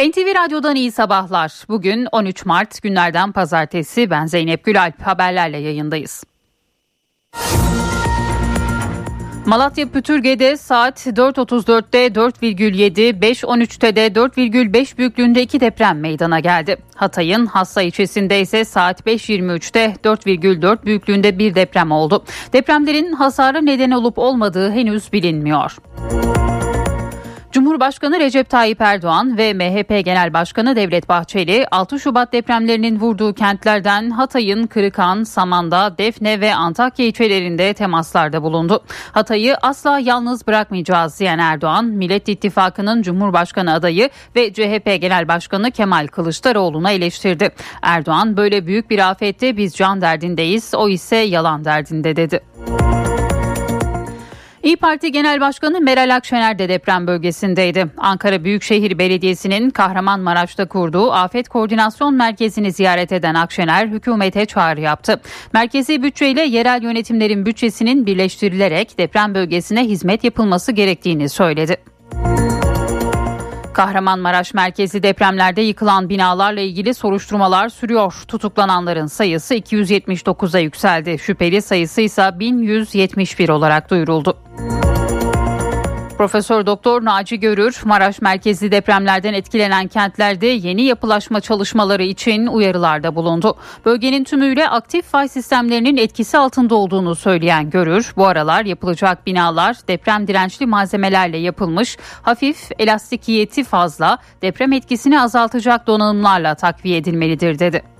NTV 0.00 0.34
Radyo'dan 0.44 0.76
iyi 0.76 0.92
sabahlar. 0.92 1.52
Bugün 1.68 2.06
13 2.12 2.46
Mart 2.46 2.82
günlerden 2.82 3.32
pazartesi 3.32 4.10
ben 4.10 4.26
Zeynep 4.26 4.64
Gülalp 4.64 5.02
haberlerle 5.02 5.58
yayındayız. 5.58 6.24
Malatya 9.46 9.88
Pütürge'de 9.88 10.56
saat 10.56 11.06
4.34'te 11.06 12.06
4,7, 12.06 13.20
5.13'te 13.20 13.96
de 13.96 14.06
4,5 14.06 14.98
büyüklüğünde 14.98 15.42
iki 15.42 15.60
deprem 15.60 16.00
meydana 16.00 16.40
geldi. 16.40 16.76
Hatay'ın 16.94 17.46
Hassa 17.46 17.82
ilçesinde 17.82 18.40
ise 18.40 18.64
saat 18.64 19.00
5.23'te 19.00 19.94
4,4 20.04 20.84
büyüklüğünde 20.84 21.38
bir 21.38 21.54
deprem 21.54 21.90
oldu. 21.90 22.24
Depremlerin 22.52 23.12
hasarı 23.12 23.66
neden 23.66 23.90
olup 23.90 24.18
olmadığı 24.18 24.70
henüz 24.70 25.12
bilinmiyor. 25.12 25.76
Cumhurbaşkanı 27.52 28.20
Recep 28.20 28.50
Tayyip 28.50 28.80
Erdoğan 28.80 29.38
ve 29.38 29.54
MHP 29.54 30.04
Genel 30.04 30.32
Başkanı 30.32 30.76
Devlet 30.76 31.08
Bahçeli 31.08 31.66
6 31.70 32.00
Şubat 32.00 32.32
depremlerinin 32.32 33.00
vurduğu 33.00 33.34
kentlerden 33.34 34.10
Hatay'ın 34.10 34.66
Kırıkan, 34.66 35.22
Samandağ, 35.22 35.98
Defne 35.98 36.40
ve 36.40 36.54
Antakya 36.54 37.06
ilçelerinde 37.06 37.74
temaslarda 37.74 38.42
bulundu. 38.42 38.82
Hatay'ı 39.12 39.56
asla 39.62 39.98
yalnız 39.98 40.46
bırakmayacağız 40.46 41.20
diyen 41.20 41.38
Erdoğan, 41.38 41.84
Millet 41.84 42.28
İttifakı'nın 42.28 43.02
Cumhurbaşkanı 43.02 43.72
adayı 43.72 44.10
ve 44.36 44.52
CHP 44.52 45.00
Genel 45.00 45.28
Başkanı 45.28 45.70
Kemal 45.70 46.06
Kılıçdaroğlu'na 46.06 46.90
eleştirdi. 46.90 47.48
Erdoğan 47.82 48.36
böyle 48.36 48.66
büyük 48.66 48.90
bir 48.90 49.10
afette 49.10 49.56
biz 49.56 49.76
can 49.76 50.00
derdindeyiz, 50.00 50.74
o 50.74 50.88
ise 50.88 51.16
yalan 51.16 51.64
derdinde 51.64 52.16
dedi. 52.16 52.40
İyi 54.62 54.76
Parti 54.76 55.12
Genel 55.12 55.40
Başkanı 55.40 55.80
Meral 55.80 56.16
Akşener 56.16 56.58
de 56.58 56.68
deprem 56.68 57.06
bölgesindeydi. 57.06 57.86
Ankara 57.96 58.44
Büyükşehir 58.44 58.98
Belediyesi'nin 58.98 59.70
Kahramanmaraş'ta 59.70 60.68
kurduğu 60.68 61.12
Afet 61.12 61.48
Koordinasyon 61.48 62.14
Merkezi'ni 62.14 62.72
ziyaret 62.72 63.12
eden 63.12 63.34
Akşener 63.34 63.86
hükümete 63.86 64.46
çağrı 64.46 64.80
yaptı. 64.80 65.20
Merkezi 65.52 66.02
bütçeyle 66.02 66.42
yerel 66.42 66.82
yönetimlerin 66.82 67.46
bütçesinin 67.46 68.06
birleştirilerek 68.06 68.98
deprem 68.98 69.34
bölgesine 69.34 69.84
hizmet 69.84 70.24
yapılması 70.24 70.72
gerektiğini 70.72 71.28
söyledi. 71.28 71.76
Kahramanmaraş 73.72 74.54
merkezi 74.54 75.02
depremlerde 75.02 75.60
yıkılan 75.60 76.08
binalarla 76.08 76.60
ilgili 76.60 76.94
soruşturmalar 76.94 77.68
sürüyor. 77.68 78.14
Tutuklananların 78.28 79.06
sayısı 79.06 79.54
279'a 79.54 80.60
yükseldi. 80.60 81.18
Şüpheli 81.18 81.62
sayısı 81.62 82.00
ise 82.00 82.30
1171 82.38 83.48
olarak 83.48 83.90
duyuruldu. 83.90 84.36
Profesör 86.20 86.66
Doktor 86.66 87.04
Naci 87.04 87.40
Görür, 87.40 87.80
Maraş 87.84 88.20
merkezli 88.20 88.72
depremlerden 88.72 89.34
etkilenen 89.34 89.88
kentlerde 89.88 90.46
yeni 90.46 90.82
yapılaşma 90.82 91.40
çalışmaları 91.40 92.02
için 92.02 92.46
uyarılarda 92.46 93.14
bulundu. 93.16 93.56
Bölgenin 93.84 94.24
tümüyle 94.24 94.68
aktif 94.68 95.04
fay 95.04 95.28
sistemlerinin 95.28 95.96
etkisi 95.96 96.38
altında 96.38 96.74
olduğunu 96.74 97.14
söyleyen 97.14 97.70
Görür, 97.70 98.12
bu 98.16 98.26
aralar 98.26 98.64
yapılacak 98.64 99.26
binalar 99.26 99.76
deprem 99.88 100.26
dirençli 100.28 100.66
malzemelerle 100.66 101.38
yapılmış, 101.38 101.96
hafif 102.22 102.70
elastikiyeti 102.78 103.64
fazla, 103.64 104.18
deprem 104.42 104.72
etkisini 104.72 105.20
azaltacak 105.20 105.86
donanımlarla 105.86 106.54
takviye 106.54 106.96
edilmelidir 106.96 107.58
dedi. 107.58 107.99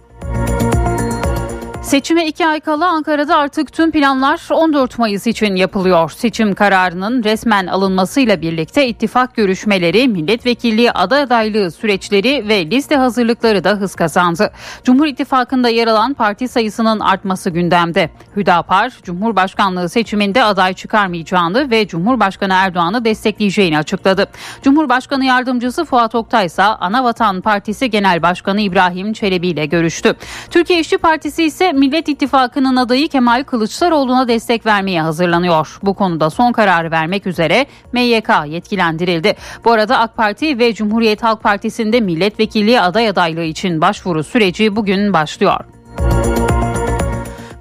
Seçime 1.82 2.26
iki 2.26 2.46
ay 2.46 2.60
kala 2.60 2.88
Ankara'da 2.88 3.36
artık 3.36 3.72
tüm 3.72 3.90
planlar 3.90 4.48
14 4.50 4.98
Mayıs 4.98 5.26
için 5.26 5.56
yapılıyor. 5.56 6.10
Seçim 6.10 6.54
kararının 6.54 7.24
resmen 7.24 7.66
alınmasıyla 7.66 8.40
birlikte 8.40 8.88
ittifak 8.88 9.36
görüşmeleri, 9.36 10.08
milletvekilliği 10.08 10.92
aday 10.92 11.22
adaylığı 11.22 11.70
süreçleri 11.70 12.48
ve 12.48 12.66
liste 12.70 12.96
hazırlıkları 12.96 13.64
da 13.64 13.70
hız 13.70 13.94
kazandı. 13.94 14.52
Cumhur 14.84 15.06
İttifakı'nda 15.06 15.68
yer 15.68 15.86
alan 15.86 16.14
parti 16.14 16.48
sayısının 16.48 17.00
artması 17.00 17.50
gündemde. 17.50 18.10
Hüdapar, 18.36 18.92
Cumhurbaşkanlığı 19.02 19.88
seçiminde 19.88 20.44
aday 20.44 20.74
çıkarmayacağını 20.74 21.70
ve 21.70 21.86
Cumhurbaşkanı 21.86 22.52
Erdoğan'ı 22.52 23.04
destekleyeceğini 23.04 23.78
açıkladı. 23.78 24.26
Cumhurbaşkanı 24.62 25.24
Yardımcısı 25.24 25.84
Fuat 25.84 26.14
Oktay 26.14 26.46
ise 26.46 26.62
Anavatan 26.62 27.40
Partisi 27.40 27.90
Genel 27.90 28.22
Başkanı 28.22 28.60
İbrahim 28.60 29.12
Çelebi 29.12 29.48
ile 29.48 29.66
görüştü. 29.66 30.14
Türkiye 30.50 30.80
İşçi 30.80 30.98
Partisi 30.98 31.44
ise 31.44 31.69
Millet 31.72 32.08
İttifakı'nın 32.08 32.76
adayı 32.76 33.08
Kemal 33.08 33.44
Kılıçdaroğlu'na 33.44 34.28
destek 34.28 34.66
vermeye 34.66 35.02
hazırlanıyor. 35.02 35.78
Bu 35.82 35.94
konuda 35.94 36.30
son 36.30 36.52
kararı 36.52 36.90
vermek 36.90 37.26
üzere 37.26 37.66
MYK 37.92 38.28
yetkilendirildi. 38.46 39.36
Bu 39.64 39.72
arada 39.72 39.98
AK 39.98 40.16
Parti 40.16 40.58
ve 40.58 40.74
Cumhuriyet 40.74 41.22
Halk 41.22 41.42
Partisi'nde 41.42 42.00
milletvekilliği 42.00 42.80
aday 42.80 43.08
adaylığı 43.08 43.44
için 43.44 43.80
başvuru 43.80 44.24
süreci 44.24 44.76
bugün 44.76 45.12
başlıyor. 45.12 45.79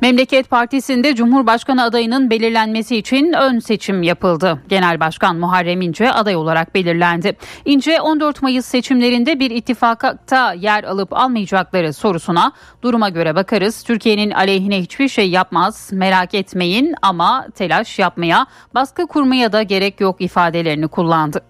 Memleket 0.02 0.50
Partisi'nde 0.50 1.16
Cumhurbaşkanı 1.16 1.84
adayının 1.84 2.30
belirlenmesi 2.30 2.98
için 2.98 3.34
ön 3.34 3.60
seçim 3.60 4.04
yapıldı. 4.04 4.62
Genel 4.70 5.00
Başkan 5.00 5.36
Muharrem 5.36 5.82
İnce 5.82 6.12
aday 6.12 6.36
olarak 6.36 6.76
belirlendi. 6.76 7.38
İnce 7.66 8.02
14 8.02 8.42
Mayıs 8.42 8.66
seçimlerinde 8.66 9.40
bir 9.40 9.52
ittifakta 9.52 10.54
yer 10.54 10.84
alıp 10.84 11.14
almayacakları 11.14 11.94
sorusuna 11.94 12.52
duruma 12.82 13.09
göre 13.09 13.36
bakarız. 13.36 13.84
Türkiye'nin 13.84 14.32
aleyhine 14.32 14.82
hiçbir 14.82 15.08
şey 15.08 15.30
yapmaz 15.30 15.90
merak 15.94 16.34
etmeyin 16.34 16.96
ama 17.02 17.48
telaş 17.56 18.00
yapmaya, 18.00 18.46
baskı 18.76 19.08
kurmaya 19.08 19.52
da 19.52 19.64
gerek 19.64 20.02
yok 20.02 20.22
ifadelerini 20.22 20.88
kullandı. 20.88 21.42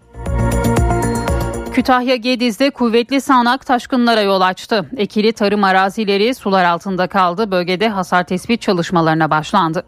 Kütahya 1.80 2.16
Gediz'de 2.16 2.70
kuvvetli 2.70 3.22
sağanak 3.22 3.66
taşkınlara 3.66 4.22
yol 4.22 4.42
açtı. 4.42 4.86
Ekili 4.98 5.34
tarım 5.34 5.64
arazileri 5.64 6.36
sular 6.36 6.66
altında 6.66 7.08
kaldı. 7.08 7.52
Bölgede 7.52 7.90
hasar 7.90 8.24
tespit 8.24 8.62
çalışmalarına 8.62 9.30
başlandı. 9.30 9.84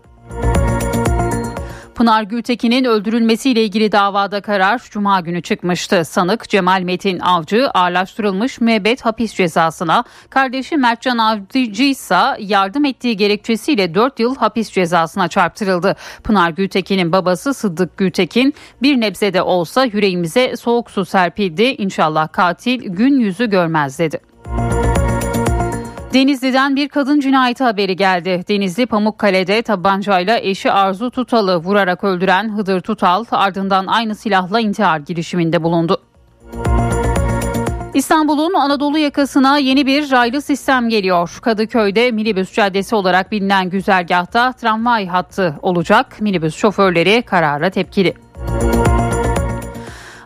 Pınar 2.02 2.24
Gültekin'in 2.24 2.84
öldürülmesiyle 2.84 3.64
ilgili 3.64 3.92
davada 3.92 4.42
karar 4.42 4.82
Cuma 4.90 5.20
günü 5.20 5.42
çıkmıştı. 5.42 6.06
Sanık 6.06 6.50
Cemal 6.50 6.82
Metin 6.82 7.20
Avcı 7.20 7.70
ağırlaştırılmış 7.70 8.62
müebbet 8.62 9.06
hapis 9.06 9.34
cezasına, 9.34 10.04
kardeşi 10.30 10.78
Mertcan 10.78 11.18
Avcı 11.18 11.84
ise 11.84 12.20
yardım 12.40 12.86
ettiği 12.86 13.18
gerekçesiyle 13.18 13.96
4 13.96 14.20
yıl 14.20 14.36
hapis 14.36 14.72
cezasına 14.72 15.28
çarptırıldı. 15.28 15.96
Pınar 16.24 16.50
Gültekin'in 16.50 17.12
babası 17.12 17.54
Sıddık 17.54 17.98
Gültekin 17.98 18.54
bir 18.82 19.02
nebze 19.02 19.34
de 19.34 19.42
olsa 19.42 19.86
yüreğimize 19.86 20.56
soğuk 20.56 20.92
su 20.92 21.06
serpildi. 21.06 21.64
İnşallah 21.64 22.32
katil 22.32 22.80
gün 22.84 23.20
yüzü 23.20 23.50
görmez 23.50 24.00
dedi. 24.00 24.31
Denizli'den 26.14 26.76
bir 26.76 26.90
kadın 26.90 27.20
cinayeti 27.20 27.64
haberi 27.64 27.96
geldi. 27.96 28.44
Denizli 28.48 28.86
Pamukkale'de 28.86 29.62
tabancayla 29.62 30.40
eşi 30.40 30.72
Arzu 30.72 31.12
Tutal'ı 31.12 31.58
vurarak 31.58 32.04
öldüren 32.04 32.58
Hıdır 32.58 32.82
Tutal 32.82 33.26
ardından 33.32 33.88
aynı 33.88 34.16
silahla 34.16 34.60
intihar 34.60 35.00
girişiminde 35.00 35.64
bulundu. 35.64 36.02
İstanbul'un 37.94 38.54
Anadolu 38.54 38.98
yakasına 38.98 39.58
yeni 39.58 39.86
bir 39.86 40.12
raylı 40.12 40.42
sistem 40.42 40.90
geliyor. 40.90 41.40
Kadıköy'de 41.42 42.12
minibüs 42.12 42.54
caddesi 42.54 42.96
olarak 42.96 43.32
bilinen 43.32 43.70
güzergahta 43.70 44.52
tramvay 44.54 45.08
hattı 45.08 45.60
olacak. 45.62 46.22
Minibüs 46.22 46.56
şoförleri 46.56 47.22
karara 47.22 47.70
tepkili. 47.70 48.14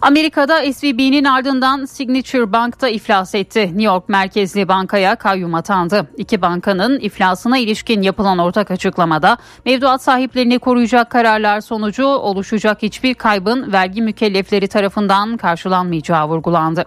Amerika'da 0.06 0.74
SVB'nin 0.74 1.24
ardından 1.24 1.86
Signature 1.86 2.52
Bank'ta 2.54 2.90
iflas 2.90 3.36
etti. 3.36 3.60
New 3.60 3.84
York 3.84 4.10
merkezli 4.10 4.68
bankaya 4.68 5.16
kayyum 5.16 5.56
atandı. 5.56 6.08
İki 6.18 6.42
bankanın 6.42 7.00
iflasına 7.00 7.58
ilişkin 7.58 8.02
yapılan 8.02 8.38
ortak 8.38 8.72
açıklamada 8.72 9.38
mevduat 9.66 10.02
sahiplerini 10.02 10.60
koruyacak 10.60 11.10
kararlar 11.10 11.62
sonucu 11.62 12.06
oluşacak 12.06 12.82
hiçbir 12.82 13.14
kaybın 13.14 13.74
vergi 13.74 14.02
mükellefleri 14.02 14.68
tarafından 14.68 15.38
karşılanmayacağı 15.38 16.28
vurgulandı. 16.28 16.86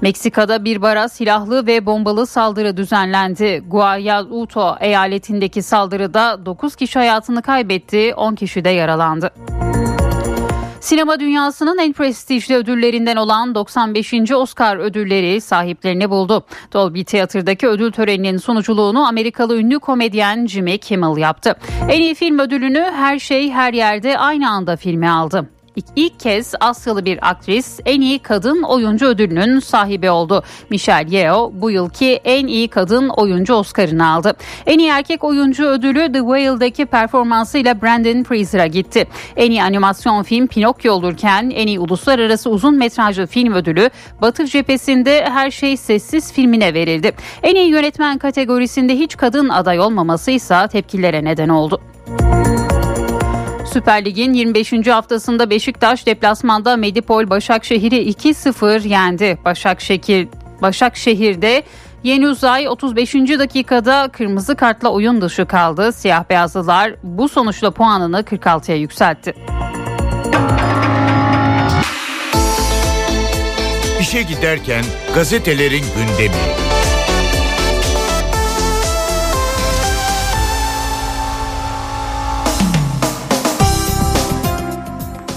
Meksika'da 0.00 0.64
bir 0.64 0.82
bara 0.82 1.08
silahlı 1.08 1.66
ve 1.66 1.86
bombalı 1.86 2.26
saldırı 2.26 2.76
düzenlendi. 2.76 3.62
Guayuto 3.66 4.76
eyaletindeki 4.80 5.62
saldırıda 5.62 6.46
9 6.46 6.76
kişi 6.76 6.98
hayatını 6.98 7.42
kaybetti, 7.42 8.14
10 8.16 8.34
kişi 8.34 8.64
de 8.64 8.70
yaralandı. 8.70 9.30
Sinema 10.84 11.20
dünyasının 11.20 11.78
en 11.78 11.92
prestijli 11.92 12.54
ödüllerinden 12.54 13.16
olan 13.16 13.54
95. 13.54 14.12
Oscar 14.32 14.76
ödülleri 14.76 15.40
sahiplerini 15.40 16.10
buldu. 16.10 16.44
Dolby 16.72 17.02
Theatre'daki 17.02 17.68
ödül 17.68 17.92
töreninin 17.92 18.38
sunuculuğunu 18.38 19.06
Amerikalı 19.06 19.56
ünlü 19.56 19.78
komedyen 19.78 20.46
Jimmy 20.46 20.78
Kimmel 20.78 21.16
yaptı. 21.16 21.56
En 21.88 22.00
iyi 22.00 22.14
film 22.14 22.38
ödülünü 22.38 22.90
Her 22.96 23.18
Şey 23.18 23.50
Her 23.50 23.72
Yerde 23.72 24.18
Aynı 24.18 24.50
Anda 24.50 24.76
filmi 24.76 25.10
aldı. 25.10 25.53
İlk 25.96 26.20
kez 26.20 26.54
Asyalı 26.60 27.04
bir 27.04 27.30
aktris 27.30 27.80
en 27.86 28.00
iyi 28.00 28.18
kadın 28.18 28.62
oyuncu 28.62 29.06
ödülünün 29.06 29.60
sahibi 29.60 30.10
oldu. 30.10 30.42
Michelle 30.70 31.16
Yeoh 31.16 31.50
bu 31.52 31.70
yılki 31.70 32.20
en 32.24 32.46
iyi 32.46 32.68
kadın 32.68 33.08
oyuncu 33.08 33.54
Oscar'ını 33.54 34.08
aldı. 34.08 34.32
En 34.66 34.78
iyi 34.78 34.88
erkek 34.88 35.24
oyuncu 35.24 35.64
ödülü 35.64 36.12
The 36.12 36.18
Whale'daki 36.18 36.86
performansıyla 36.86 37.82
Brandon 37.82 38.22
Fraser'a 38.22 38.66
gitti. 38.66 39.06
En 39.36 39.50
iyi 39.50 39.62
animasyon 39.62 40.22
film 40.22 40.46
Pinokyo 40.46 40.92
olurken 40.92 41.52
en 41.54 41.66
iyi 41.66 41.80
uluslararası 41.80 42.50
uzun 42.50 42.74
metrajlı 42.74 43.26
film 43.26 43.52
ödülü 43.52 43.90
Batı 44.22 44.46
cephesinde 44.46 45.24
Her 45.24 45.50
Şey 45.50 45.76
Sessiz 45.76 46.32
filmine 46.32 46.74
verildi. 46.74 47.12
En 47.42 47.54
iyi 47.54 47.68
yönetmen 47.70 48.18
kategorisinde 48.18 48.98
hiç 48.98 49.16
kadın 49.16 49.48
aday 49.48 49.80
olmaması 49.80 50.30
ise 50.30 50.68
tepkilere 50.72 51.24
neden 51.24 51.48
oldu. 51.48 51.80
Süper 53.74 54.04
Lig'in 54.04 54.32
25. 54.32 54.86
haftasında 54.86 55.50
Beşiktaş 55.50 56.06
deplasmanda 56.06 56.76
Medipol 56.76 57.30
Başakşehir'i 57.30 58.10
2-0 58.10 58.88
yendi. 58.88 59.38
Başakşehir 59.44 60.28
Başakşehir'de 60.62 61.62
Yeni 62.04 62.28
Uzay 62.28 62.68
35. 62.68 63.14
dakikada 63.14 64.08
kırmızı 64.12 64.56
kartla 64.56 64.88
oyun 64.88 65.20
dışı 65.20 65.46
kaldı. 65.46 65.92
Siyah 65.92 66.24
beyazlılar 66.30 66.94
bu 67.02 67.28
sonuçla 67.28 67.70
puanını 67.70 68.20
46'ya 68.20 68.76
yükseltti. 68.76 69.34
İşe 74.00 74.22
giderken 74.22 74.84
gazetelerin 75.14 75.84
gündemi. 75.96 76.83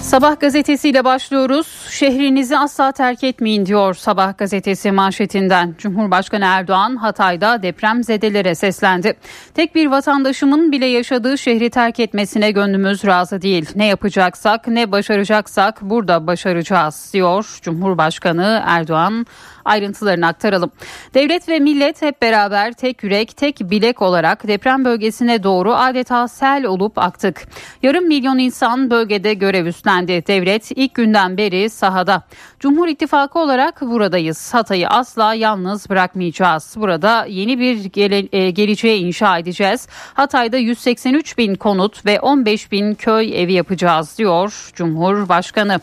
Sabah 0.07 0.39
gazetesiyle 0.39 1.05
başlıyoruz. 1.05 1.67
Şehrinizi 1.91 2.57
asla 2.57 2.91
terk 2.91 3.23
etmeyin 3.23 3.65
diyor 3.65 3.93
Sabah 3.93 4.37
gazetesi 4.37 4.91
manşetinden. 4.91 5.75
Cumhurbaşkanı 5.77 6.45
Erdoğan 6.45 6.95
Hatay'da 6.95 7.63
deprem 7.63 8.03
zedelere 8.03 8.55
seslendi. 8.55 9.13
Tek 9.53 9.75
bir 9.75 9.87
vatandaşımın 9.87 10.71
bile 10.71 10.85
yaşadığı 10.85 11.37
şehri 11.37 11.69
terk 11.69 11.99
etmesine 11.99 12.51
gönlümüz 12.51 13.05
razı 13.05 13.41
değil. 13.41 13.69
Ne 13.75 13.85
yapacaksak 13.85 14.67
ne 14.67 14.91
başaracaksak 14.91 15.81
burada 15.81 16.27
başaracağız 16.27 17.09
diyor 17.13 17.59
Cumhurbaşkanı 17.61 18.63
Erdoğan 18.65 19.25
ayrıntılarını 19.65 20.27
aktaralım. 20.27 20.71
Devlet 21.13 21.49
ve 21.49 21.59
millet 21.59 22.01
hep 22.01 22.21
beraber 22.21 22.73
tek 22.73 23.03
yürek 23.03 23.37
tek 23.37 23.59
bilek 23.59 24.01
olarak 24.01 24.47
deprem 24.47 24.85
bölgesine 24.85 25.43
doğru 25.43 25.73
adeta 25.73 26.27
sel 26.27 26.65
olup 26.65 26.97
aktık. 26.97 27.47
Yarım 27.83 28.07
milyon 28.07 28.37
insan 28.37 28.89
bölgede 28.89 29.33
görev 29.33 29.65
üstlendi. 29.65 29.96
Devlet 30.07 30.71
ilk 30.75 30.93
günden 30.93 31.37
beri 31.37 31.69
sahada. 31.69 32.23
Cumhur 32.59 32.87
İttifakı 32.87 33.39
olarak 33.39 33.81
buradayız. 33.81 34.53
Hatay'ı 34.53 34.87
asla 34.89 35.33
yalnız 35.33 35.89
bırakmayacağız. 35.89 36.75
Burada 36.77 37.25
yeni 37.29 37.59
bir 37.59 37.85
gele, 37.85 38.27
e, 38.31 38.51
geleceğe 38.51 38.97
inşa 38.97 39.37
edeceğiz. 39.37 39.87
Hatay'da 40.13 40.57
183 40.57 41.37
bin 41.37 41.55
konut 41.55 42.05
ve 42.05 42.19
15 42.19 42.71
bin 42.71 42.93
köy 42.93 43.43
evi 43.43 43.53
yapacağız 43.53 44.17
diyor 44.17 44.71
Cumhurbaşkanı. 44.75 45.79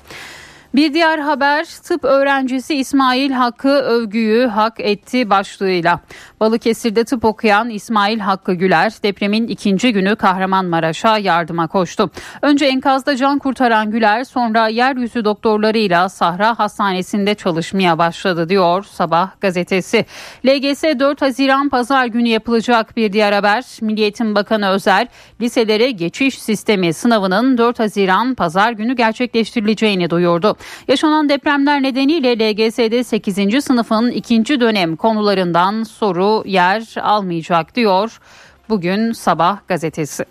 Bir 0.75 0.95
diğer 0.95 1.19
haber 1.19 1.65
tıp 1.65 2.05
öğrencisi 2.05 2.75
İsmail 2.75 3.31
Hakkı 3.31 3.69
övgüyü 3.69 4.47
hak 4.47 4.81
etti 4.81 5.31
başlığıyla. 5.31 6.01
Balıkesir'de 6.41 7.05
tıp 7.05 7.25
okuyan 7.25 7.71
İsmail 7.71 8.19
Hakkı 8.19 8.55
Güler 8.55 8.93
depremin 9.03 9.49
ikinci 9.49 9.93
günü 9.93 10.17
Kahramanmaraş'a 10.17 11.19
yardıma 11.19 11.67
koştu. 11.67 12.11
Önce 12.43 12.67
enkazda 12.67 13.17
can 13.17 13.39
kurtaran 13.39 13.91
Güler 13.91 14.25
sonra 14.25 14.69
yeryüzü 14.69 15.25
doktorlarıyla 15.25 16.09
Sahra 16.09 16.59
Hastanesi'nde 16.59 17.35
çalışmaya 17.35 17.99
başladı 17.99 18.49
diyor 18.49 18.85
Sabah 18.85 19.31
gazetesi. 19.41 20.07
LGS 20.47 20.83
4 20.83 21.23
Haziran 21.23 21.69
pazar 21.69 22.07
günü 22.07 22.29
yapılacak 22.29 22.97
bir 22.97 23.13
diğer 23.13 23.33
haber. 23.33 23.65
Milliyetin 23.81 24.35
Bakanı 24.35 24.69
Özer 24.69 25.09
liselere 25.41 25.91
geçiş 25.91 26.39
sistemi 26.39 26.93
sınavının 26.93 27.59
4 27.59 27.79
Haziran 27.79 28.35
pazar 28.35 28.73
günü 28.73 28.97
gerçekleştirileceğini 28.97 30.11
duyurdu. 30.11 30.57
Yaşanan 30.89 31.29
depremler 31.29 31.83
nedeniyle 31.83 32.33
LGS'de 32.39 33.05
8. 33.05 33.65
sınıfın 33.65 34.11
ikinci 34.11 34.61
dönem 34.61 34.97
konularından 34.97 35.83
soru 35.83 36.43
yer 36.47 36.95
almayacak 37.03 37.75
diyor 37.75 38.21
bugün 38.69 39.13
sabah 39.13 39.59
gazetesi. 39.69 40.25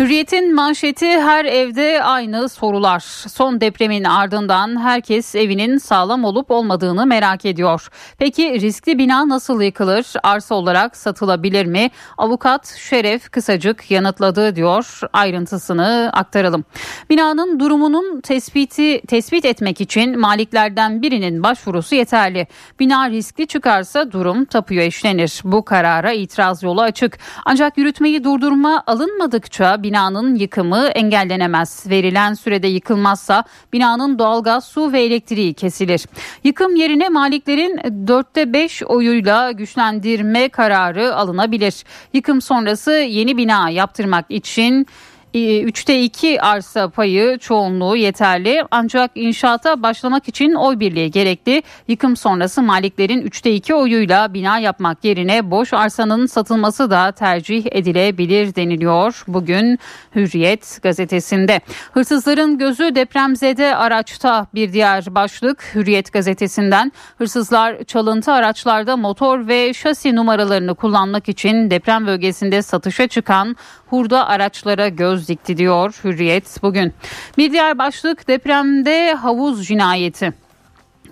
Hürriyet'in 0.00 0.54
manşeti 0.54 1.06
her 1.06 1.44
evde 1.44 2.02
aynı 2.02 2.48
sorular. 2.48 3.00
Son 3.28 3.60
depremin 3.60 4.04
ardından 4.04 4.80
herkes 4.80 5.34
evinin 5.34 5.78
sağlam 5.78 6.24
olup 6.24 6.50
olmadığını 6.50 7.06
merak 7.06 7.44
ediyor. 7.44 7.88
Peki 8.18 8.60
riskli 8.60 8.98
bina 8.98 9.28
nasıl 9.28 9.60
yıkılır? 9.60 10.06
Arsa 10.22 10.54
olarak 10.54 10.96
satılabilir 10.96 11.66
mi? 11.66 11.90
Avukat 12.18 12.66
Şeref 12.66 13.30
kısacık 13.30 13.90
yanıtladı 13.90 14.56
diyor. 14.56 15.00
Ayrıntısını 15.12 16.10
aktaralım. 16.12 16.64
Binanın 17.10 17.60
durumunun 17.60 18.20
tespiti 18.20 19.02
tespit 19.08 19.44
etmek 19.44 19.80
için 19.80 20.20
maliklerden 20.20 21.02
birinin 21.02 21.42
başvurusu 21.42 21.94
yeterli. 21.94 22.46
Bina 22.80 23.10
riskli 23.10 23.46
çıkarsa 23.46 24.12
durum 24.12 24.44
tapuya 24.44 24.84
işlenir. 24.84 25.40
Bu 25.44 25.64
karara 25.64 26.12
itiraz 26.12 26.62
yolu 26.62 26.82
açık. 26.82 27.18
Ancak 27.44 27.78
yürütmeyi 27.78 28.24
durdurma 28.24 28.82
alınmadıkça 28.86 29.82
binanın 29.90 30.34
yıkımı 30.34 30.86
engellenemez. 30.86 31.84
Verilen 31.90 32.34
sürede 32.34 32.68
yıkılmazsa 32.68 33.44
binanın 33.72 34.18
doğalgaz, 34.18 34.64
su 34.64 34.92
ve 34.92 35.02
elektriği 35.02 35.54
kesilir. 35.54 36.06
Yıkım 36.44 36.76
yerine 36.76 37.08
maliklerin 37.08 37.80
dörtte 38.06 38.52
beş 38.52 38.82
oyuyla 38.82 39.52
güçlendirme 39.52 40.48
kararı 40.48 41.14
alınabilir. 41.14 41.84
Yıkım 42.12 42.40
sonrası 42.40 42.90
yeni 42.92 43.36
bina 43.36 43.70
yaptırmak 43.70 44.26
için 44.28 44.86
3'te 45.34 45.92
ee, 45.92 46.02
2 46.02 46.42
arsa 46.42 46.88
payı 46.88 47.38
çoğunluğu 47.38 47.96
yeterli 47.96 48.64
ancak 48.70 49.10
inşaata 49.14 49.82
başlamak 49.82 50.28
için 50.28 50.54
oy 50.54 50.80
birliği 50.80 51.10
gerekli. 51.10 51.62
Yıkım 51.88 52.16
sonrası 52.16 52.62
maliklerin 52.62 53.22
3'te 53.22 53.52
2 53.52 53.74
oyuyla 53.74 54.34
bina 54.34 54.58
yapmak 54.58 55.04
yerine 55.04 55.50
boş 55.50 55.72
arsanın 55.72 56.26
satılması 56.26 56.90
da 56.90 57.12
tercih 57.12 57.66
edilebilir 57.70 58.54
deniliyor. 58.54 59.24
Bugün 59.28 59.78
Hürriyet 60.14 60.78
gazetesinde. 60.82 61.60
Hırsızların 61.92 62.58
gözü 62.58 62.94
depremzede 62.94 63.76
araçta 63.76 64.46
bir 64.54 64.72
diğer 64.72 65.14
başlık 65.14 65.74
Hürriyet 65.74 66.12
gazetesinden. 66.12 66.92
Hırsızlar 67.18 67.84
çalıntı 67.84 68.32
araçlarda 68.32 68.96
motor 68.96 69.48
ve 69.48 69.74
şasi 69.74 70.16
numaralarını 70.16 70.74
kullanmak 70.74 71.28
için 71.28 71.70
deprem 71.70 72.06
bölgesinde 72.06 72.62
satışa 72.62 73.06
çıkan 73.06 73.56
hurda 73.86 74.26
araçlara 74.26 74.88
göz 74.88 75.19
dikti 75.28 75.56
diyor 75.56 76.00
Hürriyet 76.04 76.62
bugün. 76.62 76.92
Bir 77.38 77.52
diğer 77.52 77.78
başlık 77.78 78.28
depremde 78.28 79.14
havuz 79.14 79.66
cinayeti. 79.66 80.32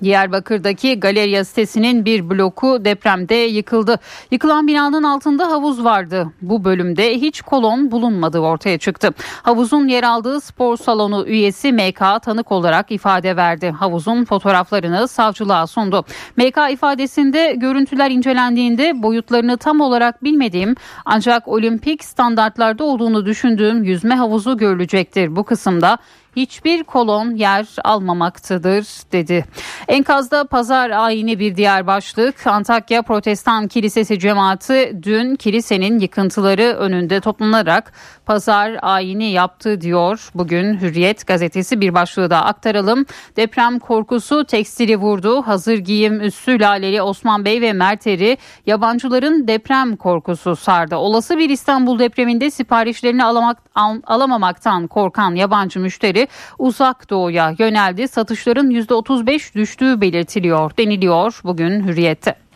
Diyarbakır'daki 0.02 1.00
Galeriya 1.00 1.44
sitesinin 1.44 2.04
bir 2.04 2.30
bloku 2.30 2.84
depremde 2.84 3.34
yıkıldı. 3.34 3.98
Yıkılan 4.30 4.66
binanın 4.66 5.02
altında 5.02 5.50
havuz 5.50 5.84
vardı. 5.84 6.32
Bu 6.42 6.64
bölümde 6.64 7.14
hiç 7.14 7.42
kolon 7.42 7.90
bulunmadığı 7.90 8.38
ortaya 8.38 8.78
çıktı. 8.78 9.10
Havuzun 9.42 9.88
yer 9.88 10.02
aldığı 10.02 10.40
spor 10.40 10.76
salonu 10.76 11.26
üyesi 11.26 11.72
MK 11.72 12.22
tanık 12.22 12.52
olarak 12.52 12.90
ifade 12.90 13.36
verdi. 13.36 13.70
Havuzun 13.70 14.24
fotoğraflarını 14.24 15.08
savcılığa 15.08 15.66
sundu. 15.66 16.04
MK 16.36 16.58
ifadesinde 16.72 17.54
görüntüler 17.56 18.10
incelendiğinde 18.10 19.02
boyutlarını 19.02 19.56
tam 19.56 19.80
olarak 19.80 20.24
bilmediğim 20.24 20.74
ancak 21.04 21.48
olimpik 21.48 22.04
standartlarda 22.04 22.84
olduğunu 22.84 23.26
düşündüğüm 23.26 23.84
yüzme 23.84 24.14
havuzu 24.14 24.56
görülecektir. 24.56 25.36
Bu 25.36 25.44
kısımda 25.44 25.98
hiçbir 26.38 26.84
kolon 26.84 27.34
yer 27.34 27.66
almamaktadır 27.84 28.86
dedi. 29.12 29.44
Enkazda 29.88 30.44
pazar 30.44 30.90
ayini 30.90 31.38
bir 31.38 31.56
diğer 31.56 31.86
başlık. 31.86 32.46
Antakya 32.46 33.02
Protestan 33.02 33.68
Kilisesi 33.68 34.18
cemaati 34.18 34.98
dün 35.02 35.36
kilisenin 35.36 35.98
yıkıntıları 35.98 36.62
önünde 36.62 37.20
toplanarak 37.20 37.92
pazar 38.26 38.76
ayini 38.82 39.30
yaptı 39.30 39.80
diyor. 39.80 40.30
Bugün 40.34 40.80
Hürriyet 40.80 41.26
gazetesi 41.26 41.80
bir 41.80 41.94
başlığı 41.94 42.30
da 42.30 42.44
aktaralım. 42.44 43.06
Deprem 43.36 43.78
korkusu 43.78 44.44
tekstili 44.44 44.96
vurdu. 44.96 45.42
Hazır 45.42 45.78
giyim 45.78 46.20
üssü 46.20 46.60
Laleli 46.60 47.02
Osman 47.02 47.44
Bey 47.44 47.60
ve 47.60 47.72
Merteri 47.72 48.38
yabancıların 48.66 49.48
deprem 49.48 49.96
korkusu 49.96 50.56
sardı. 50.56 50.96
Olası 50.96 51.38
bir 51.38 51.50
İstanbul 51.50 51.98
depreminde 51.98 52.50
siparişlerini 52.50 53.24
alamak, 53.24 53.58
al, 53.74 53.96
alamamaktan 54.06 54.86
korkan 54.86 55.34
yabancı 55.34 55.80
müşteri 55.80 56.27
uzak 56.58 57.10
doğuya 57.10 57.54
yöneldi. 57.58 58.08
Satışların 58.08 58.70
%35 58.70 59.54
düştüğü 59.54 60.00
belirtiliyor 60.00 60.76
deniliyor 60.76 61.40
bugün 61.44 61.86
Hürriyet'te. 61.88 62.47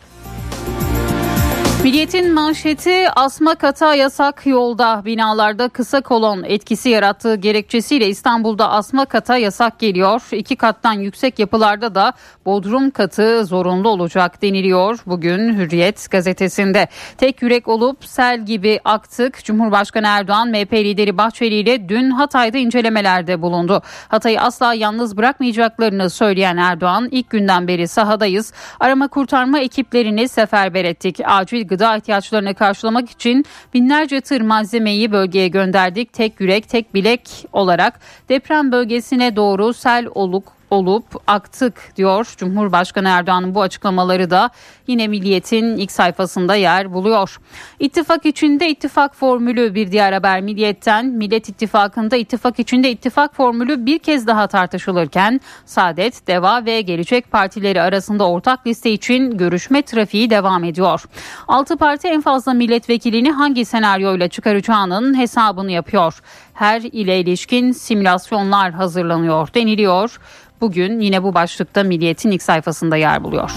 Milliyetin 1.83 2.33
manşeti 2.33 3.09
asma 3.09 3.55
kata 3.55 3.95
yasak 3.95 4.45
yolda 4.45 5.01
binalarda 5.05 5.69
kısa 5.69 6.01
kolon 6.01 6.43
etkisi 6.43 6.89
yarattığı 6.89 7.35
gerekçesiyle 7.35 8.07
İstanbul'da 8.07 8.69
asma 8.69 9.05
kata 9.05 9.37
yasak 9.37 9.79
geliyor. 9.79 10.21
İki 10.31 10.55
kattan 10.55 10.93
yüksek 10.93 11.39
yapılarda 11.39 11.95
da 11.95 12.13
bodrum 12.45 12.91
katı 12.91 13.45
zorunlu 13.45 13.89
olacak 13.89 14.41
deniliyor 14.41 14.99
bugün 15.05 15.57
Hürriyet 15.57 16.11
gazetesinde. 16.11 16.87
Tek 17.17 17.41
yürek 17.41 17.67
olup 17.67 18.05
sel 18.05 18.45
gibi 18.45 18.79
aktık. 18.85 19.43
Cumhurbaşkanı 19.43 20.07
Erdoğan 20.07 20.49
MHP 20.49 20.73
lideri 20.73 21.17
Bahçeli 21.17 21.55
ile 21.55 21.89
dün 21.89 22.09
Hatay'da 22.09 22.57
incelemelerde 22.57 23.41
bulundu. 23.41 23.81
Hatay'ı 24.07 24.41
asla 24.41 24.73
yalnız 24.73 25.17
bırakmayacaklarını 25.17 26.09
söyleyen 26.09 26.57
Erdoğan 26.57 27.07
ilk 27.11 27.29
günden 27.29 27.67
beri 27.67 27.87
sahadayız. 27.87 28.53
Arama 28.79 29.07
kurtarma 29.07 29.59
ekiplerini 29.59 30.29
seferber 30.29 30.85
ettik. 30.85 31.19
Acil 31.25 31.72
gıda 31.73 31.97
ihtiyaçlarını 31.97 32.53
karşılamak 32.53 33.09
için 33.09 33.45
binlerce 33.73 34.21
tır 34.21 34.41
malzemeyi 34.41 35.11
bölgeye 35.11 35.47
gönderdik. 35.47 36.13
Tek 36.13 36.39
yürek, 36.39 36.69
tek 36.69 36.93
bilek 36.93 37.45
olarak 37.53 37.99
deprem 38.29 38.71
bölgesine 38.71 39.35
doğru 39.35 39.73
sel 39.73 40.07
oluk 40.15 40.53
olup 40.73 41.05
aktık 41.27 41.93
diyor. 41.95 42.33
Cumhurbaşkanı 42.37 43.09
Erdoğan'ın 43.09 43.55
bu 43.55 43.61
açıklamaları 43.61 44.29
da 44.29 44.49
yine 44.87 45.07
Milliyet'in 45.07 45.77
ilk 45.77 45.91
sayfasında 45.91 46.55
yer 46.55 46.93
buluyor. 46.93 47.37
İttifak 47.79 48.25
içinde 48.25 48.69
ittifak 48.69 49.15
formülü 49.15 49.75
bir 49.75 49.91
diğer 49.91 50.13
haber 50.13 50.41
Milliyet'ten. 50.41 51.05
Millet 51.05 51.49
İttifakı'nda 51.49 52.15
ittifak 52.15 52.59
içinde 52.59 52.91
ittifak 52.91 53.35
formülü 53.35 53.85
bir 53.85 53.99
kez 53.99 54.27
daha 54.27 54.47
tartışılırken 54.47 55.41
Saadet, 55.65 56.27
Deva 56.27 56.65
ve 56.65 56.81
Gelecek 56.81 57.31
Partileri 57.31 57.81
arasında 57.81 58.29
ortak 58.29 58.67
liste 58.67 58.91
için 58.91 59.37
görüşme 59.37 59.81
trafiği 59.81 60.29
devam 60.29 60.63
ediyor. 60.63 61.03
Altı 61.47 61.77
parti 61.77 62.07
en 62.07 62.21
fazla 62.21 62.53
milletvekilini 62.53 63.31
hangi 63.31 63.65
senaryoyla 63.65 64.27
çıkaracağının 64.27 65.17
hesabını 65.17 65.71
yapıyor. 65.71 66.21
Her 66.53 66.81
ile 66.81 67.19
ilişkin 67.19 67.71
simülasyonlar 67.71 68.71
hazırlanıyor 68.71 69.53
deniliyor. 69.55 70.19
Bugün 70.61 70.99
yine 70.99 71.23
bu 71.23 71.33
başlıkta 71.33 71.83
Milliyet'in 71.83 72.31
ilk 72.31 72.41
sayfasında 72.41 72.95
yer 72.95 73.23
buluyor. 73.23 73.51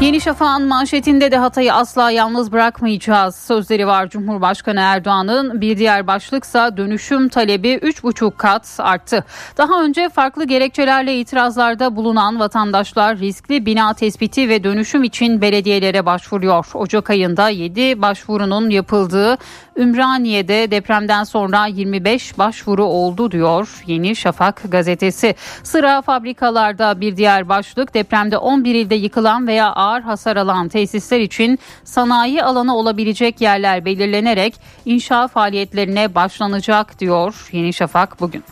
Yeni 0.00 0.20
Şafak'ın 0.20 0.66
manşetinde 0.66 1.30
de 1.30 1.36
Hatay'ı 1.36 1.74
asla 1.74 2.10
yalnız 2.10 2.52
bırakmayacağız 2.52 3.36
sözleri 3.36 3.86
var 3.86 4.08
Cumhurbaşkanı 4.08 4.80
Erdoğan'ın. 4.80 5.60
Bir 5.60 5.78
diğer 5.78 6.06
başlıksa 6.06 6.76
dönüşüm 6.76 7.28
talebi 7.28 7.68
3,5 7.68 8.36
kat 8.36 8.76
arttı. 8.78 9.24
Daha 9.56 9.82
önce 9.84 10.08
farklı 10.08 10.44
gerekçelerle 10.44 11.20
itirazlarda 11.20 11.96
bulunan 11.96 12.40
vatandaşlar 12.40 13.18
riskli 13.18 13.66
bina 13.66 13.94
tespiti 13.94 14.48
ve 14.48 14.64
dönüşüm 14.64 15.04
için 15.04 15.40
belediyelere 15.40 16.06
başvuruyor. 16.06 16.66
Ocak 16.74 17.10
ayında 17.10 17.48
7 17.48 18.02
başvurunun 18.02 18.70
yapıldığı 18.70 19.38
Ümraniye'de 19.76 20.70
depremden 20.70 21.24
sonra 21.24 21.66
25 21.66 22.38
başvuru 22.38 22.84
oldu 22.84 23.30
diyor 23.30 23.82
Yeni 23.86 24.16
Şafak 24.16 24.62
gazetesi. 24.68 25.34
Sıra 25.62 26.02
fabrikalarda 26.02 27.00
bir 27.00 27.16
diğer 27.16 27.48
başlık 27.48 27.94
depremde 27.94 28.38
11 28.38 28.74
ilde 28.74 28.94
yıkılan 28.94 29.46
veya 29.46 29.72
ağır 29.72 29.89
hasar 29.98 30.36
alan 30.36 30.68
tesisler 30.68 31.20
için 31.20 31.58
sanayi 31.84 32.44
alanı 32.44 32.76
olabilecek 32.76 33.40
yerler 33.40 33.84
belirlenerek 33.84 34.54
inşa 34.84 35.28
faaliyetlerine 35.28 36.14
başlanacak 36.14 37.00
diyor 37.00 37.48
Yeni 37.52 37.72
Şafak 37.72 38.20
bugün. 38.20 38.44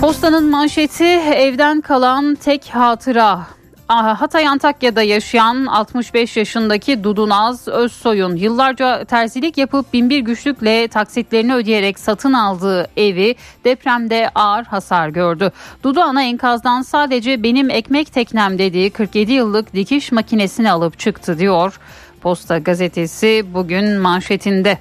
Postanın 0.00 0.50
manşeti 0.50 1.04
evden 1.04 1.80
kalan 1.80 2.34
tek 2.34 2.66
hatıra 2.66 3.40
Hatay 3.88 4.48
Antakya'da 4.48 5.02
yaşayan 5.02 5.66
65 5.66 6.36
yaşındaki 6.36 7.04
Dudunaz 7.04 7.68
Özsoy'un 7.68 8.36
yıllarca 8.36 9.04
terzilik 9.04 9.58
yapıp 9.58 9.92
binbir 9.92 10.18
güçlükle 10.18 10.88
taksitlerini 10.88 11.54
ödeyerek 11.54 11.98
satın 11.98 12.32
aldığı 12.32 12.88
evi 12.96 13.34
depremde 13.64 14.30
ağır 14.34 14.64
hasar 14.64 15.08
gördü. 15.08 15.52
Dudu 15.82 16.00
ana 16.00 16.22
enkazdan 16.22 16.82
sadece 16.82 17.42
benim 17.42 17.70
ekmek 17.70 18.12
teknem 18.12 18.58
dediği 18.58 18.90
47 18.90 19.32
yıllık 19.32 19.72
dikiş 19.72 20.12
makinesini 20.12 20.70
alıp 20.70 20.98
çıktı 20.98 21.38
diyor. 21.38 21.80
Posta 22.20 22.58
gazetesi 22.58 23.44
bugün 23.54 24.00
manşetinde. 24.00 24.78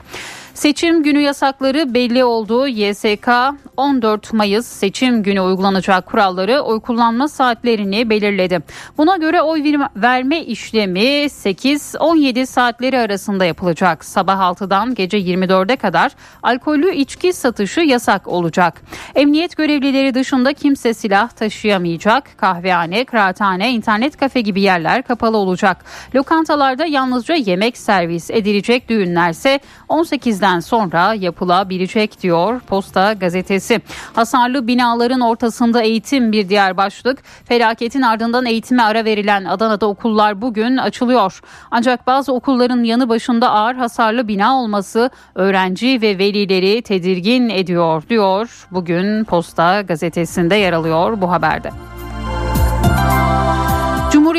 Seçim 0.53 1.03
günü 1.03 1.19
yasakları 1.19 1.93
belli 1.93 2.23
oldu. 2.23 2.67
YSK 2.67 3.29
14 3.77 4.33
Mayıs 4.33 4.65
seçim 4.65 5.23
günü 5.23 5.41
uygulanacak 5.41 6.05
kuralları 6.05 6.61
oy 6.61 6.79
kullanma 6.79 7.27
saatlerini 7.27 8.09
belirledi. 8.09 8.59
Buna 8.97 9.17
göre 9.17 9.41
oy 9.41 9.63
verme 9.95 10.41
işlemi 10.41 10.99
8-17 10.99 12.45
saatleri 12.45 12.99
arasında 12.99 13.45
yapılacak. 13.45 14.05
Sabah 14.05 14.39
6'dan 14.39 14.95
gece 14.95 15.17
24'e 15.17 15.75
kadar 15.75 16.11
alkollü 16.43 16.95
içki 16.95 17.33
satışı 17.33 17.79
yasak 17.79 18.27
olacak. 18.27 18.81
Emniyet 19.15 19.57
görevlileri 19.57 20.13
dışında 20.13 20.53
kimse 20.53 20.93
silah 20.93 21.29
taşıyamayacak. 21.29 22.37
Kahvehane, 22.37 23.05
kıraathane, 23.05 23.71
internet 23.71 24.17
kafe 24.17 24.41
gibi 24.41 24.61
yerler 24.61 25.03
kapalı 25.03 25.37
olacak. 25.37 25.85
Lokantalarda 26.15 26.85
yalnızca 26.85 27.35
yemek 27.35 27.77
servis 27.77 28.31
edilecek 28.31 28.89
düğünlerse 28.89 29.59
18 29.89 30.42
krizden 30.43 30.59
sonra 30.59 31.13
yapılabilecek 31.13 32.21
diyor 32.21 32.59
Posta 32.59 33.13
gazetesi. 33.13 33.81
Hasarlı 34.13 34.67
binaların 34.67 35.21
ortasında 35.21 35.81
eğitim 35.81 36.31
bir 36.31 36.49
diğer 36.49 36.77
başlık. 36.77 37.23
Felaketin 37.45 38.01
ardından 38.01 38.45
eğitime 38.45 38.83
ara 38.83 39.05
verilen 39.05 39.45
Adana'da 39.45 39.85
okullar 39.85 40.41
bugün 40.41 40.77
açılıyor. 40.77 41.41
Ancak 41.71 42.07
bazı 42.07 42.33
okulların 42.33 42.83
yanı 42.83 43.09
başında 43.09 43.51
ağır 43.51 43.75
hasarlı 43.75 44.27
bina 44.27 44.57
olması 44.57 45.09
öğrenci 45.35 46.01
ve 46.01 46.17
velileri 46.17 46.81
tedirgin 46.81 47.49
ediyor 47.49 48.03
diyor. 48.09 48.67
Bugün 48.71 49.23
Posta 49.23 49.81
gazetesinde 49.81 50.55
yer 50.55 50.73
alıyor 50.73 51.21
bu 51.21 51.31
haberde. 51.31 51.92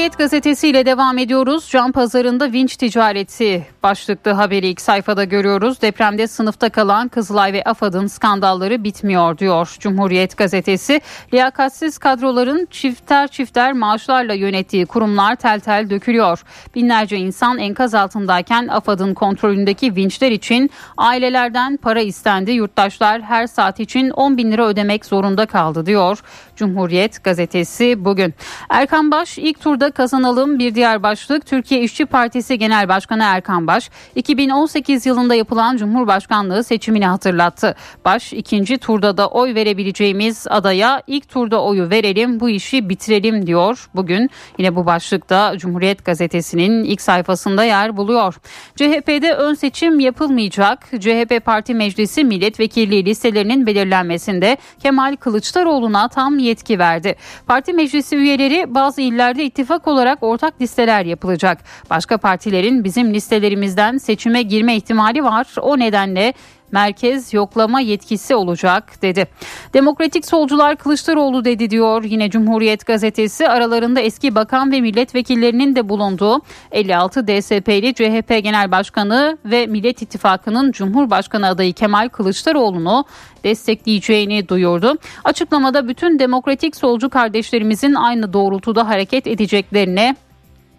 Cumhuriyet 0.05 0.19
Gazetesi 0.19 0.69
ile 0.69 0.87
devam 0.87 1.19
ediyoruz. 1.19 1.69
Can 1.71 1.93
pazarında 1.93 2.53
vinç 2.53 2.77
ticareti 2.77 3.67
başlıklı 3.83 4.31
haberi 4.31 4.67
ilk 4.69 4.81
sayfada 4.81 5.25
görüyoruz. 5.25 5.83
Depremde 5.83 6.27
sınıfta 6.27 6.69
kalan 6.69 7.09
Kızılay 7.09 7.53
ve 7.53 7.65
AFAD'ın 7.65 8.07
skandalları 8.07 8.85
bitmiyor 8.85 9.39
diyor 9.39 9.77
Cumhuriyet 9.81 10.37
Gazetesi. 10.37 11.01
Liyakatsiz 11.35 11.99
kadroların 11.99 12.69
çifter 12.71 13.29
çifter 13.29 13.73
maaşlarla 13.73 14.35
yönettiği 14.35 14.87
kurumlar 14.87 15.37
tel 15.37 15.61
tel 15.61 15.91
dökülüyor. 15.91 16.43
Binlerce 16.75 17.17
insan 17.17 17.59
enkaz 17.59 17.95
altındayken 17.95 18.69
AFAD'ın 18.69 19.15
kontrolündeki 19.15 19.97
vinçler 19.97 20.31
için 20.31 20.71
ailelerden 20.97 21.77
para 21.77 22.01
istendi. 22.01 22.53
Yurttaşlar 22.53 23.23
her 23.23 23.47
saat 23.47 23.81
için 23.81 24.11
10 24.11 24.37
bin 24.37 24.53
lira 24.53 24.67
ödemek 24.67 25.05
zorunda 25.05 25.47
kaldı 25.47 25.87
diyor 25.87 26.19
Cumhuriyet 26.57 27.25
Gazetesi 27.25 28.05
bugün. 28.05 28.35
Erkan 28.69 29.11
Baş 29.11 29.39
ilk 29.39 29.61
turda 29.61 29.94
kazanalım 29.95 30.59
bir 30.59 30.75
diğer 30.75 31.03
başlık 31.03 31.47
Türkiye 31.47 31.81
İşçi 31.81 32.07
Partisi 32.07 32.59
Genel 32.59 32.89
Başkanı 32.89 33.23
Erkan 33.23 33.67
Baş 33.67 33.91
2018 34.15 35.07
yılında 35.07 35.35
yapılan 35.35 35.77
Cumhurbaşkanlığı 35.77 36.65
seçimini 36.65 37.07
hatırlattı. 37.07 37.77
Baş 38.05 38.33
ikinci 38.33 38.79
turda 38.79 39.17
da 39.17 39.29
oy 39.29 39.55
verebileceğimiz 39.55 40.47
adaya 40.51 41.03
ilk 41.07 41.29
turda 41.29 41.63
oyu 41.63 41.91
verelim 41.91 42.41
bu 42.41 42.51
işi 42.51 42.89
bitirelim 42.89 43.47
diyor. 43.47 43.89
Bugün 43.95 44.31
yine 44.59 44.77
bu 44.77 44.87
başlıkta 44.87 45.59
Cumhuriyet 45.59 46.05
Gazetesi'nin 46.05 46.85
ilk 46.85 47.01
sayfasında 47.01 47.65
yer 47.65 47.97
buluyor. 47.97 48.35
CHP'de 48.77 49.35
ön 49.35 49.55
seçim 49.55 50.01
yapılmayacak. 50.01 50.87
CHP 51.01 51.45
Parti 51.45 51.75
Meclisi 51.75 52.25
milletvekilliği 52.25 53.05
listelerinin 53.05 53.67
belirlenmesinde 53.67 54.57
Kemal 54.83 55.17
Kılıçdaroğlu'na 55.17 56.09
tam 56.09 56.39
yetki 56.39 56.79
verdi. 56.79 57.17
Parti 57.47 57.73
meclisi 57.73 58.17
üyeleri 58.17 58.75
bazı 58.75 59.01
illerde 59.01 59.45
ittifak 59.45 59.84
olarak 59.89 60.23
ortak 60.23 60.61
listeler 60.61 61.05
yapılacak. 61.05 61.59
Başka 61.91 62.19
partilerin 62.19 62.85
bizim 62.85 63.15
listelerimizden 63.15 63.99
seçime 63.99 64.43
girme 64.43 64.77
ihtimali 64.77 65.25
var. 65.25 65.47
O 65.61 65.79
nedenle 65.79 66.35
merkez 66.75 67.35
yoklama 67.35 67.81
yetkisi 67.81 68.35
olacak 68.35 69.03
dedi. 69.03 69.27
Demokratik 69.75 70.27
solcular 70.27 70.77
Kılıçdaroğlu 70.77 71.45
dedi 71.45 71.71
diyor 71.71 72.05
yine 72.05 72.31
Cumhuriyet 72.31 72.87
gazetesi 72.87 73.49
aralarında 73.49 74.01
eski 74.01 74.35
bakan 74.35 74.73
ve 74.73 74.81
milletvekillerinin 74.81 75.77
de 75.77 75.89
bulunduğu 75.89 76.41
56 76.73 77.27
DSP'li 77.27 77.95
CHP 77.95 78.43
Genel 78.43 78.71
Başkanı 78.71 79.39
ve 79.45 79.67
Millet 79.67 80.03
İttifakı'nın 80.03 80.73
Cumhurbaşkanı 80.73 81.49
adayı 81.49 81.73
Kemal 81.73 82.09
Kılıçdaroğlu'nu 82.09 83.05
destekleyeceğini 83.45 84.49
duyurdu. 84.49 84.95
Açıklamada 85.25 85.89
bütün 85.89 86.19
demokratik 86.19 86.77
solcu 86.77 87.11
kardeşlerimizin 87.11 87.95
aynı 87.95 88.33
doğrultuda 88.33 88.89
hareket 88.89 89.27
edeceklerine 89.27 90.17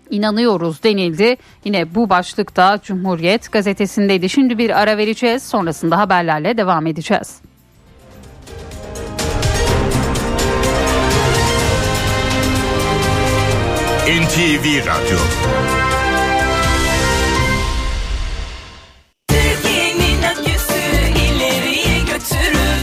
inanıyoruz 0.10 0.84
denildi. 0.84 1.38
Yine 1.66 1.96
bu 1.96 2.10
başlıkta 2.10 2.80
Cumhuriyet 2.84 3.52
gazetesindeydi. 3.52 4.30
Şimdi 4.30 4.58
bir 4.58 4.82
ara 4.82 4.98
vereceğiz. 4.98 5.44
Sonrasında 5.44 5.98
haberlerle 5.98 6.58
devam 6.58 6.88
edeceğiz. 6.88 7.42
NTV 14.06 14.66
Radyo 14.86 15.18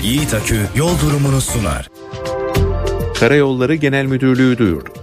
Yiğit 0.03 0.35
Akü 0.35 0.61
yol 0.77 1.01
durumunu 1.01 1.41
sunar. 1.41 1.89
Karayolları 3.21 3.75
Genel 3.75 4.07
Müdürlüğü 4.07 4.59
duyurdu. 4.59 5.02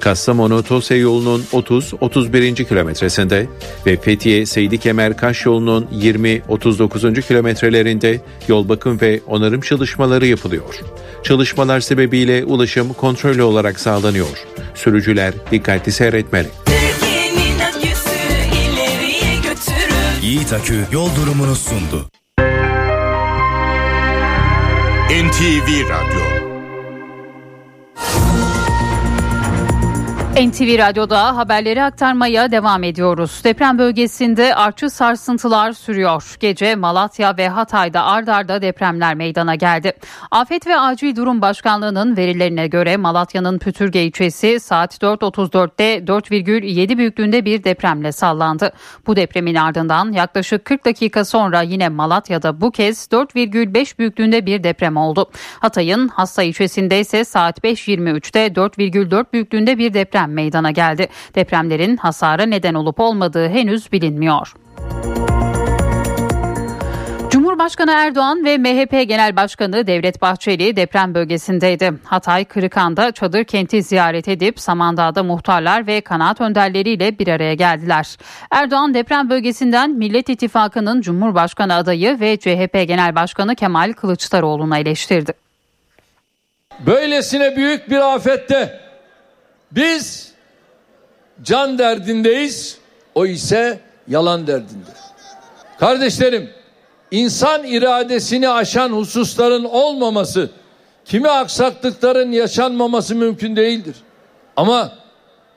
Kastamonu 0.00 0.62
Tosya 0.62 0.96
yolunun 0.96 1.44
30-31. 1.52 2.64
kilometresinde 2.64 3.46
ve 3.86 3.96
Fethiye 3.96 4.46
Seydi 4.46 4.78
Kemer 4.78 5.16
Kaş 5.16 5.46
yolunun 5.46 5.86
20-39. 5.94 7.22
kilometrelerinde 7.22 8.20
yol 8.48 8.68
bakım 8.68 9.00
ve 9.00 9.20
onarım 9.26 9.60
çalışmaları 9.60 10.26
yapılıyor. 10.26 10.80
Çalışmalar 11.22 11.80
sebebiyle 11.80 12.44
ulaşım 12.44 12.92
kontrollü 12.92 13.42
olarak 13.42 13.80
sağlanıyor. 13.80 14.44
Sürücüler 14.74 15.34
dikkatli 15.50 15.92
seyretmeli. 15.92 16.48
Yiğit 20.22 20.52
Akü 20.52 20.84
yol 20.92 21.08
durumunu 21.16 21.54
sundu. 21.54 22.08
NTV 25.10 25.88
Radyo 25.88 26.37
NTV 30.38 30.78
Radyo'da 30.78 31.36
haberleri 31.36 31.82
aktarmaya 31.82 32.50
devam 32.50 32.84
ediyoruz. 32.84 33.40
Deprem 33.44 33.78
bölgesinde 33.78 34.54
artçı 34.54 34.90
sarsıntılar 34.90 35.72
sürüyor. 35.72 36.36
Gece 36.40 36.74
Malatya 36.74 37.36
ve 37.36 37.48
Hatay'da 37.48 38.04
ard 38.04 38.28
arda 38.28 38.62
depremler 38.62 39.14
meydana 39.14 39.54
geldi. 39.54 39.92
Afet 40.30 40.66
ve 40.66 40.78
Acil 40.78 41.16
Durum 41.16 41.42
Başkanlığı'nın 41.42 42.16
verilerine 42.16 42.66
göre 42.66 42.96
Malatya'nın 42.96 43.58
Pütürge 43.58 44.02
ilçesi 44.02 44.60
saat 44.60 45.02
4.34'te 45.02 45.98
4,7 45.98 46.98
büyüklüğünde 46.98 47.44
bir 47.44 47.64
depremle 47.64 48.12
sallandı. 48.12 48.72
Bu 49.06 49.16
depremin 49.16 49.54
ardından 49.54 50.12
yaklaşık 50.12 50.64
40 50.64 50.84
dakika 50.84 51.24
sonra 51.24 51.62
yine 51.62 51.88
Malatya'da 51.88 52.60
bu 52.60 52.70
kez 52.70 53.06
4,5 53.06 53.98
büyüklüğünde 53.98 54.46
bir 54.46 54.64
deprem 54.64 54.96
oldu. 54.96 55.30
Hatay'ın 55.60 56.08
Hassa 56.08 56.42
ilçesinde 56.42 57.00
ise 57.00 57.24
saat 57.24 57.58
5.23'te 57.58 58.46
4,4 58.46 59.24
büyüklüğünde 59.32 59.78
bir 59.78 59.94
deprem 59.94 60.27
meydana 60.28 60.70
geldi. 60.70 61.08
Depremlerin 61.34 61.96
hasara 61.96 62.42
neden 62.42 62.74
olup 62.74 63.00
olmadığı 63.00 63.48
henüz 63.48 63.92
bilinmiyor. 63.92 64.54
Cumhurbaşkanı 67.30 67.90
Erdoğan 67.90 68.44
ve 68.44 68.58
MHP 68.58 69.08
Genel 69.08 69.36
Başkanı 69.36 69.86
Devlet 69.86 70.22
Bahçeli 70.22 70.76
deprem 70.76 71.14
bölgesindeydi. 71.14 71.92
Hatay 72.04 72.44
Kırıkan'da 72.44 73.12
çadır 73.12 73.44
kenti 73.44 73.82
ziyaret 73.82 74.28
edip 74.28 74.60
Samandağ'da 74.60 75.22
muhtarlar 75.22 75.86
ve 75.86 76.00
kanaat 76.00 76.40
önderleriyle 76.40 77.18
bir 77.18 77.28
araya 77.28 77.54
geldiler. 77.54 78.16
Erdoğan 78.50 78.94
deprem 78.94 79.30
bölgesinden 79.30 79.90
Millet 79.90 80.28
İttifakı'nın 80.28 81.00
Cumhurbaşkanı 81.00 81.74
adayı 81.74 82.20
ve 82.20 82.36
CHP 82.36 82.72
Genel 82.88 83.14
Başkanı 83.14 83.54
Kemal 83.54 83.92
Kılıçdaroğlu'nu 83.92 84.76
eleştirdi. 84.76 85.32
Böylesine 86.86 87.56
büyük 87.56 87.90
bir 87.90 88.14
afette 88.14 88.87
biz 89.70 90.32
can 91.42 91.78
derdindeyiz, 91.78 92.78
o 93.14 93.26
ise 93.26 93.80
yalan 94.08 94.46
derdinde. 94.46 94.90
Kardeşlerim, 95.78 96.50
insan 97.10 97.64
iradesini 97.64 98.48
aşan 98.48 98.90
hususların 98.90 99.64
olmaması, 99.64 100.50
kimi 101.04 101.28
aksaklıkların 101.28 102.32
yaşanmaması 102.32 103.14
mümkün 103.14 103.56
değildir. 103.56 103.96
Ama 104.56 104.92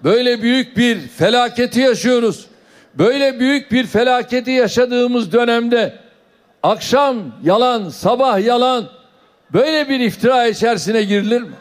böyle 0.03 0.41
büyük 0.41 0.77
bir 0.77 0.99
felaketi 0.99 1.79
yaşıyoruz. 1.79 2.45
Böyle 2.95 3.39
büyük 3.39 3.71
bir 3.71 3.87
felaketi 3.87 4.51
yaşadığımız 4.51 5.31
dönemde 5.31 5.93
akşam 6.63 7.17
yalan, 7.43 7.89
sabah 7.89 8.45
yalan 8.45 8.89
böyle 9.53 9.89
bir 9.89 9.99
iftira 9.99 10.47
içerisine 10.47 11.03
girilir 11.03 11.41
mi? 11.41 11.51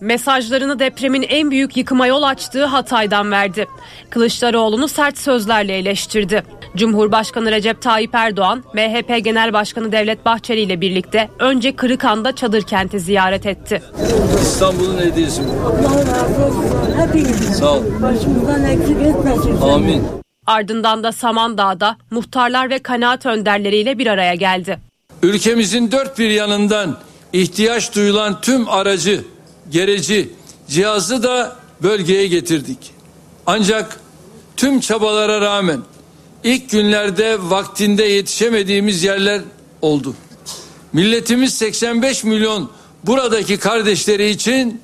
Mesajlarını 0.00 0.78
depremin 0.78 1.22
en 1.22 1.50
büyük 1.50 1.76
yıkıma 1.76 2.06
yol 2.06 2.22
açtığı 2.22 2.64
Hatay'dan 2.64 3.30
verdi. 3.30 3.66
Kılıçdaroğlu'nu 4.10 4.88
sert 4.88 5.18
sözlerle 5.18 5.78
eleştirdi. 5.78 6.42
Cumhurbaşkanı 6.76 7.50
Recep 7.50 7.82
Tayyip 7.82 8.14
Erdoğan, 8.14 8.64
MHP 8.74 9.24
Genel 9.24 9.52
Başkanı 9.52 9.92
Devlet 9.92 10.24
Bahçeli 10.24 10.60
ile 10.60 10.80
birlikte 10.80 11.28
önce 11.38 11.76
Kırıkan'da 11.76 12.36
çadır 12.36 12.62
kenti 12.62 13.00
ziyaret 13.00 13.46
etti. 13.46 13.82
İstanbul'un 14.42 14.98
hediyesi 14.98 15.42
bu. 15.44 15.68
Allah 15.68 15.98
razı 16.00 16.44
olsun. 16.44 16.98
Hepinizden. 16.98 17.52
Sağ 17.52 17.72
ol. 17.72 17.82
Başımızdan 18.02 18.64
eksik 18.64 18.96
etmesin. 19.02 19.60
Amin. 19.62 20.04
Ardından 20.46 21.02
da 21.04 21.12
Samandağ'da 21.12 21.96
muhtarlar 22.10 22.70
ve 22.70 22.78
kanaat 22.78 23.26
önderleriyle 23.26 23.98
bir 23.98 24.06
araya 24.06 24.34
geldi. 24.34 24.78
Ülkemizin 25.22 25.92
dört 25.92 26.18
bir 26.18 26.30
yanından 26.30 26.96
ihtiyaç 27.32 27.94
duyulan 27.94 28.40
tüm 28.40 28.68
aracı, 28.68 29.24
gereci, 29.70 30.28
cihazı 30.68 31.22
da 31.22 31.56
bölgeye 31.82 32.26
getirdik. 32.26 32.78
Ancak 33.46 34.00
tüm 34.56 34.80
çabalara 34.80 35.40
rağmen 35.40 35.80
ilk 36.44 36.70
günlerde 36.70 37.38
vaktinde 37.40 38.04
yetişemediğimiz 38.04 39.04
yerler 39.04 39.40
oldu. 39.82 40.14
Milletimiz 40.92 41.54
85 41.54 42.24
milyon 42.24 42.70
buradaki 43.04 43.56
kardeşleri 43.56 44.28
için 44.28 44.80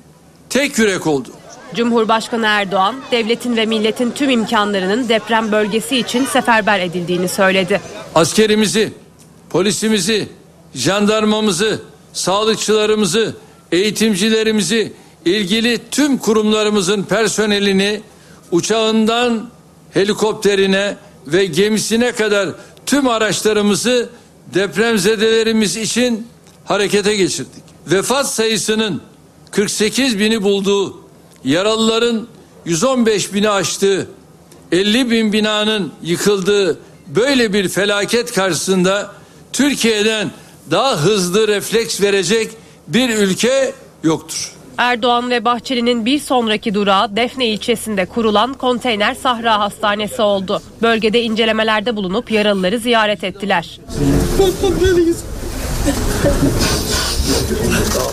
tek 0.49 0.77
yürek 0.77 1.07
oldu. 1.07 1.29
Cumhurbaşkanı 1.75 2.45
Erdoğan, 2.45 2.95
devletin 3.11 3.55
ve 3.55 3.65
milletin 3.65 4.11
tüm 4.11 4.29
imkanlarının 4.29 5.09
deprem 5.09 5.51
bölgesi 5.51 5.97
için 5.97 6.25
seferber 6.25 6.79
edildiğini 6.79 7.27
söyledi. 7.29 7.81
Askerimizi, 8.15 8.93
polisimizi, 9.49 10.29
jandarmamızı, 10.75 11.81
sağlıkçılarımızı, 12.13 13.35
eğitimcilerimizi, 13.73 14.93
ilgili 15.25 15.79
tüm 15.91 16.17
kurumlarımızın 16.17 17.03
personelini 17.03 18.01
uçağından 18.51 19.49
helikopterine 19.91 20.97
ve 21.27 21.45
gemisine 21.45 22.11
kadar 22.11 22.49
tüm 22.85 23.07
araçlarımızı 23.07 24.09
depremzedelerimiz 24.53 25.77
için 25.77 26.27
harekete 26.65 27.15
geçirdik. 27.15 27.63
Vefat 27.87 28.29
sayısının 28.29 29.01
48 29.51 30.19
bini 30.19 30.43
bulduğu, 30.43 31.01
yaralıların 31.43 32.27
115 32.65 33.33
bini 33.33 33.49
aştığı, 33.49 34.07
50 34.71 35.11
bin 35.11 35.33
binanın 35.33 35.91
yıkıldığı 36.03 36.79
böyle 37.07 37.53
bir 37.53 37.69
felaket 37.69 38.33
karşısında 38.33 39.11
Türkiye'den 39.53 40.31
daha 40.71 40.97
hızlı 40.97 41.47
refleks 41.47 42.01
verecek 42.01 42.51
bir 42.87 43.09
ülke 43.09 43.73
yoktur. 44.03 44.53
Erdoğan 44.77 45.29
ve 45.29 45.45
Bahçeli'nin 45.45 46.05
bir 46.05 46.19
sonraki 46.19 46.73
durağı 46.73 47.15
Defne 47.15 47.47
ilçesinde 47.47 48.05
kurulan 48.05 48.53
konteyner 48.53 49.15
Sahra 49.15 49.59
Hastanesi 49.59 50.21
oldu. 50.21 50.61
Bölgede 50.81 51.21
incelemelerde 51.21 51.95
bulunup 51.95 52.31
yaralıları 52.31 52.79
ziyaret 52.79 53.23
ettiler. 53.23 53.79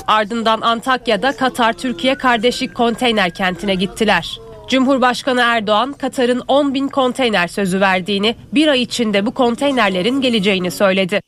Ardından 0.07 0.61
Antakya'da 0.61 1.37
Katar 1.37 1.73
Türkiye 1.73 2.15
Kardeşlik 2.15 2.75
Konteyner 2.75 3.31
Kenti'ne 3.31 3.75
gittiler. 3.75 4.41
Cumhurbaşkanı 4.69 5.41
Erdoğan, 5.41 5.93
Katar'ın 5.93 6.43
10 6.49 6.75
bin 6.75 6.89
konteyner 6.89 7.49
sözü 7.49 7.81
verdiğini, 7.81 8.37
bir 8.55 8.69
ay 8.69 8.83
içinde 8.83 9.27
bu 9.27 9.35
konteynerlerin 9.35 10.21
geleceğini 10.21 10.71
söyledi. 10.71 11.21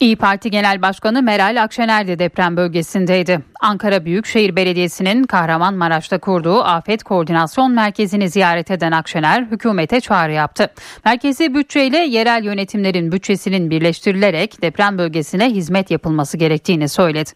İyi 0.00 0.16
Parti 0.16 0.50
Genel 0.50 0.82
Başkanı 0.82 1.22
Meral 1.22 1.62
Akşener 1.62 2.08
de 2.08 2.18
deprem 2.18 2.56
bölgesindeydi. 2.56 3.40
Ankara 3.60 4.04
Büyükşehir 4.04 4.56
Belediyesi'nin 4.56 5.24
Kahramanmaraş'ta 5.24 6.18
kurduğu 6.18 6.64
Afet 6.64 7.02
Koordinasyon 7.02 7.72
Merkezi'ni 7.72 8.30
ziyaret 8.30 8.70
eden 8.70 8.92
Akşener 8.92 9.42
hükümete 9.42 10.00
çağrı 10.00 10.32
yaptı. 10.32 10.70
Merkezi 11.04 11.54
bütçeyle 11.54 11.98
yerel 11.98 12.44
yönetimlerin 12.44 13.12
bütçesinin 13.12 13.70
birleştirilerek 13.70 14.62
deprem 14.62 14.98
bölgesine 14.98 15.50
hizmet 15.50 15.90
yapılması 15.90 16.36
gerektiğini 16.36 16.88
söyledi. 16.88 17.30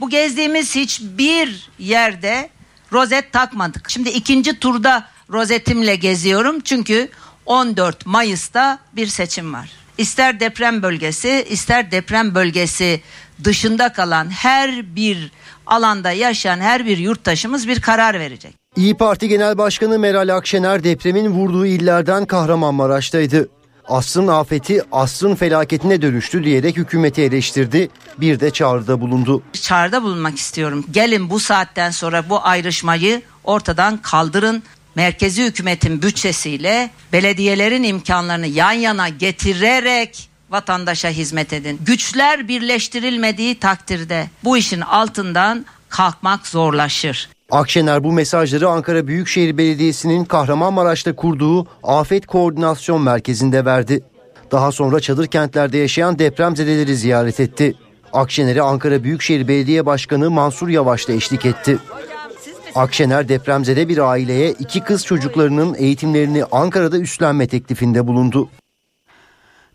Bu 0.00 0.10
gezdiğimiz 0.10 0.74
hiçbir 0.74 1.70
yerde 1.78 2.50
rozet 2.92 3.32
takmadık. 3.32 3.90
Şimdi 3.90 4.08
ikinci 4.08 4.58
turda 4.58 5.04
rozetimle 5.30 5.96
geziyorum 5.96 6.60
çünkü 6.60 7.08
14 7.46 8.06
Mayıs'ta 8.06 8.78
bir 8.92 9.06
seçim 9.06 9.54
var. 9.54 9.77
İster 9.98 10.40
deprem 10.40 10.82
bölgesi, 10.82 11.46
ister 11.48 11.90
deprem 11.90 12.34
bölgesi 12.34 13.00
dışında 13.44 13.92
kalan 13.92 14.30
her 14.30 14.96
bir 14.96 15.32
alanda 15.66 16.12
yaşayan 16.12 16.60
her 16.60 16.86
bir 16.86 16.98
yurttaşımız 16.98 17.68
bir 17.68 17.80
karar 17.80 18.20
verecek. 18.20 18.54
İyi 18.76 18.96
Parti 18.96 19.28
Genel 19.28 19.58
Başkanı 19.58 19.98
Meral 19.98 20.36
Akşener 20.36 20.84
depremin 20.84 21.30
vurduğu 21.30 21.66
illerden 21.66 22.26
Kahramanmaraş'taydı. 22.26 23.48
Asrın 23.88 24.28
afeti 24.28 24.82
asrın 24.92 25.34
felaketine 25.34 26.02
dönüştü 26.02 26.44
diyerek 26.44 26.76
hükümeti 26.76 27.22
eleştirdi. 27.22 27.88
Bir 28.20 28.40
de 28.40 28.50
çağrıda 28.50 29.00
bulundu. 29.00 29.42
Çağrıda 29.52 30.02
bulunmak 30.02 30.38
istiyorum. 30.38 30.84
Gelin 30.90 31.30
bu 31.30 31.40
saatten 31.40 31.90
sonra 31.90 32.28
bu 32.28 32.44
ayrışmayı 32.46 33.22
ortadan 33.44 33.96
kaldırın. 33.96 34.62
Merkezi 34.98 35.44
hükümetin 35.44 36.02
bütçesiyle 36.02 36.90
belediyelerin 37.12 37.82
imkanlarını 37.82 38.46
yan 38.46 38.72
yana 38.72 39.08
getirerek 39.08 40.28
vatandaşa 40.50 41.08
hizmet 41.08 41.52
edin. 41.52 41.78
Güçler 41.86 42.48
birleştirilmediği 42.48 43.58
takdirde 43.58 44.26
bu 44.44 44.56
işin 44.56 44.80
altından 44.80 45.66
kalkmak 45.88 46.46
zorlaşır. 46.46 47.28
Akşener 47.50 48.04
bu 48.04 48.12
mesajları 48.12 48.68
Ankara 48.68 49.06
Büyükşehir 49.06 49.58
Belediyesi'nin 49.58 50.24
Kahramanmaraş'ta 50.24 51.16
kurduğu 51.16 51.66
Afet 51.82 52.26
Koordinasyon 52.26 53.02
Merkezi'nde 53.02 53.64
verdi. 53.64 54.04
Daha 54.50 54.72
sonra 54.72 55.00
çadır 55.00 55.26
kentlerde 55.26 55.78
yaşayan 55.78 56.18
depremzedeleri 56.18 56.96
ziyaret 56.96 57.40
etti. 57.40 57.74
Akşener'e 58.12 58.62
Ankara 58.62 59.04
Büyükşehir 59.04 59.48
Belediye 59.48 59.86
Başkanı 59.86 60.30
Mansur 60.30 60.68
Yavaş 60.68 61.08
da 61.08 61.12
eşlik 61.12 61.46
etti. 61.46 61.78
Akşener 62.74 63.28
depremzede 63.28 63.88
bir 63.88 63.98
aileye 63.98 64.50
iki 64.50 64.80
kız 64.80 65.04
çocuklarının 65.04 65.74
eğitimlerini 65.78 66.44
Ankara'da 66.44 66.98
üstlenme 66.98 67.46
teklifinde 67.46 68.06
bulundu. 68.06 68.48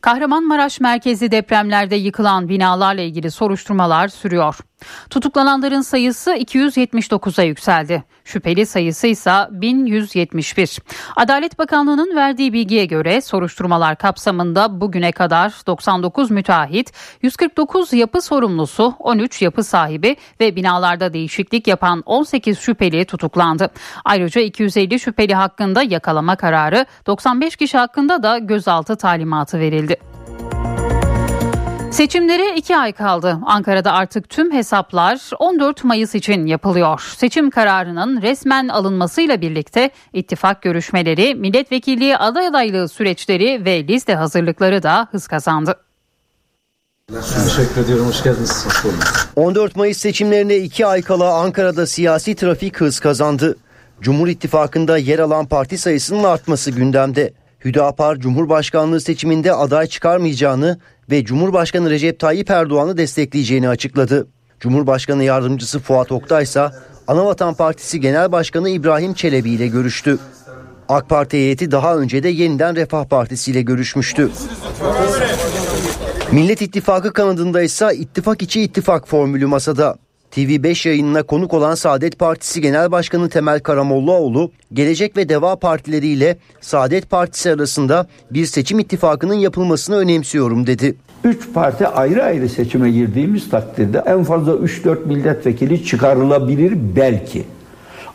Kahramanmaraş 0.01 0.79
merkezi 0.79 1.31
depremlerde 1.31 1.95
yıkılan 1.95 2.49
binalarla 2.49 3.01
ilgili 3.01 3.31
soruşturmalar 3.31 4.07
sürüyor. 4.07 4.55
Tutuklananların 5.09 5.81
sayısı 5.81 6.33
279'a 6.33 7.43
yükseldi. 7.43 8.03
Şüpheli 8.25 8.65
sayısı 8.65 9.07
ise 9.07 9.31
1171. 9.51 10.79
Adalet 11.15 11.59
Bakanlığı'nın 11.59 12.15
verdiği 12.15 12.53
bilgiye 12.53 12.85
göre 12.85 13.21
soruşturmalar 13.21 13.95
kapsamında 13.95 14.81
bugüne 14.81 15.11
kadar 15.11 15.53
99 15.67 16.31
müteahhit, 16.31 16.91
149 17.21 17.93
yapı 17.93 18.21
sorumlusu, 18.21 18.95
13 18.99 19.41
yapı 19.41 19.63
sahibi 19.63 20.15
ve 20.39 20.55
binalarda 20.55 21.13
değişiklik 21.13 21.67
yapan 21.67 22.03
18 22.05 22.59
şüpheli 22.59 23.05
tutuklandı. 23.05 23.69
Ayrıca 24.05 24.41
250 24.41 24.99
şüpheli 24.99 25.35
hakkında 25.35 25.83
yakalama 25.83 26.35
kararı, 26.35 26.85
95 27.07 27.55
kişi 27.55 27.77
hakkında 27.77 28.23
da 28.23 28.37
gözaltı 28.37 28.95
talimatı 28.95 29.59
verildi. 29.59 30.12
Seçimlere 31.93 32.55
iki 32.55 32.77
ay 32.77 32.91
kaldı. 32.93 33.39
Ankara'da 33.45 33.93
artık 33.93 34.29
tüm 34.29 34.51
hesaplar 34.51 35.29
14 35.39 35.83
Mayıs 35.83 36.15
için 36.15 36.45
yapılıyor. 36.45 37.13
Seçim 37.17 37.49
kararının 37.49 38.21
resmen 38.21 38.67
alınmasıyla 38.67 39.41
birlikte 39.41 39.89
ittifak 40.13 40.61
görüşmeleri, 40.61 41.35
milletvekilliği 41.35 42.17
aday 42.17 42.47
adaylığı 42.47 42.89
süreçleri 42.89 43.65
ve 43.65 43.87
liste 43.87 44.15
hazırlıkları 44.15 44.83
da 44.83 45.07
hız 45.11 45.27
kazandı. 45.27 45.75
Teşekkür 47.45 47.81
ediyorum. 47.83 48.07
Hoş 48.07 48.23
geldiniz. 48.23 48.65
Hoş 48.65 48.93
14 49.35 49.75
Mayıs 49.75 49.97
seçimlerine 49.97 50.57
iki 50.57 50.85
ay 50.85 51.01
kala 51.01 51.33
Ankara'da 51.33 51.87
siyasi 51.87 52.35
trafik 52.35 52.81
hız 52.81 52.99
kazandı. 52.99 53.57
Cumhur 54.01 54.27
İttifakı'nda 54.27 54.97
yer 54.97 55.19
alan 55.19 55.45
parti 55.45 55.77
sayısının 55.77 56.23
artması 56.23 56.71
gündemde. 56.71 57.33
Hüdapar 57.65 58.15
Cumhurbaşkanlığı 58.15 59.01
seçiminde 59.01 59.53
aday 59.53 59.87
çıkarmayacağını 59.87 60.79
ve 61.11 61.25
Cumhurbaşkanı 61.25 61.89
Recep 61.89 62.19
Tayyip 62.19 62.49
Erdoğan'ı 62.49 62.97
destekleyeceğini 62.97 63.69
açıkladı. 63.69 64.27
Cumhurbaşkanı 64.59 65.23
yardımcısı 65.23 65.79
Fuat 65.79 66.11
Oktay 66.11 66.43
ise 66.43 66.69
Anavatan 67.07 67.53
Partisi 67.53 67.99
Genel 67.99 68.31
Başkanı 68.31 68.69
İbrahim 68.69 69.13
Çelebi 69.13 69.49
ile 69.49 69.67
görüştü. 69.67 70.19
AK 70.89 71.09
Parti 71.09 71.37
heyeti 71.37 71.71
daha 71.71 71.97
önce 71.97 72.23
de 72.23 72.29
yeniden 72.29 72.75
Refah 72.75 73.05
Partisi 73.05 73.51
ile 73.51 73.61
görüşmüştü. 73.61 74.29
Millet 76.31 76.61
İttifakı 76.61 77.13
kanadında 77.13 77.61
ise 77.61 77.95
ittifak 77.95 78.41
içi 78.41 78.61
ittifak 78.61 79.07
formülü 79.07 79.45
masada. 79.45 79.95
TV5 80.35 80.87
yayınına 80.87 81.23
konuk 81.23 81.53
olan 81.53 81.75
Saadet 81.75 82.19
Partisi 82.19 82.61
Genel 82.61 82.91
Başkanı 82.91 83.29
Temel 83.29 83.59
Karamollaoğlu, 83.59 84.51
Gelecek 84.73 85.17
ve 85.17 85.29
Deva 85.29 85.55
partileriyle 85.55 86.37
Saadet 86.61 87.09
Partisi 87.09 87.51
arasında 87.51 88.07
bir 88.31 88.45
seçim 88.45 88.79
ittifakının 88.79 89.33
yapılmasını 89.33 89.95
önemsiyorum 89.95 90.67
dedi. 90.67 90.95
Üç 91.23 91.53
parti 91.53 91.87
ayrı 91.87 92.23
ayrı 92.23 92.49
seçime 92.49 92.91
girdiğimiz 92.91 93.49
takdirde 93.49 94.03
en 94.05 94.23
fazla 94.23 94.51
3-4 94.51 95.05
milletvekili 95.05 95.85
çıkarılabilir 95.85 96.73
belki. 96.95 97.43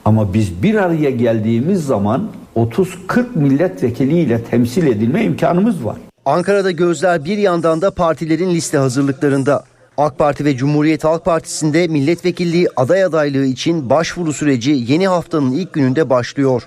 Ama 0.04 0.34
biz 0.34 0.62
bir 0.62 0.74
araya 0.74 1.10
geldiğimiz 1.10 1.86
zaman 1.86 2.28
30-40 2.56 3.26
milletvekiliyle 3.34 4.42
temsil 4.42 4.86
edilme 4.86 5.24
imkanımız 5.24 5.84
var. 5.84 5.96
Ankara'da 6.24 6.70
gözler 6.70 7.24
bir 7.24 7.38
yandan 7.38 7.82
da 7.82 7.90
partilerin 7.90 8.50
liste 8.50 8.78
hazırlıklarında. 8.78 9.64
AK 9.98 10.18
Parti 10.18 10.44
ve 10.44 10.56
Cumhuriyet 10.56 11.04
Halk 11.04 11.24
Partisi'nde 11.24 11.88
milletvekilliği 11.88 12.68
aday 12.76 13.04
adaylığı 13.04 13.44
için 13.44 13.90
başvuru 13.90 14.32
süreci 14.32 14.70
yeni 14.70 15.08
haftanın 15.08 15.52
ilk 15.52 15.72
gününde 15.72 16.10
başlıyor. 16.10 16.62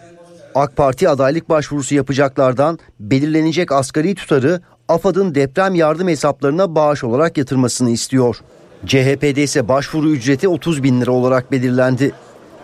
AK 0.56 0.76
Parti 0.76 1.10
adaylık 1.10 1.50
başvurusu 1.50 1.96
yapacaklardan 1.96 2.80
belirlenecek 3.00 3.72
asgari 3.72 4.16
tutarı 4.16 4.62
AFAD'ın 4.88 5.36
deprem 5.36 5.76
yardım 5.76 6.08
hesaplarına 6.08 6.76
bağış 6.76 7.04
olarak 7.04 7.38
yatırmasını 7.38 7.90
istiyor. 7.90 8.38
CHP'de 8.86 9.44
ise 9.44 9.68
başvuru 9.68 10.10
ücreti 10.10 10.48
30 10.48 10.84
bin 10.84 11.02
lira 11.02 11.12
olarak 11.12 11.52
belirlendi. 11.52 12.12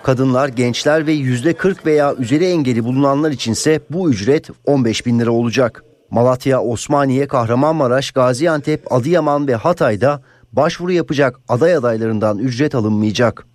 Kadınlar, 0.04 0.48
gençler 0.48 1.08
ve 1.08 1.14
%40 1.14 1.86
veya 1.86 2.16
üzeri 2.16 2.46
engeli 2.46 2.84
bulunanlar 2.84 3.32
içinse 3.32 3.80
bu 3.90 4.10
ücret 4.10 4.50
15 4.66 5.06
bin 5.06 5.20
lira 5.20 5.32
olacak. 5.32 5.84
Malatya, 6.12 6.62
Osmaniye, 6.62 7.28
Kahramanmaraş, 7.28 8.12
Gaziantep, 8.12 8.92
Adıyaman 8.92 9.48
ve 9.48 9.56
Hatay'da 9.56 10.22
başvuru 10.54 10.92
yapacak 10.92 11.40
aday 11.48 11.76
adaylarından 11.76 12.38
ücret 12.38 12.76
alınmayacak. 12.76 13.48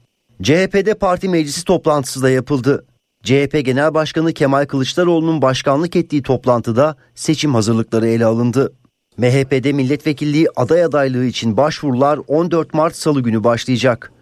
CHP'de 0.43 0.95
parti 0.95 1.29
meclisi 1.29 1.65
toplantısı 1.65 2.23
da 2.23 2.31
yapıldı. 2.31 2.87
CHP 3.23 3.65
Genel 3.65 3.95
Başkanı 3.95 4.33
Kemal 4.33 4.67
Kılıçdaroğlu'nun 4.67 5.43
başkanlık 5.43 5.97
ettiği 5.97 6.23
toplantıda 6.23 6.97
seçim 7.15 7.55
hazırlıkları 7.55 8.07
ele 8.07 8.25
alındı. 8.25 8.73
MHP'de 9.19 9.73
milletvekilliği 9.73 10.49
aday 10.57 10.85
adaylığı 10.85 11.25
için 11.25 11.57
başvurular 11.57 12.21
14 12.29 12.75
Mart 12.75 12.97
Salı 12.97 13.21
günü 13.21 13.45
başlayacak. 13.45 14.13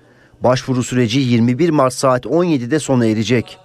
Başvuru 0.41 0.83
süreci 0.83 1.21
21 1.21 1.71
Mart 1.71 1.95
saat 1.95 2.27
17'de 2.27 2.79
sona 2.79 3.07
erecek. 3.07 3.59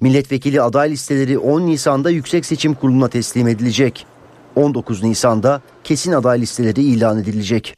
Milletvekili 0.00 0.62
aday 0.62 0.90
listeleri 0.90 1.38
10 1.38 1.60
Nisan'da 1.60 2.10
Yüksek 2.10 2.46
Seçim 2.46 2.74
Kurulu'na 2.74 3.08
teslim 3.08 3.48
edilecek. 3.48 4.06
19 4.56 5.02
Nisan'da 5.02 5.60
kesin 5.84 6.12
aday 6.12 6.40
listeleri 6.40 6.82
ilan 6.82 7.18
edilecek. 7.18 7.74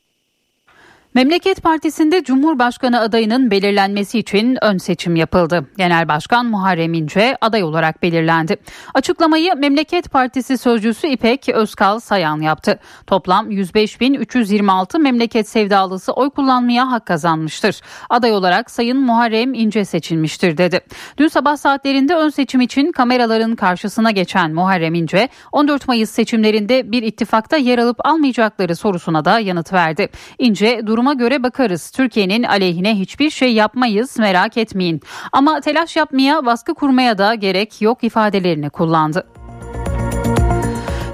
Memleket 1.15 1.63
Partisi'nde 1.63 2.25
Cumhurbaşkanı 2.25 3.01
adayının 3.01 3.51
belirlenmesi 3.51 4.19
için 4.19 4.59
ön 4.63 4.79
seçim 4.79 5.17
yapıldı. 5.17 5.67
Genel 5.77 6.09
Başkan 6.09 6.47
Muharrem 6.47 6.95
İnce 6.95 7.37
aday 7.41 7.63
olarak 7.63 8.03
belirlendi. 8.03 8.57
Açıklamayı 8.95 9.55
Memleket 9.57 10.11
Partisi 10.11 10.59
sözcüsü 10.59 11.07
İpek 11.07 11.49
Özkal 11.49 12.01
Sayan 12.01 12.41
yaptı. 12.41 12.79
Toplam 13.07 13.51
105.326 13.51 14.99
memleket 14.99 15.49
sevdalısı 15.49 16.13
oy 16.13 16.31
kullanmaya 16.31 16.91
hak 16.91 17.07
kazanmıştır. 17.07 17.81
Aday 18.11 18.33
olarak 18.33 18.71
Sayın 18.71 19.01
Muharrem 19.01 19.55
İnce 19.55 19.85
seçilmiştir 19.85 20.57
dedi. 20.57 20.81
Dün 21.19 21.29
sabah 21.29 21.57
saatlerinde 21.57 22.15
ön 22.15 22.29
seçim 22.29 22.61
için 22.61 22.93
kameraların 22.93 23.57
karşısına 23.57 24.11
geçen 24.11 24.55
Muharrem 24.55 24.95
İnce 24.95 25.29
14 25.53 25.89
Mayıs 25.89 26.11
seçimlerinde 26.11 26.93
bir 26.93 27.03
ittifakta 27.03 27.57
yer 27.57 27.79
alıp 27.79 28.07
almayacakları 28.07 28.77
sorusuna 28.77 29.25
da 29.25 29.39
yanıt 29.39 29.73
verdi. 29.73 30.09
İnce 30.39 30.81
durum 30.87 31.04
duruma 31.05 31.15
göre 31.15 31.43
bakarız. 31.43 31.91
Türkiye'nin 31.91 32.43
aleyhine 32.43 32.99
hiçbir 32.99 33.31
şey 33.31 33.53
yapmayız 33.53 34.19
merak 34.19 34.57
etmeyin. 34.57 35.01
Ama 35.33 35.61
telaş 35.61 35.97
yapmaya, 35.97 36.47
baskı 36.47 36.75
kurmaya 36.75 37.19
da 37.19 37.35
gerek 37.35 37.83
yok 37.83 38.05
ifadelerini 38.05 38.71
kullandı. 38.71 39.34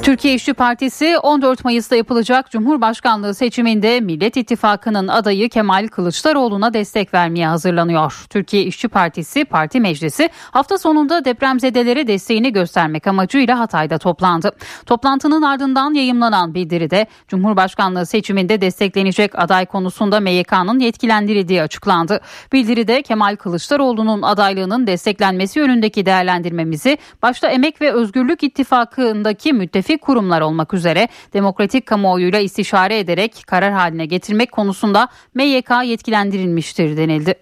Türkiye 0.03 0.35
İşçi 0.35 0.55
Partisi 0.55 1.19
14 1.19 1.65
Mayıs'ta 1.65 1.97
yapılacak 1.97 2.51
Cumhurbaşkanlığı 2.51 3.35
seçiminde 3.35 4.01
Millet 4.01 4.37
İttifakı'nın 4.37 5.09
adayı 5.09 5.49
Kemal 5.49 5.89
Kılıçdaroğlu'na 5.89 6.75
destek 6.75 7.15
vermeye 7.15 7.47
hazırlanıyor. 7.47 8.25
Türkiye 8.31 8.63
İşçi 8.63 8.89
Partisi 8.89 9.45
Parti 9.45 9.81
Meclisi 9.81 10.31
hafta 10.51 10.79
sonunda 10.79 11.25
depremzedelere 11.25 12.07
desteğini 12.07 12.53
göstermek 12.53 13.07
amacıyla 13.07 13.59
Hatay'da 13.59 13.99
toplandı. 13.99 14.53
Toplantının 14.87 15.43
ardından 15.43 15.95
yayımlanan 15.95 16.55
bildiride 16.55 17.07
Cumhurbaşkanlığı 17.29 18.07
seçiminde 18.07 18.61
desteklenecek 18.61 19.39
aday 19.39 19.67
konusunda 19.67 20.21
MYK'nın 20.21 20.79
yetkilendirildiği 20.79 21.63
açıklandı. 21.63 22.21
Bildiride 22.53 23.03
Kemal 23.03 23.37
Kılıçdaroğlu'nun 23.37 24.23
adaylığının 24.23 24.87
desteklenmesi 24.87 25.59
yönündeki 25.59 26.07
değerlendirmemizi 26.07 26.99
başta 27.23 27.49
Emek 27.49 27.81
ve 27.81 27.93
Özgürlük 27.93 28.43
İttifakı'ndaki 28.43 29.53
müttefik 29.53 29.89
müttefik 29.90 30.03
kurumlar 30.03 30.40
olmak 30.40 30.74
üzere 30.74 31.09
demokratik 31.33 31.87
kamuoyuyla 31.87 32.38
istişare 32.38 32.98
ederek 32.98 33.42
karar 33.46 33.72
haline 33.72 34.07
getirmek 34.07 34.53
konusunda 34.53 35.09
MYK 35.35 35.70
yetkilendirilmiştir 35.85 36.96
denildi. 36.96 37.35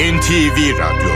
NTV 0.00 0.78
Radyo 0.78 1.10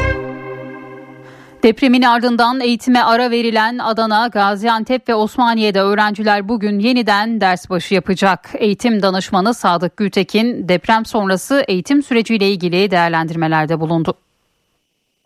Depremin 1.63 2.03
ardından 2.03 2.61
eğitime 2.61 3.03
ara 3.03 3.31
verilen 3.31 3.79
Adana, 3.79 4.29
Gaziantep 4.29 5.09
ve 5.09 5.15
Osmaniye'de 5.15 5.81
öğrenciler 5.81 6.49
bugün 6.49 6.79
yeniden 6.79 7.41
ders 7.41 7.71
başı 7.71 7.95
yapacak. 7.95 8.51
Eğitim 8.55 9.03
danışmanı 9.03 9.55
Sadık 9.55 9.97
Gültekin 9.97 10.69
deprem 10.69 11.05
sonrası 11.05 11.65
eğitim 11.69 12.03
süreciyle 12.03 12.51
ilgili 12.51 12.91
değerlendirmelerde 12.91 13.81
bulundu. 13.81 14.15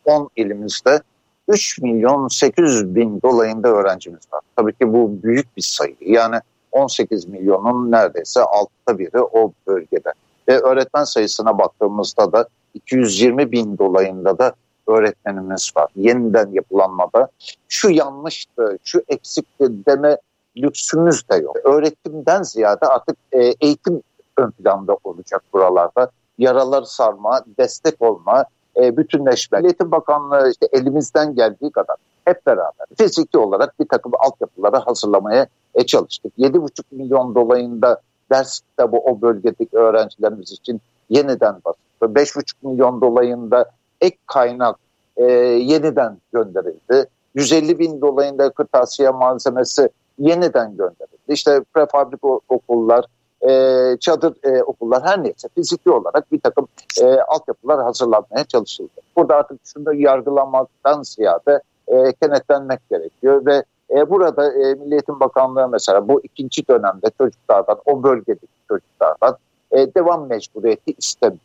10 0.05 0.29
ilimizde 0.37 1.01
3 1.49 1.83
milyon 1.83 2.29
800 2.29 2.95
bin 2.95 3.23
dolayında 3.23 3.69
öğrencimiz 3.69 4.33
var. 4.33 4.41
Tabii 4.57 4.73
ki 4.73 4.93
bu 4.93 5.23
büyük 5.23 5.57
bir 5.57 5.63
sayı. 5.63 5.97
Yani 6.01 6.37
18 6.73 7.29
milyonun 7.29 7.91
neredeyse 7.91 8.41
altta 8.41 8.99
biri 8.99 9.21
o 9.21 9.53
bölgede. 9.67 10.13
Ve 10.49 10.59
öğretmen 10.61 11.05
sayısına 11.05 11.59
baktığımızda 11.59 12.33
da 12.33 12.49
220 12.75 13.53
bin 13.53 13.79
dolayında 13.79 14.39
da 14.39 14.53
öğretmenimiz 14.87 15.73
var. 15.77 15.89
Yeniden 15.97 16.51
yapılanmada 16.53 17.29
şu 17.69 17.91
yanlıştı, 17.91 18.79
şu 18.85 19.03
eksikti 19.09 19.87
deme 19.87 20.19
lüksümüz 20.57 21.29
de 21.29 21.37
yok. 21.37 21.57
Öğretimden 21.65 22.43
ziyade 22.43 22.87
artık 22.87 23.17
e, 23.33 23.55
eğitim 23.61 24.03
ön 24.37 24.51
planda 24.51 24.97
olacak 25.05 25.43
buralarda. 25.53 26.11
Yaralar 26.39 26.83
sarma, 26.83 27.45
destek 27.59 28.03
olma, 28.03 28.45
e, 28.79 28.97
bütünleşme. 28.97 29.61
Eğitim 29.65 29.91
Bakanlığı 29.91 30.51
işte 30.51 30.69
elimizden 30.73 31.35
geldiği 31.35 31.71
kadar 31.71 31.97
hep 32.25 32.47
beraber 32.47 32.87
fiziki 32.99 33.39
olarak 33.39 33.81
bir 33.81 33.89
takım 33.89 34.13
altyapıları 34.19 34.77
hazırlamaya 34.77 35.47
e, 35.75 35.87
çalıştık. 35.87 36.33
7,5 36.39 36.83
milyon 36.91 37.35
dolayında 37.35 38.01
ders 38.33 38.61
kitabı 38.61 38.97
o 38.97 39.21
bölgedeki 39.21 39.77
öğrencilerimiz 39.77 40.53
için 40.53 40.81
yeniden 41.11 41.55
basıldı. 41.65 42.19
5,5 42.21 42.53
milyon 42.63 43.01
dolayında 43.01 43.71
ek 44.01 44.17
kaynak 44.27 44.77
e, 45.17 45.25
yeniden 45.33 46.19
gönderildi. 46.33 47.07
150 47.35 47.79
bin 47.79 48.01
dolayında 48.01 48.51
kırtasiye 48.51 49.11
malzemesi 49.11 49.89
yeniden 50.19 50.71
gönderildi. 50.71 51.19
İşte 51.29 51.61
prefabrik 51.75 52.25
okullar, 52.25 53.05
e, 53.43 53.97
çadır 54.01 54.35
e, 54.45 54.63
okullar 54.63 55.03
her 55.03 55.25
neyse 55.25 55.49
fiziki 55.55 55.91
olarak 55.91 56.33
bir 56.33 56.41
takım 56.41 56.69
e, 57.01 57.05
altyapılar 57.07 57.83
hazırlanmaya 57.83 58.45
çalışıldı. 58.49 58.91
Burada 59.17 59.37
artık 59.37 59.61
şunu 59.65 59.95
yargılamaktan 59.95 61.03
ziyade 61.03 61.61
e, 61.89 62.13
kenetlenmek 62.13 62.81
gerekiyor 62.91 63.47
ve 63.47 63.65
e, 63.91 64.11
burada 64.11 64.53
e, 64.53 64.75
Milli 64.75 64.95
Eğitim 64.95 65.21
Bakanlığı 65.21 65.69
mesela 65.69 66.09
bu 66.09 66.21
ikinci 66.23 66.69
dönemde 66.69 67.07
çocuklardan, 67.19 67.79
o 67.87 68.03
bölgedeki 68.03 68.47
çocuklardan 68.69 69.37
e, 69.73 69.95
devam 69.95 70.27
mecburiyeti 70.27 70.95
istemiyor. 70.99 71.41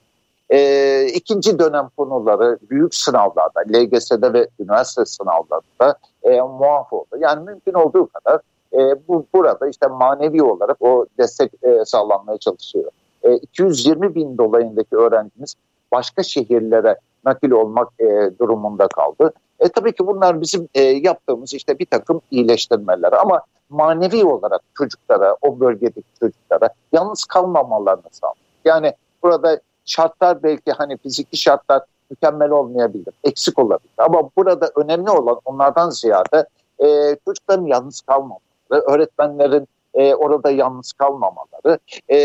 E, 0.50 1.06
ikinci 1.06 1.60
dönem 1.60 1.90
konuları 1.98 2.58
büyük 2.70 2.96
sınavlarda, 2.96 3.60
LGS'de 3.74 4.34
ve 4.34 4.48
üniversite 4.60 5.06
sınavlarında 5.06 5.98
e, 6.24 6.42
muaf 6.42 6.94
oldu. 6.94 7.18
Yani 7.20 7.46
mümkün 7.46 7.74
olduğu 7.74 8.08
kadar 8.08 8.42
e, 8.74 9.08
bu 9.08 9.26
burada 9.34 9.68
işte 9.68 9.88
manevi 9.88 10.44
olarak 10.44 10.78
o 10.82 11.06
destek 11.20 11.52
e, 11.64 11.86
sağlanmaya 11.86 12.38
çalışıyor. 12.38 12.92
E, 13.24 13.34
220 13.36 14.16
bin 14.16 14.38
dolayındaki 14.38 14.96
öğrencimiz 14.96 15.56
başka 15.92 16.24
şehirlere 16.24 16.98
nakil 17.26 17.52
olmak 17.52 17.90
e, 18.00 18.32
durumunda 18.40 18.88
kaldı. 18.88 19.34
E, 19.60 19.70
tabii 19.70 19.94
ki 19.94 20.08
bunlar 20.08 20.42
bizim 20.42 20.70
e, 20.74 20.82
yaptığımız 20.82 21.54
işte 21.54 21.80
bir 21.80 21.86
takım 21.86 22.22
iyileştirmeler 22.32 23.14
ama 23.14 23.42
manevi 23.70 24.26
olarak 24.26 24.62
çocuklara, 24.78 25.38
o 25.42 25.60
bölgedeki 25.60 26.20
çocuklara 26.20 26.70
yalnız 26.92 27.26
kalmamalarını 27.26 28.10
sağlıyor. 28.12 28.46
Yani 28.66 28.94
burada 29.24 29.60
şartlar 29.86 30.44
belki 30.44 30.72
hani 30.72 30.98
fiziki 30.98 31.38
şartlar 31.38 31.82
mükemmel 32.10 32.50
olmayabilir, 32.50 33.14
eksik 33.24 33.60
olabilir. 33.60 33.94
Ama 33.98 34.30
burada 34.38 34.72
önemli 34.76 35.10
olan 35.10 35.40
onlardan 35.46 35.90
ziyade 35.90 36.46
e, 36.80 37.16
çocukların 37.26 37.66
yalnız 37.66 38.02
kalmamaları, 38.74 38.82
öğretmenlerin 38.82 39.68
e, 39.94 40.16
orada 40.16 40.52
yalnız 40.52 40.94
kalmamaları, 40.94 41.80
e, 42.12 42.18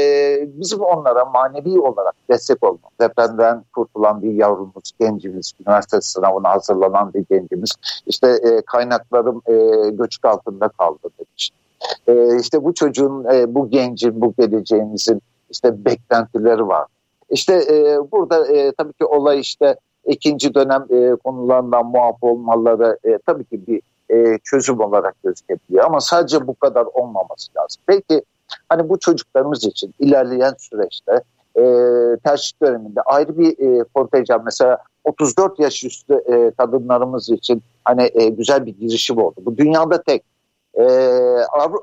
bizim 0.61 0.81
onlara 0.81 1.25
manevi 1.25 1.81
olarak 1.81 2.15
destek 2.31 2.63
olmamız. 2.63 2.99
Depremden 3.01 3.65
kurtulan 3.75 4.23
bir 4.23 4.33
yavrumuz, 4.33 4.93
gencimiz, 5.01 5.53
üniversite 5.61 6.01
sınavına 6.01 6.51
hazırlanan 6.51 7.15
bir 7.15 7.25
gencimiz, 7.31 7.73
işte 8.07 8.29
e, 8.29 8.63
kaynaklarım 8.67 9.43
e, 9.47 9.91
göçük 9.91 10.25
altında 10.25 10.69
kaldı 10.69 11.09
demiş. 11.19 11.51
E, 12.07 12.41
işte 12.41 12.65
bu 12.65 12.75
çocuğun, 12.75 13.25
e, 13.33 13.55
bu 13.55 13.71
gencin, 13.71 14.21
bu 14.21 14.35
geleceğimizin 14.39 15.23
işte 15.51 15.85
beklentileri 15.85 16.69
var. 16.69 16.87
İşte 17.31 17.55
e, 17.55 17.99
burada 18.13 18.47
e, 18.47 18.73
tabii 18.73 18.93
ki 18.93 19.05
olay 19.05 19.41
işte 19.41 19.77
ikinci 20.07 20.55
dönem 20.55 20.87
e, 20.91 21.17
konularından 21.25 21.87
muaf 21.87 22.17
olmaları 22.23 22.99
e, 23.05 23.19
tabii 23.27 23.45
ki 23.45 23.67
bir 23.67 23.83
e, 24.11 24.39
çözüm 24.45 24.81
olarak 24.81 25.15
gözükebiliyor. 25.25 25.85
Ama 25.85 26.01
sadece 26.01 26.47
bu 26.47 26.55
kadar 26.55 26.85
olmaması 26.85 27.51
lazım. 27.57 27.83
Belki 27.89 28.23
hani 28.69 28.89
bu 28.89 28.99
çocuklarımız 28.99 29.65
için 29.65 29.95
ilerleyen 29.99 30.55
süreçte 30.59 31.23
e, 31.57 31.63
tercih 32.25 32.63
döneminde 32.63 33.03
ayrı 33.03 33.39
bir 33.39 33.81
e, 33.81 33.85
kontenjan 33.95 34.45
mesela 34.45 34.79
34 35.05 35.61
yaş 35.61 35.85
üstü 35.85 36.15
e, 36.15 36.51
kadınlarımız 36.51 37.31
için 37.31 37.63
hani 37.85 38.11
e, 38.15 38.29
güzel 38.29 38.67
bir 38.67 38.75
girişim 38.79 39.19
oldu. 39.19 39.35
Bu 39.39 39.57
dünyada 39.57 40.03
tek. 40.03 40.23
E, 40.75 40.83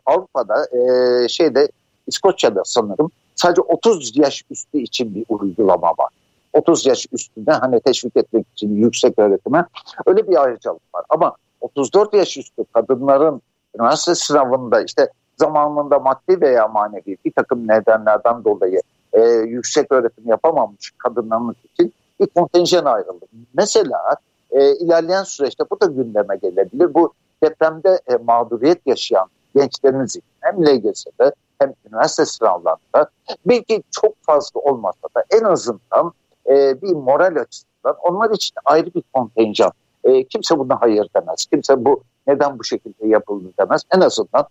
Avrupa'da 0.05 0.67
e, 0.71 1.27
şeyde 1.27 1.67
İskoçya'da 2.07 2.61
sanırım 2.65 3.11
sadece 3.35 3.61
30 3.61 4.17
yaş 4.17 4.43
üstü 4.49 4.77
için 4.77 5.15
bir 5.15 5.25
uygulama 5.29 5.87
var. 5.87 6.09
30 6.53 6.85
yaş 6.85 7.07
üstüne 7.11 7.51
hani 7.51 7.79
teşvik 7.79 8.17
etmek 8.17 8.45
için 8.53 8.75
yüksek 8.75 9.19
öğretime 9.19 9.65
öyle 10.05 10.27
bir 10.27 10.43
ayrıcalık 10.43 10.95
var. 10.95 11.05
Ama 11.09 11.35
34 11.65 12.13
yaş 12.13 12.37
üstü 12.37 12.63
kadınların 12.73 13.41
üniversite 13.75 14.15
sınavında 14.15 14.81
işte 14.81 15.09
zamanında 15.37 15.99
maddi 15.99 16.41
veya 16.41 16.67
manevi 16.67 17.17
bir 17.25 17.31
takım 17.31 17.67
nedenlerden 17.67 18.43
dolayı 18.43 18.81
e, 19.13 19.21
yüksek 19.29 19.91
öğretim 19.91 20.27
yapamamış 20.27 20.91
kadınlarımız 20.97 21.55
için 21.73 21.93
bir 22.19 22.27
kontenjan 22.27 22.85
ayrıldı. 22.85 23.25
Mesela 23.53 24.15
e, 24.51 24.75
ilerleyen 24.75 25.23
süreçte 25.23 25.63
bu 25.71 25.81
da 25.81 25.85
gündeme 25.85 26.35
gelebilir. 26.35 26.93
Bu 26.93 27.13
depremde 27.43 27.99
e, 28.07 28.15
mağduriyet 28.15 28.87
yaşayan 28.87 29.27
gençlerimiz 29.55 30.09
için 30.09 30.23
hem 30.41 30.65
LGS'de 30.65 31.31
hem 31.59 31.73
üniversite 31.89 32.25
sınavlarında 32.25 33.09
belki 33.45 33.83
çok 33.91 34.13
fazla 34.21 34.59
olmasa 34.59 35.07
da 35.17 35.23
en 35.31 35.43
azından 35.43 36.13
e, 36.49 36.81
bir 36.81 36.91
moral 36.91 37.35
açısından 37.35 37.95
onlar 38.01 38.29
için 38.29 38.55
ayrı 38.65 38.93
bir 38.93 39.03
kontenjan 39.13 39.71
e, 40.05 40.23
kimse 40.23 40.59
buna 40.59 40.81
hayır 40.81 41.09
demez. 41.15 41.45
Kimse 41.45 41.85
bu 41.85 42.03
neden 42.27 42.59
bu 42.59 42.63
şekilde 42.63 43.07
yapıldı 43.07 43.47
demez. 43.59 43.81
En 43.95 44.01
azından 44.01 44.45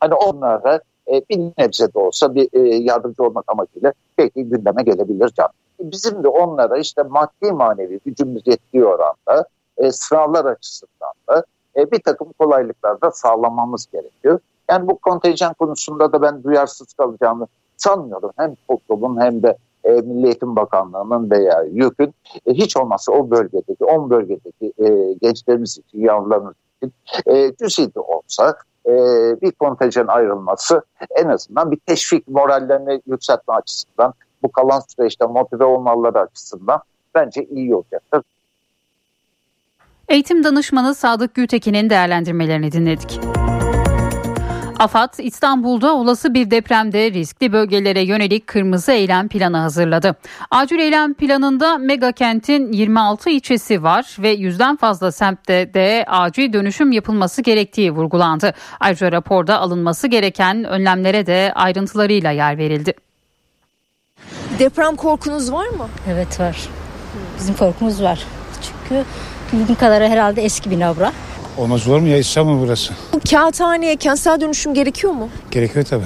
hani 0.00 0.14
onlara 0.14 0.80
e, 1.08 1.22
bir 1.30 1.38
nebze 1.58 1.94
de 1.94 1.98
olsa 1.98 2.34
bir 2.34 2.48
e, 2.52 2.76
yardımcı 2.76 3.22
olmak 3.22 3.44
amacıyla 3.48 3.92
belki 4.18 4.44
gündeme 4.44 4.82
gelebilir 4.82 5.28
can. 5.36 5.48
Bizim 5.80 6.24
de 6.24 6.28
onlara 6.28 6.78
işte 6.78 7.02
maddi 7.02 7.52
manevi 7.52 8.00
gücümüz 8.06 8.46
yettiği 8.46 8.84
oranda 8.84 9.46
e, 9.76 9.92
sınavlar 9.92 10.44
açısından 10.44 11.12
da 11.28 11.44
e, 11.76 11.90
bir 11.90 12.02
takım 12.02 12.32
kolaylıklar 12.38 13.00
da 13.00 13.10
sağlamamız 13.10 13.86
gerekiyor. 13.92 14.40
Yani 14.70 14.88
bu 14.88 14.98
kontenjan 14.98 15.54
konusunda 15.54 16.12
da 16.12 16.22
ben 16.22 16.42
duyarsız 16.42 16.92
kalacağımı 16.92 17.46
sanmıyorum. 17.76 18.30
Hem 18.36 18.54
toplumun 18.68 19.20
hem 19.20 19.42
de 19.42 19.56
e, 19.88 19.92
Milli 19.92 20.26
Eğitim 20.26 20.56
Bakanlığı'nın 20.56 21.30
veya 21.30 21.64
YÖK'ün 21.72 22.14
e, 22.46 22.52
hiç 22.52 22.76
olmazsa 22.76 23.12
o 23.12 23.30
bölgedeki, 23.30 23.84
10 23.84 24.10
bölgedeki 24.10 24.72
e, 24.78 25.14
gençlerimiz 25.22 25.78
için, 25.78 26.00
yavrularımız 26.00 26.54
için 26.76 26.92
e, 27.26 27.52
cüzi 27.56 27.90
olsa 27.94 28.56
e, 28.86 28.92
bir 29.42 29.52
kontenjan 29.52 30.06
ayrılması 30.06 30.82
en 31.16 31.28
azından 31.28 31.70
bir 31.70 31.78
teşvik 31.86 32.28
morallerini 32.28 33.02
yükseltme 33.06 33.54
açısından 33.54 34.14
bu 34.42 34.52
kalan 34.52 34.82
süreçte 34.96 35.26
motive 35.26 35.64
olmaları 35.64 36.20
açısından 36.20 36.80
bence 37.14 37.44
iyi 37.44 37.74
olacaktır. 37.74 38.22
Eğitim 40.08 40.44
danışmanı 40.44 40.94
Sadık 40.94 41.34
Gültekin'in 41.34 41.90
değerlendirmelerini 41.90 42.72
dinledik. 42.72 43.20
AFAD 44.78 45.14
İstanbul'da 45.18 45.94
olası 45.94 46.34
bir 46.34 46.50
depremde 46.50 47.12
riskli 47.12 47.52
bölgelere 47.52 48.00
yönelik 48.00 48.46
kırmızı 48.46 48.92
eylem 48.92 49.28
planı 49.28 49.56
hazırladı. 49.56 50.16
Acil 50.50 50.78
eylem 50.78 51.14
planında 51.14 51.78
mega 51.78 52.12
kentin 52.12 52.72
26 52.72 53.30
ilçesi 53.30 53.82
var 53.82 54.16
ve 54.18 54.28
yüzden 54.28 54.76
fazla 54.76 55.12
semtte 55.12 55.74
de 55.74 56.04
acil 56.08 56.52
dönüşüm 56.52 56.92
yapılması 56.92 57.42
gerektiği 57.42 57.90
vurgulandı. 57.90 58.54
Ayrıca 58.80 59.12
raporda 59.12 59.60
alınması 59.60 60.08
gereken 60.08 60.64
önlemlere 60.64 61.26
de 61.26 61.52
ayrıntılarıyla 61.54 62.30
yer 62.30 62.58
verildi. 62.58 62.92
Deprem 64.58 64.96
korkunuz 64.96 65.52
var 65.52 65.68
mı? 65.68 65.88
Evet 66.08 66.40
var. 66.40 66.68
Bizim 67.38 67.54
korkumuz 67.54 68.02
var. 68.02 68.24
Çünkü 68.62 69.04
bildiğim 69.52 69.78
kadarıyla 69.78 70.08
herhalde 70.08 70.42
eski 70.42 70.70
bir 70.70 70.76
bura. 70.76 71.12
Olmaz 71.58 71.88
olur 71.88 71.98
mu 71.98 72.08
ya 72.08 72.18
İstanbul 72.18 72.60
burası? 72.60 72.92
Bu 73.12 73.20
kağıthaneye 73.30 73.96
kentsel 73.96 74.40
dönüşüm 74.40 74.74
gerekiyor 74.74 75.12
mu? 75.12 75.28
Gerekiyor 75.50 75.84
tabii. 75.84 76.04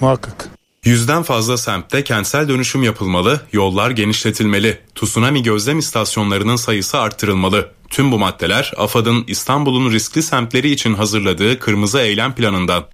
Muhakkak. 0.00 0.48
Yüzden 0.84 1.22
fazla 1.22 1.56
semtte 1.56 2.04
kentsel 2.04 2.48
dönüşüm 2.48 2.82
yapılmalı, 2.82 3.40
yollar 3.52 3.90
genişletilmeli, 3.90 4.78
tsunami 4.94 5.42
gözlem 5.42 5.78
istasyonlarının 5.78 6.56
sayısı 6.56 6.98
arttırılmalı. 6.98 7.70
Tüm 7.90 8.12
bu 8.12 8.18
maddeler 8.18 8.72
AFAD'ın 8.76 9.24
İstanbul'un 9.26 9.92
riskli 9.92 10.22
semtleri 10.22 10.70
için 10.70 10.94
hazırladığı 10.94 11.58
kırmızı 11.58 11.98
eylem 11.98 12.34
planından. 12.34 12.84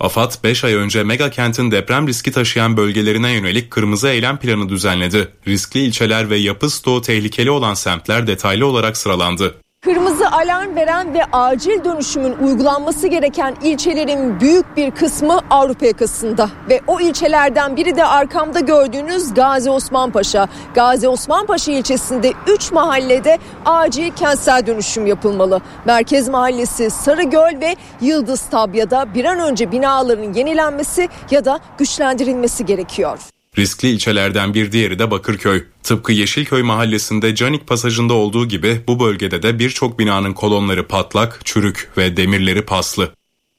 AFAD 0.00 0.32
5 0.44 0.64
ay 0.64 0.74
önce 0.74 1.02
mega 1.04 1.30
kentin 1.30 1.70
deprem 1.70 2.08
riski 2.08 2.32
taşıyan 2.32 2.76
bölgelerine 2.76 3.32
yönelik 3.32 3.70
kırmızı 3.70 4.08
eylem 4.08 4.36
planı 4.38 4.68
düzenledi. 4.68 5.28
Riskli 5.48 5.80
ilçeler 5.80 6.30
ve 6.30 6.36
yapı 6.36 6.70
stoğu 6.70 7.02
tehlikeli 7.02 7.50
olan 7.50 7.74
semtler 7.74 8.26
detaylı 8.26 8.66
olarak 8.66 8.96
sıralandı. 8.96 9.61
Kırmızı 9.84 10.28
alarm 10.28 10.76
veren 10.76 11.14
ve 11.14 11.24
acil 11.32 11.84
dönüşümün 11.84 12.32
uygulanması 12.32 13.06
gereken 13.06 13.56
ilçelerin 13.62 14.40
büyük 14.40 14.76
bir 14.76 14.90
kısmı 14.90 15.40
Avrupa 15.50 15.86
yakasında 15.86 16.50
ve 16.70 16.80
o 16.86 17.00
ilçelerden 17.00 17.76
biri 17.76 17.96
de 17.96 18.04
arkamda 18.04 18.60
gördüğünüz 18.60 19.34
Gazi 19.34 19.70
Osman. 19.70 20.12
Gazi 20.74 21.08
Osman 21.08 21.46
ilçesinde 21.66 22.32
3 22.46 22.72
mahallede 22.72 23.38
acil 23.64 24.10
kentsel 24.10 24.66
dönüşüm 24.66 25.06
yapılmalı. 25.06 25.60
Merkez 25.84 26.28
Mahallesi 26.28 26.90
Sarıgöl 26.90 27.60
ve 27.60 27.76
Yıldız 28.00 28.42
Tabya'da 28.42 29.14
bir 29.14 29.24
an 29.24 29.38
önce 29.38 29.72
binaların 29.72 30.32
yenilenmesi 30.32 31.08
ya 31.30 31.44
da 31.44 31.60
güçlendirilmesi 31.78 32.66
gerekiyor. 32.66 33.18
Riskli 33.58 33.88
ilçelerden 33.88 34.54
bir 34.54 34.72
diğeri 34.72 34.98
de 34.98 35.10
Bakırköy. 35.10 35.64
Tıpkı 35.82 36.12
Yeşilköy 36.12 36.62
mahallesinde 36.62 37.34
Canik 37.34 37.66
pasajında 37.66 38.14
olduğu 38.14 38.48
gibi 38.48 38.80
bu 38.88 39.00
bölgede 39.00 39.42
de 39.42 39.58
birçok 39.58 39.98
binanın 39.98 40.32
kolonları 40.32 40.88
patlak, 40.88 41.40
çürük 41.44 41.90
ve 41.96 42.16
demirleri 42.16 42.62
paslı. 42.62 43.10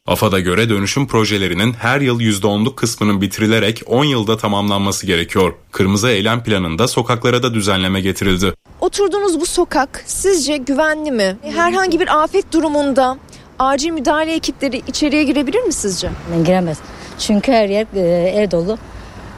AFAD'a 0.07 0.39
göre 0.39 0.69
dönüşüm 0.69 1.07
projelerinin 1.07 1.73
her 1.73 2.01
yıl 2.01 2.19
%10'luk 2.19 2.75
kısmının 2.75 3.21
bitirilerek 3.21 3.81
10 3.85 4.05
yılda 4.05 4.37
tamamlanması 4.37 5.05
gerekiyor. 5.05 5.53
Kırmızı 5.71 6.09
eylem 6.09 6.43
planında 6.43 6.87
sokaklara 6.87 7.43
da 7.43 7.53
düzenleme 7.53 8.01
getirildi. 8.01 8.53
Oturduğunuz 8.81 9.39
bu 9.39 9.45
sokak 9.45 10.03
sizce 10.05 10.57
güvenli 10.57 11.11
mi? 11.11 11.37
Herhangi 11.41 11.99
bir 11.99 12.23
afet 12.23 12.53
durumunda 12.53 13.17
acil 13.59 13.89
müdahale 13.89 14.33
ekipleri 14.33 14.81
içeriye 14.87 15.23
girebilir 15.23 15.61
mi 15.61 15.73
sizce? 15.73 16.09
Giremez. 16.45 16.77
Çünkü 17.19 17.51
her 17.51 17.69
yer 17.69 17.87
e, 17.95 18.29
ev 18.29 18.51
dolu. 18.51 18.77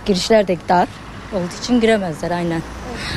Girişler 0.05 0.47
de 0.47 0.57
dar 0.69 0.87
olduğu 1.33 1.63
için 1.63 1.81
giremezler 1.81 2.31
aynen. 2.31 2.61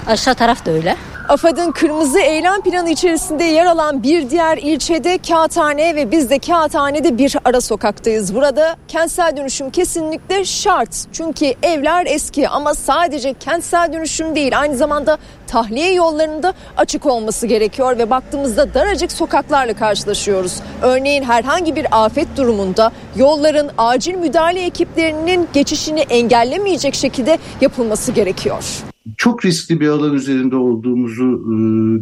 Aşağı 0.07 0.35
taraf 0.35 0.67
da 0.67 0.71
öyle. 0.71 0.97
AFAD'ın 1.29 1.73
kırmızı 1.73 2.21
eylem 2.21 2.61
planı 2.61 2.91
içerisinde 2.91 3.45
yer 3.45 3.67
alan 3.67 4.03
bir 4.03 4.31
diğer 4.31 4.59
ilçede 4.59 5.19
Kağıthane 5.19 5.95
ve 5.97 6.11
biz 6.11 6.31
de 6.31 6.39
Kağıthane'de 6.39 7.19
bir 7.19 7.37
ara 7.45 7.61
sokaktayız. 7.61 8.35
Burada 8.35 8.77
kentsel 8.89 9.37
dönüşüm 9.37 9.71
kesinlikle 9.71 10.45
şart. 10.45 10.91
Çünkü 11.13 11.55
evler 11.63 12.07
eski 12.07 12.49
ama 12.49 12.75
sadece 12.75 13.35
kentsel 13.35 13.93
dönüşüm 13.93 14.35
değil 14.35 14.61
aynı 14.61 14.77
zamanda 14.77 15.19
tahliye 15.47 15.93
yollarında 15.93 16.53
açık 16.77 17.07
olması 17.07 17.47
gerekiyor 17.47 17.99
ve 17.99 18.11
baktığımızda 18.11 18.75
daracık 18.75 19.13
sokaklarla 19.13 19.75
karşılaşıyoruz. 19.75 20.55
Örneğin 20.83 21.23
herhangi 21.23 21.77
bir 21.77 21.87
afet 22.05 22.37
durumunda 22.37 22.93
yolların 23.17 23.71
acil 23.79 24.15
müdahale 24.15 24.65
ekiplerinin 24.65 25.49
geçişini 25.53 26.01
engellemeyecek 26.01 26.95
şekilde 26.95 27.39
yapılması 27.61 28.13
gerekiyor 28.13 28.65
çok 29.17 29.45
riskli 29.45 29.81
bir 29.81 29.89
alan 29.89 30.15
üzerinde 30.15 30.57
olduğumuzu 30.57 31.25
e, 31.25 31.57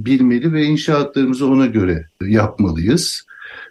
bilmeli 0.04 0.52
ve 0.52 0.64
inşaatlarımızı 0.64 1.46
ona 1.46 1.66
göre 1.66 2.08
yapmalıyız. 2.22 3.26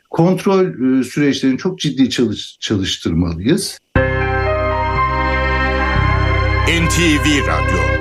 Kontrol 0.10 1.00
e, 1.00 1.04
süreçlerini 1.04 1.58
çok 1.58 1.80
ciddi 1.80 2.10
çalış, 2.10 2.58
çalıştırmalıyız. 2.60 3.80
NTV 6.68 7.48
Radyo 7.48 7.95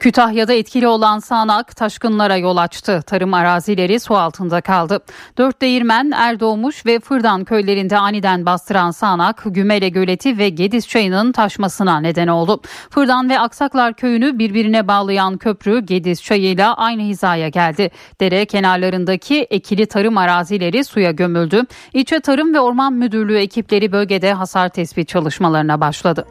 Kütahya'da 0.00 0.52
etkili 0.52 0.88
olan 0.88 1.18
sağanak 1.18 1.76
taşkınlara 1.76 2.36
yol 2.36 2.56
açtı. 2.56 3.02
Tarım 3.06 3.34
arazileri 3.34 4.00
su 4.00 4.16
altında 4.16 4.60
kaldı. 4.60 5.00
Dört 5.38 5.62
değirmen, 5.62 6.12
Erdoğmuş 6.14 6.86
ve 6.86 7.00
Fırdan 7.00 7.44
köylerinde 7.44 7.98
aniden 7.98 8.46
bastıran 8.46 8.90
sağanak 8.90 9.42
Gümele 9.46 9.88
Göleti 9.88 10.38
ve 10.38 10.48
Gediz 10.48 10.88
Çayı'nın 10.88 11.32
taşmasına 11.32 12.00
neden 12.00 12.28
oldu. 12.28 12.60
Fırdan 12.90 13.30
ve 13.30 13.38
Aksaklar 13.38 13.94
köyünü 13.94 14.38
birbirine 14.38 14.88
bağlayan 14.88 15.38
köprü 15.38 15.80
Gediz 15.80 16.22
Çayı'yla 16.22 16.74
aynı 16.74 17.02
hizaya 17.02 17.48
geldi. 17.48 17.90
Dere 18.20 18.46
kenarlarındaki 18.46 19.46
ekili 19.50 19.86
tarım 19.86 20.18
arazileri 20.18 20.84
suya 20.84 21.10
gömüldü. 21.10 21.62
İlçe 21.92 22.20
Tarım 22.20 22.54
ve 22.54 22.60
Orman 22.60 22.92
Müdürlüğü 22.92 23.38
ekipleri 23.38 23.92
bölgede 23.92 24.32
hasar 24.32 24.68
tespit 24.68 25.08
çalışmalarına 25.08 25.80
başladı. 25.80 26.26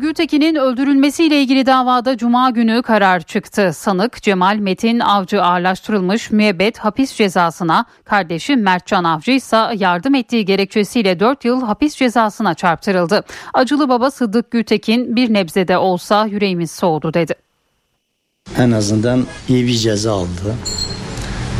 Gültekin'in 0.00 0.54
öldürülmesiyle 0.54 1.42
ilgili 1.42 1.66
davada 1.66 2.16
cuma 2.16 2.50
günü 2.50 2.82
karar 2.82 3.20
çıktı. 3.20 3.70
Sanık 3.74 4.22
Cemal 4.22 4.56
Metin 4.56 5.00
Avcı 5.00 5.42
ağırlaştırılmış 5.42 6.30
müebbet 6.30 6.78
hapis 6.78 7.14
cezasına, 7.14 7.84
kardeşi 8.04 8.56
Mertcan 8.56 9.04
Avcı 9.04 9.30
ise 9.30 9.56
yardım 9.74 10.14
ettiği 10.14 10.44
gerekçesiyle 10.44 11.20
4 11.20 11.44
yıl 11.44 11.62
hapis 11.62 11.96
cezasına 11.96 12.54
çarptırıldı. 12.54 13.24
Acılı 13.54 13.88
baba 13.88 14.10
Sıddık 14.10 14.50
Gültekin 14.50 15.16
bir 15.16 15.32
nebzede 15.32 15.78
olsa 15.78 16.26
yüreğimiz 16.26 16.70
soğudu 16.70 17.14
dedi. 17.14 17.34
En 18.58 18.70
azından 18.70 19.24
iyi 19.48 19.66
bir 19.66 19.76
ceza 19.76 20.12
aldı. 20.12 20.54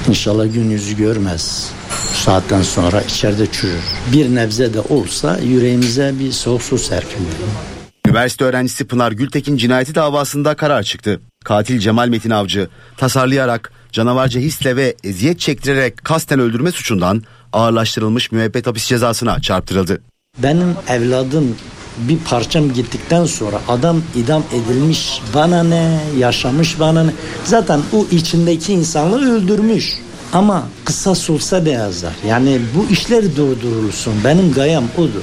İnşallah 0.09 0.55
gün 0.55 0.70
yüzü 0.70 0.96
görmez. 0.96 1.72
Saatten 2.12 2.62
sonra 2.62 3.01
içeride 3.01 3.46
çürür. 3.46 3.85
Bir 4.12 4.35
nebze 4.35 4.74
de 4.74 4.81
olsa 4.81 5.38
yüreğimize 5.38 6.12
bir 6.20 6.33
soğuk 6.33 6.62
su 6.62 6.79
serpiliyor. 6.79 7.78
Üniversite 8.09 8.44
öğrencisi 8.44 8.87
Pınar 8.87 9.12
Gültekin 9.12 9.57
cinayeti 9.57 9.94
davasında 9.94 10.55
karar 10.55 10.83
çıktı. 10.83 11.21
Katil 11.44 11.79
Cemal 11.79 12.09
Metin 12.09 12.31
Avcı 12.31 12.68
tasarlayarak, 12.97 13.73
canavarca 13.92 14.40
hisle 14.40 14.77
ve 14.77 14.94
eziyet 15.05 15.40
çektirerek 15.40 16.05
kasten 16.05 16.40
öldürme 16.40 16.71
suçundan 16.71 17.23
ağırlaştırılmış 17.53 18.33
müebbet 18.33 18.66
hapis 18.66 18.87
cezasına 18.87 19.40
çarptırıldı. 19.40 20.01
Benim 20.38 20.77
evladım 20.88 21.57
bir 21.99 22.18
parçam 22.18 22.73
gittikten 22.73 23.25
sonra 23.25 23.61
adam 23.68 24.03
idam 24.16 24.42
edilmiş 24.53 25.23
bana 25.35 25.62
ne 25.62 26.01
yaşamış 26.18 26.81
bana 26.81 27.03
ne 27.03 27.12
zaten 27.44 27.81
o 27.92 28.07
içindeki 28.11 28.73
insanları 28.73 29.25
öldürmüş 29.33 29.99
ama 30.33 30.68
kısas 30.85 31.31
olsa 31.31 31.66
beyazlar 31.66 32.12
yani 32.27 32.61
bu 32.75 32.92
işler 32.92 33.37
durdurulsun 33.37 34.14
benim 34.25 34.53
gayam 34.53 34.85
odur 34.97 35.23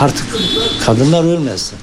artık 0.00 0.26
kadınlar 0.86 1.24
ölmesin. 1.24 1.78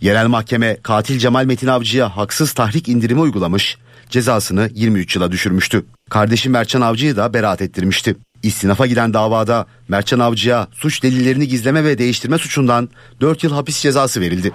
Yerel 0.00 0.26
mahkeme 0.26 0.76
katil 0.82 1.18
Cemal 1.18 1.44
Metin 1.44 1.66
Avcı'ya 1.66 2.16
haksız 2.16 2.52
tahrik 2.52 2.88
indirimi 2.88 3.20
uygulamış, 3.20 3.78
cezasını 4.10 4.70
23 4.74 5.16
yıla 5.16 5.32
düşürmüştü. 5.32 5.84
Kardeşi 6.10 6.48
Mertcan 6.48 6.80
Avcı'yı 6.80 7.16
da 7.16 7.34
beraat 7.34 7.62
ettirmişti. 7.62 8.16
İstinafa 8.42 8.86
giden 8.86 9.14
davada 9.14 9.66
Mertcan 9.88 10.18
Avcı'ya 10.18 10.68
suç 10.72 11.02
delillerini 11.02 11.48
gizleme 11.48 11.84
ve 11.84 11.98
değiştirme 11.98 12.38
suçundan 12.38 12.88
4 13.20 13.44
yıl 13.44 13.52
hapis 13.52 13.80
cezası 13.80 14.20
verildi. 14.20 14.52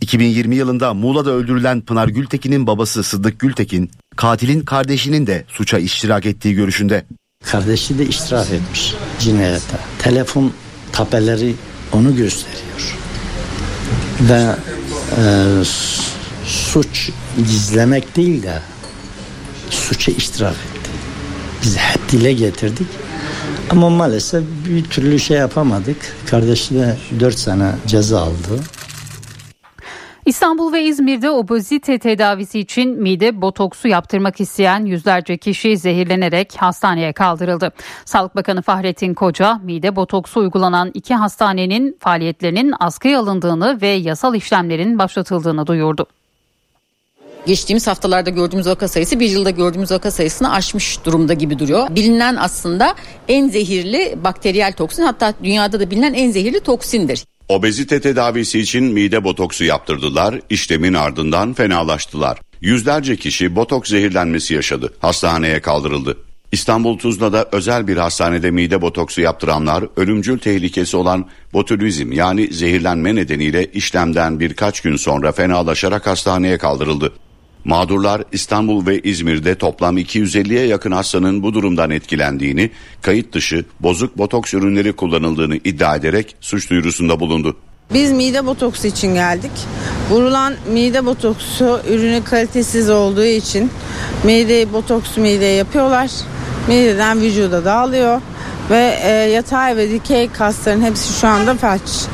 2020 0.00 0.56
yılında 0.56 0.94
Muğla'da 0.94 1.30
öldürülen 1.30 1.80
Pınar 1.80 2.08
Gültekin'in 2.08 2.66
babası 2.66 3.02
Sıddık 3.02 3.38
Gültekin, 3.38 3.90
katilin 4.16 4.60
kardeşinin 4.60 5.26
de 5.26 5.44
suça 5.48 5.78
iştirak 5.78 6.26
ettiği 6.26 6.54
görüşünde. 6.54 7.04
Kardeşi 7.44 7.98
de 7.98 8.06
iştirak 8.06 8.50
etmiş 8.50 8.94
cinayete. 9.18 9.78
Telefon 9.98 10.52
tapeleri 10.92 11.54
onu 11.92 12.16
gösteriyor 12.16 13.07
ve 14.20 14.54
e, 15.18 15.24
suç 16.44 17.10
gizlemek 17.36 18.16
değil 18.16 18.42
de 18.42 18.62
suça 19.70 20.12
iştirak 20.12 20.52
etti. 20.52 20.90
Biz 21.62 21.76
hep 21.76 22.12
dile 22.12 22.32
getirdik. 22.32 22.86
Ama 23.70 23.90
maalesef 23.90 24.44
bir 24.66 24.84
türlü 24.84 25.18
şey 25.18 25.36
yapamadık. 25.36 25.96
Kardeşi 26.30 26.74
de 26.74 26.96
4 27.20 27.38
sene 27.38 27.72
ceza 27.86 28.20
aldı. 28.20 28.62
İstanbul 30.28 30.72
ve 30.72 30.82
İzmir'de 30.84 31.30
obezite 31.30 31.98
tedavisi 31.98 32.60
için 32.60 33.02
mide 33.02 33.42
botoksu 33.42 33.88
yaptırmak 33.88 34.40
isteyen 34.40 34.84
yüzlerce 34.84 35.36
kişi 35.36 35.76
zehirlenerek 35.76 36.54
hastaneye 36.56 37.12
kaldırıldı. 37.12 37.72
Sağlık 38.04 38.36
Bakanı 38.36 38.62
Fahrettin 38.62 39.14
Koca, 39.14 39.60
mide 39.64 39.96
botoksu 39.96 40.40
uygulanan 40.40 40.90
iki 40.94 41.14
hastanenin 41.14 41.96
faaliyetlerinin 42.00 42.74
askıya 42.80 43.20
alındığını 43.20 43.78
ve 43.82 43.88
yasal 43.88 44.34
işlemlerin 44.34 44.98
başlatıldığını 44.98 45.66
duyurdu. 45.66 46.06
Geçtiğimiz 47.46 47.86
haftalarda 47.86 48.30
gördüğümüz 48.30 48.66
vaka 48.66 48.88
sayısı 48.88 49.20
bir 49.20 49.30
yılda 49.30 49.50
gördüğümüz 49.50 49.90
vaka 49.90 50.10
sayısını 50.10 50.52
aşmış 50.52 51.04
durumda 51.04 51.34
gibi 51.34 51.58
duruyor. 51.58 51.94
Bilinen 51.94 52.36
aslında 52.36 52.94
en 53.28 53.48
zehirli 53.48 54.18
bakteriyel 54.24 54.72
toksin 54.72 55.02
hatta 55.02 55.34
dünyada 55.42 55.80
da 55.80 55.90
bilinen 55.90 56.14
en 56.14 56.30
zehirli 56.30 56.60
toksindir. 56.60 57.24
Obezite 57.48 58.00
tedavisi 58.00 58.58
için 58.58 58.84
mide 58.84 59.24
botoksu 59.24 59.64
yaptırdılar, 59.64 60.40
işlemin 60.50 60.94
ardından 60.94 61.52
fenalaştılar. 61.52 62.38
Yüzlerce 62.60 63.16
kişi 63.16 63.56
botoks 63.56 63.90
zehirlenmesi 63.90 64.54
yaşadı, 64.54 64.94
hastaneye 64.98 65.60
kaldırıldı. 65.60 66.16
İstanbul 66.52 66.98
Tuzla'da 66.98 67.48
özel 67.52 67.88
bir 67.88 67.96
hastanede 67.96 68.50
mide 68.50 68.82
botoksu 68.82 69.20
yaptıranlar 69.20 69.84
ölümcül 69.96 70.38
tehlikesi 70.38 70.96
olan 70.96 71.26
botulizm 71.52 72.12
yani 72.12 72.52
zehirlenme 72.52 73.14
nedeniyle 73.14 73.66
işlemden 73.66 74.40
birkaç 74.40 74.80
gün 74.80 74.96
sonra 74.96 75.32
fenalaşarak 75.32 76.06
hastaneye 76.06 76.58
kaldırıldı. 76.58 77.12
Mağdurlar 77.64 78.22
İstanbul 78.32 78.86
ve 78.86 79.00
İzmir'de 79.00 79.54
toplam 79.54 79.98
250'ye 79.98 80.66
yakın 80.66 80.92
hastanın 80.92 81.42
bu 81.42 81.54
durumdan 81.54 81.90
etkilendiğini, 81.90 82.70
kayıt 83.02 83.32
dışı 83.32 83.64
bozuk 83.80 84.18
botoks 84.18 84.54
ürünleri 84.54 84.92
kullanıldığını 84.92 85.56
iddia 85.56 85.96
ederek 85.96 86.36
suç 86.40 86.70
duyurusunda 86.70 87.20
bulundu. 87.20 87.56
Biz 87.92 88.12
mide 88.12 88.46
botoksu 88.46 88.86
için 88.86 89.14
geldik. 89.14 89.50
Vurulan 90.10 90.54
mide 90.72 91.06
botoksu 91.06 91.80
ürünü 91.90 92.24
kalitesiz 92.24 92.90
olduğu 92.90 93.24
için 93.24 93.70
mide 94.24 94.72
botoksu 94.72 95.20
mideye 95.20 95.54
yapıyorlar. 95.54 96.10
Mideden 96.68 97.20
vücuda 97.20 97.64
dağılıyor 97.64 98.20
ve 98.70 98.98
e, 99.02 99.10
yatay 99.10 99.76
ve 99.76 99.90
dikey 99.90 100.28
kasların 100.28 100.82
hepsi 100.82 101.20
şu 101.20 101.28
anda 101.28 101.54
felç. 101.54 102.06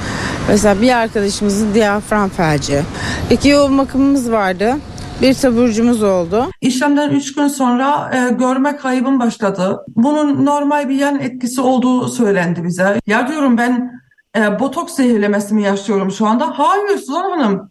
Mesela 0.48 0.82
bir 0.82 0.96
arkadaşımızın 0.96 1.74
diyafram 1.74 2.28
felci. 2.28 2.82
İki 3.30 3.48
yoğun 3.48 3.78
bakımımız 3.78 4.30
vardı. 4.30 4.76
Bir 5.22 5.34
taburcumuz 5.34 6.02
oldu. 6.02 6.50
İşlemden 6.60 7.10
3 7.10 7.34
gün 7.34 7.48
sonra 7.48 8.10
e, 8.14 8.32
görme 8.34 8.76
kaybım 8.76 9.20
başladı. 9.20 9.84
Bunun 9.96 10.46
normal 10.46 10.88
bir 10.88 10.94
yan 10.94 11.20
etkisi 11.20 11.60
olduğu 11.60 12.08
söylendi 12.08 12.64
bize. 12.64 13.00
Ya 13.06 13.28
diyorum 13.28 13.58
ben 13.58 14.00
e, 14.36 14.60
botoks 14.60 14.94
zehirlemesi 14.94 15.54
mi 15.54 15.62
yaşıyorum 15.62 16.10
şu 16.10 16.26
anda? 16.26 16.58
Hayır 16.58 16.98
Suzan 16.98 17.30
Hanım. 17.30 17.70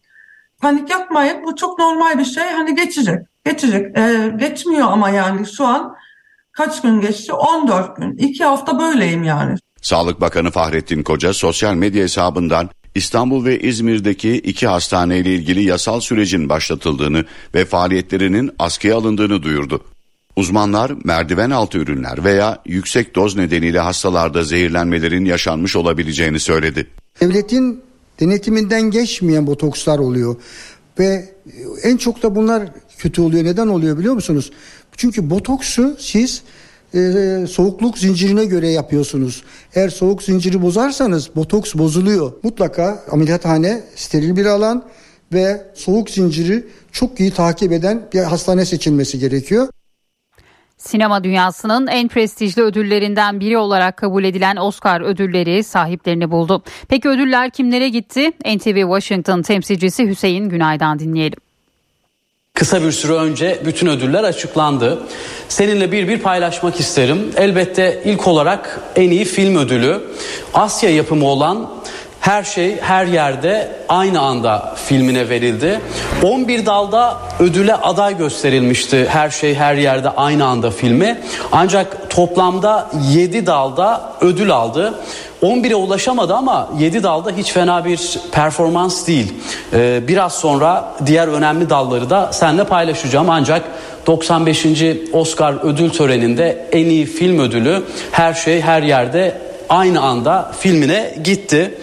Panik 0.62 0.90
yapmayın. 0.90 1.44
Bu 1.44 1.56
çok 1.56 1.80
normal 1.80 2.20
bir 2.20 2.26
şey. 2.26 2.44
Hani 2.44 2.76
geçecek. 2.76 3.20
Geçecek. 3.46 3.98
E, 3.98 4.34
geçmiyor 4.40 4.88
ama 4.92 5.10
yani 5.10 5.46
şu 5.58 5.66
an 5.66 5.96
kaç 6.52 6.82
gün 6.82 7.02
geçti? 7.02 7.34
14 7.34 7.98
gün. 7.98 8.18
2 8.18 8.44
hafta 8.44 8.80
böyleyim 8.80 9.24
yani. 9.24 9.56
Sağlık 9.82 10.22
Bakanı 10.22 10.52
Fahrettin 10.52 11.04
Koca 11.04 11.34
sosyal 11.34 11.74
medya 11.74 12.04
hesabından 12.04 12.70
İstanbul 12.96 13.46
ve 13.46 13.60
İzmir'deki 13.60 14.34
iki 14.34 14.68
hastaneyle 14.68 15.34
ilgili 15.34 15.64
yasal 15.64 16.00
sürecin 16.00 16.50
başlatıldığını 16.50 17.26
ve 17.56 17.66
faaliyetlerinin 17.66 18.52
askıya 18.60 18.98
alındığını 18.98 19.44
duyurdu. 19.44 19.84
Uzmanlar 20.36 20.92
merdiven 21.04 21.50
altı 21.50 21.78
ürünler 21.78 22.24
veya 22.24 22.62
yüksek 22.66 23.16
doz 23.16 23.36
nedeniyle 23.36 23.80
hastalarda 23.80 24.44
zehirlenmelerin 24.44 25.26
yaşanmış 25.26 25.76
olabileceğini 25.76 26.40
söyledi. 26.40 26.88
Devletin 27.22 27.82
denetiminden 28.20 28.82
geçmeyen 28.82 29.48
botokslar 29.48 30.00
oluyor 30.00 30.36
ve 31.00 31.36
en 31.84 31.98
çok 31.98 32.24
da 32.24 32.36
bunlar 32.36 32.64
kötü 32.98 33.22
oluyor. 33.22 33.44
Neden 33.44 33.68
oluyor 33.68 33.98
biliyor 33.98 34.14
musunuz? 34.14 34.52
Çünkü 34.98 35.30
botoksu 35.30 35.98
siz 36.00 36.44
e, 36.96 37.48
soğukluk 37.48 37.98
zincirine 37.98 38.46
göre 38.46 38.68
yapıyorsunuz. 38.68 39.44
Eğer 39.76 39.90
soğuk 39.90 40.24
zinciri 40.24 40.62
bozarsanız 40.62 41.36
botoks 41.36 41.76
bozuluyor. 41.76 42.32
Mutlaka 42.44 43.04
ameliyathane 43.12 43.84
steril 43.96 44.36
bir 44.36 44.46
alan 44.46 44.84
ve 45.34 45.62
soğuk 45.74 46.10
zinciri 46.10 46.66
çok 46.92 47.20
iyi 47.20 47.32
takip 47.32 47.72
eden 47.72 48.08
bir 48.14 48.20
hastane 48.20 48.66
seçilmesi 48.66 49.20
gerekiyor. 49.20 49.68
Sinema 50.78 51.24
dünyasının 51.24 51.88
en 51.88 52.08
prestijli 52.08 52.62
ödüllerinden 52.62 53.40
biri 53.40 53.58
olarak 53.58 53.98
kabul 53.98 54.24
edilen 54.24 54.56
Oscar 54.56 55.02
ödülleri 55.02 55.64
sahiplerini 55.64 56.32
buldu. 56.32 56.64
Peki 56.88 57.10
ödüller 57.10 57.50
kimlere 57.50 57.90
gitti? 57.90 58.32
NTV 58.56 58.76
Washington 58.82 59.42
temsilcisi 59.42 60.08
Hüseyin 60.08 60.50
Günay'dan 60.50 61.00
dinleyelim. 61.00 61.40
Kısa 62.54 62.84
bir 62.84 62.92
süre 62.92 63.14
önce 63.14 63.62
bütün 63.66 63.88
ödüller 63.88 64.24
açıklandı. 64.24 65.00
Seninle 65.50 65.92
bir 65.92 66.08
bir 66.08 66.18
paylaşmak 66.20 66.80
isterim. 66.80 67.32
Elbette 67.36 68.02
ilk 68.06 68.28
olarak 68.28 68.80
en 68.96 69.12
iyi 69.12 69.26
film 69.26 69.56
ödülü 69.56 70.02
Asya 70.54 70.90
yapımı 70.90 71.26
olan 71.26 71.70
her 72.24 72.44
şey 72.44 72.82
her 72.82 73.06
yerde 73.06 73.68
aynı 73.90 74.22
anda 74.22 74.76
filmine 74.86 75.30
verildi. 75.30 75.80
11 76.24 76.66
dalda 76.66 77.18
ödüle 77.40 77.76
aday 77.76 78.18
gösterilmişti 78.18 79.08
her 79.10 79.30
şey 79.30 79.56
her 79.56 79.76
yerde 79.76 80.10
aynı 80.10 80.46
anda 80.46 80.72
filmi. 80.72 81.20
Ancak 81.52 82.10
toplamda 82.10 82.90
7 83.12 83.46
dalda 83.46 84.14
ödül 84.22 84.52
aldı. 84.52 84.94
11'e 85.42 85.76
ulaşamadı 85.76 86.34
ama 86.34 86.70
7 86.80 87.04
dalda 87.04 87.32
hiç 87.32 87.52
fena 87.52 87.86
bir 87.86 88.20
performans 88.32 89.08
değil. 89.08 89.34
Ee, 89.74 90.02
biraz 90.08 90.34
sonra 90.34 90.94
diğer 91.06 91.28
önemli 91.28 91.70
dalları 91.70 92.10
da 92.10 92.34
seninle 92.34 92.64
paylaşacağım 92.64 93.30
ancak 93.30 93.62
95. 94.08 94.66
Oscar 95.14 95.54
ödül 95.64 95.90
töreninde 95.90 96.68
en 96.72 96.86
iyi 96.86 97.06
film 97.06 97.40
ödülü 97.40 97.84
her 98.12 98.34
şey 98.34 98.62
her 98.62 98.84
yerde 98.84 99.53
aynı 99.74 100.02
anda 100.02 100.52
filmine 100.60 101.16
gitti. 101.24 101.78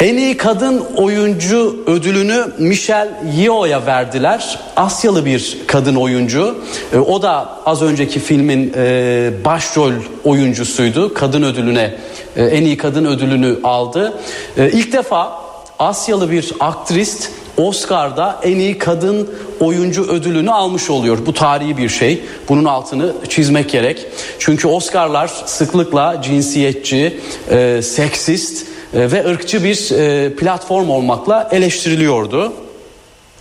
En 0.00 0.16
iyi 0.16 0.36
kadın 0.36 0.86
oyuncu 0.96 1.84
ödülünü 1.86 2.46
Michelle 2.58 3.10
Yeoh'ya 3.36 3.86
verdiler. 3.86 4.60
Asyalı 4.76 5.24
bir 5.24 5.58
kadın 5.66 5.94
oyuncu. 5.94 6.58
E, 6.92 6.98
o 6.98 7.22
da 7.22 7.48
az 7.66 7.82
önceki 7.82 8.20
filmin 8.20 8.72
e, 8.76 9.30
başrol 9.44 9.92
oyuncusuydu. 10.24 11.14
Kadın 11.14 11.42
ödülüne 11.42 11.94
e, 12.36 12.44
en 12.44 12.64
iyi 12.64 12.76
kadın 12.76 13.04
ödülünü 13.04 13.58
aldı. 13.64 14.14
E, 14.56 14.70
ilk 14.70 14.92
defa 14.92 15.40
Asyalı 15.78 16.30
bir 16.30 16.52
aktrist 16.60 17.30
Oscar'da 17.58 18.40
en 18.42 18.56
iyi 18.56 18.78
kadın 18.78 19.30
oyuncu 19.60 20.02
ödülünü 20.02 20.50
almış 20.50 20.90
oluyor. 20.90 21.18
Bu 21.26 21.34
tarihi 21.34 21.76
bir 21.76 21.88
şey. 21.88 22.20
Bunun 22.48 22.64
altını 22.64 23.12
çizmek 23.28 23.70
gerek. 23.70 24.06
Çünkü 24.38 24.68
Oscar'lar 24.68 25.28
sıklıkla 25.46 26.22
cinsiyetçi, 26.22 27.20
e, 27.50 27.82
seksist 27.82 28.66
e, 28.94 29.12
ve 29.12 29.26
ırkçı 29.26 29.64
bir 29.64 29.90
e, 29.90 30.34
platform 30.34 30.90
olmakla 30.90 31.48
eleştiriliyordu. 31.52 32.52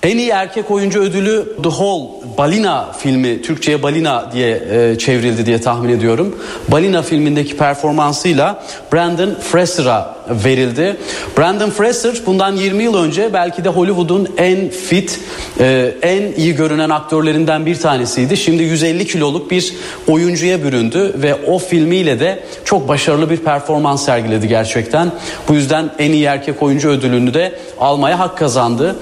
En 0.04 0.18
iyi 0.18 0.30
erkek 0.30 0.72
oyuncu 0.72 1.00
ödülü 1.00 1.56
The 1.64 1.70
Hole 1.70 2.10
Balina 2.38 2.92
filmi 3.00 3.42
Türkçe'ye 3.42 3.84
Balina 3.84 4.32
diye 4.34 4.64
e, 4.72 4.98
çevrildi 4.98 5.46
diye 5.46 5.62
tahmin 5.62 5.90
ediyorum. 5.90 6.40
Balina 6.68 7.02
filmindeki 7.02 7.58
performansıyla 7.58 8.64
Brandon 8.94 9.36
Fraser'a 9.52 10.17
verildi. 10.30 10.96
Brandon 11.38 11.70
Fraser 11.70 12.14
bundan 12.26 12.56
20 12.56 12.84
yıl 12.84 12.96
önce 12.96 13.34
belki 13.34 13.64
de 13.64 13.70
Hollywood'un 13.70 14.30
en 14.38 14.70
fit, 14.70 15.20
e, 15.60 15.94
en 16.02 16.32
iyi 16.38 16.56
görünen 16.56 16.90
aktörlerinden 16.90 17.66
bir 17.66 17.80
tanesiydi. 17.80 18.38
Şimdi 18.38 18.64
150 18.64 19.08
kiloluk 19.08 19.52
bir 19.52 19.74
oyuncuya 20.08 20.64
büründü 20.64 21.14
ve 21.16 21.36
o 21.36 21.60
filmiyle 21.60 22.20
de 22.20 22.40
çok 22.66 22.88
başarılı 22.88 23.30
bir 23.30 23.38
performans 23.38 24.06
sergiledi 24.06 24.48
gerçekten. 24.48 25.12
Bu 25.48 25.54
yüzden 25.54 25.90
en 26.00 26.12
iyi 26.12 26.24
erkek 26.24 26.64
oyuncu 26.64 26.90
ödülünü 26.90 27.34
de 27.34 27.52
almaya 27.80 28.20
hak 28.20 28.38
kazandı. 28.38 28.96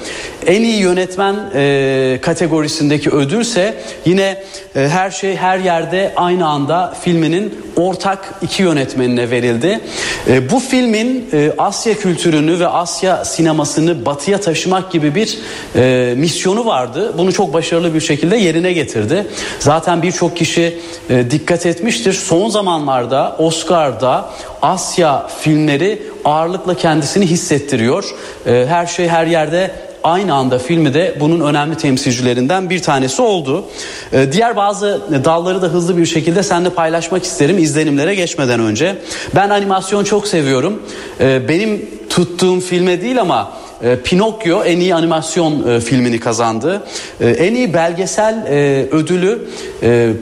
En 0.46 0.62
iyi 0.62 0.80
yönetmen 0.82 1.36
e, 1.56 2.20
kategorisindeki 2.22 3.10
ödülse 3.10 3.74
yine 4.06 4.44
e, 4.76 4.88
her 4.88 5.12
şey 5.12 5.36
her 5.36 5.60
yerde 5.60 6.14
aynı 6.16 6.48
anda 6.48 6.94
filminin 7.02 7.65
ortak 7.76 8.34
iki 8.42 8.64
yönetmenine 8.64 9.32
verildi. 9.32 9.80
E, 10.28 10.52
bu 10.52 10.60
filmin 10.60 11.30
e, 11.34 11.52
Asya 11.58 11.94
kültürünü 11.94 12.60
ve 12.60 12.68
Asya 12.68 13.26
sinemasını 13.26 14.06
batıya 14.06 14.42
taşımak 14.42 14.92
gibi 14.92 15.16
bir 15.16 15.38
e, 15.76 16.14
misyonu 16.18 16.66
vardı. 16.66 17.14
Bunu 17.18 17.34
çok 17.34 17.54
başarılı 17.54 17.94
bir 17.94 18.02
şekilde 18.02 18.38
yerine 18.38 18.74
getirdi. 18.74 19.28
Zaten 19.60 20.02
birçok 20.02 20.38
kişi 20.38 20.80
e, 21.10 21.32
dikkat 21.32 21.66
etmiştir. 21.66 22.14
Son 22.14 22.50
zamanlarda 22.50 23.36
Oscar'da 23.40 24.30
Asya 24.62 25.28
filmleri 25.40 26.04
ağırlıkla 26.26 26.76
kendisini 26.76 27.28
hissettiriyor. 27.28 28.16
E, 28.46 28.66
her 28.70 28.86
şey 28.86 29.08
her 29.08 29.28
yerde 29.28 29.72
aynı 30.06 30.34
anda 30.34 30.60
filmi 30.60 30.94
de 30.94 31.16
bunun 31.20 31.40
önemli 31.40 31.78
temsilcilerinden 31.78 32.70
bir 32.70 32.82
tanesi 32.82 33.22
oldu. 33.22 33.66
Ee, 34.14 34.32
diğer 34.32 34.56
bazı 34.56 35.02
dalları 35.26 35.62
da 35.62 35.68
hızlı 35.68 35.98
bir 35.98 36.06
şekilde 36.06 36.44
seninle 36.44 36.70
paylaşmak 36.70 37.24
isterim 37.24 37.58
izlenimlere 37.58 38.16
geçmeden 38.16 38.60
önce. 38.60 38.96
Ben 39.36 39.50
animasyon 39.50 40.04
çok 40.04 40.28
seviyorum. 40.28 40.84
Ee, 41.20 41.50
benim 41.50 41.90
tuttuğum 42.10 42.60
filme 42.60 43.02
değil 43.02 43.22
ama 43.22 43.52
e, 43.84 43.96
Pinokyo 43.96 44.64
en 44.64 44.80
iyi 44.80 44.96
animasyon 44.96 45.68
e, 45.68 45.80
filmini 45.80 46.20
kazandı. 46.20 46.84
E, 47.22 47.30
en 47.30 47.56
iyi 47.56 47.74
belgesel 47.74 48.46
e, 48.50 48.88
ödülü 48.92 49.48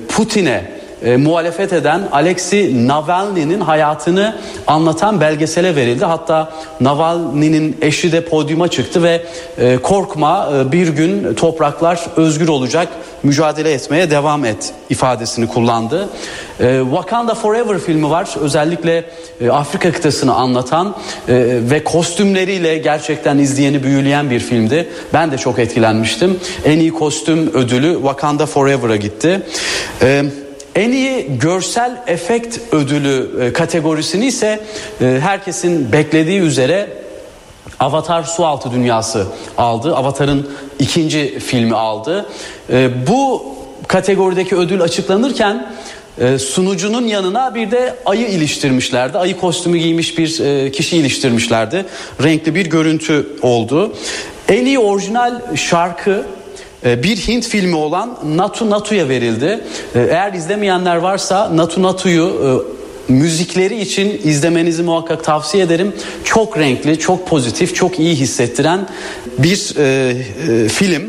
Putin'e 0.08 0.73
e, 1.04 1.18
muhalefet 1.18 1.74
eden 1.74 2.02
Alexei 2.12 2.88
Navalny'nin 2.88 3.62
hayatını 3.62 4.36
anlatan 4.68 5.22
belgesele 5.22 5.76
verildi. 5.76 6.06
Hatta 6.06 6.52
Navalny'nin 6.82 7.78
eşi 7.82 8.12
de 8.12 8.26
podyuma 8.26 8.68
çıktı 8.68 9.04
ve 9.04 9.22
e, 9.58 9.78
korkma 9.78 10.50
e, 10.56 10.72
bir 10.72 10.88
gün 10.88 11.34
topraklar 11.34 12.00
özgür 12.16 12.48
olacak 12.48 12.88
mücadele 13.24 13.74
etmeye 13.74 14.10
devam 14.10 14.46
et 14.46 14.74
ifadesini 14.90 15.48
kullandı. 15.48 16.10
E, 16.60 16.80
Wakanda 16.84 17.36
Forever 17.36 17.80
filmi 17.80 18.10
var. 18.10 18.30
Özellikle 18.42 19.06
e, 19.42 19.50
Afrika 19.50 19.92
kıtasını 19.92 20.34
anlatan 20.34 20.96
e, 21.28 21.34
ve 21.70 21.84
kostümleriyle 21.84 22.78
gerçekten 22.78 23.38
izleyeni 23.38 23.84
büyüleyen 23.84 24.30
bir 24.30 24.40
filmdi. 24.40 24.90
Ben 25.14 25.32
de 25.32 25.38
çok 25.38 25.60
etkilenmiştim. 25.60 26.40
En 26.66 26.80
iyi 26.80 26.94
kostüm 26.94 27.54
ödülü 27.54 27.94
Wakanda 27.94 28.46
Forever'a 28.46 28.96
gitti. 28.96 29.42
E, 30.02 30.24
en 30.76 30.92
iyi 30.92 31.40
görsel 31.40 32.04
efekt 32.08 32.60
ödülü 32.72 33.30
e, 33.42 33.54
kategorisini 33.54 34.26
ise 34.26 34.60
e, 35.02 35.06
herkesin 35.06 35.92
beklediği 35.92 36.40
üzere 36.40 36.90
Avatar 37.80 38.24
Sualtı 38.24 38.72
Dünyası 38.72 39.28
aldı. 39.58 39.96
Avatar'ın 39.96 40.50
ikinci 40.80 41.40
filmi 41.40 41.76
aldı. 41.76 42.26
E, 42.70 42.90
bu 43.08 43.46
kategorideki 43.88 44.56
ödül 44.56 44.82
açıklanırken 44.82 45.74
sunucunun 46.40 47.08
yanına 47.08 47.56
bir 47.56 47.72
de 47.72 47.96
ayı 48.06 48.28
iliştirmişlerdi. 48.28 49.18
Ayı 49.18 49.38
kostümü 49.38 49.78
giymiş 49.78 50.18
bir 50.18 50.28
kişi 50.74 50.98
iliştirmişlerdi. 50.98 51.86
Renkli 52.24 52.56
bir 52.56 52.66
görüntü 52.66 53.28
oldu. 53.42 53.94
En 54.50 54.66
iyi 54.66 54.80
orijinal 54.80 55.56
şarkı 55.56 56.24
bir 56.86 57.18
Hint 57.18 57.48
filmi 57.48 57.76
olan 57.76 58.18
Natu 58.36 58.70
Natu'ya 58.70 59.10
verildi. 59.10 59.60
E, 59.96 60.00
eğer 60.00 60.34
izlemeyenler 60.34 60.96
varsa 60.96 61.58
Natu 61.58 61.84
Natu'yu 61.84 62.26
e, 63.10 63.14
müzikleri 63.14 63.82
için 63.82 64.22
izlemenizi 64.24 64.84
muhakkak 64.84 65.24
tavsiye 65.24 65.64
ederim. 65.64 65.94
Çok 66.24 66.58
renkli, 66.58 67.00
çok 67.00 67.28
pozitif, 67.28 67.76
çok 67.76 68.00
iyi 68.00 68.16
hissettiren 68.16 68.88
bir 69.38 69.78
e, 69.78 70.16
e, 70.50 70.68
film. 70.70 71.04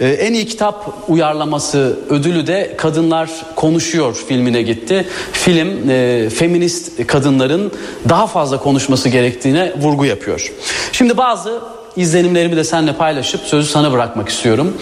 E, 0.00 0.08
en 0.08 0.34
iyi 0.34 0.46
kitap 0.46 0.94
uyarlaması 1.08 1.98
ödülü 2.08 2.46
de 2.46 2.74
Kadınlar 2.76 3.30
Konuşuyor 3.56 4.24
filmine 4.28 4.62
gitti. 4.62 5.06
Film 5.32 5.90
e, 5.90 6.28
feminist 6.30 7.06
kadınların 7.06 7.72
daha 8.08 8.26
fazla 8.26 8.58
konuşması 8.58 9.08
gerektiğine 9.08 9.72
vurgu 9.80 10.04
yapıyor. 10.04 10.52
Şimdi 10.92 11.16
bazı 11.16 11.60
izlenimlerimi 11.96 12.56
de 12.56 12.64
seninle 12.64 12.92
paylaşıp 12.92 13.40
sözü 13.40 13.68
sana 13.68 13.92
bırakmak 13.92 14.28
istiyorum. 14.28 14.76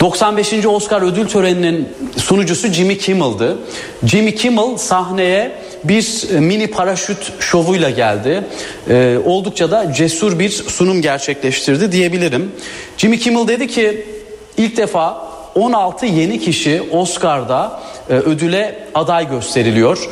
95. 0.00 0.66
Oscar 0.66 1.02
ödül 1.02 1.28
töreninin 1.28 1.88
sunucusu 2.16 2.68
Jimmy 2.68 2.98
Kimmel'dı. 2.98 3.58
Jimmy 4.04 4.34
Kimmel 4.34 4.76
sahneye 4.76 5.52
bir 5.84 6.30
mini 6.38 6.66
paraşüt 6.66 7.32
şovuyla 7.40 7.90
geldi. 7.90 8.44
Ee, 8.90 9.18
oldukça 9.24 9.70
da 9.70 9.92
cesur 9.92 10.38
bir 10.38 10.50
sunum 10.50 11.02
gerçekleştirdi 11.02 11.92
diyebilirim. 11.92 12.52
Jimmy 12.96 13.18
Kimmel 13.18 13.48
dedi 13.48 13.66
ki 13.66 14.06
ilk 14.56 14.76
defa 14.76 15.28
16 15.54 16.06
yeni 16.06 16.40
kişi 16.40 16.82
Oscar'da 16.92 17.80
e, 18.10 18.14
ödüle 18.14 18.78
aday 18.94 19.30
gösteriliyor. 19.30 20.08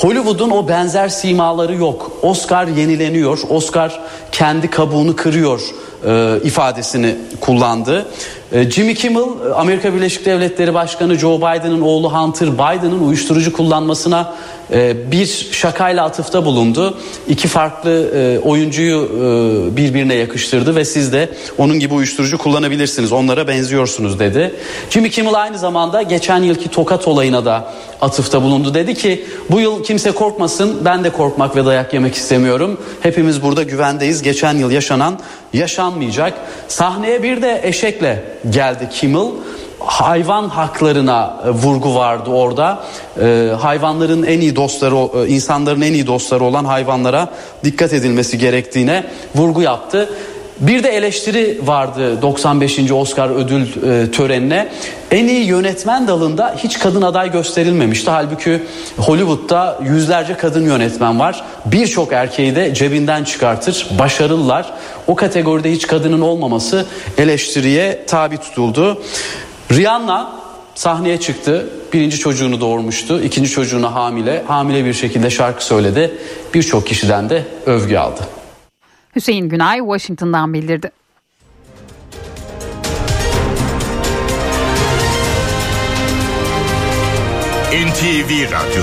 Hollywood'un 0.00 0.50
o 0.50 0.68
benzer 0.68 1.08
simaları 1.08 1.74
yok. 1.74 2.12
Oscar 2.22 2.66
yenileniyor. 2.66 3.38
Oscar 3.50 4.00
kendi 4.32 4.70
kabuğunu 4.70 5.16
kırıyor 5.16 5.60
e, 6.06 6.38
ifadesini 6.44 7.16
kullandı. 7.40 8.06
E, 8.52 8.70
Jimmy 8.70 8.94
Kimmel 8.94 9.24
Amerika 9.54 9.94
Birleşik 9.94 10.26
Devletleri 10.26 10.74
Başkanı 10.74 11.18
Joe 11.18 11.38
Biden'ın 11.38 11.80
oğlu 11.80 12.12
Hunter 12.12 12.52
Biden'ın 12.54 13.06
uyuşturucu 13.06 13.52
kullanmasına 13.52 14.34
e, 14.72 15.10
bir 15.12 15.48
şakayla 15.52 16.04
atıfta 16.04 16.44
bulundu. 16.44 16.98
İki 17.28 17.48
farklı 17.48 18.10
e, 18.14 18.38
oyuncuyu 18.38 19.10
birbirine 19.76 20.14
yakıştırdı 20.14 20.76
ve 20.76 20.84
siz 20.84 21.12
de 21.12 21.28
onun 21.58 21.78
gibi 21.78 21.94
uyuşturucu 21.94 22.38
kullanabilirsiniz. 22.38 23.12
Onlara 23.12 23.48
benziyorsunuz 23.48 24.18
dedi. 24.18 24.54
Jimmy 24.90 25.10
Kimmel 25.10 25.34
aynı 25.34 25.58
zamanda 25.58 26.02
geçen 26.02 26.42
yılki 26.42 26.68
tokat 26.68 27.08
olayına 27.08 27.44
da 27.44 27.72
atıfta 28.00 28.42
bulundu. 28.42 28.74
Dedi 28.74 28.94
ki 28.94 29.24
bu 29.50 29.60
yıl 29.60 29.84
kimse 29.84 30.10
korkmasın 30.10 30.84
ben 30.84 31.04
de 31.04 31.10
korkmak 31.10 31.56
ve 31.56 31.64
dayak 31.64 31.94
yemek 31.94 32.14
istemiyorum. 32.14 32.80
Hepimiz 33.00 33.42
burada 33.42 33.62
güvendeyiz. 33.62 34.22
Geçen 34.22 34.56
yıl 34.56 34.70
yaşanan 34.70 35.18
yaşanmayacak. 35.52 36.34
Sahneye 36.68 37.22
bir 37.22 37.42
de 37.42 37.60
eşekle 37.62 38.24
geldi 38.50 38.88
Kimmel 38.92 39.26
hayvan 39.80 40.48
haklarına 40.48 41.40
e, 41.46 41.50
vurgu 41.50 41.94
vardı 41.94 42.30
orada. 42.30 42.78
Ee, 43.20 43.50
hayvanların 43.60 44.22
en 44.22 44.40
iyi 44.40 44.56
dostları, 44.56 45.24
e, 45.24 45.28
insanların 45.28 45.80
en 45.80 45.92
iyi 45.92 46.06
dostları 46.06 46.44
olan 46.44 46.64
hayvanlara 46.64 47.28
dikkat 47.64 47.92
edilmesi 47.92 48.38
gerektiğine 48.38 49.04
vurgu 49.34 49.62
yaptı. 49.62 50.08
Bir 50.60 50.82
de 50.82 50.88
eleştiri 50.88 51.60
vardı 51.64 52.22
95. 52.22 52.92
Oscar 52.92 53.30
ödül 53.30 53.62
e, 53.62 54.10
törenine. 54.10 54.68
En 55.10 55.28
iyi 55.28 55.46
yönetmen 55.46 56.08
dalında 56.08 56.54
hiç 56.58 56.78
kadın 56.78 57.02
aday 57.02 57.32
gösterilmemişti. 57.32 58.10
Halbuki 58.10 58.62
Hollywood'da 58.98 59.78
yüzlerce 59.84 60.34
kadın 60.34 60.64
yönetmen 60.64 61.18
var. 61.18 61.44
Birçok 61.66 62.12
erkeği 62.12 62.56
de 62.56 62.74
cebinden 62.74 63.24
çıkartır, 63.24 63.86
başarılılar. 63.98 64.72
O 65.06 65.14
kategoride 65.14 65.72
hiç 65.72 65.86
kadının 65.86 66.20
olmaması 66.20 66.86
eleştiriye 67.18 68.04
tabi 68.06 68.38
tutuldu. 68.38 69.02
Rihanna 69.72 70.32
sahneye 70.74 71.20
çıktı. 71.20 71.70
Birinci 71.92 72.18
çocuğunu 72.18 72.60
doğurmuştu. 72.60 73.22
ikinci 73.22 73.50
çocuğuna 73.50 73.94
hamile. 73.94 74.44
Hamile 74.46 74.84
bir 74.84 74.94
şekilde 74.94 75.30
şarkı 75.30 75.64
söyledi. 75.64 76.18
Birçok 76.54 76.86
kişiden 76.86 77.30
de 77.30 77.44
övgü 77.66 77.96
aldı. 77.96 78.20
Hüseyin 79.16 79.48
Günay 79.48 79.78
Washington'dan 79.78 80.54
bildirdi. 80.54 80.90
NTV 87.70 88.30
Radyo 88.52 88.82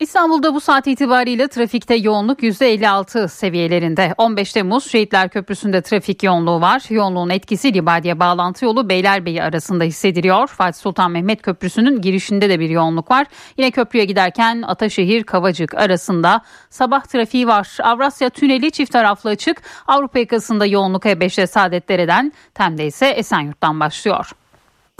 İstanbul'da 0.00 0.54
bu 0.54 0.60
saat 0.60 0.86
itibariyle 0.86 1.48
trafikte 1.48 1.94
yoğunluk 1.94 2.42
%56 2.42 3.28
seviyelerinde. 3.28 4.14
15 4.18 4.52
Temmuz 4.52 4.90
Şehitler 4.90 5.28
Köprüsü'nde 5.28 5.82
trafik 5.82 6.22
yoğunluğu 6.22 6.60
var. 6.60 6.82
Yoğunluğun 6.90 7.30
etkisi 7.30 7.74
Libadiye 7.74 8.20
bağlantı 8.20 8.64
yolu 8.64 8.88
Beylerbeyi 8.88 9.42
arasında 9.42 9.84
hissediliyor. 9.84 10.46
Fatih 10.46 10.80
Sultan 10.80 11.10
Mehmet 11.10 11.42
Köprüsü'nün 11.42 12.00
girişinde 12.00 12.48
de 12.48 12.60
bir 12.60 12.70
yoğunluk 12.70 13.10
var. 13.10 13.26
Yine 13.56 13.70
köprüye 13.70 14.04
giderken 14.04 14.62
Ataşehir 14.62 15.24
Kavacık 15.24 15.74
arasında 15.74 16.40
sabah 16.70 17.04
trafiği 17.04 17.46
var. 17.46 17.76
Avrasya 17.82 18.30
Tüneli 18.30 18.70
çift 18.70 18.92
taraflı 18.92 19.30
açık. 19.30 19.62
Avrupa 19.86 20.18
yakasında 20.18 20.66
yoğunluk 20.66 21.04
E5'te 21.04 21.46
Saadetdere'den, 21.46 22.32
Tem'de 22.54 22.86
ise 22.86 23.06
Esenyurt'tan 23.06 23.80
başlıyor. 23.80 24.32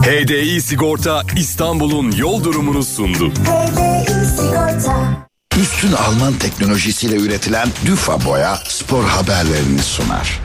HDI 0.01 0.61
Sigorta 0.61 1.21
İstanbul'un 1.37 2.11
yol 2.11 2.43
durumunu 2.43 2.83
sundu. 2.83 3.29
HDI 3.29 4.25
Sigorta. 4.25 5.27
Üstün 5.61 5.91
Alman 5.91 6.33
teknolojisiyle 6.33 7.15
üretilen 7.15 7.67
Düfa 7.85 8.25
Boya 8.25 8.55
spor 8.55 9.03
haberlerini 9.03 9.79
sunar. 9.79 10.39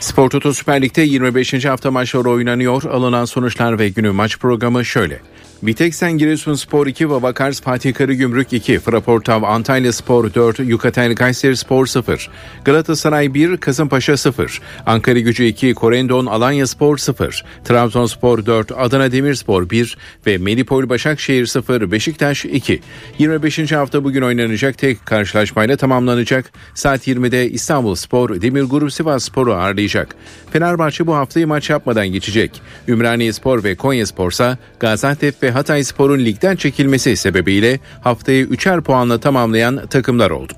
Spor 0.00 0.30
Toto 0.30 0.52
Süper 0.52 0.82
Lig'de 0.82 1.02
25. 1.02 1.64
hafta 1.64 1.90
maçları 1.90 2.30
oynanıyor. 2.30 2.82
Alınan 2.82 3.24
sonuçlar 3.24 3.78
ve 3.78 3.88
günü 3.88 4.10
maç 4.10 4.38
programı 4.38 4.84
şöyle. 4.84 5.20
Biteksen 5.62 6.18
Giresunspor 6.18 6.86
2, 6.86 7.10
Vavakars 7.10 7.60
Fatih 7.60 7.94
Karagümrük 7.94 8.52
2, 8.52 8.78
Fraportav 8.78 9.42
Antalya 9.42 9.92
Spor 9.92 10.34
4, 10.34 10.58
Yukatel 10.58 11.14
Kayseri 11.14 11.56
Spor 11.56 11.86
0, 11.86 12.30
Galatasaray 12.64 13.34
1, 13.34 13.56
Kasımpaşa 13.56 14.16
0, 14.16 14.60
Ankara 14.86 15.18
Gücü 15.18 15.44
2, 15.44 15.74
Korendon 15.74 16.26
Alanya 16.26 16.66
Spor 16.66 16.96
0, 16.96 17.44
Trabzonspor 17.64 18.46
4, 18.46 18.72
Adana 18.76 19.12
Demirspor 19.12 19.70
1 19.70 19.98
ve 20.26 20.38
Melipol 20.38 20.88
Başakşehir 20.88 21.46
0, 21.46 21.90
Beşiktaş 21.92 22.44
2. 22.44 22.80
25. 23.18 23.72
hafta 23.72 24.04
bugün 24.04 24.22
oynanacak 24.22 24.78
tek 24.78 25.06
karşılaşmayla 25.06 25.76
tamamlanacak. 25.76 26.52
Saat 26.74 27.08
20'de 27.08 27.50
İstanbul 27.50 27.94
Spor, 27.94 28.42
Demir 28.42 28.62
Grup 28.62 28.92
Sivas 28.92 29.24
Spor'u 29.24 29.54
ağırlayacak. 29.54 30.16
Fenerbahçe 30.52 31.06
bu 31.06 31.14
haftayı 31.14 31.46
maç 31.46 31.70
yapmadan 31.70 32.08
geçecek. 32.08 32.62
Ümraniye 32.88 33.32
Spor 33.32 33.64
ve 33.64 33.74
Konya 33.74 34.06
Spor 34.06 34.30
ise 34.30 34.58
Gaziantep 34.80 35.42
ve 35.42 35.51
Hatay 35.52 35.84
Spor'un 35.84 36.18
ligden 36.18 36.56
çekilmesi 36.56 37.16
sebebiyle 37.16 37.80
haftayı 38.00 38.44
üçer 38.44 38.80
puanla 38.80 39.20
tamamlayan 39.20 39.86
takımlar 39.86 40.30
oldu. 40.30 40.52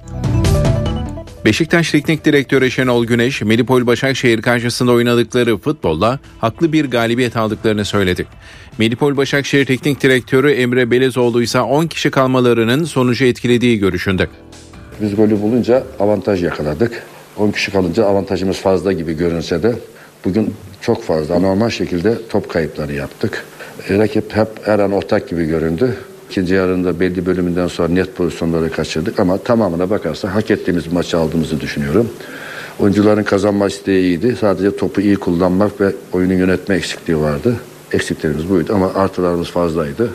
Beşiktaş 1.44 1.90
Teknik 1.90 2.24
Direktörü 2.24 2.70
Şenol 2.70 3.04
Güneş, 3.04 3.42
Melipol 3.42 3.86
Başakşehir 3.86 4.42
karşısında 4.42 4.92
oynadıkları 4.92 5.58
futbolla 5.58 6.18
haklı 6.38 6.72
bir 6.72 6.90
galibiyet 6.90 7.36
aldıklarını 7.36 7.84
söyledi. 7.84 8.26
Melipol 8.78 9.16
Başakşehir 9.16 9.66
Teknik 9.66 10.02
Direktörü 10.02 10.52
Emre 10.52 10.90
Belezoğlu 10.90 11.42
ise 11.42 11.60
10 11.60 11.86
kişi 11.86 12.10
kalmalarının 12.10 12.84
sonucu 12.84 13.24
etkilediği 13.24 13.78
görüşünde. 13.78 14.28
Biz 15.00 15.16
golü 15.16 15.42
bulunca 15.42 15.84
avantaj 16.00 16.42
yakaladık. 16.42 17.02
10 17.36 17.50
kişi 17.50 17.72
kalınca 17.72 18.04
avantajımız 18.04 18.56
fazla 18.56 18.92
gibi 18.92 19.16
görünse 19.16 19.62
de 19.62 19.74
bugün 20.24 20.54
çok 20.80 21.04
fazla 21.04 21.38
normal 21.38 21.70
şekilde 21.70 22.18
top 22.28 22.50
kayıpları 22.50 22.92
yaptık. 22.92 23.44
Rakip 23.90 24.36
hep 24.36 24.48
her 24.66 24.78
an 24.78 24.92
ortak 24.92 25.28
gibi 25.28 25.44
göründü. 25.44 25.96
İkinci 26.30 26.54
yarında 26.54 27.00
belli 27.00 27.26
bölümünden 27.26 27.66
sonra 27.66 27.88
net 27.88 28.16
pozisyonları 28.16 28.70
kaçırdık 28.70 29.20
ama 29.20 29.38
tamamına 29.38 29.90
bakarsa 29.90 30.34
hak 30.34 30.50
ettiğimiz 30.50 30.92
maçı 30.92 31.18
aldığımızı 31.18 31.60
düşünüyorum. 31.60 32.08
Oyuncuların 32.78 33.22
kazanma 33.22 33.66
isteği 33.66 34.00
iyiydi. 34.02 34.36
Sadece 34.40 34.76
topu 34.76 35.00
iyi 35.00 35.16
kullanmak 35.16 35.80
ve 35.80 35.92
oyunu 36.12 36.34
yönetme 36.34 36.74
eksikliği 36.74 37.20
vardı. 37.20 37.56
Eksiklerimiz 37.92 38.50
buydu 38.50 38.72
ama 38.74 38.94
artılarımız 38.94 39.48
fazlaydı. 39.48 40.10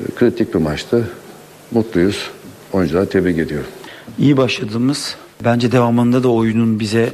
E, 0.00 0.14
kritik 0.14 0.54
bir 0.54 0.58
maçtı. 0.58 1.08
Mutluyuz. 1.70 2.30
Oyuncuları 2.72 3.08
tebrik 3.08 3.38
ediyorum. 3.38 3.68
İyi 4.18 4.36
başladığımız, 4.36 5.16
bence 5.44 5.72
devamında 5.72 6.22
da 6.22 6.28
oyunun 6.28 6.80
bize 6.80 7.12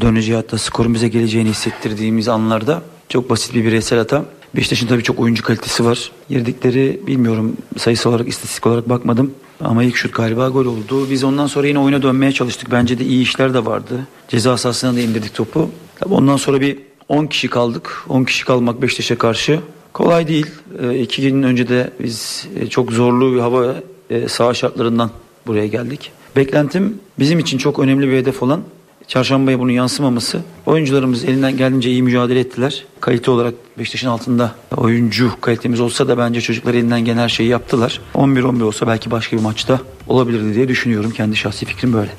döneceği 0.00 0.36
hatta 0.36 0.58
skorun 0.58 0.94
bize 0.94 1.08
geleceğini 1.08 1.48
hissettirdiğimiz 1.48 2.28
anlarda 2.28 2.82
çok 3.08 3.30
basit 3.30 3.54
bir 3.54 3.64
bireysel 3.64 3.98
hata 3.98 4.24
Beşiktaş'ın 4.56 4.86
tabii 4.86 5.02
çok 5.02 5.20
oyuncu 5.20 5.42
kalitesi 5.42 5.84
var. 5.84 6.12
Girdikleri 6.28 7.00
bilmiyorum 7.06 7.56
sayısı 7.78 8.08
olarak 8.08 8.28
istatistik 8.28 8.66
olarak 8.66 8.88
bakmadım. 8.88 9.34
Ama 9.60 9.84
ilk 9.84 9.96
şut 9.96 10.14
galiba 10.14 10.48
gol 10.48 10.66
oldu. 10.66 11.10
Biz 11.10 11.24
ondan 11.24 11.46
sonra 11.46 11.66
yine 11.66 11.78
oyuna 11.78 12.02
dönmeye 12.02 12.32
çalıştık. 12.32 12.70
Bence 12.70 12.98
de 12.98 13.04
iyi 13.04 13.22
işler 13.22 13.54
de 13.54 13.66
vardı. 13.66 13.94
Ceza 14.28 14.56
sahasına 14.56 14.94
da 14.94 15.00
indirdik 15.00 15.34
topu. 15.34 15.70
Tabii 15.96 16.14
ondan 16.14 16.36
sonra 16.36 16.60
bir 16.60 16.78
10 17.08 17.26
kişi 17.26 17.48
kaldık. 17.48 18.04
10 18.08 18.24
kişi 18.24 18.44
kalmak 18.44 18.82
Beşiktaş'a 18.82 19.18
karşı 19.18 19.60
kolay 19.92 20.28
değil. 20.28 20.46
E, 20.82 20.98
iki 20.98 21.22
gün 21.22 21.42
önce 21.42 21.68
de 21.68 21.90
biz 22.00 22.48
e, 22.60 22.66
çok 22.66 22.92
zorlu 22.92 23.34
bir 23.34 23.40
hava 23.40 23.74
e, 24.10 24.28
saha 24.28 24.54
şartlarından 24.54 25.10
buraya 25.46 25.66
geldik. 25.66 26.12
Beklentim 26.36 26.98
bizim 27.18 27.38
için 27.38 27.58
çok 27.58 27.78
önemli 27.78 28.08
bir 28.08 28.16
hedef 28.16 28.42
olan 28.42 28.60
çarşambaya 29.08 29.58
bunun 29.58 29.72
yansımaması. 29.72 30.40
Oyuncularımız 30.66 31.24
elinden 31.24 31.56
geldiğince 31.56 31.90
iyi 31.90 32.02
mücadele 32.02 32.40
ettiler. 32.40 32.84
Kalite 33.00 33.30
olarak 33.30 33.54
Beşiktaş'ın 33.78 34.08
altında 34.08 34.54
oyuncu 34.76 35.32
kalitemiz 35.40 35.80
olsa 35.80 36.08
da 36.08 36.18
bence 36.18 36.40
çocuklar 36.40 36.74
elinden 36.74 37.00
gelen 37.00 37.18
her 37.18 37.28
şeyi 37.28 37.48
yaptılar. 37.48 38.00
11-11 38.14 38.62
olsa 38.62 38.86
belki 38.86 39.10
başka 39.10 39.36
bir 39.36 39.42
maçta 39.42 39.80
olabilirdi 40.06 40.54
diye 40.54 40.68
düşünüyorum. 40.68 41.10
Kendi 41.10 41.36
şahsi 41.36 41.66
fikrim 41.66 41.92
böyle. 41.92 42.10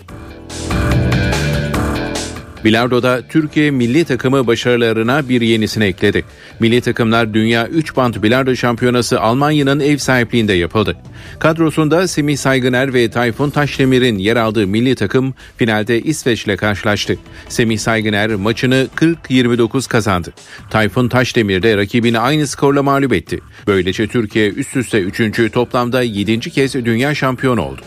Bilardo'da 2.65 3.21
Türkiye 3.29 3.71
milli 3.71 4.05
takımı 4.05 4.47
başarılarına 4.47 5.29
bir 5.29 5.41
yenisini 5.41 5.83
ekledi. 5.83 6.23
Milli 6.59 6.81
takımlar 6.81 7.33
Dünya 7.33 7.67
3 7.67 7.95
bant 7.95 8.23
bilardo 8.23 8.55
şampiyonası 8.55 9.21
Almanya'nın 9.21 9.79
ev 9.79 9.97
sahipliğinde 9.97 10.53
yapıldı. 10.53 10.95
Kadrosunda 11.39 12.07
Semih 12.07 12.37
Saygıner 12.37 12.93
ve 12.93 13.09
Tayfun 13.09 13.49
Taşdemir'in 13.49 14.17
yer 14.17 14.35
aldığı 14.35 14.67
milli 14.67 14.95
takım 14.95 15.33
finalde 15.57 16.01
İsveç 16.01 16.45
ile 16.45 16.57
karşılaştı. 16.57 17.17
Semih 17.49 17.79
Saygıner 17.79 18.35
maçını 18.35 18.87
40-29 18.95 19.89
kazandı. 19.89 20.33
Tayfun 20.69 21.09
Taşdemir 21.09 21.63
de 21.63 21.77
rakibini 21.77 22.19
aynı 22.19 22.47
skorla 22.47 22.83
mağlup 22.83 23.13
etti. 23.13 23.39
Böylece 23.67 24.07
Türkiye 24.07 24.49
üst 24.49 24.75
üste 24.75 24.99
3. 24.99 25.51
toplamda 25.51 26.01
7. 26.01 26.39
kez 26.39 26.73
dünya 26.75 27.15
şampiyonu 27.15 27.61
oldu. 27.61 27.81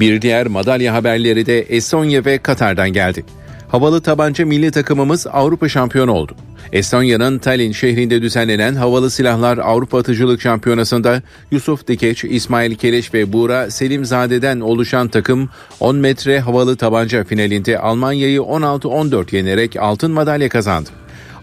Bir 0.00 0.22
diğer 0.22 0.46
madalya 0.46 0.94
haberleri 0.94 1.46
de 1.46 1.60
Estonya 1.60 2.24
ve 2.24 2.38
Katar'dan 2.38 2.92
geldi. 2.92 3.24
Havalı 3.68 4.00
tabanca 4.00 4.46
milli 4.46 4.70
takımımız 4.70 5.26
Avrupa 5.26 5.68
şampiyonu 5.68 6.12
oldu. 6.12 6.32
Estonya'nın 6.72 7.38
Tallinn 7.38 7.72
şehrinde 7.72 8.22
düzenlenen 8.22 8.74
Havalı 8.74 9.10
Silahlar 9.10 9.58
Avrupa 9.58 9.98
Atıcılık 9.98 10.40
Şampiyonası'nda 10.40 11.22
Yusuf 11.50 11.88
Dikeç, 11.88 12.24
İsmail 12.24 12.74
Keleş 12.74 13.14
ve 13.14 13.32
Buğra 13.32 13.70
Selimzade'den 13.70 14.60
oluşan 14.60 15.08
takım 15.08 15.48
10 15.80 15.96
metre 15.96 16.40
havalı 16.40 16.76
tabanca 16.76 17.24
finalinde 17.24 17.78
Almanya'yı 17.78 18.40
16-14 18.40 19.36
yenerek 19.36 19.76
altın 19.76 20.10
madalya 20.10 20.48
kazandı. 20.48 20.90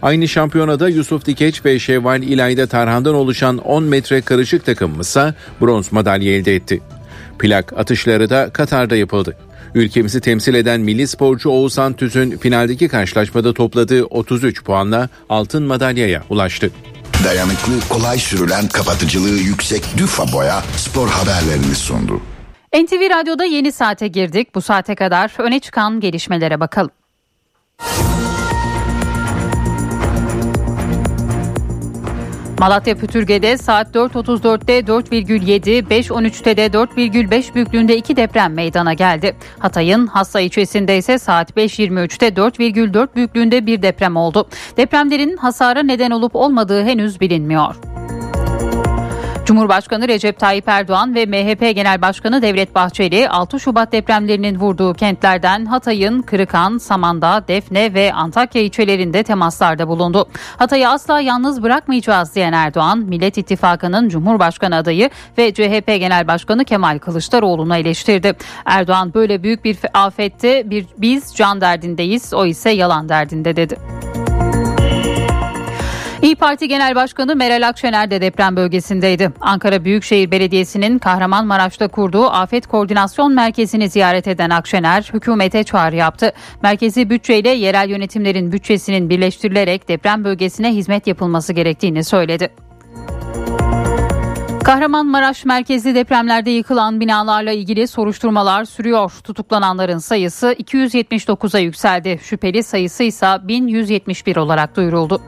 Aynı 0.02 0.28
şampiyonada 0.28 0.88
Yusuf 0.88 1.26
Dikeç 1.26 1.64
ve 1.64 1.78
Şevval 1.78 2.22
İlayda 2.22 2.66
Tarhan'dan 2.66 3.14
oluşan 3.14 3.58
10 3.58 3.84
metre 3.84 4.20
karışık 4.20 4.64
takımımızsa 4.66 5.34
bronz 5.60 5.92
madalya 5.92 6.36
elde 6.36 6.54
etti. 6.54 6.80
Plak 7.38 7.72
atışları 7.72 8.30
da 8.30 8.50
Katar'da 8.52 8.96
yapıldı. 8.96 9.36
Ülkemizi 9.74 10.20
temsil 10.20 10.54
eden 10.54 10.80
milli 10.80 11.08
sporcu 11.08 11.50
Oğuzhan 11.50 11.92
Tüz'ün 11.92 12.38
finaldeki 12.38 12.88
karşılaşmada 12.88 13.54
topladığı 13.54 14.04
33 14.04 14.64
puanla 14.64 15.08
altın 15.28 15.62
madalyaya 15.62 16.22
ulaştı. 16.30 16.70
Dayanıklı, 17.24 17.72
kolay 17.88 18.18
sürülen, 18.18 18.68
kapatıcılığı 18.68 19.38
yüksek 19.38 19.82
Düfa 19.96 20.32
Boya 20.32 20.62
spor 20.76 21.08
haberlerini 21.08 21.74
sundu. 21.74 22.20
NTV 22.74 23.10
Radyo'da 23.10 23.44
yeni 23.44 23.72
saate 23.72 24.08
girdik. 24.08 24.54
Bu 24.54 24.62
saate 24.62 24.94
kadar 24.94 25.32
öne 25.38 25.60
çıkan 25.60 26.00
gelişmelere 26.00 26.60
bakalım. 26.60 26.90
Malatya 32.66 32.94
Pütürge'de 32.94 33.58
saat 33.58 33.94
4.34'te 33.94 34.78
4,7, 34.78 35.88
5.13'te 35.88 36.56
de 36.56 36.66
4,5 36.66 37.54
büyüklüğünde 37.54 37.96
iki 37.96 38.16
deprem 38.16 38.54
meydana 38.54 38.92
geldi. 38.92 39.36
Hatay'ın 39.58 40.06
Hassa 40.06 40.40
ilçesinde 40.40 40.98
ise 40.98 41.18
saat 41.18 41.50
5.23'te 41.50 42.28
4,4 42.28 43.14
büyüklüğünde 43.14 43.66
bir 43.66 43.82
deprem 43.82 44.16
oldu. 44.16 44.48
Depremlerin 44.76 45.36
hasara 45.36 45.82
neden 45.82 46.10
olup 46.10 46.36
olmadığı 46.36 46.84
henüz 46.84 47.20
bilinmiyor. 47.20 47.74
Cumhurbaşkanı 49.46 50.08
Recep 50.08 50.38
Tayyip 50.38 50.68
Erdoğan 50.68 51.14
ve 51.14 51.26
MHP 51.26 51.60
Genel 51.74 52.02
Başkanı 52.02 52.42
Devlet 52.42 52.74
Bahçeli 52.74 53.28
6 53.28 53.60
Şubat 53.60 53.92
depremlerinin 53.92 54.58
vurduğu 54.58 54.94
kentlerden 54.94 55.66
Hatay'ın 55.66 56.22
Kırıkan, 56.22 56.78
Samandağ, 56.78 57.48
Defne 57.48 57.94
ve 57.94 58.12
Antakya 58.12 58.62
ilçelerinde 58.62 59.22
temaslarda 59.22 59.88
bulundu. 59.88 60.28
Hatay'ı 60.56 60.88
asla 60.88 61.20
yalnız 61.20 61.62
bırakmayacağız 61.62 62.34
diyen 62.34 62.52
Erdoğan, 62.52 62.98
Millet 62.98 63.38
İttifakı'nın 63.38 64.08
Cumhurbaşkanı 64.08 64.76
adayı 64.76 65.10
ve 65.38 65.54
CHP 65.54 65.86
Genel 65.86 66.28
Başkanı 66.28 66.64
Kemal 66.64 66.98
Kılıçdaroğlu'nu 66.98 67.76
eleştirdi. 67.76 68.32
Erdoğan 68.64 69.14
böyle 69.14 69.42
büyük 69.42 69.64
bir 69.64 69.78
afette 69.94 70.70
bir, 70.70 70.86
biz 70.98 71.34
can 71.34 71.60
derdindeyiz, 71.60 72.34
o 72.34 72.46
ise 72.46 72.70
yalan 72.70 73.08
derdinde 73.08 73.56
dedi. 73.56 73.76
İyi 76.36 76.38
Parti 76.38 76.68
Genel 76.68 76.94
Başkanı 76.94 77.36
Meral 77.36 77.68
Akşener 77.68 78.10
de 78.10 78.20
deprem 78.20 78.56
bölgesindeydi. 78.56 79.32
Ankara 79.40 79.84
Büyükşehir 79.84 80.30
Belediyesi'nin 80.30 80.98
Kahramanmaraş'ta 80.98 81.88
kurduğu 81.88 82.26
Afet 82.26 82.66
Koordinasyon 82.66 83.32
Merkezi'ni 83.34 83.88
ziyaret 83.88 84.28
eden 84.28 84.50
Akşener 84.50 85.10
hükümete 85.14 85.64
çağrı 85.64 85.96
yaptı. 85.96 86.32
Merkezi 86.62 87.10
bütçeyle 87.10 87.48
yerel 87.48 87.88
yönetimlerin 87.88 88.52
bütçesinin 88.52 89.10
birleştirilerek 89.10 89.88
deprem 89.88 90.24
bölgesine 90.24 90.72
hizmet 90.72 91.06
yapılması 91.06 91.52
gerektiğini 91.52 92.04
söyledi. 92.04 92.48
Kahramanmaraş 94.64 95.44
merkezli 95.44 95.94
depremlerde 95.94 96.50
yıkılan 96.50 97.00
binalarla 97.00 97.52
ilgili 97.52 97.88
soruşturmalar 97.88 98.64
sürüyor. 98.64 99.12
Tutuklananların 99.24 99.98
sayısı 99.98 100.52
279'a 100.52 101.60
yükseldi. 101.60 102.18
Şüpheli 102.22 102.62
sayısı 102.62 103.02
ise 103.02 103.26
1171 103.42 104.36
olarak 104.36 104.76
duyuruldu. 104.76 105.22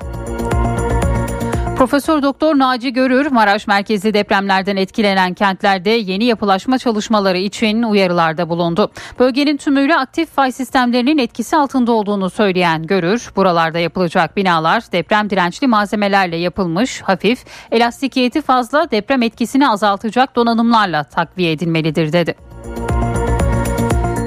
Profesör 1.79 2.23
Doktor 2.23 2.59
Naci 2.59 2.93
Görür, 2.93 3.27
Maraş 3.31 3.67
merkezli 3.67 4.15
depremlerden 4.15 4.77
etkilenen 4.77 5.35
kentlerde 5.35 5.91
yeni 5.91 6.25
yapılaşma 6.25 6.79
çalışmaları 6.79 7.39
için 7.39 7.83
uyarılarda 7.83 8.49
bulundu. 8.49 8.91
Bölgenin 9.19 9.57
tümüyle 9.57 9.97
aktif 9.97 10.31
fay 10.31 10.53
sistemlerinin 10.53 11.19
etkisi 11.19 11.57
altında 11.57 11.93
olduğunu 11.93 12.31
söyleyen 12.31 12.87
Görür, 12.87 13.31
buralarda 13.37 13.79
yapılacak 13.79 14.37
binalar 14.37 14.93
deprem 14.93 15.31
dirençli 15.31 15.67
malzemelerle 15.67 16.37
yapılmış, 16.37 17.03
hafif, 17.03 17.45
elastikiyeti 17.71 18.43
fazla 18.43 18.91
deprem 18.91 19.23
etkisini 19.23 19.69
azaltacak 19.69 20.37
donanımlarla 20.37 21.05
takviye 21.05 21.53
edilmelidir 21.53 22.13
dedi. 22.13 22.48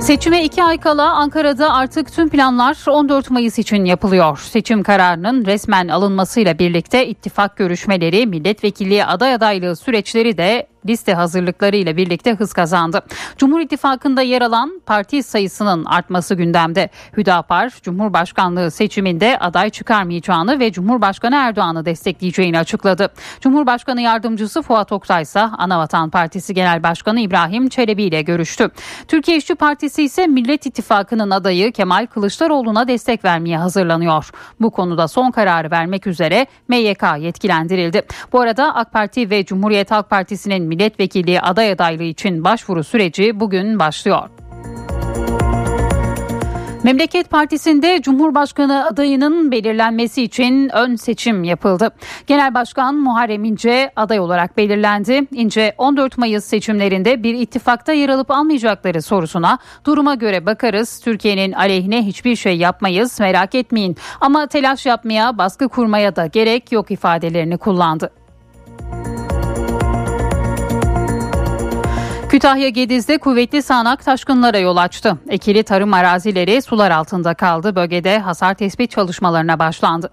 Seçime 0.02 0.44
iki 0.44 0.64
ay 0.64 0.80
kala 0.80 1.14
Ankara'da 1.14 1.74
artık 1.74 2.14
tüm 2.14 2.30
planlar 2.30 2.78
14 2.88 3.30
Mayıs 3.30 3.60
için 3.60 3.86
yapılıyor. 3.86 4.38
Seçim 4.38 4.84
kararının 4.84 5.46
resmen 5.46 5.88
alınmasıyla 5.88 6.60
birlikte 6.60 7.08
ittifak 7.08 7.58
görüşmeleri, 7.58 8.28
milletvekilliği 8.28 9.06
aday 9.06 9.34
adaylığı 9.34 9.76
süreçleri 9.76 10.38
de 10.38 10.68
liste 10.88 11.14
hazırlıkları 11.14 11.76
ile 11.76 11.98
birlikte 11.98 12.34
hız 12.34 12.54
kazandı. 12.54 13.02
Cumhur 13.38 13.60
İttifakı'nda 13.60 14.22
yer 14.22 14.42
alan 14.42 14.82
parti 14.86 15.24
sayısının 15.24 15.86
artması 15.86 16.36
gündemde. 16.36 16.90
Hüdapar, 17.18 17.74
Cumhurbaşkanlığı 17.82 18.72
seçiminde 18.72 19.38
aday 19.40 19.70
çıkarmayacağını 19.70 20.60
ve 20.60 20.72
Cumhurbaşkanı 20.72 21.36
Erdoğan'ı 21.36 21.86
destekleyeceğini 21.86 22.60
açıkladı. 22.60 23.14
Cumhurbaşkanı 23.42 24.02
Yardımcısı 24.02 24.62
Fuat 24.62 24.92
Oktay 24.92 25.22
ise 25.22 25.40
Anavatan 25.40 26.10
Partisi 26.10 26.54
Genel 26.54 26.84
Başkanı 26.84 27.20
İbrahim 27.20 27.70
Çelebi 27.70 28.04
ile 28.04 28.22
görüştü. 28.22 28.70
Türkiye 29.08 29.38
İşçi 29.38 29.56
Partisi 29.56 30.04
ise 30.04 30.28
Millet 30.28 30.66
İttifakı'nın 30.66 31.30
adayı 31.32 31.72
Kemal 31.72 32.06
Kılıçdaroğlu'na 32.06 32.88
destek 32.88 33.26
vermeye 33.26 33.58
hazırlanıyor. 33.58 34.30
Bu 34.60 34.72
konuda 34.72 35.08
son 35.08 35.32
kararı 35.32 35.72
vermek 35.72 36.08
üzere 36.08 36.48
MYK 36.68 37.04
yetkilendirildi. 37.20 38.02
Bu 38.34 38.42
arada 38.42 38.76
AK 38.76 38.92
Parti 38.92 39.30
ve 39.30 39.46
Cumhuriyet 39.46 39.92
Halk 39.92 40.10
Partisi'nin 40.10 40.71
milletvekilliği 40.72 41.42
aday 41.42 41.72
adaylığı 41.72 42.04
için 42.04 42.44
başvuru 42.44 42.84
süreci 42.84 43.40
bugün 43.40 43.80
başlıyor. 43.80 44.30
Memleket 46.84 47.30
Partisi'nde 47.30 48.02
Cumhurbaşkanı 48.02 48.86
adayının 48.86 49.52
belirlenmesi 49.52 50.24
için 50.24 50.70
ön 50.74 50.96
seçim 50.96 51.44
yapıldı. 51.44 51.92
Genel 52.28 52.54
Başkan 52.54 52.96
Muharrem 52.96 53.44
İnce 53.44 53.92
aday 53.96 54.20
olarak 54.20 54.58
belirlendi. 54.58 55.28
İnce 55.32 55.76
14 55.78 56.18
Mayıs 56.18 56.46
seçimlerinde 56.46 57.24
bir 57.24 57.34
ittifakta 57.34 57.94
yer 57.94 58.10
alıp 58.10 58.32
almayacakları 58.32 59.02
sorusuna 59.02 59.58
duruma 59.86 60.16
göre 60.16 60.46
bakarız. 60.46 61.00
Türkiye'nin 61.00 61.52
aleyhine 61.52 62.06
hiçbir 62.06 62.36
şey 62.36 62.58
yapmayız 62.58 63.20
merak 63.20 63.56
etmeyin. 63.56 63.98
Ama 64.22 64.48
telaş 64.48 64.86
yapmaya, 64.86 65.38
baskı 65.38 65.70
kurmaya 65.70 66.16
da 66.16 66.26
gerek 66.26 66.72
yok 66.72 66.92
ifadelerini 66.92 67.58
kullandı. 67.58 68.12
Kütahya 72.32 72.70
Gediz'de 72.70 73.18
kuvvetli 73.18 73.62
sağanak 73.62 74.06
taşkınlara 74.06 74.58
yol 74.58 74.78
açtı. 74.78 75.18
Ekili 75.30 75.64
tarım 75.64 75.94
arazileri 75.94 76.62
sular 76.62 76.92
altında 76.92 77.34
kaldı. 77.34 77.76
Bölgede 77.76 78.20
hasar 78.20 78.54
tespit 78.54 78.92
çalışmalarına 78.92 79.60
başlandı. 79.60 80.10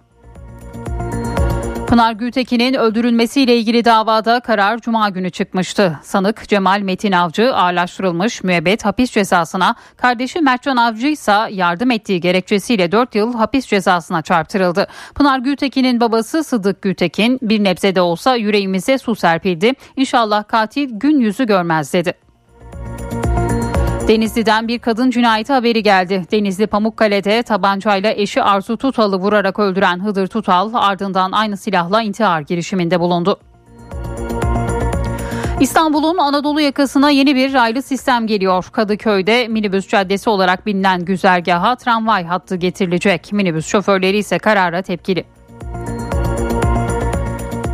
Pınar 1.88 2.12
Gültekin'in 2.12 2.74
öldürülmesiyle 2.74 3.56
ilgili 3.56 3.84
davada 3.84 4.40
karar 4.40 4.78
cuma 4.78 5.08
günü 5.08 5.30
çıkmıştı. 5.30 5.98
Sanık 6.02 6.48
Cemal 6.48 6.80
Metin 6.80 7.12
Avcı 7.12 7.54
ağırlaştırılmış 7.54 8.42
müebbet 8.42 8.84
hapis 8.84 9.10
cezasına, 9.10 9.74
kardeşi 9.96 10.40
Mertcan 10.40 10.76
Avcı 10.76 11.06
ise 11.06 11.36
yardım 11.50 11.90
ettiği 11.90 12.20
gerekçesiyle 12.20 12.92
4 12.92 13.14
yıl 13.14 13.34
hapis 13.34 13.66
cezasına 13.66 14.22
çarptırıldı. 14.22 14.86
Pınar 15.14 15.38
Gültekin'in 15.38 16.00
babası 16.00 16.44
Sıdık 16.44 16.82
Gültekin 16.82 17.38
bir 17.42 17.64
nebzede 17.64 18.00
olsa 18.00 18.36
yüreğimize 18.36 18.98
su 18.98 19.14
serpildi. 19.14 19.72
İnşallah 19.96 20.48
katil 20.48 20.90
gün 20.92 21.20
yüzü 21.20 21.46
görmez 21.46 21.92
dedi. 21.92 22.27
Denizli'den 24.08 24.68
bir 24.68 24.78
kadın 24.78 25.10
cinayeti 25.10 25.52
haberi 25.52 25.82
geldi. 25.82 26.22
Denizli 26.32 26.66
Pamukkale'de 26.66 27.42
tabancayla 27.42 28.12
eşi 28.12 28.42
Arzu 28.42 28.76
Tutal'ı 28.76 29.16
vurarak 29.16 29.58
öldüren 29.58 30.04
Hıdır 30.04 30.26
Tutal 30.26 30.70
ardından 30.74 31.32
aynı 31.32 31.56
silahla 31.56 32.02
intihar 32.02 32.40
girişiminde 32.40 33.00
bulundu. 33.00 33.40
İstanbul'un 35.60 36.18
Anadolu 36.18 36.60
yakasına 36.60 37.10
yeni 37.10 37.34
bir 37.34 37.52
raylı 37.52 37.82
sistem 37.82 38.26
geliyor. 38.26 38.64
Kadıköy'de 38.72 39.48
minibüs 39.48 39.88
caddesi 39.88 40.30
olarak 40.30 40.66
bilinen 40.66 41.04
güzergaha 41.04 41.76
tramvay 41.76 42.24
hattı 42.24 42.56
getirilecek. 42.56 43.32
Minibüs 43.32 43.66
şoförleri 43.66 44.18
ise 44.18 44.38
karara 44.38 44.82
tepkili. 44.82 45.24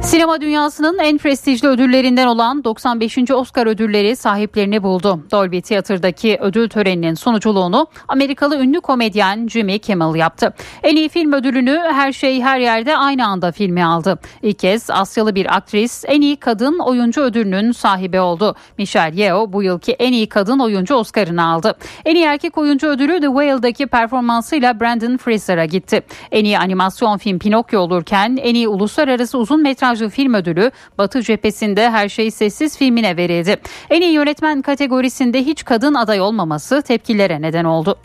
Sinema 0.05 0.41
dünyasının 0.41 0.99
en 0.99 1.19
prestijli 1.19 1.69
ödüllerinden 1.69 2.27
olan 2.27 2.65
95. 2.65 3.31
Oscar 3.31 3.67
ödülleri 3.67 4.17
sahiplerini 4.17 4.83
buldu. 4.83 5.21
Dolby 5.31 5.61
Theater'daki 5.61 6.39
ödül 6.41 6.69
töreninin 6.69 7.15
sunuculuğunu 7.15 7.87
Amerikalı 8.09 8.59
ünlü 8.59 8.81
komedyen 8.81 9.49
Jimmy 9.49 9.79
Kimmel 9.79 10.15
yaptı. 10.15 10.55
En 10.83 10.97
iyi 10.97 11.09
film 11.09 11.33
ödülünü 11.33 11.83
Her 11.93 12.13
Şey 12.13 12.43
Her 12.43 12.59
Yerde 12.59 12.97
aynı 12.97 13.27
anda 13.27 13.53
filmi 13.53 13.85
aldı. 13.85 14.19
İlk 14.43 14.59
kez 14.59 14.91
Asyalı 14.91 15.35
bir 15.35 15.57
aktris 15.57 16.05
en 16.07 16.21
iyi 16.21 16.37
kadın 16.37 16.79
oyuncu 16.79 17.21
ödülünün 17.21 17.73
sahibi 17.73 18.21
oldu. 18.21 18.55
Michelle 18.79 19.23
Yeoh 19.23 19.53
bu 19.53 19.63
yılki 19.63 19.93
en 19.93 20.13
iyi 20.13 20.29
kadın 20.29 20.59
oyuncu 20.59 20.95
Oscar'ını 20.95 21.47
aldı. 21.47 21.77
En 22.05 22.15
iyi 22.15 22.25
erkek 22.25 22.59
oyuncu 22.59 22.87
ödülü 22.87 23.21
The 23.21 23.27
Whale'daki 23.27 23.87
performansıyla 23.87 24.81
Brandon 24.81 25.17
Fraser'a 25.17 25.65
gitti. 25.65 26.03
En 26.33 26.45
iyi 26.45 26.59
animasyon 26.59 27.19
film 27.19 27.39
Pinokyo 27.39 27.81
olurken 27.81 28.39
en 28.43 28.55
iyi 28.55 28.69
uluslararası 28.69 29.39
uzun 29.39 29.63
metraj 29.63 29.94
metrajlı 29.95 30.09
film 30.09 30.35
ödülü 30.35 30.71
Batı 30.99 31.23
cephesinde 31.23 31.91
Her 31.91 32.09
Şey 32.09 32.31
Sessiz 32.31 32.79
filmine 32.79 33.17
verildi. 33.17 33.57
En 33.91 34.01
iyi 34.01 34.13
yönetmen 34.13 34.63
kategorisinde 34.63 35.43
hiç 35.43 35.65
kadın 35.65 35.95
aday 35.95 36.21
olmaması 36.21 36.83
tepkilere 36.83 37.43
neden 37.43 37.65
oldu. 37.65 37.99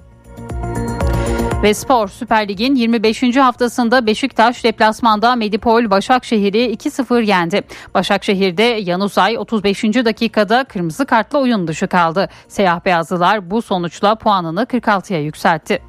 Ve 1.64 1.74
spor 1.74 2.08
Süper 2.08 2.48
Lig'in 2.48 2.76
25. 2.76 3.38
haftasında 3.38 4.06
Beşiktaş 4.06 4.64
deplasmanda 4.64 5.36
Medipol 5.36 5.90
Başakşehir'i 5.90 6.74
2-0 6.74 7.26
yendi. 7.26 7.62
Başakşehir'de 7.94 8.64
Yanusay 8.64 9.38
35. 9.38 9.84
dakikada 9.84 10.64
kırmızı 10.64 11.06
kartla 11.06 11.40
oyun 11.40 11.68
dışı 11.68 11.88
kaldı. 11.88 12.30
Siyah 12.48 12.86
beyazlılar 12.86 13.52
bu 13.52 13.62
sonuçla 13.62 14.16
puanını 14.16 14.64
46'ya 14.64 15.22
yükseltti. 15.22 15.89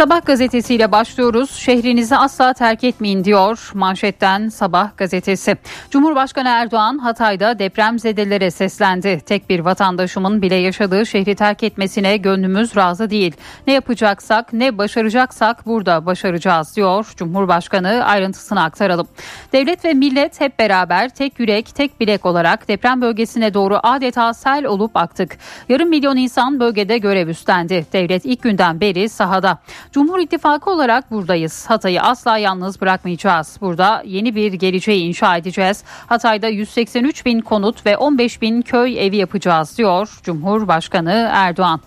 Sabah 0.00 0.26
gazetesiyle 0.26 0.92
başlıyoruz. 0.92 1.50
Şehrinizi 1.50 2.16
asla 2.16 2.52
terk 2.52 2.84
etmeyin 2.84 3.24
diyor 3.24 3.70
manşetten 3.74 4.48
Sabah 4.48 4.96
gazetesi. 4.96 5.56
Cumhurbaşkanı 5.90 6.48
Erdoğan 6.48 6.98
Hatay'da 6.98 7.58
depremzedelere 7.58 8.50
seslendi. 8.50 9.20
Tek 9.26 9.50
bir 9.50 9.60
vatandaşımın 9.60 10.42
bile 10.42 10.54
yaşadığı 10.54 11.06
şehri 11.06 11.34
terk 11.34 11.62
etmesine 11.62 12.16
gönlümüz 12.16 12.76
razı 12.76 13.10
değil. 13.10 13.34
Ne 13.66 13.72
yapacaksak 13.72 14.52
ne 14.52 14.78
başaracaksak 14.78 15.66
burada 15.66 16.06
başaracağız 16.06 16.76
diyor 16.76 17.12
Cumhurbaşkanı 17.16 18.04
ayrıntısını 18.04 18.62
aktaralım. 18.62 19.08
Devlet 19.52 19.84
ve 19.84 19.94
millet 19.94 20.40
hep 20.40 20.58
beraber 20.58 21.08
tek 21.08 21.40
yürek 21.40 21.74
tek 21.74 22.00
bilek 22.00 22.26
olarak 22.26 22.68
deprem 22.68 23.00
bölgesine 23.00 23.54
doğru 23.54 23.80
adeta 23.82 24.34
sel 24.34 24.64
olup 24.64 24.96
aktık. 24.96 25.38
Yarım 25.68 25.88
milyon 25.88 26.16
insan 26.16 26.60
bölgede 26.60 26.98
görev 26.98 27.28
üstlendi. 27.28 27.86
Devlet 27.92 28.24
ilk 28.24 28.42
günden 28.42 28.80
beri 28.80 29.08
sahada. 29.08 29.58
Cumhur 29.92 30.18
İttifakı 30.18 30.70
olarak 30.70 31.10
buradayız. 31.10 31.66
Hatay'ı 31.70 32.02
asla 32.02 32.38
yalnız 32.38 32.80
bırakmayacağız. 32.80 33.58
Burada 33.60 34.02
yeni 34.06 34.34
bir 34.34 34.52
geleceği 34.52 35.02
inşa 35.02 35.36
edeceğiz. 35.36 35.84
Hatay'da 36.06 36.48
183 36.48 37.26
bin 37.26 37.40
konut 37.40 37.86
ve 37.86 37.96
15 37.96 38.42
bin 38.42 38.62
köy 38.62 39.06
evi 39.06 39.16
yapacağız 39.16 39.78
diyor 39.78 40.20
Cumhurbaşkanı 40.22 41.30
Erdoğan. 41.32 41.80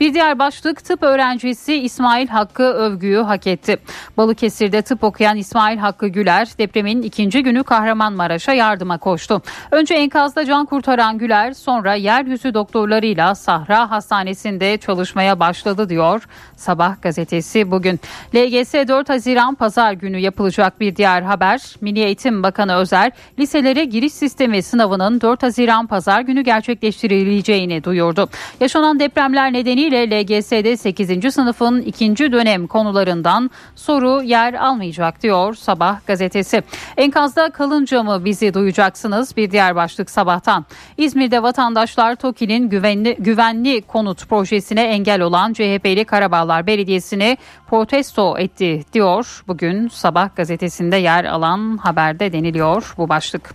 Bir 0.00 0.14
diğer 0.14 0.38
başlık 0.38 0.84
tıp 0.84 1.02
öğrencisi 1.02 1.74
İsmail 1.74 2.28
Hakkı 2.28 2.62
övgüyü 2.62 3.18
hak 3.18 3.46
etti. 3.46 3.76
Balıkesir'de 4.16 4.82
tıp 4.82 5.04
okuyan 5.04 5.36
İsmail 5.36 5.78
Hakkı 5.78 6.08
Güler 6.08 6.48
depremin 6.58 7.02
ikinci 7.02 7.42
günü 7.42 7.64
Kahramanmaraş'a 7.64 8.52
yardıma 8.52 8.98
koştu. 8.98 9.42
Önce 9.70 9.94
enkazda 9.94 10.44
can 10.44 10.66
kurtaran 10.66 11.18
Güler 11.18 11.52
sonra 11.52 11.94
yeryüzü 11.94 12.54
doktorlarıyla 12.54 13.34
Sahra 13.34 13.90
Hastanesi'nde 13.90 14.78
çalışmaya 14.78 15.40
başladı 15.40 15.88
diyor 15.88 16.28
Sabah 16.56 17.02
gazetesi 17.02 17.49
bugün. 17.54 18.00
LGS 18.34 18.74
4 18.74 19.08
Haziran 19.08 19.54
pazar 19.54 19.92
günü 19.92 20.18
yapılacak 20.18 20.80
bir 20.80 20.96
diğer 20.96 21.22
haber. 21.22 21.60
Milli 21.80 22.00
Eğitim 22.00 22.42
Bakanı 22.42 22.74
Özer 22.74 23.12
liselere 23.38 23.84
giriş 23.84 24.12
sistemi 24.12 24.62
sınavının 24.62 25.20
4 25.20 25.42
Haziran 25.42 25.86
pazar 25.86 26.20
günü 26.20 26.40
gerçekleştirileceğini 26.40 27.84
duyurdu. 27.84 28.28
Yaşanan 28.60 29.00
depremler 29.00 29.52
nedeniyle 29.52 30.10
LGS'de 30.10 30.76
8. 30.76 31.34
sınıfın 31.34 31.80
ikinci 31.82 32.32
dönem 32.32 32.66
konularından 32.66 33.50
soru 33.76 34.22
yer 34.22 34.54
almayacak 34.54 35.22
diyor 35.22 35.54
Sabah 35.54 36.06
gazetesi. 36.06 36.62
Enkazda 36.96 37.50
kalınca 37.50 38.02
mı 38.02 38.24
bizi 38.24 38.54
duyacaksınız 38.54 39.36
bir 39.36 39.50
diğer 39.50 39.76
başlık 39.76 40.10
sabahtan. 40.10 40.64
İzmir'de 40.96 41.42
vatandaşlar 41.42 42.14
TOKİ'nin 42.14 42.68
güvenli, 42.68 43.16
güvenli 43.18 43.82
konut 43.82 44.28
projesine 44.28 44.82
engel 44.82 45.20
olan 45.20 45.52
CHP'li 45.52 46.04
Karabağlar 46.04 46.66
Belediyesi'ni 46.66 47.36
protesto 47.66 48.38
etti 48.38 48.84
diyor. 48.92 49.42
Bugün 49.48 49.88
Sabah 49.88 50.36
gazetesinde 50.36 50.96
yer 50.96 51.24
alan 51.24 51.76
haberde 51.76 52.32
deniliyor 52.32 52.94
bu 52.98 53.08
başlık. 53.08 53.54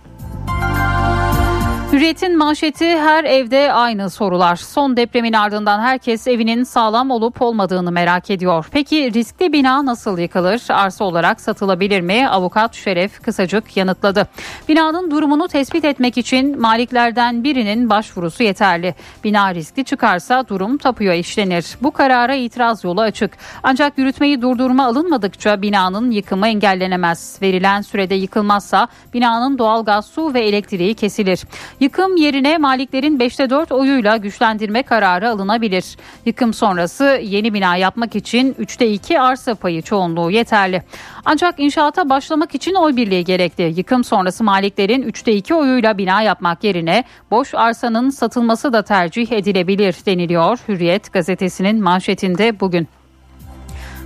Hürriyet'in 1.92 2.38
manşeti 2.38 2.98
her 2.98 3.24
evde 3.24 3.72
aynı 3.72 4.10
sorular. 4.10 4.56
Son 4.56 4.96
depremin 4.96 5.32
ardından 5.32 5.80
herkes 5.80 6.26
evinin 6.26 6.64
sağlam 6.64 7.10
olup 7.10 7.42
olmadığını 7.42 7.92
merak 7.92 8.30
ediyor. 8.30 8.68
Peki 8.72 9.14
riskli 9.14 9.52
bina 9.52 9.86
nasıl 9.86 10.18
yıkılır? 10.18 10.62
Arsa 10.68 11.04
olarak 11.04 11.40
satılabilir 11.40 12.00
mi? 12.00 12.28
Avukat 12.28 12.74
Şeref 12.74 13.22
Kısacık 13.22 13.76
yanıtladı. 13.76 14.28
Binanın 14.68 15.10
durumunu 15.10 15.48
tespit 15.48 15.84
etmek 15.84 16.18
için 16.18 16.60
maliklerden 16.60 17.44
birinin 17.44 17.90
başvurusu 17.90 18.42
yeterli. 18.42 18.94
Bina 19.24 19.54
riskli 19.54 19.84
çıkarsa 19.84 20.48
durum 20.48 20.78
tapuya 20.78 21.14
işlenir. 21.14 21.66
Bu 21.82 21.90
karara 21.90 22.34
itiraz 22.34 22.84
yolu 22.84 23.00
açık. 23.00 23.30
Ancak 23.62 23.98
yürütmeyi 23.98 24.42
durdurma 24.42 24.86
alınmadıkça 24.86 25.62
binanın 25.62 26.10
yıkımı 26.10 26.48
engellenemez. 26.48 27.38
Verilen 27.42 27.80
sürede 27.80 28.14
yıkılmazsa 28.14 28.88
binanın 29.14 29.58
doğalgaz, 29.58 30.06
su 30.06 30.34
ve 30.34 30.40
elektriği 30.40 30.94
kesilir. 30.94 31.40
Yıkım 31.80 32.16
yerine 32.16 32.58
maliklerin 32.58 33.18
5'te 33.18 33.50
4 33.50 33.72
oyuyla 33.72 34.16
güçlendirme 34.16 34.82
kararı 34.82 35.30
alınabilir. 35.30 35.96
Yıkım 36.26 36.54
sonrası 36.54 37.20
yeni 37.22 37.54
bina 37.54 37.76
yapmak 37.76 38.16
için 38.16 38.52
3'te 38.52 38.90
2 38.90 39.20
arsa 39.20 39.54
payı 39.54 39.82
çoğunluğu 39.82 40.30
yeterli. 40.30 40.82
Ancak 41.24 41.60
inşaata 41.60 42.08
başlamak 42.08 42.54
için 42.54 42.74
oy 42.74 42.96
birliği 42.96 43.24
gerekli. 43.24 43.74
Yıkım 43.76 44.04
sonrası 44.04 44.44
maliklerin 44.44 45.02
3'te 45.02 45.32
2 45.32 45.54
oyuyla 45.54 45.98
bina 45.98 46.22
yapmak 46.22 46.64
yerine 46.64 47.04
boş 47.30 47.54
arsanın 47.54 48.10
satılması 48.10 48.72
da 48.72 48.82
tercih 48.82 49.32
edilebilir 49.32 49.96
deniliyor 50.06 50.58
Hürriyet 50.68 51.12
gazetesinin 51.12 51.82
manşetinde 51.82 52.60
bugün. 52.60 52.88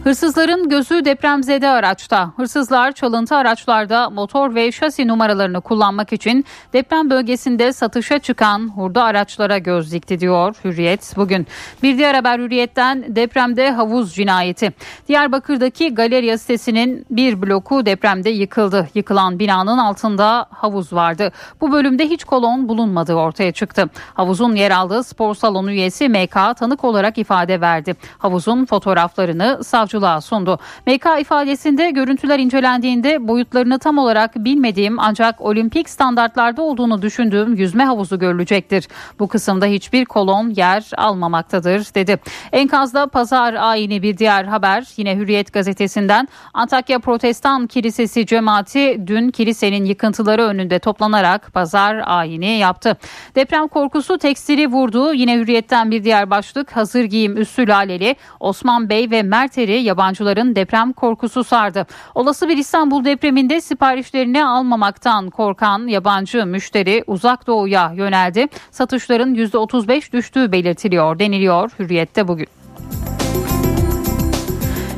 Hırsızların 0.04 0.68
gözü 0.68 1.04
depremzede 1.04 1.68
araçta. 1.68 2.32
Hırsızlar 2.36 2.92
çalıntı 2.92 3.36
araçlarda 3.36 4.10
motor 4.10 4.54
ve 4.54 4.72
şasi 4.72 5.08
numaralarını 5.08 5.60
kullanmak 5.60 6.12
için 6.12 6.44
deprem 6.72 7.10
bölgesinde 7.10 7.72
satışa 7.72 8.18
çıkan 8.18 8.68
hurda 8.68 9.04
araçlara 9.04 9.58
göz 9.58 9.92
dikti 9.92 10.20
diyor 10.20 10.56
Hürriyet 10.64 11.16
bugün. 11.16 11.46
Bir 11.82 11.98
diğer 11.98 12.14
haber 12.14 12.38
Hürriyet'ten 12.38 13.16
depremde 13.16 13.70
havuz 13.70 14.14
cinayeti. 14.14 14.72
Diyarbakır'daki 15.08 15.94
galeriya 15.94 16.38
sitesinin 16.38 17.06
bir 17.10 17.42
bloku 17.42 17.86
depremde 17.86 18.30
yıkıldı. 18.30 18.88
Yıkılan 18.94 19.38
binanın 19.38 19.78
altında 19.78 20.46
havuz 20.50 20.92
vardı. 20.92 21.32
Bu 21.60 21.72
bölümde 21.72 22.06
hiç 22.06 22.24
kolon 22.24 22.68
bulunmadığı 22.68 23.14
ortaya 23.14 23.52
çıktı. 23.52 23.90
Havuzun 24.14 24.54
yer 24.54 24.70
aldığı 24.70 25.04
spor 25.04 25.34
salonu 25.34 25.70
üyesi 25.70 26.08
MK 26.08 26.56
tanık 26.58 26.84
olarak 26.84 27.18
ifade 27.18 27.60
verdi. 27.60 27.96
Havuzun 28.18 28.64
fotoğraflarını 28.64 29.64
savcı 29.64 29.89
savcılığa 29.90 30.20
sundu. 30.20 30.58
MK 30.86 31.06
ifadesinde 31.20 31.90
görüntüler 31.90 32.38
incelendiğinde 32.38 33.28
boyutlarını 33.28 33.78
tam 33.78 33.98
olarak 33.98 34.36
bilmediğim 34.36 35.00
ancak 35.00 35.40
olimpik 35.40 35.90
standartlarda 35.90 36.62
olduğunu 36.62 37.02
düşündüğüm 37.02 37.54
yüzme 37.54 37.84
havuzu 37.84 38.18
görülecektir. 38.18 38.88
Bu 39.18 39.28
kısımda 39.28 39.66
hiçbir 39.66 40.04
kolon 40.04 40.50
yer 40.50 40.90
almamaktadır 40.96 41.94
dedi. 41.94 42.18
Enkazda 42.52 43.06
pazar 43.06 43.54
ayini 43.54 44.02
bir 44.02 44.18
diğer 44.18 44.44
haber 44.44 44.84
yine 44.96 45.16
Hürriyet 45.16 45.52
gazetesinden 45.52 46.28
Antakya 46.54 46.98
Protestan 46.98 47.66
Kilisesi 47.66 48.26
cemaati 48.26 49.00
dün 49.06 49.30
kilisenin 49.30 49.84
yıkıntıları 49.84 50.42
önünde 50.42 50.78
toplanarak 50.78 51.52
pazar 51.52 52.02
ayini 52.04 52.58
yaptı. 52.58 52.96
Deprem 53.34 53.68
korkusu 53.68 54.18
tekstili 54.18 54.66
vurdu. 54.66 55.14
Yine 55.14 55.36
Hürriyet'ten 55.36 55.90
bir 55.90 56.04
diğer 56.04 56.30
başlık 56.30 56.76
hazır 56.76 57.04
giyim 57.04 57.36
üssü 57.36 57.68
laleli 57.68 58.16
Osman 58.40 58.88
Bey 58.88 59.10
ve 59.10 59.22
Merteri 59.22 59.79
yabancıların 59.80 60.56
deprem 60.56 60.92
korkusu 60.92 61.44
sardı. 61.44 61.86
Olası 62.14 62.48
bir 62.48 62.56
İstanbul 62.56 63.04
depreminde 63.04 63.60
siparişlerini 63.60 64.44
almamaktan 64.44 65.30
korkan 65.30 65.86
yabancı 65.86 66.46
müşteri 66.46 67.04
uzak 67.06 67.46
doğuya 67.46 67.92
yöneldi. 67.92 68.46
Satışların 68.70 69.34
%35 69.34 70.12
düştüğü 70.12 70.52
belirtiliyor 70.52 71.18
deniliyor 71.18 71.70
Hürriyet'te 71.78 72.28
bugün. 72.28 72.59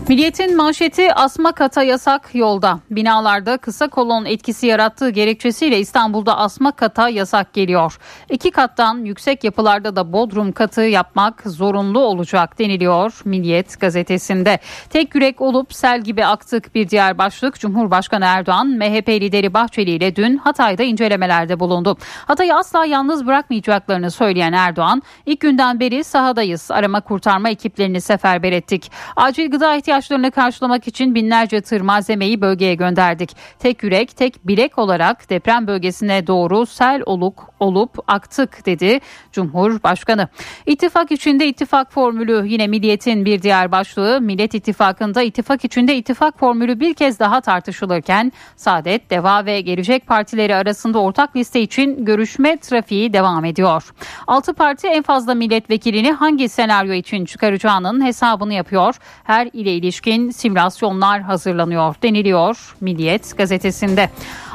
Milliyetin 0.09 0.57
manşeti 0.57 1.15
asma 1.15 1.53
kata 1.53 1.83
yasak 1.83 2.35
yolda. 2.35 2.79
Binalarda 2.91 3.57
kısa 3.57 3.89
kolon 3.89 4.25
etkisi 4.25 4.67
yarattığı 4.67 5.11
gerekçesiyle 5.11 5.79
İstanbul'da 5.79 6.39
asma 6.39 6.73
kata 6.73 7.09
yasak 7.09 7.53
geliyor. 7.53 7.99
İki 8.31 8.51
kattan 8.51 9.05
yüksek 9.05 9.45
yapılarda 9.45 9.97
da 9.97 10.13
bodrum 10.13 10.53
katı 10.53 10.81
yapmak 10.81 11.43
zorunlu 11.47 12.01
olacak 12.01 12.59
deniliyor 12.59 13.21
Milliyet 13.25 13.81
gazetesinde. 13.81 14.59
Tek 14.91 15.15
yürek 15.15 15.41
olup 15.41 15.75
sel 15.75 16.01
gibi 16.01 16.25
aktık 16.25 16.75
bir 16.75 16.89
diğer 16.89 17.19
başlık 17.19 17.61
Cumhurbaşkanı 17.61 18.25
Erdoğan 18.25 18.69
MHP 18.69 19.09
lideri 19.09 19.55
Bahçeli 19.55 19.91
ile 19.91 20.17
dün 20.17 20.37
Hatay'da 20.37 20.83
incelemelerde 20.83 21.61
bulundu. 21.61 21.97
Hatay'ı 22.27 22.55
asla 22.55 22.85
yalnız 22.85 23.27
bırakmayacaklarını 23.27 24.11
söyleyen 24.11 24.53
Erdoğan 24.53 25.03
ilk 25.27 25.41
günden 25.41 25.81
beri 25.81 26.05
sahadayız 26.05 26.71
arama 26.71 27.01
kurtarma 27.01 27.51
ekiplerini 27.51 28.01
seferber 28.01 28.53
ettik. 28.53 28.91
Acil 29.17 29.51
gıda 29.51 29.77
ihtiyaçları 29.77 29.92
ihtiyaçlarını 29.93 30.31
karşılamak 30.31 30.89
için 30.89 31.15
binlerce 31.15 31.61
tır 31.61 31.81
malzemeyi 31.81 32.41
bölgeye 32.41 32.75
gönderdik. 32.75 33.37
Tek 33.59 33.83
yürek, 33.83 34.17
tek 34.17 34.47
bilek 34.47 34.79
olarak 34.79 35.31
deprem 35.31 35.67
bölgesine 35.67 36.27
doğru 36.27 36.67
sel 36.67 37.03
oluk 37.07 37.51
olup 37.61 37.99
aktık 38.07 38.67
dedi 38.67 39.01
Cumhurbaşkanı. 39.33 40.29
İttifak 40.67 41.13
içinde 41.13 41.47
ittifak 41.47 41.93
formülü 41.93 42.45
yine 42.47 42.67
Milliyet'in 42.67 43.25
bir 43.25 43.43
diğer 43.43 43.73
başlığı 43.73 44.21
Millet 44.21 44.55
İttifakı'nda 44.55 45.23
ittifak 45.23 45.65
içinde 45.65 45.97
ittifak 45.97 46.39
formülü 46.39 46.81
bir 46.81 46.95
kez 46.95 47.19
daha 47.21 47.41
tartışılırken 47.41 48.33
Saadet, 48.57 49.11
Deva 49.11 49.47
ve 49.47 49.61
Gelecek 49.61 50.07
Partileri 50.07 50.55
arasında 50.55 50.99
ortak 50.99 51.37
liste 51.37 51.61
için 51.61 52.05
görüşme 52.05 52.57
trafiği 52.57 53.13
devam 53.13 53.45
ediyor. 53.45 53.95
Altı 54.27 54.55
parti 54.55 54.87
en 54.89 55.03
fazla 55.03 55.35
milletvekilini 55.35 56.13
hangi 56.13 56.49
senaryo 56.49 56.93
için 56.93 57.25
çıkaracağının 57.25 58.05
hesabını 58.05 58.55
yapıyor. 58.55 58.95
Her 59.25 59.51
ile 59.53 59.77
ilişkin 59.83 60.31
simülasyonlar 60.31 61.21
hazırlanıyor 61.21 61.95
deniliyor 62.03 62.77
Milliyet 62.81 63.39
gazetesinde. 63.39 64.11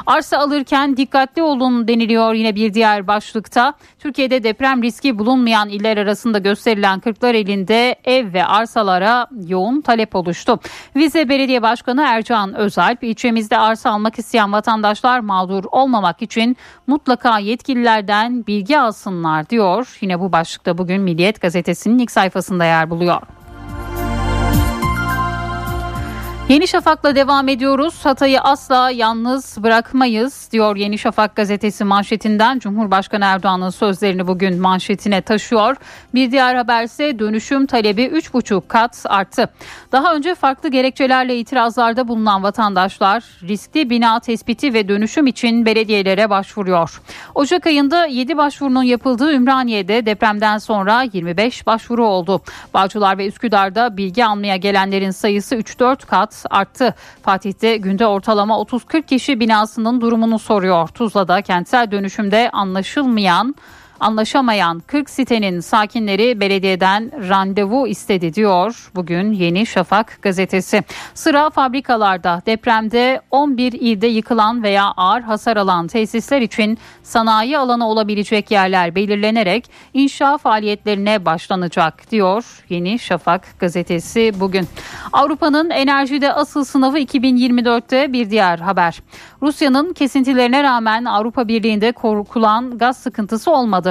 Arsa 0.06 0.38
alırken 0.38 0.96
dikkatli 0.96 1.42
olun 1.42 1.88
deniliyor 1.88 2.34
yine 2.34 2.54
bir 2.54 2.74
diğer 2.74 3.06
başlıkta. 3.06 3.74
Türkiye'de 3.98 4.42
deprem 4.42 4.82
riski 4.82 5.18
bulunmayan 5.18 5.68
iller 5.68 5.96
arasında 5.96 6.38
gösterilen 6.38 7.00
kırklar 7.00 7.34
elinde 7.34 7.96
ev 8.04 8.32
ve 8.32 8.44
arsalara 8.44 9.26
yoğun 9.46 9.80
talep 9.80 10.16
oluştu. 10.16 10.60
Vize 10.96 11.28
Belediye 11.28 11.62
Başkanı 11.62 12.04
Ercan 12.08 12.54
Özalp 12.54 13.04
ilçemizde 13.04 13.58
arsa 13.58 13.90
almak 13.90 14.18
isteyen 14.18 14.52
vatandaşlar 14.52 15.20
mağdur 15.20 15.64
olmamak 15.72 16.22
için 16.22 16.56
mutlaka 16.86 17.38
yetkililerden 17.38 18.46
bilgi 18.46 18.78
alsınlar 18.78 19.50
diyor. 19.50 19.98
Yine 20.00 20.20
bu 20.20 20.32
başlıkta 20.32 20.78
bugün 20.78 21.00
Milliyet 21.00 21.40
gazetesinin 21.40 21.98
ilk 21.98 22.10
sayfasında 22.10 22.64
yer 22.64 22.90
buluyor. 22.90 23.37
Yeni 26.48 26.68
Şafak'la 26.68 27.14
devam 27.14 27.48
ediyoruz. 27.48 28.06
Hatay'ı 28.06 28.40
asla 28.40 28.90
yalnız 28.90 29.56
bırakmayız 29.62 30.48
diyor 30.52 30.76
Yeni 30.76 30.98
Şafak 30.98 31.36
gazetesi 31.36 31.84
manşetinden. 31.84 32.58
Cumhurbaşkanı 32.58 33.24
Erdoğan'ın 33.24 33.70
sözlerini 33.70 34.26
bugün 34.26 34.60
manşetine 34.60 35.22
taşıyor. 35.22 35.76
Bir 36.14 36.30
diğer 36.30 36.54
haberse 36.54 37.18
dönüşüm 37.18 37.66
talebi 37.66 38.02
3,5 38.02 38.62
kat 38.68 39.04
arttı. 39.08 39.48
Daha 39.92 40.14
önce 40.14 40.34
farklı 40.34 40.68
gerekçelerle 40.68 41.38
itirazlarda 41.38 42.08
bulunan 42.08 42.42
vatandaşlar 42.42 43.24
riskli 43.42 43.90
bina 43.90 44.20
tespiti 44.20 44.74
ve 44.74 44.88
dönüşüm 44.88 45.26
için 45.26 45.66
belediyelere 45.66 46.30
başvuruyor. 46.30 47.00
Ocak 47.34 47.66
ayında 47.66 48.06
7 48.06 48.36
başvurunun 48.36 48.82
yapıldığı 48.82 49.32
Ümraniye'de 49.32 50.06
depremden 50.06 50.58
sonra 50.58 51.02
25 51.12 51.66
başvuru 51.66 52.06
oldu. 52.06 52.42
Bağcılar 52.74 53.18
ve 53.18 53.26
Üsküdar'da 53.26 53.96
bilgi 53.96 54.24
almaya 54.24 54.56
gelenlerin 54.56 55.10
sayısı 55.10 55.56
3-4 55.56 56.06
kat 56.06 56.37
arttı. 56.50 56.94
Fatih'te 57.22 57.76
günde 57.76 58.06
ortalama 58.06 58.54
30-40 58.54 59.02
kişi 59.06 59.40
binasının 59.40 60.00
durumunu 60.00 60.38
soruyor. 60.38 60.88
Tuzla'da 60.88 61.42
kentsel 61.42 61.90
dönüşümde 61.90 62.50
anlaşılmayan 62.52 63.54
Anlaşamayan 64.00 64.80
40 64.86 65.10
sitenin 65.10 65.60
sakinleri 65.60 66.40
belediyeden 66.40 67.28
randevu 67.28 67.88
istedi 67.88 68.34
diyor 68.34 68.90
bugün 68.94 69.32
Yeni 69.32 69.66
Şafak 69.66 70.18
gazetesi. 70.22 70.82
Sıra 71.14 71.50
fabrikalarda 71.50 72.42
depremde 72.46 73.20
11 73.30 73.72
ilde 73.72 74.06
yıkılan 74.06 74.62
veya 74.62 74.84
ağır 74.84 75.20
hasar 75.20 75.56
alan 75.56 75.86
tesisler 75.86 76.40
için 76.40 76.78
sanayi 77.02 77.58
alanı 77.58 77.88
olabilecek 77.88 78.50
yerler 78.50 78.94
belirlenerek 78.94 79.70
inşa 79.94 80.38
faaliyetlerine 80.38 81.24
başlanacak 81.24 82.10
diyor 82.10 82.64
Yeni 82.68 82.98
Şafak 82.98 83.60
gazetesi 83.60 84.32
bugün. 84.40 84.68
Avrupa'nın 85.12 85.70
enerjide 85.70 86.32
asıl 86.32 86.64
sınavı 86.64 86.98
2024'te 86.98 88.12
bir 88.12 88.30
diğer 88.30 88.58
haber. 88.58 89.02
Rusya'nın 89.42 89.92
kesintilerine 89.92 90.62
rağmen 90.62 91.04
Avrupa 91.04 91.48
Birliği'nde 91.48 91.92
korkulan 91.92 92.78
gaz 92.78 92.96
sıkıntısı 92.96 93.52
olmadı. 93.52 93.87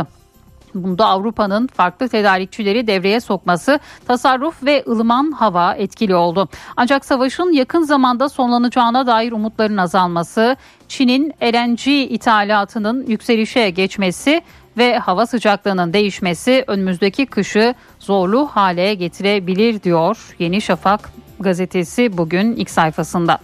Bunda 0.84 1.05
Avrupa'nın 1.05 1.67
farklı 1.67 2.09
tedarikçileri 2.09 2.88
devreye 2.88 3.19
sokması, 3.19 3.80
tasarruf 4.07 4.63
ve 4.63 4.84
ılıman 4.88 5.32
hava 5.32 5.73
etkili 5.73 6.15
oldu. 6.15 6.49
Ancak 6.78 7.05
savaşın 7.05 7.51
yakın 7.51 7.82
zamanda 7.82 8.30
sonlanacağına 8.30 9.07
dair 9.07 9.32
umutların 9.32 9.78
azalması, 9.78 10.55
Çin'in 10.88 11.34
LNG 11.43 11.88
ithalatının 11.88 13.05
yükselişe 13.07 13.69
geçmesi 13.69 14.41
ve 14.78 14.97
hava 14.97 15.25
sıcaklığının 15.25 15.93
değişmesi 15.93 16.63
önümüzdeki 16.67 17.25
kışı 17.25 17.73
zorlu 17.99 18.45
hale 18.45 18.93
getirebilir 18.93 19.84
diyor 19.84 20.36
Yeni 20.39 20.61
Şafak 20.61 21.09
gazetesi 21.39 22.17
bugün 22.17 22.55
ilk 22.55 22.69
sayfasında. 22.69 23.39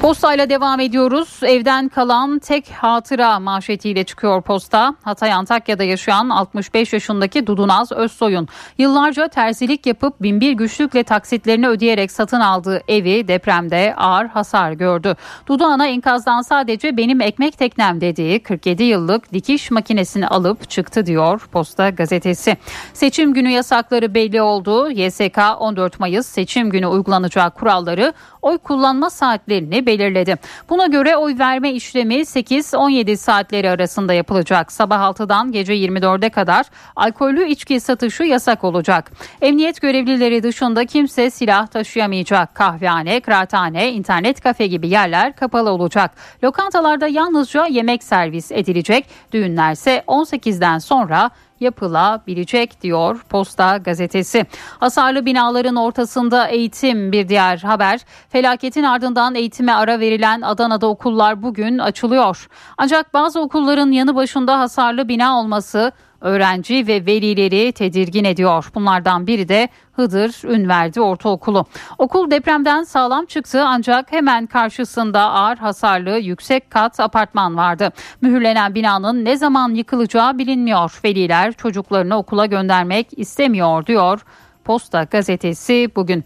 Postayla 0.00 0.50
devam 0.50 0.80
ediyoruz. 0.80 1.40
Evden 1.42 1.88
kalan 1.88 2.38
tek 2.38 2.68
hatıra 2.70 3.40
manşetiyle 3.40 4.04
çıkıyor 4.04 4.42
posta. 4.42 4.94
Hatay 5.02 5.32
Antakya'da 5.32 5.84
yaşayan 5.84 6.28
65 6.28 6.92
yaşındaki 6.92 7.46
Dudunaz 7.46 7.92
Özsoy'un 7.92 8.48
yıllarca 8.78 9.28
terzilik 9.28 9.86
yapıp 9.86 10.22
binbir 10.22 10.52
güçlükle 10.52 11.02
taksitlerini 11.02 11.68
ödeyerek 11.68 12.12
satın 12.12 12.40
aldığı 12.40 12.82
evi 12.88 13.28
depremde 13.28 13.94
ağır 13.96 14.26
hasar 14.26 14.72
gördü. 14.72 15.16
Dudu 15.46 15.64
Ana 15.64 15.86
enkazdan 15.86 16.42
sadece 16.42 16.96
benim 16.96 17.20
ekmek 17.20 17.58
teknem 17.58 18.00
dediği 18.00 18.42
47 18.42 18.82
yıllık 18.82 19.32
dikiş 19.32 19.70
makinesini 19.70 20.28
alıp 20.28 20.70
çıktı 20.70 21.06
diyor 21.06 21.48
Posta 21.52 21.90
gazetesi. 21.90 22.56
Seçim 22.92 23.34
günü 23.34 23.50
yasakları 23.50 24.14
belli 24.14 24.42
oldu. 24.42 24.90
YSK 24.90 25.38
14 25.58 26.00
Mayıs 26.00 26.26
seçim 26.26 26.70
günü 26.70 26.86
uygulanacak 26.86 27.54
kuralları 27.54 28.12
oy 28.42 28.58
kullanma 28.58 29.10
saatlerini 29.10 29.86
belirledi. 29.90 30.36
Buna 30.68 30.86
göre 30.86 31.16
oy 31.16 31.38
verme 31.38 31.72
işlemi 31.72 32.14
8-17 32.14 33.16
saatleri 33.16 33.70
arasında 33.70 34.12
yapılacak. 34.12 34.72
Sabah 34.72 35.00
6'dan 35.00 35.52
gece 35.52 35.74
24'e 35.74 36.30
kadar 36.30 36.66
alkollü 36.96 37.46
içki 37.48 37.80
satışı 37.80 38.22
yasak 38.22 38.64
olacak. 38.64 39.10
Emniyet 39.42 39.80
görevlileri 39.80 40.42
dışında 40.42 40.86
kimse 40.86 41.30
silah 41.30 41.66
taşıyamayacak. 41.66 42.54
Kahvehane, 42.54 43.20
kıraathane, 43.20 43.92
internet 43.92 44.40
kafe 44.40 44.66
gibi 44.66 44.88
yerler 44.88 45.36
kapalı 45.36 45.70
olacak. 45.70 46.10
Lokantalarda 46.44 47.06
yalnızca 47.06 47.66
yemek 47.66 48.04
servis 48.04 48.52
edilecek. 48.52 49.04
Düğünlerse 49.32 50.02
18'den 50.06 50.78
sonra 50.78 51.30
yapılabilecek 51.60 52.82
diyor 52.82 53.24
Posta 53.28 53.76
gazetesi. 53.76 54.46
Hasarlı 54.80 55.26
binaların 55.26 55.76
ortasında 55.76 56.48
eğitim 56.48 57.12
bir 57.12 57.28
diğer 57.28 57.58
haber. 57.58 58.00
Felaketin 58.28 58.82
ardından 58.82 59.34
eğitime 59.34 59.72
ara 59.72 60.00
verilen 60.00 60.40
Adana'da 60.40 60.86
okullar 60.86 61.42
bugün 61.42 61.78
açılıyor. 61.78 62.48
Ancak 62.78 63.14
bazı 63.14 63.40
okulların 63.40 63.90
yanı 63.90 64.14
başında 64.14 64.58
hasarlı 64.58 65.08
bina 65.08 65.40
olması 65.40 65.92
öğrenci 66.20 66.86
ve 66.86 67.06
velileri 67.06 67.72
tedirgin 67.72 68.24
ediyor. 68.24 68.70
Bunlardan 68.74 69.26
biri 69.26 69.48
de 69.48 69.68
Hıdır 69.92 70.44
Ünverdi 70.44 71.00
Ortaokulu. 71.00 71.64
Okul 71.98 72.30
depremden 72.30 72.82
sağlam 72.82 73.26
çıktı 73.26 73.62
ancak 73.66 74.12
hemen 74.12 74.46
karşısında 74.46 75.20
ağır 75.20 75.56
hasarlı 75.56 76.18
yüksek 76.18 76.70
kat 76.70 77.00
apartman 77.00 77.56
vardı. 77.56 77.92
Mühürlenen 78.20 78.74
binanın 78.74 79.24
ne 79.24 79.36
zaman 79.36 79.74
yıkılacağı 79.74 80.38
bilinmiyor. 80.38 81.00
Veliler 81.04 81.52
çocuklarını 81.52 82.16
okula 82.16 82.46
göndermek 82.46 83.06
istemiyor 83.16 83.86
diyor. 83.86 84.20
Posta 84.64 85.04
gazetesi 85.04 85.88
bugün. 85.96 86.24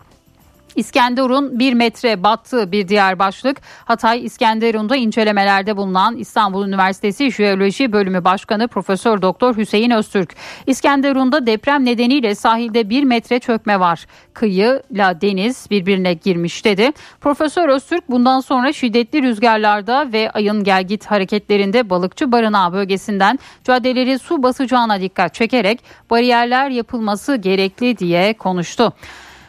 İskenderun 0.76 1.58
bir 1.58 1.74
metre 1.74 2.22
battığı 2.22 2.72
bir 2.72 2.88
diğer 2.88 3.18
başlık. 3.18 3.60
Hatay 3.84 4.24
İskenderun'da 4.24 4.96
incelemelerde 4.96 5.76
bulunan 5.76 6.16
İstanbul 6.16 6.68
Üniversitesi 6.68 7.32
Jeoloji 7.32 7.92
Bölümü 7.92 8.24
Başkanı 8.24 8.68
Profesör 8.68 9.22
Doktor 9.22 9.56
Hüseyin 9.56 9.90
Öztürk. 9.90 10.34
İskenderun'da 10.66 11.46
deprem 11.46 11.84
nedeniyle 11.84 12.34
sahilde 12.34 12.90
bir 12.90 13.04
metre 13.04 13.38
çökme 13.38 13.80
var. 13.80 14.06
Kıyıyla 14.34 15.20
deniz 15.20 15.66
birbirine 15.70 16.14
girmiş 16.14 16.64
dedi. 16.64 16.90
Profesör 17.20 17.68
Öztürk 17.68 18.10
bundan 18.10 18.40
sonra 18.40 18.72
şiddetli 18.72 19.22
rüzgarlarda 19.22 20.12
ve 20.12 20.30
ayın 20.30 20.64
gelgit 20.64 21.06
hareketlerinde 21.06 21.90
balıkçı 21.90 22.32
barınağı 22.32 22.72
bölgesinden 22.72 23.38
caddeleri 23.64 24.18
su 24.18 24.42
basacağına 24.42 25.00
dikkat 25.00 25.34
çekerek 25.34 25.80
bariyerler 26.10 26.70
yapılması 26.70 27.36
gerekli 27.36 27.98
diye 27.98 28.34
konuştu. 28.34 28.92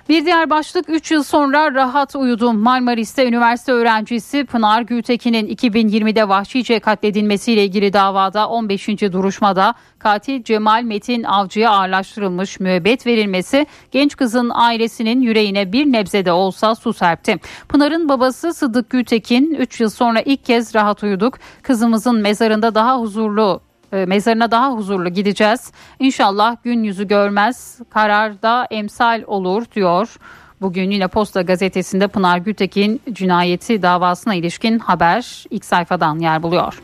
Bir 0.10 0.26
diğer 0.26 0.50
başlık 0.50 0.86
3 0.90 1.12
yıl 1.12 1.24
sonra 1.24 1.74
rahat 1.74 2.16
uyudum. 2.16 2.60
Marmaris'te 2.60 3.28
üniversite 3.28 3.72
öğrencisi 3.72 4.46
Pınar 4.46 4.82
Gültekin'in 4.82 5.48
2020'de 5.48 6.30
vahşice 6.30 6.80
katledilmesiyle 6.80 7.64
ilgili 7.64 7.94
davada 7.94 8.50
15. 8.50 8.88
duruşmada 8.88 9.74
katil 10.00 10.44
Cemal 10.44 10.84
Metin 10.84 11.24
Avcı'ya 11.24 11.72
ağırlaştırılmış 11.72 12.60
müebbet 12.60 13.08
verilmesi 13.08 13.66
genç 13.92 14.16
kızın 14.16 14.52
ailesinin 14.54 15.22
yüreğine 15.22 15.72
bir 15.72 15.86
nebze 15.86 16.26
de 16.26 16.32
olsa 16.32 16.76
su 16.76 16.94
serpti. 16.94 17.38
Pınar'ın 17.70 18.10
babası 18.10 18.54
Sıddık 18.54 18.90
Gültekin 18.90 19.56
3 19.56 19.82
yıl 19.82 19.90
sonra 19.90 20.22
ilk 20.22 20.46
kez 20.46 20.76
rahat 20.76 21.04
uyuduk. 21.04 21.38
Kızımızın 21.62 22.16
mezarında 22.16 22.76
daha 22.76 23.00
huzurlu 23.00 23.62
mezarına 23.96 24.52
daha 24.52 24.72
huzurlu 24.72 25.10
gideceğiz. 25.10 25.72
İnşallah 26.00 26.56
gün 26.64 26.84
yüzü 26.84 27.08
görmez, 27.08 27.80
kararda 27.90 28.68
emsal 28.72 29.24
olur 29.28 29.66
diyor. 29.76 30.16
Bugün 30.62 30.92
yine 30.92 31.08
Posta 31.08 31.42
Gazetesi'nde 31.42 32.08
Pınar 32.08 32.38
Gültekin 32.38 33.02
cinayeti 33.12 33.82
davasına 33.82 34.36
ilişkin 34.36 34.80
haber 34.80 35.46
ilk 35.50 35.66
sayfadan 35.66 36.20
yer 36.20 36.44
buluyor. 36.44 36.82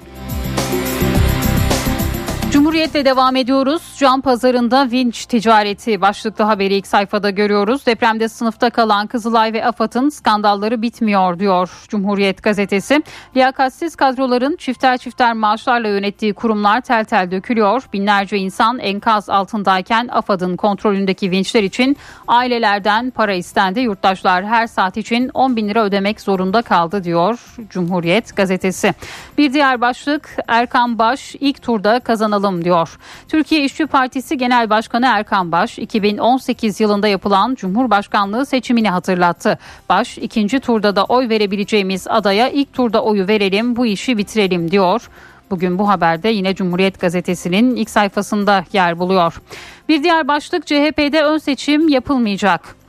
Cumhuriyetle 2.52 3.06
devam 3.06 3.36
ediyoruz. 3.36 3.82
Can 3.98 4.22
pazarında 4.22 4.92
vinç 4.92 5.26
ticareti 5.26 6.02
başlıklı 6.02 6.44
haberi 6.44 6.74
ilk 6.74 6.88
sayfada 6.88 7.30
görüyoruz. 7.30 7.86
Depremde 7.86 8.30
sınıfta 8.30 8.70
kalan 8.70 9.08
Kızılay 9.08 9.54
ve 9.54 9.66
AFAD'ın 9.66 10.10
skandalları 10.10 10.82
bitmiyor 10.82 11.40
diyor 11.40 11.70
Cumhuriyet 11.88 12.44
gazetesi. 12.44 13.04
Liyakatsiz 13.36 13.96
kadroların 13.96 14.56
çifter 14.56 14.98
çifter 14.98 15.34
maaşlarla 15.34 15.88
yönettiği 15.88 16.34
kurumlar 16.34 16.82
tel 16.82 17.06
tel 17.06 17.32
dökülüyor. 17.32 17.84
Binlerce 17.94 18.38
insan 18.38 18.80
enkaz 18.80 19.30
altındayken 19.30 20.08
AFAD'ın 20.08 20.56
kontrolündeki 20.56 21.32
vinçler 21.32 21.64
için 21.64 21.98
ailelerden 22.28 23.12
para 23.12 23.34
istendi. 23.34 23.80
Yurttaşlar 23.80 24.46
her 24.46 24.68
saat 24.68 24.98
için 24.98 25.32
10 25.34 25.56
bin 25.56 25.70
lira 25.70 25.84
ödemek 25.84 26.22
zorunda 26.22 26.62
kaldı 26.62 27.04
diyor 27.04 27.40
Cumhuriyet 27.70 28.36
gazetesi. 28.36 28.94
Bir 29.38 29.54
diğer 29.54 29.82
başlık 29.82 30.38
Erkan 30.48 31.00
Baş 31.00 31.36
ilk 31.40 31.62
turda 31.62 32.00
kazanalım 32.42 32.66
diyor. 32.66 32.98
Türkiye 33.28 33.64
İşçi 33.64 33.86
Partisi 33.86 34.38
Genel 34.38 34.70
Başkanı 34.70 35.06
Erkan 35.06 35.52
Baş 35.52 35.80
2018 35.80 36.80
yılında 36.80 37.08
yapılan 37.08 37.56
Cumhurbaşkanlığı 37.56 38.46
seçimini 38.46 38.90
hatırlattı. 38.90 39.58
Baş 39.90 40.18
ikinci 40.18 40.60
turda 40.60 40.96
da 40.96 41.06
oy 41.06 41.30
verebileceğimiz 41.30 42.08
adaya 42.08 42.50
ilk 42.50 42.74
turda 42.74 43.04
oyu 43.04 43.28
verelim 43.28 43.76
bu 43.76 43.86
işi 43.86 44.18
bitirelim 44.18 44.72
diyor. 44.72 45.10
Bugün 45.52 45.80
bu 45.80 45.90
haberde 45.90 46.30
yine 46.30 46.56
Cumhuriyet 46.56 47.00
Gazetesi'nin 47.00 47.76
ilk 47.76 47.90
sayfasında 47.90 48.66
yer 48.74 49.00
buluyor. 49.00 49.42
Bir 49.90 50.04
diğer 50.04 50.28
başlık 50.28 50.68
CHP'de 50.68 51.24
ön 51.24 51.38
seçim 51.38 51.90
yapılmayacak. 51.90 52.81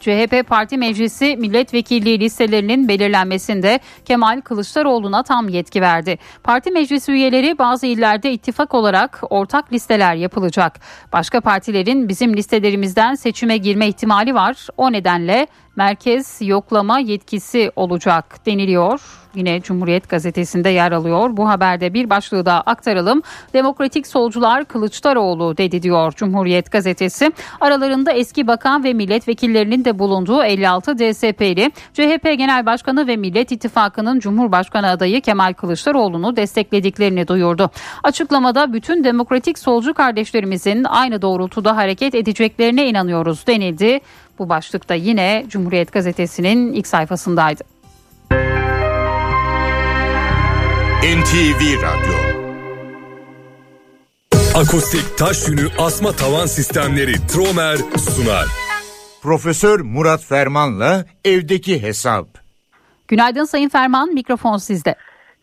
CHP 0.00 0.48
Parti 0.48 0.78
Meclisi 0.78 1.36
milletvekilliği 1.36 2.20
listelerinin 2.20 2.88
belirlenmesinde 2.88 3.80
Kemal 4.04 4.40
Kılıçdaroğlu'na 4.40 5.22
tam 5.22 5.48
yetki 5.48 5.80
verdi. 5.80 6.18
Parti 6.44 6.70
meclisi 6.70 7.12
üyeleri 7.12 7.58
bazı 7.58 7.86
illerde 7.86 8.32
ittifak 8.32 8.74
olarak 8.74 9.20
ortak 9.30 9.72
listeler 9.72 10.14
yapılacak. 10.14 10.80
Başka 11.12 11.40
partilerin 11.40 12.08
bizim 12.08 12.36
listelerimizden 12.36 13.14
seçime 13.14 13.56
girme 13.56 13.88
ihtimali 13.88 14.34
var. 14.34 14.66
O 14.76 14.92
nedenle 14.92 15.46
merkez 15.76 16.38
yoklama 16.40 16.98
yetkisi 16.98 17.72
olacak 17.76 18.46
deniliyor. 18.46 19.19
Yine 19.34 19.60
Cumhuriyet 19.60 20.08
gazetesinde 20.08 20.68
yer 20.68 20.92
alıyor. 20.92 21.36
Bu 21.36 21.48
haberde 21.48 21.94
bir 21.94 22.10
başlığı 22.10 22.46
da 22.46 22.60
aktaralım. 22.60 23.22
Demokratik 23.54 24.06
solcular 24.06 24.64
Kılıçdaroğlu 24.64 25.56
dedi 25.56 25.82
diyor 25.82 26.12
Cumhuriyet 26.12 26.72
gazetesi. 26.72 27.32
Aralarında 27.60 28.12
eski 28.12 28.46
bakan 28.46 28.84
ve 28.84 28.92
milletvekillerinin 28.92 29.84
de 29.84 29.98
bulunduğu 29.98 30.44
56 30.44 30.98
DSP'li 30.98 31.70
CHP 31.94 32.24
Genel 32.38 32.66
Başkanı 32.66 33.06
ve 33.06 33.16
Millet 33.16 33.52
İttifakı'nın 33.52 34.20
Cumhurbaşkanı 34.20 34.90
adayı 34.90 35.20
Kemal 35.20 35.52
Kılıçdaroğlu'nu 35.52 36.36
desteklediklerini 36.36 37.28
duyurdu. 37.28 37.70
Açıklamada 38.02 38.72
bütün 38.72 39.04
demokratik 39.04 39.58
solcu 39.58 39.94
kardeşlerimizin 39.94 40.84
aynı 40.84 41.22
doğrultuda 41.22 41.76
hareket 41.76 42.14
edeceklerine 42.14 42.86
inanıyoruz 42.86 43.46
denildi. 43.46 44.00
Bu 44.38 44.48
başlıkta 44.48 44.94
yine 44.94 45.44
Cumhuriyet 45.48 45.92
Gazetesi'nin 45.92 46.72
ilk 46.72 46.86
sayfasındaydı. 46.86 47.79
NTV 51.00 51.60
Radyo 51.82 52.14
Akustik 54.54 55.18
taş 55.18 55.48
yünü 55.48 55.60
asma 55.78 56.12
tavan 56.12 56.46
sistemleri 56.46 57.12
Tromer 57.12 57.76
sunar. 57.76 58.46
Profesör 59.22 59.80
Murat 59.80 60.24
Ferman'la 60.24 61.04
evdeki 61.24 61.82
hesap. 61.82 62.26
Günaydın 63.08 63.44
Sayın 63.44 63.68
Ferman, 63.68 64.14
mikrofon 64.14 64.56
sizde. 64.56 64.94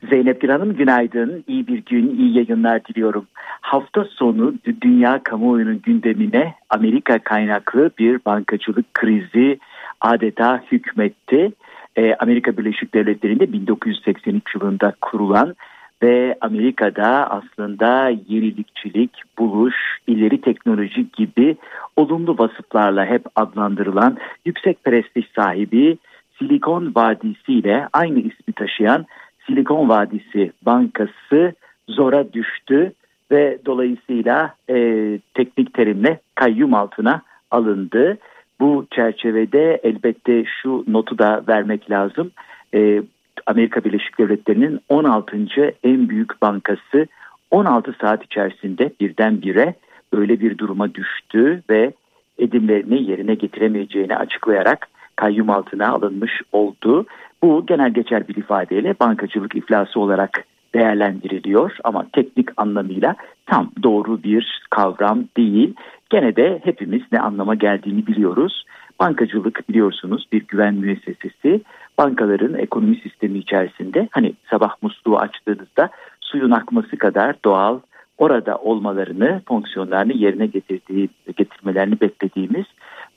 Zeynep 0.10 0.42
Gül 0.42 0.50
Hanım 0.50 0.76
günaydın. 0.76 1.44
İyi 1.48 1.68
bir 1.68 1.86
gün, 1.86 2.18
iyi 2.18 2.38
yayınlar 2.38 2.86
diliyorum. 2.86 3.28
Hafta 3.62 4.06
sonu 4.06 4.54
dünya 4.82 5.24
kamuoyunun 5.24 5.82
gündemine 5.82 6.54
Amerika 6.70 7.20
kaynaklı 7.20 7.92
bir 8.00 8.20
bankacılık 8.26 8.94
krizi 8.94 9.60
adeta 10.02 10.64
hükmetti. 10.72 11.52
Ee, 11.98 12.16
Amerika 12.20 12.58
Birleşik 12.58 12.94
Devletleri'nde 12.94 13.54
1983 13.54 14.56
yılında 14.56 14.94
kurulan 15.02 15.56
ve 16.04 16.38
Amerika'da 16.42 17.32
aslında 17.32 18.10
yenilikçilik, 18.10 19.12
buluş, 19.40 19.76
ileri 20.08 20.42
teknoloji 20.42 21.06
gibi 21.18 21.58
olumlu 21.96 22.38
vasıflarla 22.38 23.06
hep 23.06 23.26
adlandırılan 23.36 24.18
yüksek 24.46 24.84
prestij 24.84 25.26
sahibi 25.36 25.98
Silikon 26.40 26.96
Vadisi 26.96 27.54
ile 27.54 27.88
aynı 27.94 28.20
ismi 28.20 28.54
taşıyan 28.56 29.06
Silikon 29.48 29.90
Vadisi 29.90 30.52
Bankası 30.66 31.54
zora 31.88 32.34
düştü 32.34 32.94
ve 33.32 33.58
dolayısıyla 33.66 34.54
e, 34.70 34.76
teknik 35.34 35.74
terimle 35.74 36.20
kayyum 36.36 36.74
altına 36.74 37.22
alındı. 37.52 38.18
Bu 38.60 38.88
çerçevede 38.92 39.80
elbette 39.84 40.46
şu 40.62 40.84
notu 40.88 41.18
da 41.18 41.44
vermek 41.48 41.92
lazım. 41.92 42.32
E, 42.74 43.02
Amerika 43.46 43.84
Birleşik 43.84 44.20
Devletleri'nin 44.20 44.80
16. 44.90 45.38
en 45.84 46.10
büyük 46.10 46.42
bankası 46.42 47.08
16 47.52 47.96
saat 48.02 48.24
içerisinde 48.24 48.92
birdenbire 49.00 49.76
öyle 50.14 50.40
bir 50.40 50.58
duruma 50.58 50.94
düştü 50.94 51.64
ve 51.70 51.94
edimlerini 52.40 53.10
yerine 53.10 53.36
getiremeyeceğini 53.36 54.16
açıklayarak 54.16 54.88
kayyum 55.16 55.50
altına 55.50 55.88
alınmış 55.88 56.42
oldu. 56.52 57.06
Bu 57.44 57.66
genel 57.66 57.94
geçer 57.94 58.28
bir 58.28 58.36
ifadeyle 58.36 58.96
bankacılık 59.00 59.56
iflası 59.56 60.00
olarak 60.00 60.46
değerlendiriliyor 60.78 61.78
ama 61.84 62.06
teknik 62.14 62.50
anlamıyla 62.58 63.16
tam 63.46 63.72
doğru 63.84 64.24
bir 64.24 64.62
kavram 64.70 65.24
değil. 65.38 65.74
Gene 66.10 66.36
de 66.36 66.60
hepimiz 66.64 67.02
ne 67.12 67.20
anlama 67.20 67.56
geldiğini 67.56 68.08
biliyoruz. 68.08 68.66
Bankacılık 69.00 69.70
biliyorsunuz 69.70 70.28
bir 70.32 70.48
güven 70.48 70.74
müessesesi. 70.74 71.62
Bankaların 71.98 72.54
ekonomi 72.54 72.96
sistemi 72.96 73.38
içerisinde 73.38 74.08
hani 74.12 74.34
sabah 74.50 74.76
musluğu 74.82 75.18
açtığınızda 75.18 75.90
suyun 76.22 76.52
akması 76.52 76.98
kadar 76.98 77.36
doğal 77.46 77.80
orada 78.18 78.58
olmalarını, 78.58 79.42
fonksiyonlarını 79.48 80.14
yerine 80.14 80.46
getirdiği, 80.46 81.10
getirmelerini 81.38 82.02
beklediğimiz 82.02 82.66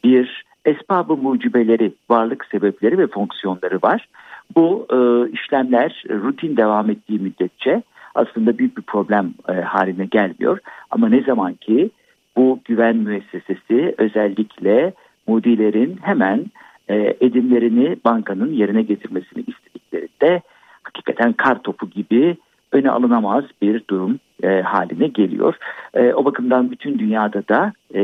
bir 0.05 0.45
esbabı 0.65 1.17
mucibeleri, 1.17 1.93
varlık 2.11 2.45
sebepleri 2.45 2.99
ve 2.99 3.07
fonksiyonları 3.07 3.79
var. 3.83 4.09
Bu 4.57 4.87
e, 4.91 5.31
işlemler 5.31 6.05
rutin 6.11 6.57
devam 6.57 6.91
ettiği 6.91 7.19
müddetçe 7.19 7.83
aslında 8.15 8.59
büyük 8.59 8.77
bir 8.77 8.83
problem 8.83 9.35
e, 9.49 9.53
haline 9.53 10.07
gelmiyor. 10.07 10.59
Ama 10.91 11.09
ne 11.09 11.23
zaman 11.23 11.55
ki 11.55 11.91
bu 12.37 12.61
güven 12.65 12.97
müessesesi 12.97 13.95
özellikle 13.99 14.93
mudilerin 15.27 15.99
hemen 16.03 16.47
e, 16.89 17.17
edimlerini 17.21 17.97
bankanın 18.05 18.53
yerine 18.53 18.83
getirmesini 18.83 19.45
istediklerinde 19.47 20.43
hakikaten 20.83 21.33
kar 21.33 21.63
topu 21.63 21.91
gibi 21.91 22.37
öne 22.73 22.91
alınamaz 22.91 23.45
bir 23.63 23.83
durum 23.91 24.19
e, 24.43 24.61
haline 24.61 25.07
geliyor. 25.07 25.55
E, 25.95 26.13
o 26.15 26.25
bakımdan 26.25 26.71
bütün 26.71 26.99
dünyada 26.99 27.49
da 27.49 27.73
e, 27.95 28.03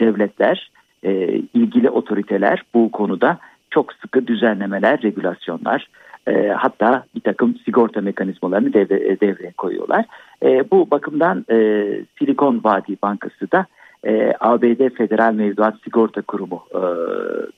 devletler, 0.00 0.70
e, 1.02 1.12
ilgili 1.54 1.90
otoriteler 1.90 2.62
bu 2.74 2.90
konuda 2.90 3.38
çok 3.74 3.92
sıkı 3.92 4.26
düzenlemeler, 4.26 5.02
regülasyonlar 5.02 5.88
e, 6.28 6.48
hatta 6.48 7.04
bir 7.14 7.20
takım 7.20 7.54
sigorta 7.64 8.00
mekanizmalarını 8.00 8.72
devre, 8.72 8.94
e, 8.94 9.20
devreye 9.20 9.52
koyuyorlar. 9.52 10.04
E, 10.42 10.70
bu 10.70 10.90
bakımdan 10.90 11.44
e, 11.50 11.56
Silikon 12.18 12.60
Vadi 12.64 12.96
Bankası 13.02 13.52
da 13.52 13.66
e, 14.06 14.32
ABD 14.40 14.96
Federal 14.96 15.34
Mevduat 15.34 15.74
Sigorta 15.84 16.22
Kurumu 16.22 16.62
e, 16.74 16.80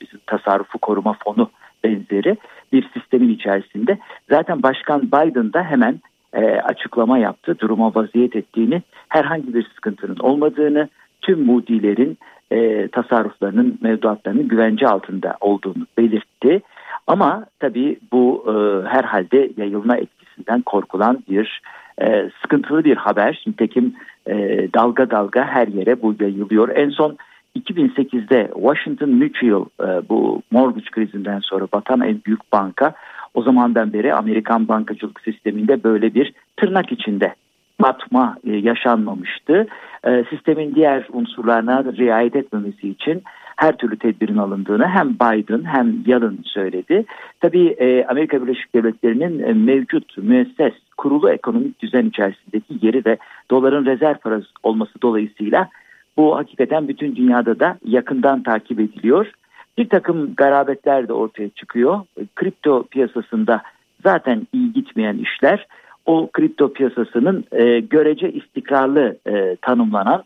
bizim 0.00 0.20
tasarrufu 0.26 0.78
koruma 0.78 1.16
fonu 1.24 1.50
benzeri 1.84 2.36
bir 2.72 2.90
sistemin 2.94 3.28
içerisinde 3.28 3.98
zaten 4.30 4.62
Başkan 4.62 5.02
Biden 5.02 5.52
da 5.52 5.62
hemen 5.62 6.00
e, 6.32 6.40
açıklama 6.44 7.18
yaptı. 7.18 7.58
Duruma 7.58 7.94
vaziyet 7.94 8.36
ettiğini, 8.36 8.82
herhangi 9.08 9.54
bir 9.54 9.66
sıkıntının 9.74 10.18
olmadığını, 10.18 10.88
tüm 11.22 11.44
mudilerin 11.44 12.18
e, 12.50 12.88
tasarruflarının, 12.88 13.78
mevduatlarının 13.82 14.48
güvence 14.48 14.88
altında 14.88 15.36
olduğunu 15.40 15.86
belirtti. 15.98 16.62
Ama 17.06 17.46
tabii 17.60 17.98
bu 18.12 18.44
e, 18.48 18.88
herhalde 18.88 19.50
yayılma 19.56 19.96
etkisinden 19.96 20.62
korkulan 20.62 21.24
bir 21.30 21.62
e, 22.02 22.30
sıkıntılı 22.42 22.84
bir 22.84 22.96
haber. 22.96 23.44
Nitekim 23.46 23.94
e, 24.26 24.34
dalga 24.74 25.10
dalga 25.10 25.44
her 25.44 25.68
yere 25.68 26.02
bu 26.02 26.14
yayılıyor. 26.20 26.68
En 26.76 26.90
son 26.90 27.16
2008'de 27.56 28.50
Washington 28.54 29.10
Mutual 29.10 29.64
e, 29.80 30.08
bu 30.08 30.42
mortgage 30.50 30.90
krizinden 30.90 31.40
sonra 31.40 31.66
batan 31.72 32.00
en 32.00 32.20
büyük 32.26 32.52
banka 32.52 32.94
o 33.34 33.42
zamandan 33.42 33.92
beri 33.92 34.14
Amerikan 34.14 34.68
bankacılık 34.68 35.20
sisteminde 35.20 35.84
böyle 35.84 36.14
bir 36.14 36.32
tırnak 36.56 36.92
içinde 36.92 37.34
batma 37.80 38.36
e, 38.46 38.52
yaşanmamıştı. 38.56 39.66
E, 40.04 40.24
sistemin 40.30 40.74
diğer 40.74 41.06
unsurlarına 41.12 41.84
riayet 41.84 42.36
etmemesi 42.36 42.88
için 42.88 43.22
her 43.56 43.76
türlü 43.76 43.98
tedbirin 43.98 44.36
alındığını 44.36 44.88
hem 44.88 45.14
Biden 45.14 45.64
hem 45.64 46.02
Yalın 46.06 46.40
söyledi. 46.44 47.04
Tabii 47.40 47.66
e, 47.66 48.04
Amerika 48.04 48.42
Birleşik 48.42 48.74
Devletleri'nin 48.74 49.58
mevcut 49.58 50.18
müesses 50.18 50.72
kurulu 50.96 51.30
ekonomik 51.30 51.80
düzen 51.80 52.06
içerisindeki 52.06 52.86
yeri 52.86 53.02
ve 53.06 53.16
doların 53.50 53.86
rezerv 53.86 54.14
parası 54.14 54.46
olması 54.62 55.02
dolayısıyla 55.02 55.68
bu 56.16 56.36
hakikaten 56.36 56.88
bütün 56.88 57.16
dünyada 57.16 57.60
da 57.60 57.78
yakından 57.84 58.42
takip 58.42 58.80
ediliyor. 58.80 59.30
Bir 59.78 59.88
takım 59.88 60.34
garabetler 60.34 61.08
de 61.08 61.12
ortaya 61.12 61.48
çıkıyor. 61.48 62.00
Kripto 62.36 62.82
piyasasında 62.82 63.62
zaten 64.02 64.46
iyi 64.52 64.72
gitmeyen 64.72 65.18
işler 65.18 65.66
o 66.06 66.30
kripto 66.32 66.72
piyasasının 66.72 67.44
e, 67.52 67.80
görece 67.80 68.32
istikrarlı 68.32 69.16
e, 69.26 69.56
tanımlanan 69.62 70.24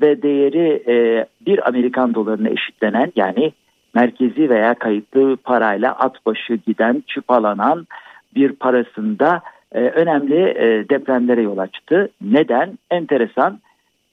ve 0.00 0.22
değeri 0.22 0.82
e, 0.88 1.26
bir 1.46 1.68
Amerikan 1.68 2.14
dolarına 2.14 2.48
eşitlenen 2.48 3.12
yani 3.16 3.52
merkezi 3.94 4.50
veya 4.50 4.74
kayıtlı 4.74 5.36
parayla 5.36 5.92
at 5.92 6.26
başı 6.26 6.54
giden 6.54 7.02
çıpalanan 7.06 7.86
bir 8.34 8.52
parasında 8.52 9.42
e, 9.72 9.78
önemli 9.80 10.40
e, 10.40 10.88
depremlere 10.88 11.42
yol 11.42 11.58
açtı. 11.58 12.08
Neden? 12.20 12.78
Enteresan 12.90 13.58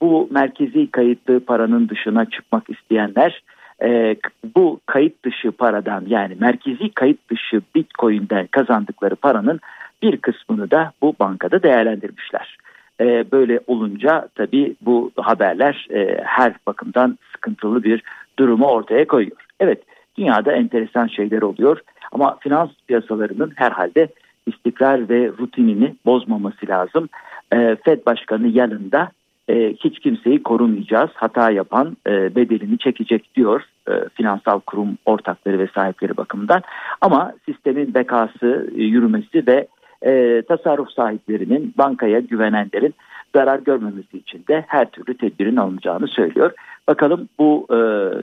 bu 0.00 0.28
merkezi 0.30 0.90
kayıtlı 0.90 1.40
paranın 1.40 1.88
dışına 1.88 2.24
çıkmak 2.24 2.70
isteyenler 2.70 3.42
e, 3.82 4.16
bu 4.56 4.80
kayıt 4.86 5.24
dışı 5.24 5.52
paradan 5.52 6.04
yani 6.06 6.36
merkezi 6.40 6.90
kayıt 6.90 7.30
dışı 7.30 7.62
bitcoin'den 7.74 8.46
kazandıkları 8.46 9.16
paranın 9.16 9.60
bir 10.02 10.16
kısmını 10.16 10.70
da 10.70 10.92
bu 11.02 11.14
bankada 11.20 11.62
değerlendirmişler. 11.62 12.58
E, 13.00 13.30
böyle 13.32 13.60
olunca 13.66 14.28
tabii 14.34 14.74
bu 14.80 15.10
haberler 15.16 15.86
e, 15.90 16.20
her 16.24 16.54
bakımdan 16.66 17.18
sıkıntılı 17.32 17.82
bir 17.82 18.02
durumu 18.38 18.66
ortaya 18.66 19.06
koyuyor. 19.06 19.36
Evet 19.60 19.82
dünyada 20.18 20.52
enteresan 20.52 21.06
şeyler 21.06 21.42
oluyor 21.42 21.80
ama 22.12 22.36
finans 22.40 22.70
piyasalarının 22.86 23.52
herhalde 23.56 24.08
istikrar 24.46 25.08
ve 25.08 25.28
rutinini 25.38 25.94
bozmaması 26.06 26.68
lazım. 26.68 27.08
E, 27.52 27.76
Fed 27.84 28.06
Başkanı 28.06 28.48
yanında 28.48 29.10
e, 29.48 29.72
hiç 29.72 29.98
kimseyi 29.98 30.42
korumayacağız. 30.42 31.10
Hata 31.14 31.50
yapan 31.50 31.96
e, 32.06 32.36
bedelini 32.36 32.78
çekecek 32.78 33.34
diyor 33.34 33.62
e, 33.88 33.92
finansal 34.14 34.60
kurum 34.60 34.98
ortakları 35.06 35.58
ve 35.58 35.68
sahipleri 35.74 36.16
bakımından. 36.16 36.62
Ama 37.00 37.32
sistemin 37.46 37.94
bekası, 37.94 38.70
e, 38.76 38.82
yürümesi 38.82 39.46
ve 39.46 39.68
e, 40.06 40.42
tasarruf 40.48 40.90
sahiplerinin, 40.90 41.74
bankaya 41.78 42.20
güvenenlerin 42.20 42.94
zarar 43.34 43.58
görmemesi 43.58 44.18
için 44.18 44.44
de 44.48 44.64
her 44.66 44.90
türlü 44.90 45.16
tedbirin 45.16 45.56
alınacağını 45.56 46.08
söylüyor. 46.08 46.52
Bakalım 46.88 47.28
bu 47.38 47.66
e, 47.70 47.78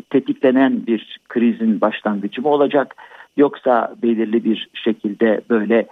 tetiklenen 0.09 0.87
bir 0.87 1.19
krizin 1.29 1.81
başlangıcı 1.81 2.41
mı 2.41 2.49
olacak 2.49 2.95
yoksa 3.37 3.95
belirli 4.03 4.43
bir 4.43 4.69
şekilde 4.73 5.41
böyle 5.49 5.87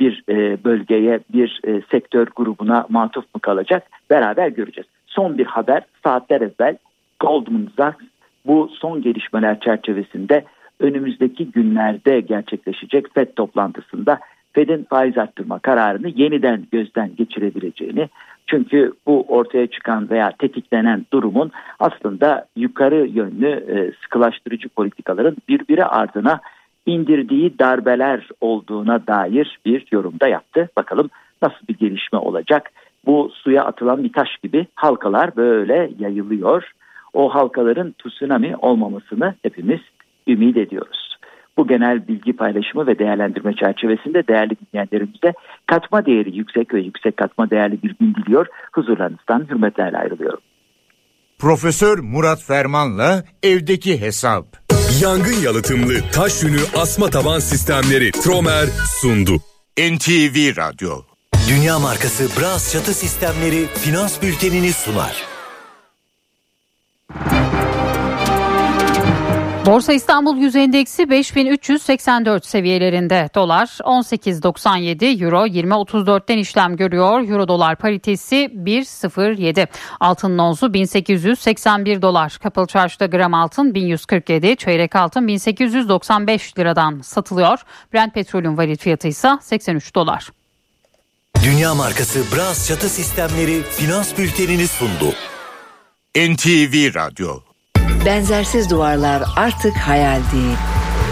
bir 0.00 0.24
e, 0.28 0.64
bölgeye, 0.64 1.20
bir 1.32 1.60
e, 1.64 1.82
sektör 1.90 2.26
grubuna 2.36 2.86
matuf 2.88 3.24
mu 3.34 3.40
kalacak 3.40 3.82
beraber 4.10 4.48
göreceğiz. 4.48 4.88
Son 5.06 5.38
bir 5.38 5.46
haber 5.46 5.82
saatler 6.04 6.40
evvel 6.40 6.76
Goldman 7.20 7.68
Sachs 7.76 7.98
bu 8.46 8.70
son 8.72 9.02
gelişmeler 9.02 9.60
çerçevesinde 9.60 10.44
önümüzdeki 10.80 11.50
günlerde 11.50 12.20
gerçekleşecek 12.20 13.14
FED 13.14 13.28
toplantısında 13.36 14.18
Fed'in 14.58 14.84
faiz 14.84 15.18
arttırma 15.18 15.58
kararını 15.58 16.08
yeniden 16.08 16.66
gözden 16.72 17.10
geçirebileceğini 17.16 18.08
çünkü 18.46 18.92
bu 19.06 19.22
ortaya 19.28 19.66
çıkan 19.66 20.10
veya 20.10 20.32
tetiklenen 20.38 21.06
durumun 21.12 21.50
aslında 21.78 22.46
yukarı 22.56 23.06
yönlü 23.06 23.48
e, 23.48 23.92
sıkılaştırıcı 24.02 24.68
politikaların 24.68 25.36
birbiri 25.48 25.84
ardına 25.84 26.40
indirdiği 26.86 27.58
darbeler 27.58 28.28
olduğuna 28.40 29.06
dair 29.06 29.58
bir 29.66 29.86
yorumda 29.92 30.28
yaptı. 30.28 30.68
Bakalım 30.76 31.10
nasıl 31.42 31.68
bir 31.68 31.76
gelişme 31.76 32.18
olacak? 32.18 32.70
Bu 33.06 33.30
suya 33.34 33.64
atılan 33.64 34.04
bir 34.04 34.12
taş 34.12 34.36
gibi 34.42 34.66
halkalar 34.74 35.36
böyle 35.36 35.90
yayılıyor. 35.98 36.72
O 37.12 37.34
halkaların 37.34 37.94
tsunami 37.98 38.56
olmamasını 38.56 39.34
hepimiz 39.42 39.80
ümit 40.28 40.56
ediyoruz. 40.56 41.07
Bu 41.58 41.66
genel 41.66 42.08
bilgi 42.08 42.32
paylaşımı 42.32 42.86
ve 42.86 42.98
değerlendirme 42.98 43.54
çerçevesinde 43.54 44.26
değerli 44.28 44.56
dinleyenlerimize 44.60 45.32
katma 45.66 46.06
değeri 46.06 46.36
yüksek 46.36 46.74
ve 46.74 46.80
yüksek 46.80 47.16
katma 47.16 47.50
değerli 47.50 47.82
bir 47.82 47.96
gün 48.00 48.14
diliyor. 48.14 48.46
Huzurlarınızdan 48.72 49.46
hürmetlerle 49.50 49.98
ayrılıyorum. 49.98 50.40
Profesör 51.38 51.98
Murat 51.98 52.42
Ferman'la 52.42 53.24
evdeki 53.42 54.00
hesap. 54.00 54.44
Yangın 55.02 55.42
yalıtımlı 55.44 55.94
taş 56.12 56.42
yünü 56.42 56.60
asma 56.76 57.10
taban 57.10 57.38
sistemleri 57.38 58.10
Tromer 58.10 58.66
sundu. 59.00 59.32
NTV 59.78 60.56
Radyo. 60.56 60.90
Dünya 61.50 61.78
markası 61.78 62.40
Bras 62.40 62.72
çatı 62.72 62.94
sistemleri 62.94 63.66
finans 63.66 64.22
bültenini 64.22 64.72
sunar. 64.72 65.37
Borsa 69.68 69.92
İstanbul 69.92 70.36
Yüz 70.36 70.56
Endeksi 70.56 71.10
5384 71.10 72.46
seviyelerinde. 72.46 73.30
Dolar 73.34 73.66
18.97, 73.66 75.24
Euro 75.24 75.46
20.34'ten 75.46 76.38
işlem 76.38 76.76
görüyor. 76.76 77.28
Euro 77.28 77.48
dolar 77.48 77.76
paritesi 77.76 78.36
1.07. 78.36 79.66
Altın 80.00 80.38
onzu 80.38 80.74
1881 80.74 82.02
dolar. 82.02 82.38
Kapalı 82.42 82.66
çarşıda 82.66 83.06
gram 83.06 83.34
altın 83.34 83.74
1147, 83.74 84.56
çeyrek 84.56 84.96
altın 84.96 85.28
1895 85.28 86.58
liradan 86.58 87.00
satılıyor. 87.00 87.58
Brent 87.94 88.14
petrolün 88.14 88.58
varil 88.58 88.76
fiyatı 88.76 89.08
ise 89.08 89.38
83 89.40 89.94
dolar. 89.94 90.28
Dünya 91.44 91.74
markası 91.74 92.24
Bras 92.36 92.68
çatı 92.68 92.88
sistemleri 92.88 93.62
finans 93.62 94.18
bültenini 94.18 94.68
sundu. 94.68 95.14
NTV 96.16 96.94
Radyo 96.94 97.47
Benzersiz 98.04 98.70
duvarlar 98.70 99.22
artık 99.36 99.76
hayal 99.76 100.20
değil. 100.32 100.56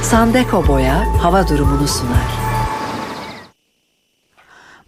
Sandeko 0.02 0.68
Boya 0.68 1.04
hava 1.22 1.48
durumunu 1.48 1.88
sunar. 1.88 2.45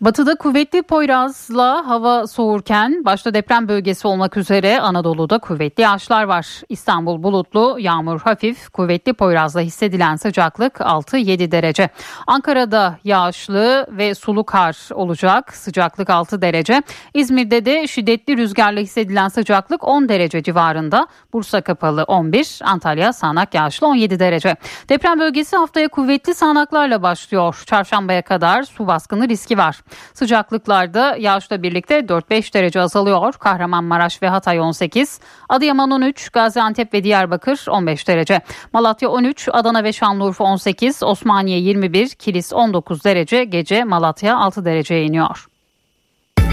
Batıda 0.01 0.35
kuvvetli 0.35 0.83
Poyraz'la 0.83 1.89
hava 1.89 2.27
soğurken 2.27 3.05
başta 3.05 3.35
deprem 3.35 3.69
bölgesi 3.69 4.09
olmak 4.09 4.37
üzere 4.37 4.81
Anadolu'da 4.81 5.39
kuvvetli 5.39 5.83
yağışlar 5.83 6.25
var. 6.25 6.47
İstanbul 6.69 7.23
bulutlu, 7.23 7.77
yağmur 7.81 8.21
hafif, 8.21 8.69
kuvvetli 8.69 9.13
Poyraz'la 9.13 9.61
hissedilen 9.61 10.17
sıcaklık 10.17 10.75
6-7 10.75 11.51
derece. 11.51 11.89
Ankara'da 12.27 12.99
yağışlı 13.05 13.87
ve 13.91 14.15
sulu 14.15 14.45
kar 14.45 14.89
olacak, 14.95 15.57
sıcaklık 15.57 16.11
6 16.11 16.43
derece. 16.43 16.83
İzmir'de 17.15 17.65
de 17.65 17.87
şiddetli 17.87 18.37
rüzgarla 18.37 18.81
hissedilen 18.81 19.29
sıcaklık 19.29 19.85
10 19.85 20.09
derece 20.09 20.43
civarında. 20.43 21.07
Bursa 21.33 21.61
kapalı 21.61 22.03
11, 22.03 22.59
Antalya 22.65 23.13
sağanak 23.13 23.55
yağışlı 23.55 23.87
17 23.87 24.19
derece. 24.19 24.57
Deprem 24.89 25.21
bölgesi 25.21 25.57
haftaya 25.57 25.89
kuvvetli 25.89 26.35
sağanaklarla 26.35 27.03
başlıyor. 27.03 27.63
Çarşambaya 27.67 28.23
kadar 28.23 28.63
su 28.63 28.87
baskını 28.87 29.29
riski 29.29 29.59
var. 29.59 29.77
Sıcaklıklarda 30.15 31.17
yağışla 31.19 31.63
birlikte 31.63 31.99
4-5 31.99 32.55
derece 32.55 32.81
azalıyor. 32.81 33.33
Kahramanmaraş 33.33 34.23
ve 34.23 34.29
Hatay 34.29 34.61
18, 34.61 35.21
Adıyaman 35.49 35.91
13, 35.91 36.29
Gaziantep 36.29 36.95
ve 36.95 37.05
Diyarbakır 37.05 37.65
15 37.69 38.09
derece. 38.09 38.41
Malatya 38.73 39.09
13, 39.09 39.49
Adana 39.53 39.85
ve 39.85 39.93
Şanlıurfa 39.93 40.45
18, 40.45 41.03
Osmaniye 41.03 41.59
21, 41.59 42.09
Kilis 42.09 42.53
19 42.53 43.05
derece. 43.05 43.45
Gece 43.45 43.85
Malatya 43.85 44.37
6 44.37 44.65
dereceye 44.65 45.05
iniyor. 45.05 45.47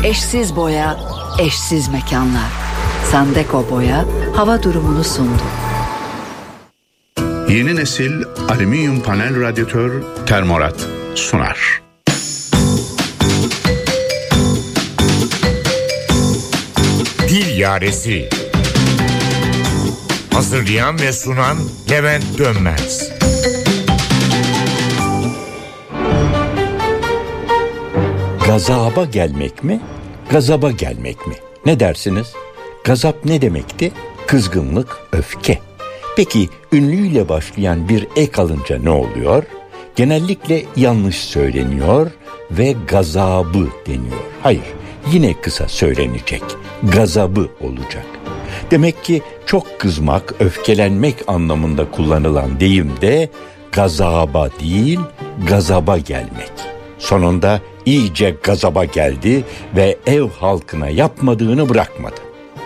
Eşsiz 0.03 0.55
boya, 0.55 0.97
eşsiz 1.39 1.87
mekanlar. 1.87 2.51
Sandeko 3.11 3.65
Boya 3.71 4.05
hava 4.35 4.63
durumunu 4.63 5.03
sundu. 5.03 5.43
Yeni 7.49 7.75
nesil 7.75 8.23
alüminyum 8.49 9.01
panel 9.01 9.41
radyatör 9.41 10.03
Termorat 10.25 10.87
sunar. 11.15 11.84
Yaresi 17.57 18.29
Hazırlayan 20.33 20.99
ve 20.99 21.13
sunan 21.13 21.57
Levent 21.91 22.37
Dönmez 22.37 23.11
Gazaba 28.47 29.05
gelmek 29.05 29.63
mi? 29.63 29.79
Gazaba 30.29 30.71
gelmek 30.71 31.27
mi? 31.27 31.33
Ne 31.65 31.79
dersiniz? 31.79 32.33
Gazap 32.83 33.25
ne 33.25 33.41
demekti? 33.41 33.91
Kızgınlık, 34.27 34.97
öfke. 35.11 35.59
Peki 36.15 36.49
ünlüyle 36.71 37.29
başlayan 37.29 37.89
bir 37.89 38.07
ek 38.15 38.41
alınca 38.41 38.79
ne 38.79 38.89
oluyor? 38.89 39.43
Genellikle 39.95 40.63
yanlış 40.75 41.15
söyleniyor 41.15 42.11
ve 42.51 42.75
gazabı 42.87 43.67
deniyor. 43.87 44.23
Hayır, 44.43 44.63
yine 45.11 45.33
kısa 45.41 45.67
söylenecek. 45.67 46.43
Gazabı 46.83 47.47
olacak. 47.61 48.05
Demek 48.71 49.03
ki 49.03 49.21
çok 49.45 49.79
kızmak, 49.79 50.33
öfkelenmek 50.39 51.15
anlamında 51.27 51.91
kullanılan 51.91 52.59
deyim 52.59 52.91
de 53.01 53.29
gazaba 53.71 54.49
değil, 54.59 54.99
gazaba 55.47 55.97
gelmek. 55.97 56.51
Sonunda 56.99 57.61
iyice 57.85 58.35
gazaba 58.43 58.85
geldi 58.85 59.43
ve 59.75 59.97
ev 60.05 60.29
halkına 60.39 60.89
yapmadığını 60.89 61.69
bırakmadı. 61.69 62.15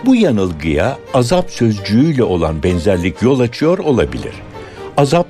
Bu 0.06 0.16
yanılgıya 0.16 0.98
azap 1.14 1.50
sözcüğüyle 1.50 2.24
olan 2.24 2.62
benzerlik 2.62 3.22
yol 3.22 3.40
açıyor 3.40 3.78
olabilir. 3.78 4.32
Azap, 4.96 5.26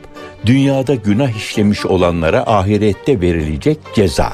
dünyada 0.46 0.94
günah 0.94 1.36
işlemiş 1.36 1.86
olanlara 1.86 2.42
ahirette 2.46 3.20
verilecek 3.20 3.78
ceza 3.94 4.32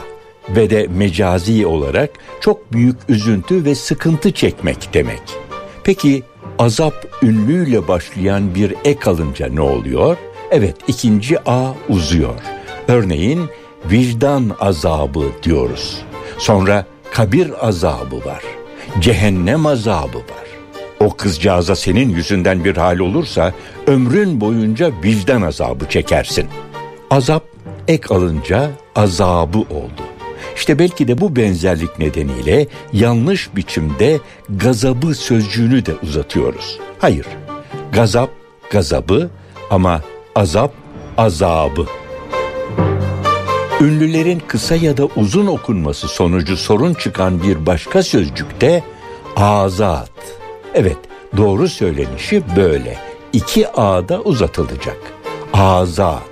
ve 0.48 0.70
de 0.70 0.86
mecazi 0.96 1.66
olarak 1.66 2.10
çok 2.40 2.72
büyük 2.72 2.96
üzüntü 3.08 3.64
ve 3.64 3.74
sıkıntı 3.74 4.32
çekmek 4.32 4.94
demek. 4.94 5.22
Peki 5.84 6.22
azap 6.58 6.94
ünlüyle 7.22 7.88
başlayan 7.88 8.54
bir 8.54 8.74
ek 8.84 9.10
alınca 9.10 9.48
ne 9.48 9.60
oluyor? 9.60 10.16
Evet 10.50 10.76
ikinci 10.88 11.50
A 11.50 11.74
uzuyor. 11.88 12.34
Örneğin 12.88 13.40
vicdan 13.90 14.56
azabı 14.60 15.24
diyoruz. 15.42 16.02
Sonra 16.38 16.86
kabir 17.10 17.66
azabı 17.68 18.16
var. 18.16 18.42
Cehennem 19.00 19.66
azabı 19.66 20.18
var. 20.18 20.46
O 21.00 21.16
kızcağıza 21.16 21.76
senin 21.76 22.08
yüzünden 22.08 22.64
bir 22.64 22.76
hal 22.76 22.98
olursa 22.98 23.52
ömrün 23.86 24.40
boyunca 24.40 24.90
vicdan 25.04 25.42
azabı 25.42 25.88
çekersin. 25.88 26.46
Azap 27.10 27.42
ek 27.88 28.14
alınca 28.14 28.70
azabı 28.94 29.58
oldu. 29.58 30.15
İşte 30.56 30.78
belki 30.78 31.08
de 31.08 31.20
bu 31.20 31.36
benzerlik 31.36 31.98
nedeniyle 31.98 32.66
yanlış 32.92 33.56
biçimde 33.56 34.20
gazabı 34.48 35.14
sözcüğünü 35.14 35.86
de 35.86 35.94
uzatıyoruz. 36.02 36.78
Hayır, 36.98 37.26
gazap 37.92 38.30
gazabı 38.70 39.30
ama 39.70 40.02
azap 40.34 40.72
azabı. 41.18 41.86
Ünlülerin 43.80 44.42
kısa 44.48 44.76
ya 44.76 44.96
da 44.96 45.08
uzun 45.16 45.46
okunması 45.46 46.08
sonucu 46.08 46.56
sorun 46.56 46.94
çıkan 46.94 47.42
bir 47.42 47.66
başka 47.66 48.02
sözcükte 48.02 48.84
azat. 49.36 50.10
Evet, 50.74 50.98
doğru 51.36 51.68
söylenişi 51.68 52.42
böyle. 52.56 52.98
İki 53.32 53.68
A'da 53.68 54.20
uzatılacak. 54.20 54.96
Azat. 55.52 56.22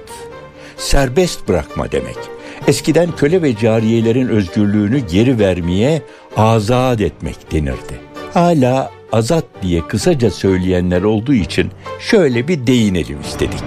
Serbest 0.77 1.49
bırakma 1.49 1.93
demek. 1.93 2.34
Eskiden 2.69 3.17
köle 3.17 3.43
ve 3.43 3.57
cariyelerin 3.57 4.29
özgürlüğünü 4.29 4.99
geri 4.99 5.39
vermeye 5.39 6.03
azat 6.37 7.01
etmek 7.01 7.53
denirdi. 7.53 8.01
Hala 8.35 8.91
azat 9.13 9.45
diye 9.63 9.87
kısaca 9.89 10.31
söyleyenler 10.31 11.03
olduğu 11.03 11.35
için 11.35 11.71
şöyle 12.01 12.49
bir 12.49 12.67
değinelim 12.67 13.21
istedik. 13.21 13.65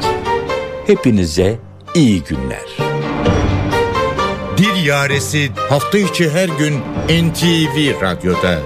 Hepinize 0.87 1.59
iyi 1.95 2.23
günler. 2.23 2.77
Dil 4.57 4.85
Yaresi 4.85 5.49
hafta 5.69 5.97
içi 5.97 6.29
her 6.29 6.49
gün 6.49 6.73
NTV 7.29 8.01
Radyo'da. 8.01 8.59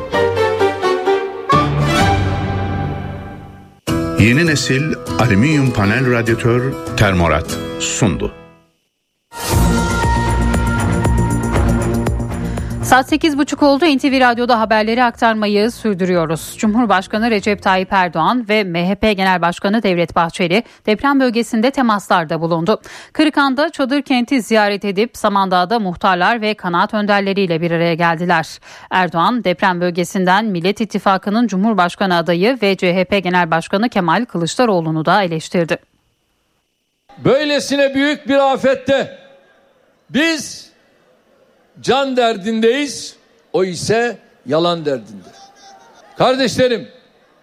Yeni 4.19 4.45
nesil 4.45 4.83
alüminyum 5.19 5.71
panel 5.71 6.11
radyatör 6.11 6.73
Termorat 6.97 7.57
sundu. 7.79 8.40
Saat 12.91 13.11
8.30 13.11 13.65
oldu. 13.65 13.85
NTV 13.85 14.19
Radyo'da 14.19 14.59
haberleri 14.59 15.03
aktarmayı 15.03 15.71
sürdürüyoruz. 15.71 16.55
Cumhurbaşkanı 16.57 17.31
Recep 17.31 17.63
Tayyip 17.63 17.93
Erdoğan 17.93 18.49
ve 18.49 18.63
MHP 18.63 19.01
Genel 19.01 19.41
Başkanı 19.41 19.83
Devlet 19.83 20.15
Bahçeli 20.15 20.63
deprem 20.85 21.19
bölgesinde 21.19 21.71
temaslarda 21.71 22.41
bulundu. 22.41 22.81
Kırıkan'da 23.13 23.69
çadır 23.69 24.01
kenti 24.01 24.41
ziyaret 24.41 24.85
edip 24.85 25.17
Samandağ'da 25.17 25.79
muhtarlar 25.79 26.41
ve 26.41 26.53
kanaat 26.53 26.93
önderleriyle 26.93 27.61
bir 27.61 27.71
araya 27.71 27.93
geldiler. 27.93 28.59
Erdoğan 28.89 29.43
deprem 29.43 29.81
bölgesinden 29.81 30.45
Millet 30.45 30.81
İttifakı'nın 30.81 31.47
Cumhurbaşkanı 31.47 32.17
adayı 32.17 32.57
ve 32.61 32.75
CHP 32.75 33.23
Genel 33.23 33.51
Başkanı 33.51 33.89
Kemal 33.89 34.25
Kılıçdaroğlu'nu 34.25 35.05
da 35.05 35.23
eleştirdi. 35.23 35.77
Böylesine 37.17 37.95
büyük 37.95 38.27
bir 38.27 38.51
afette 38.53 39.17
biz 40.09 40.70
can 41.81 42.17
derdindeyiz. 42.17 43.15
O 43.53 43.63
ise 43.63 44.17
yalan 44.45 44.85
derdinde. 44.85 45.29
Kardeşlerim, 46.17 46.87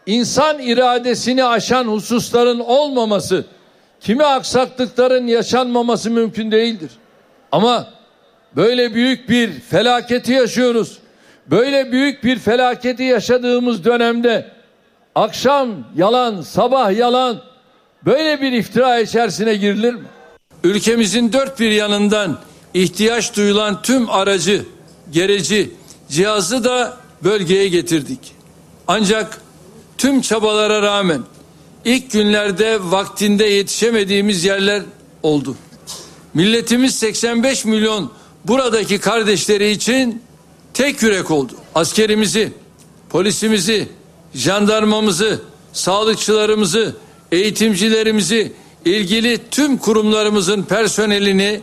insan 0.07 0.59
iradesini 0.59 1.45
aşan 1.45 1.85
hususların 1.85 2.61
olmaması, 2.61 3.45
kimi 4.01 4.25
aksaklıkların 4.25 5.27
yaşanmaması 5.27 6.11
mümkün 6.11 6.51
değildir. 6.51 6.91
Ama 7.53 7.89
böyle 8.57 8.95
büyük 8.95 9.29
bir 9.29 9.61
felaketi 9.61 10.33
yaşıyoruz. 10.33 10.99
Böyle 11.47 11.93
büyük 11.93 12.25
bir 12.25 12.39
felaketi 12.39 13.03
yaşadığımız 13.03 13.85
dönemde 13.85 14.51
akşam 15.15 15.71
yalan, 15.97 16.43
sabah 16.43 16.97
yalan 16.97 17.43
Böyle 18.07 18.41
bir 18.41 18.53
iftira 18.53 18.99
içerisine 18.99 19.55
girilir 19.55 19.95
mi? 19.95 20.05
Ülkemizin 20.65 21.33
dört 21.33 21.61
bir 21.61 21.71
yanından 21.71 22.39
ihtiyaç 22.83 23.37
duyulan 23.37 23.83
tüm 23.83 24.11
aracı, 24.11 24.65
gereci, 25.13 25.71
cihazı 26.11 26.65
da 26.65 26.97
bölgeye 27.25 27.69
getirdik. 27.69 28.19
Ancak 28.87 29.41
tüm 29.99 30.21
çabalara 30.21 30.83
rağmen 30.83 31.23
ilk 31.85 32.11
günlerde 32.11 32.79
vaktinde 32.83 33.45
yetişemediğimiz 33.45 34.45
yerler 34.45 34.83
oldu. 35.23 35.57
Milletimiz 36.35 36.95
85 36.95 37.65
milyon 37.65 38.13
buradaki 38.45 38.99
kardeşleri 38.99 39.71
için 39.71 40.23
tek 40.75 41.03
yürek 41.03 41.31
oldu. 41.31 41.53
Askerimizi, 41.75 42.53
polisimizi, 43.11 43.89
jandarmamızı, 44.35 45.43
sağlıkçılarımızı, 45.73 46.97
eğitimcilerimizi, 47.33 48.53
ilgili 48.85 49.41
tüm 49.51 49.79
kurumlarımızın 49.79 50.63
personelini 50.63 51.61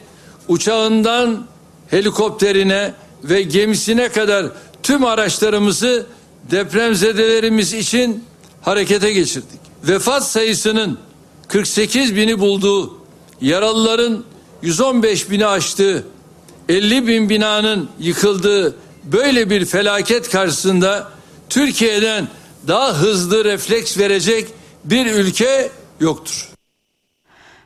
uçağından 0.48 1.48
helikopterine 1.88 2.94
ve 3.24 3.42
gemisine 3.42 4.10
kadar 4.10 4.46
tüm 4.84 5.06
araçlarımızı 5.06 6.06
depremzedelerimiz 6.52 7.74
için 7.74 8.24
harekete 8.62 9.14
geçirdik. 9.14 9.60
Vefat 9.84 10.28
sayısının 10.28 10.98
48 11.48 12.16
bini 12.16 12.40
bulduğu, 12.40 12.98
yaralıların 13.42 14.24
115 14.62 15.30
bini 15.30 15.46
aştığı, 15.46 16.06
50 16.70 17.08
bin 17.08 17.30
binanın 17.30 17.90
yıkıldığı 18.00 18.76
böyle 19.04 19.50
bir 19.50 19.66
felaket 19.66 20.30
karşısında 20.30 21.12
Türkiye'den 21.50 22.28
daha 22.68 22.94
hızlı 22.94 23.46
refleks 23.46 23.98
verecek 23.98 24.48
bir 24.84 25.06
ülke 25.06 25.72
yoktur. 26.00 26.55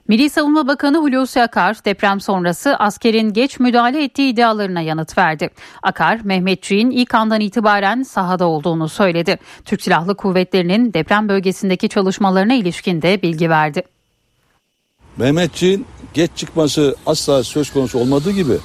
Milli 0.10 0.30
Savunma 0.30 0.68
Bakanı 0.68 0.98
Hulusi 0.98 1.42
Akar 1.42 1.86
deprem 1.86 2.22
sonrası 2.22 2.76
askerin 2.76 3.34
geç 3.34 3.60
müdahale 3.60 4.04
ettiği 4.04 4.34
iddialarına 4.34 4.82
yanıt 4.82 5.18
verdi. 5.18 5.50
Akar, 5.84 6.20
Mehmetçiğin 6.24 6.92
ilk 6.92 7.16
andan 7.16 7.42
itibaren 7.42 8.04
sahada 8.04 8.48
olduğunu 8.48 8.90
söyledi. 8.90 9.40
Türk 9.66 9.82
Silahlı 9.82 10.16
Kuvvetleri'nin 10.16 10.94
deprem 10.94 11.30
bölgesindeki 11.30 11.90
çalışmalarına 11.90 12.54
ilişkin 12.54 13.02
de 13.02 13.22
bilgi 13.22 13.50
verdi. 13.50 13.84
Mehmetçiğin 15.18 15.86
geç 16.14 16.32
çıkması 16.36 16.96
asla 17.06 17.44
söz 17.44 17.74
konusu 17.74 18.00
olmadığı 18.00 18.32
gibi 18.32 18.58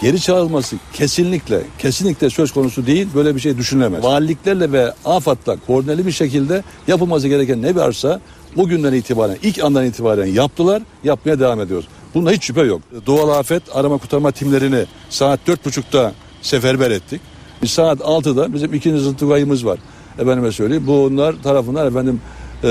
geri 0.00 0.20
çağrılması 0.20 0.76
kesinlikle 0.92 1.62
kesinlikle 1.78 2.30
söz 2.30 2.52
konusu 2.52 2.86
değil. 2.86 3.08
Böyle 3.14 3.34
bir 3.34 3.40
şey 3.40 3.58
düşünülemez. 3.58 4.04
Valiliklerle 4.04 4.72
ve 4.72 4.92
AFAD'la 5.04 5.56
koordineli 5.66 6.06
bir 6.06 6.12
şekilde 6.12 6.62
yapılması 6.88 7.28
gereken 7.28 7.62
ne 7.62 7.74
varsa 7.74 8.20
bugünden 8.56 8.92
itibaren 8.92 9.36
ilk 9.42 9.64
andan 9.64 9.84
itibaren 9.84 10.26
yaptılar. 10.26 10.82
Yapmaya 11.04 11.40
devam 11.40 11.60
ediyoruz. 11.60 11.88
Bunda 12.14 12.30
hiç 12.30 12.44
şüphe 12.44 12.62
yok. 12.62 12.82
Doğal 13.06 13.28
afet 13.28 13.62
arama 13.72 13.98
kurtarma 13.98 14.30
timlerini 14.30 14.84
saat 15.10 15.40
dört 15.46 15.64
buçukta 15.64 16.12
seferber 16.42 16.90
ettik. 16.90 17.20
Saat 17.66 17.98
6'da 17.98 18.54
bizim 18.54 18.74
ikinci 18.74 19.00
zıttıgayımız 19.00 19.66
var. 19.66 19.78
Efendime 20.18 20.52
söyleyeyim. 20.52 20.84
Bunlar 20.86 21.34
tarafından 21.42 21.86
efendim 21.86 22.20
e, 22.64 22.68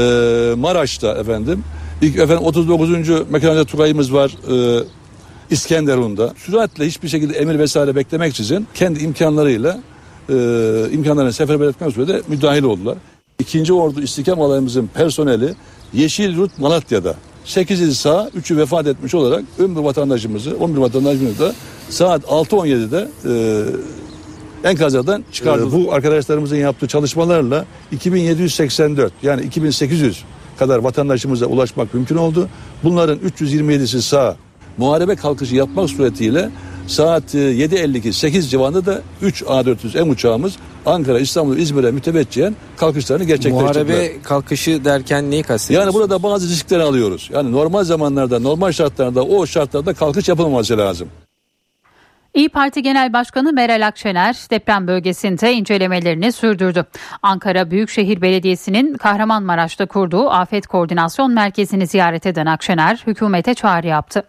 Maraş'ta 0.58 1.14
efendim 1.14 1.64
ilk 2.02 2.16
efendim 2.16 2.44
39. 2.44 2.90
mekanize 3.30 3.66
tugayımız 3.66 4.14
var. 4.14 4.32
E, 4.52 4.84
İskenderun'da 5.54 6.34
süratle 6.38 6.88
hiçbir 6.88 7.08
şekilde 7.08 7.38
emir 7.38 7.60
vesaire 7.60 7.96
beklemeksizin 7.96 8.68
kendi 8.74 9.04
imkanlarıyla 9.04 9.80
e, 10.30 10.34
imkanlarını 10.92 11.34
seferber 11.34 11.68
etmek 11.68 11.98
üzere 11.98 12.22
müdahil 12.28 12.64
oldular. 12.64 12.98
İkinci 13.40 13.74
Ordu 13.74 14.02
İstihkam 14.02 14.42
Alayımızın 14.42 14.90
personeli 14.94 15.54
Yeşil 15.94 16.38
Yurt 16.38 16.60
Malatya'da 16.60 17.16
8'i 17.46 17.96
sağ 17.96 18.30
3'ü 18.38 18.58
vefat 18.58 18.88
etmiş 18.88 19.16
olarak 19.16 19.44
ömrü 19.60 19.84
vatandaşımızı 19.84 20.58
11 20.60 20.78
vatandaşımızı 20.78 21.40
da 21.40 21.54
saat 21.90 22.24
6.17'de 22.24 23.10
e, 24.64 24.70
enkazlardan 24.70 25.24
çıkardı. 25.32 25.68
E, 25.68 25.72
bu 25.72 25.94
arkadaşlarımızın 25.94 26.56
yaptığı 26.56 26.88
çalışmalarla 26.88 27.66
2784 27.92 29.14
yani 29.24 29.42
2800 29.42 30.24
kadar 30.60 30.78
vatandaşımıza 30.78 31.46
ulaşmak 31.46 31.94
mümkün 31.94 32.16
oldu. 32.16 32.50
Bunların 32.84 33.18
327'si 33.20 34.02
sağ 34.02 34.36
muharebe 34.78 35.16
kalkışı 35.16 35.56
yapmak 35.56 35.90
suretiyle 35.90 36.50
saat 36.88 37.36
7.52 37.36 38.10
e, 38.10 38.14
8 38.14 38.52
civarında 38.52 38.86
da 38.86 39.02
3 39.22 39.42
A400M 39.42 40.10
uçağımız 40.10 40.58
Ankara, 40.86 41.20
İstanbul, 41.20 41.58
İzmir'e 41.58 41.92
mütebecciyen 41.92 42.56
kalkışlarını 42.78 43.24
gerçekleştirdiler. 43.24 43.86
Muharebe 43.86 44.22
kalkışı 44.22 44.86
derken 44.86 45.32
neyi 45.32 45.44
kastediyorsunuz? 45.44 45.96
Yani 45.96 46.02
burada 46.02 46.24
bazı 46.24 46.50
riskleri 46.50 46.84
alıyoruz. 46.84 47.30
Yani 47.34 47.52
normal 47.52 47.84
zamanlarda, 47.84 48.40
normal 48.40 48.72
şartlarda 48.72 49.24
o 49.26 49.46
şartlarda 49.46 49.94
kalkış 49.94 50.28
yapılmaması 50.30 50.78
lazım. 50.78 51.08
İyi 52.34 52.50
Parti 52.50 52.82
Genel 52.82 53.14
Başkanı 53.14 53.54
Meral 53.54 53.88
Akşener 53.88 54.36
deprem 54.52 54.88
bölgesinde 54.88 55.54
incelemelerini 55.54 56.32
sürdürdü. 56.32 56.86
Ankara 57.22 57.72
Büyükşehir 57.72 58.22
Belediyesi'nin 58.22 58.94
Kahramanmaraş'ta 58.94 59.86
kurduğu 59.86 60.30
Afet 60.30 60.68
Koordinasyon 60.68 61.34
Merkezi'ni 61.34 61.88
ziyaret 61.88 62.26
eden 62.26 62.46
Akşener 62.46 63.04
hükümete 63.08 63.54
çağrı 63.54 63.88
yaptı. 63.88 64.24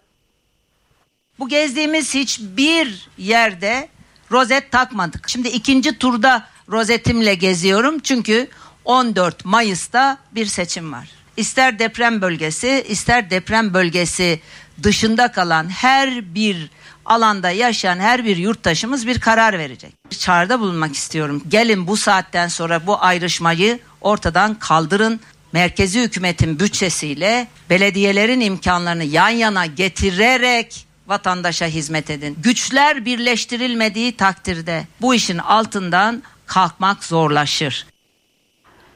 Bu 1.38 1.48
gezdiğimiz 1.48 2.14
hiçbir 2.14 3.08
yerde 3.18 3.88
rozet 4.32 4.72
takmadık. 4.72 5.28
Şimdi 5.28 5.48
ikinci 5.48 5.98
turda 5.98 6.46
rozetimle 6.68 7.34
geziyorum 7.34 7.98
çünkü 7.98 8.48
14 8.84 9.44
Mayıs'ta 9.44 10.18
bir 10.32 10.46
seçim 10.46 10.92
var. 10.92 11.08
İster 11.36 11.78
deprem 11.78 12.20
bölgesi, 12.20 12.84
ister 12.88 13.30
deprem 13.30 13.74
bölgesi 13.74 14.40
dışında 14.82 15.32
kalan 15.32 15.68
her 15.68 16.34
bir 16.34 16.70
alanda 17.04 17.50
yaşayan 17.50 17.98
her 17.98 18.24
bir 18.24 18.36
yurttaşımız 18.36 19.06
bir 19.06 19.20
karar 19.20 19.58
verecek. 19.58 19.92
Çağrıda 20.18 20.60
bulunmak 20.60 20.94
istiyorum. 20.94 21.42
Gelin 21.48 21.86
bu 21.86 21.96
saatten 21.96 22.48
sonra 22.48 22.86
bu 22.86 23.02
ayrışmayı 23.02 23.78
ortadan 24.00 24.54
kaldırın. 24.54 25.20
Merkezi 25.52 26.02
hükümetin 26.02 26.60
bütçesiyle 26.60 27.48
belediyelerin 27.70 28.40
imkanlarını 28.40 29.04
yan 29.04 29.28
yana 29.28 29.66
getirerek 29.66 30.83
vatandaşa 31.06 31.66
hizmet 31.66 32.10
edin. 32.10 32.36
Güçler 32.42 33.04
birleştirilmediği 33.04 34.16
takdirde 34.16 34.86
bu 35.00 35.14
işin 35.14 35.38
altından 35.38 36.22
kalkmak 36.46 37.04
zorlaşır. 37.04 37.86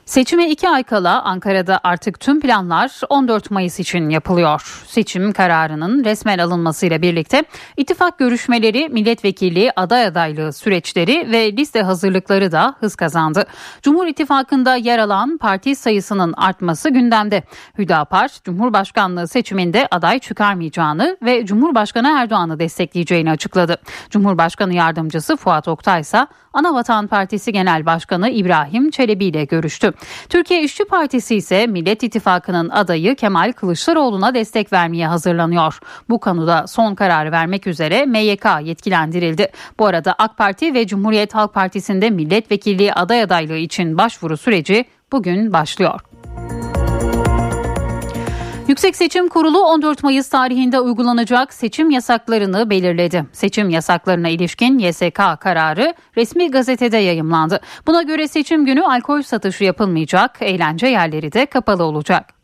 Seçime 0.09 0.51
iki 0.51 0.69
ay 0.69 0.83
kala 0.83 1.23
Ankara'da 1.23 1.81
artık 1.85 2.21
tüm 2.21 2.41
planlar 2.41 3.01
14 3.09 3.51
Mayıs 3.51 3.81
için 3.81 4.09
yapılıyor. 4.09 4.85
Seçim 4.87 5.33
kararının 5.33 6.05
resmen 6.05 6.39
alınmasıyla 6.39 7.03
birlikte 7.03 7.45
ittifak 7.77 8.19
görüşmeleri, 8.19 8.89
milletvekili 8.89 9.73
aday 9.77 10.07
adaylığı 10.07 10.53
süreçleri 10.53 11.33
ve 11.33 11.53
liste 11.53 11.83
hazırlıkları 11.83 12.53
da 12.53 12.75
hız 12.81 12.97
kazandı. 12.97 13.47
Cumhur 13.83 14.07
İttifakı'nda 14.07 14.77
yer 14.77 14.99
alan 14.99 15.39
parti 15.39 15.77
sayısının 15.77 16.33
artması 16.33 16.91
gündemde. 16.91 17.43
Hüdapar, 17.79 18.31
Cumhurbaşkanlığı 18.45 19.29
seçiminde 19.29 19.89
aday 19.91 20.19
çıkarmayacağını 20.19 21.17
ve 21.23 21.47
Cumhurbaşkanı 21.47 22.09
Erdoğan'ı 22.19 22.59
destekleyeceğini 22.59 23.31
açıkladı. 23.31 23.77
Cumhurbaşkanı 24.11 24.75
Yardımcısı 24.75 25.37
Fuat 25.37 25.69
Oktay 25.69 26.01
ise 26.01 26.27
Anavatan 26.53 27.07
Partisi 27.07 27.53
Genel 27.53 27.87
Başkanı 27.87 28.31
İbrahim 28.31 28.91
Çelebi 28.91 29.25
ile 29.25 29.45
görüştü. 29.45 29.93
Türkiye 30.29 30.63
İşçi 30.63 30.85
Partisi 30.85 31.35
ise 31.35 31.67
Millet 31.67 32.03
İttifakı'nın 32.03 32.69
adayı 32.69 33.17
Kemal 33.17 33.53
Kılıçdaroğlu'na 33.53 34.35
destek 34.35 34.73
vermeye 34.73 35.07
hazırlanıyor. 35.07 35.79
Bu 36.11 36.21
konuda 36.21 36.67
son 36.67 36.95
kararı 36.95 37.33
vermek 37.33 37.67
üzere 37.67 38.07
MYK 38.07 38.47
yetkilendirildi. 38.63 39.49
Bu 39.79 39.87
arada 39.87 40.15
AK 40.19 40.37
Parti 40.37 40.75
ve 40.75 40.87
Cumhuriyet 40.87 41.35
Halk 41.35 41.55
Partisi'nde 41.55 42.11
milletvekilliği 42.11 42.95
aday 42.95 43.23
adaylığı 43.23 43.57
için 43.57 43.99
başvuru 43.99 44.37
süreci 44.37 44.85
bugün 45.13 45.53
başlıyor. 45.53 46.01
Yüksek 48.69 48.97
Seçim 48.97 49.29
Kurulu 49.29 49.59
14 49.59 50.03
Mayıs 50.03 50.29
tarihinde 50.29 50.81
uygulanacak 50.81 51.55
seçim 51.55 51.91
yasaklarını 51.91 52.71
belirledi. 52.71 53.25
Seçim 53.33 53.71
yasaklarına 53.71 54.29
ilişkin 54.29 54.79
YSK 54.79 55.21
kararı 55.41 55.95
resmi 56.17 56.51
gazetede 56.51 56.97
yayımlandı. 56.97 57.61
Buna 57.87 58.03
göre 58.03 58.29
seçim 58.29 58.65
günü 58.67 58.83
alkol 58.83 59.23
satışı 59.23 59.65
yapılmayacak, 59.65 60.39
eğlence 60.41 60.87
yerleri 60.87 61.33
de 61.33 61.47
kapalı 61.47 61.85
olacak. 61.85 62.35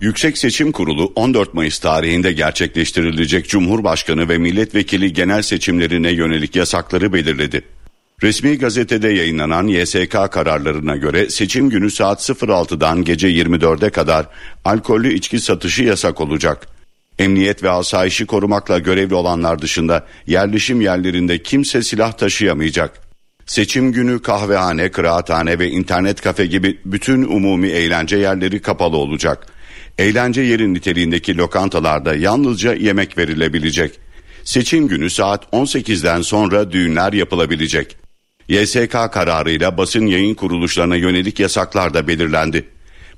Yüksek 0.00 0.38
Seçim 0.38 0.72
Kurulu 0.72 1.12
14 1.14 1.54
Mayıs 1.54 1.78
tarihinde 1.78 2.32
gerçekleştirilecek 2.32 3.48
Cumhurbaşkanı 3.48 4.28
ve 4.28 4.38
milletvekili 4.38 5.12
genel 5.12 5.42
seçimlerine 5.42 6.10
yönelik 6.10 6.56
yasakları 6.56 7.12
belirledi. 7.12 7.62
Resmi 8.22 8.58
gazetede 8.58 9.08
yayınlanan 9.08 9.66
YSK 9.66 10.12
kararlarına 10.30 10.96
göre 10.96 11.30
seçim 11.30 11.70
günü 11.70 11.90
saat 11.90 12.20
06'dan 12.30 13.04
gece 13.04 13.28
24'e 13.28 13.90
kadar 13.90 14.26
alkollü 14.64 15.14
içki 15.14 15.40
satışı 15.40 15.82
yasak 15.82 16.20
olacak. 16.20 16.66
Emniyet 17.18 17.62
ve 17.62 17.70
asayişi 17.70 18.26
korumakla 18.26 18.78
görevli 18.78 19.14
olanlar 19.14 19.62
dışında 19.62 20.06
yerleşim 20.26 20.80
yerlerinde 20.80 21.42
kimse 21.42 21.82
silah 21.82 22.12
taşıyamayacak. 22.12 23.00
Seçim 23.46 23.92
günü 23.92 24.22
kahvehane, 24.22 24.90
kıraathane 24.90 25.58
ve 25.58 25.68
internet 25.68 26.20
kafe 26.20 26.46
gibi 26.46 26.78
bütün 26.84 27.22
umumi 27.22 27.68
eğlence 27.68 28.16
yerleri 28.16 28.62
kapalı 28.62 28.96
olacak. 28.96 29.46
Eğlence 29.98 30.40
yeri 30.40 30.74
niteliğindeki 30.74 31.36
lokantalarda 31.36 32.14
yalnızca 32.14 32.74
yemek 32.74 33.18
verilebilecek. 33.18 33.98
Seçim 34.44 34.88
günü 34.88 35.10
saat 35.10 35.44
18'den 35.52 36.22
sonra 36.22 36.72
düğünler 36.72 37.12
yapılabilecek. 37.12 38.02
YSK 38.52 38.92
kararıyla 39.12 39.76
basın 39.76 40.06
yayın 40.06 40.34
kuruluşlarına 40.34 40.96
yönelik 40.96 41.40
yasaklar 41.40 41.94
da 41.94 42.08
belirlendi. 42.08 42.68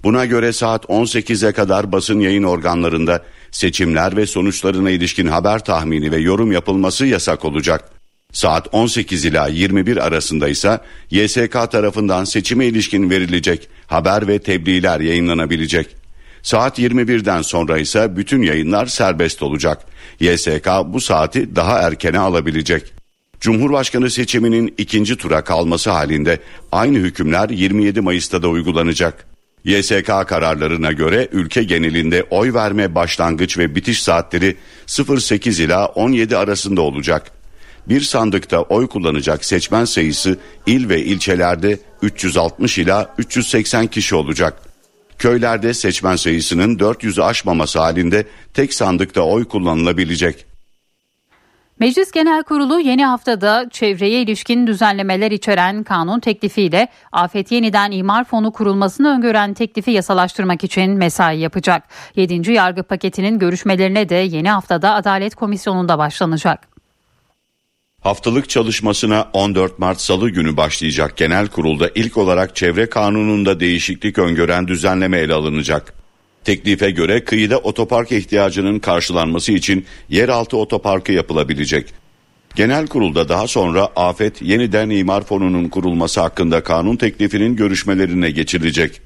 Buna 0.04 0.24
göre 0.24 0.52
saat 0.52 0.84
18'e 0.84 1.52
kadar 1.52 1.92
basın 1.92 2.20
yayın 2.20 2.42
organlarında 2.42 3.22
seçimler 3.50 4.16
ve 4.16 4.26
sonuçlarına 4.26 4.90
ilişkin 4.90 5.26
haber 5.26 5.64
tahmini 5.64 6.12
ve 6.12 6.16
yorum 6.16 6.52
yapılması 6.52 7.06
yasak 7.06 7.44
olacak. 7.44 7.90
Saat 8.32 8.68
18 8.72 9.24
ila 9.24 9.48
21 9.48 10.06
arasında 10.06 10.48
ise 10.48 10.80
YSK 11.10 11.70
tarafından 11.70 12.24
seçime 12.24 12.66
ilişkin 12.66 13.10
verilecek 13.10 13.68
haber 13.86 14.28
ve 14.28 14.38
tebliğler 14.38 15.00
yayınlanabilecek. 15.00 15.96
Saat 16.42 16.78
21'den 16.78 17.42
sonra 17.42 17.78
ise 17.78 18.16
bütün 18.16 18.42
yayınlar 18.42 18.86
serbest 18.86 19.42
olacak. 19.42 19.86
YSK 20.20 20.68
bu 20.86 21.00
saati 21.00 21.56
daha 21.56 21.78
erkene 21.78 22.18
alabilecek. 22.18 23.03
Cumhurbaşkanı 23.44 24.10
seçiminin 24.10 24.74
ikinci 24.78 25.16
tura 25.16 25.44
kalması 25.44 25.90
halinde 25.90 26.40
aynı 26.72 26.98
hükümler 26.98 27.48
27 27.48 28.00
Mayıs'ta 28.00 28.42
da 28.42 28.48
uygulanacak. 28.48 29.26
YSK 29.64 30.06
kararlarına 30.06 30.92
göre 30.92 31.28
ülke 31.32 31.62
genelinde 31.62 32.22
oy 32.30 32.54
verme 32.54 32.94
başlangıç 32.94 33.58
ve 33.58 33.74
bitiş 33.74 34.02
saatleri 34.02 34.56
08 34.86 35.60
ila 35.60 35.86
17 35.86 36.36
arasında 36.36 36.80
olacak. 36.80 37.30
Bir 37.88 38.00
sandıkta 38.00 38.62
oy 38.62 38.86
kullanacak 38.86 39.44
seçmen 39.44 39.84
sayısı 39.84 40.38
il 40.66 40.88
ve 40.88 41.04
ilçelerde 41.04 41.78
360 42.02 42.78
ila 42.78 43.14
380 43.18 43.86
kişi 43.86 44.14
olacak. 44.14 44.62
Köylerde 45.18 45.74
seçmen 45.74 46.16
sayısının 46.16 46.78
400'ü 46.78 47.22
aşmaması 47.22 47.78
halinde 47.78 48.26
tek 48.54 48.74
sandıkta 48.74 49.20
oy 49.20 49.44
kullanılabilecek. 49.44 50.53
Meclis 51.80 52.12
Genel 52.12 52.42
Kurulu 52.42 52.80
yeni 52.80 53.04
haftada 53.06 53.66
çevreye 53.70 54.22
ilişkin 54.22 54.66
düzenlemeler 54.66 55.30
içeren 55.30 55.82
kanun 55.82 56.20
teklifiyle 56.20 56.88
Afet 57.12 57.52
Yeniden 57.52 57.90
İmar 57.90 58.24
Fonu 58.24 58.52
kurulmasını 58.52 59.08
öngören 59.08 59.54
teklifi 59.54 59.90
yasalaştırmak 59.90 60.64
için 60.64 60.90
mesai 60.90 61.38
yapacak. 61.38 61.82
7. 62.16 62.52
yargı 62.52 62.82
paketinin 62.82 63.38
görüşmelerine 63.38 64.08
de 64.08 64.14
yeni 64.14 64.50
haftada 64.50 64.94
Adalet 64.94 65.34
Komisyonu'nda 65.34 65.98
başlanacak. 65.98 66.68
Haftalık 68.02 68.48
çalışmasına 68.48 69.28
14 69.32 69.78
Mart 69.78 70.00
Salı 70.00 70.30
günü 70.30 70.56
başlayacak 70.56 71.16
genel 71.16 71.48
kurulda 71.48 71.90
ilk 71.94 72.16
olarak 72.16 72.56
çevre 72.56 72.90
kanununda 72.90 73.60
değişiklik 73.60 74.18
öngören 74.18 74.68
düzenleme 74.68 75.18
ele 75.18 75.34
alınacak. 75.34 76.03
Teklife 76.44 76.90
göre 76.90 77.24
kıyıda 77.24 77.58
otopark 77.58 78.12
ihtiyacının 78.12 78.78
karşılanması 78.78 79.52
için 79.52 79.84
yeraltı 80.08 80.56
otoparkı 80.56 81.12
yapılabilecek. 81.12 82.04
Genel 82.54 82.86
kurulda 82.86 83.28
daha 83.28 83.46
sonra 83.46 83.88
afet 83.96 84.42
yeniden 84.42 84.90
imar 84.90 85.24
fonunun 85.24 85.68
kurulması 85.68 86.20
hakkında 86.20 86.62
kanun 86.62 86.96
teklifinin 86.96 87.56
görüşmelerine 87.56 88.30
geçilecek. 88.30 89.00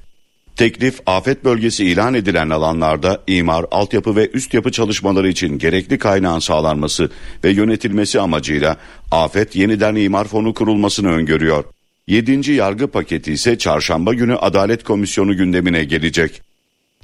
Teklif 0.56 1.00
afet 1.06 1.44
bölgesi 1.44 1.84
ilan 1.84 2.14
edilen 2.14 2.50
alanlarda 2.50 3.22
imar, 3.26 3.66
altyapı 3.70 4.16
ve 4.16 4.30
üst 4.30 4.54
yapı 4.54 4.72
çalışmaları 4.72 5.28
için 5.28 5.58
gerekli 5.58 5.98
kaynağın 5.98 6.38
sağlanması 6.38 7.10
ve 7.44 7.50
yönetilmesi 7.50 8.20
amacıyla 8.20 8.76
afet 9.10 9.56
yeniden 9.56 9.94
imar 9.94 10.24
fonu 10.24 10.54
kurulmasını 10.54 11.08
öngörüyor. 11.08 11.64
7. 12.06 12.52
yargı 12.52 12.88
paketi 12.88 13.32
ise 13.32 13.58
çarşamba 13.58 14.14
günü 14.14 14.36
Adalet 14.36 14.84
Komisyonu 14.84 15.36
gündemine 15.36 15.84
gelecek. 15.84 16.47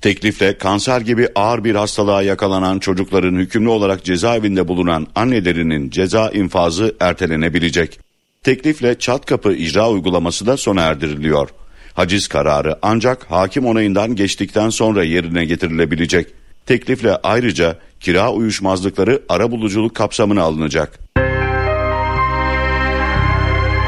Teklifle 0.04 0.58
kanser 0.58 1.00
gibi 1.00 1.28
ağır 1.34 1.64
bir 1.64 1.74
hastalığa 1.74 2.22
yakalanan 2.22 2.78
çocukların 2.78 3.34
hükümlü 3.34 3.68
olarak 3.68 4.04
cezaevinde 4.04 4.68
bulunan 4.68 5.06
annelerinin 5.14 5.90
ceza 5.90 6.30
infazı 6.30 6.94
ertelenebilecek. 7.00 8.00
Teklifle 8.42 8.98
çat 8.98 9.26
kapı 9.26 9.52
icra 9.52 9.90
uygulaması 9.90 10.46
da 10.46 10.56
sona 10.56 10.82
erdiriliyor. 10.82 11.48
Haciz 11.94 12.28
kararı 12.28 12.78
ancak 12.82 13.30
hakim 13.30 13.66
onayından 13.66 14.16
geçtikten 14.16 14.70
sonra 14.70 15.04
yerine 15.04 15.44
getirilebilecek. 15.44 16.26
Teklifle 16.66 17.16
ayrıca 17.16 17.78
kira 18.00 18.32
uyuşmazlıkları 18.32 19.22
ara 19.28 19.50
buluculuk 19.50 19.94
kapsamına 19.94 20.42
alınacak. 20.42 20.98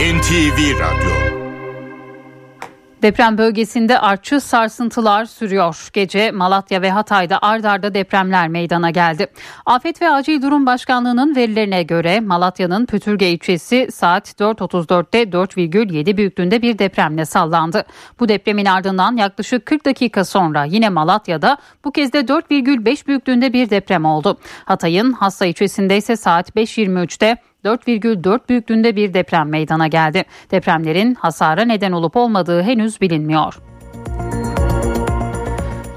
NTV 0.01 0.81
Radyo 0.81 1.26
Deprem 3.03 3.39
bölgesinde 3.39 3.99
artçı 3.99 4.41
sarsıntılar 4.41 5.25
sürüyor. 5.25 5.89
Gece 5.93 6.31
Malatya 6.31 6.83
ve 6.83 6.91
Hatay'da 6.91 7.39
ard 7.43 7.65
arda 7.65 7.95
depremler 7.95 8.49
meydana 8.49 8.91
geldi. 8.91 9.27
Afet 9.67 10.03
ve 10.03 10.11
Acil 10.11 10.43
Durum 10.43 10.67
Başkanlığı'nın 10.67 11.37
verilerine 11.37 11.83
göre 11.83 12.21
Malatya'nın 12.21 12.87
Pütürge 12.87 13.29
ilçesi 13.31 13.89
saat 13.93 14.41
4.34'te 14.41 15.23
4,7 15.23 16.17
büyüklüğünde 16.17 16.63
bir 16.63 16.79
depremle 16.79 17.25
sallandı. 17.25 17.85
Bu 18.21 18.29
depremin 18.29 18.67
ardından 18.67 19.17
yaklaşık 19.17 19.67
40 19.67 19.85
dakika 19.85 20.25
sonra 20.25 20.65
yine 20.65 20.89
Malatya'da 20.89 21.57
bu 21.85 21.93
kez 21.93 22.13
de 22.13 22.21
4,5 22.21 23.07
büyüklüğünde 23.07 23.53
bir 23.53 23.71
deprem 23.71 24.05
oldu. 24.05 24.39
Hatay'ın 24.65 25.13
Hassa 25.13 25.47
ilçesinde 25.47 25.97
ise 25.97 26.17
saat 26.17 26.51
5.23'te 26.51 27.37
4,4 27.67 28.49
büyüklüğünde 28.49 28.97
bir 28.97 29.15
deprem 29.15 29.49
meydana 29.49 29.87
geldi. 29.87 30.25
Depremlerin 30.51 31.15
hasara 31.15 31.65
neden 31.65 31.93
olup 31.93 32.17
olmadığı 32.17 32.63
henüz 32.63 33.01
bilinmiyor. 33.01 33.55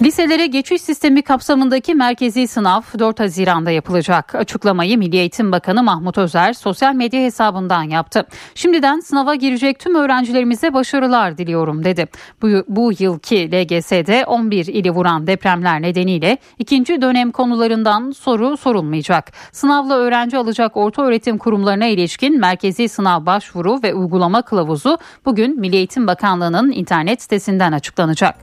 Liselere 0.02 0.48
geçiş 0.48 0.82
sistemi 0.82 1.22
kapsamındaki 1.22 1.96
merkezi 1.96 2.48
sınav 2.48 2.82
4 3.00 3.20
Haziran'da 3.20 3.72
yapılacak. 3.72 4.36
Açıklamayı 4.36 4.98
Milli 4.98 5.18
Eğitim 5.18 5.52
Bakanı 5.52 5.84
Mahmut 5.84 6.18
Özer 6.18 6.54
sosyal 6.54 6.94
medya 6.94 7.22
hesabından 7.22 7.84
yaptı. 7.84 8.28
Şimdiden 8.56 9.00
sınava 9.00 9.36
girecek 9.36 9.80
tüm 9.80 9.96
öğrencilerimize 9.96 10.74
başarılar 10.74 11.38
diliyorum 11.38 11.84
dedi. 11.84 12.08
Bu, 12.42 12.48
bu 12.68 12.92
yılki 13.00 13.52
LGS'de 13.52 14.26
11 14.26 14.68
ili 14.68 14.92
vuran 14.92 15.28
depremler 15.28 15.82
nedeniyle 15.82 16.38
ikinci 16.60 17.02
dönem 17.02 17.32
konularından 17.32 18.12
soru 18.12 18.58
sorulmayacak. 18.58 19.32
Sınavla 19.52 19.96
öğrenci 19.96 20.38
alacak 20.38 20.78
orta 20.78 21.02
öğretim 21.02 21.38
kurumlarına 21.38 21.86
ilişkin 21.86 22.40
merkezi 22.40 22.90
sınav 22.90 23.26
başvuru 23.26 23.84
ve 23.84 23.94
uygulama 23.94 24.42
kılavuzu 24.42 24.98
bugün 25.26 25.60
Milli 25.60 25.76
Eğitim 25.76 26.08
Bakanlığı'nın 26.08 26.72
internet 26.72 27.22
sitesinden 27.22 27.72
açıklanacak. 27.72 28.36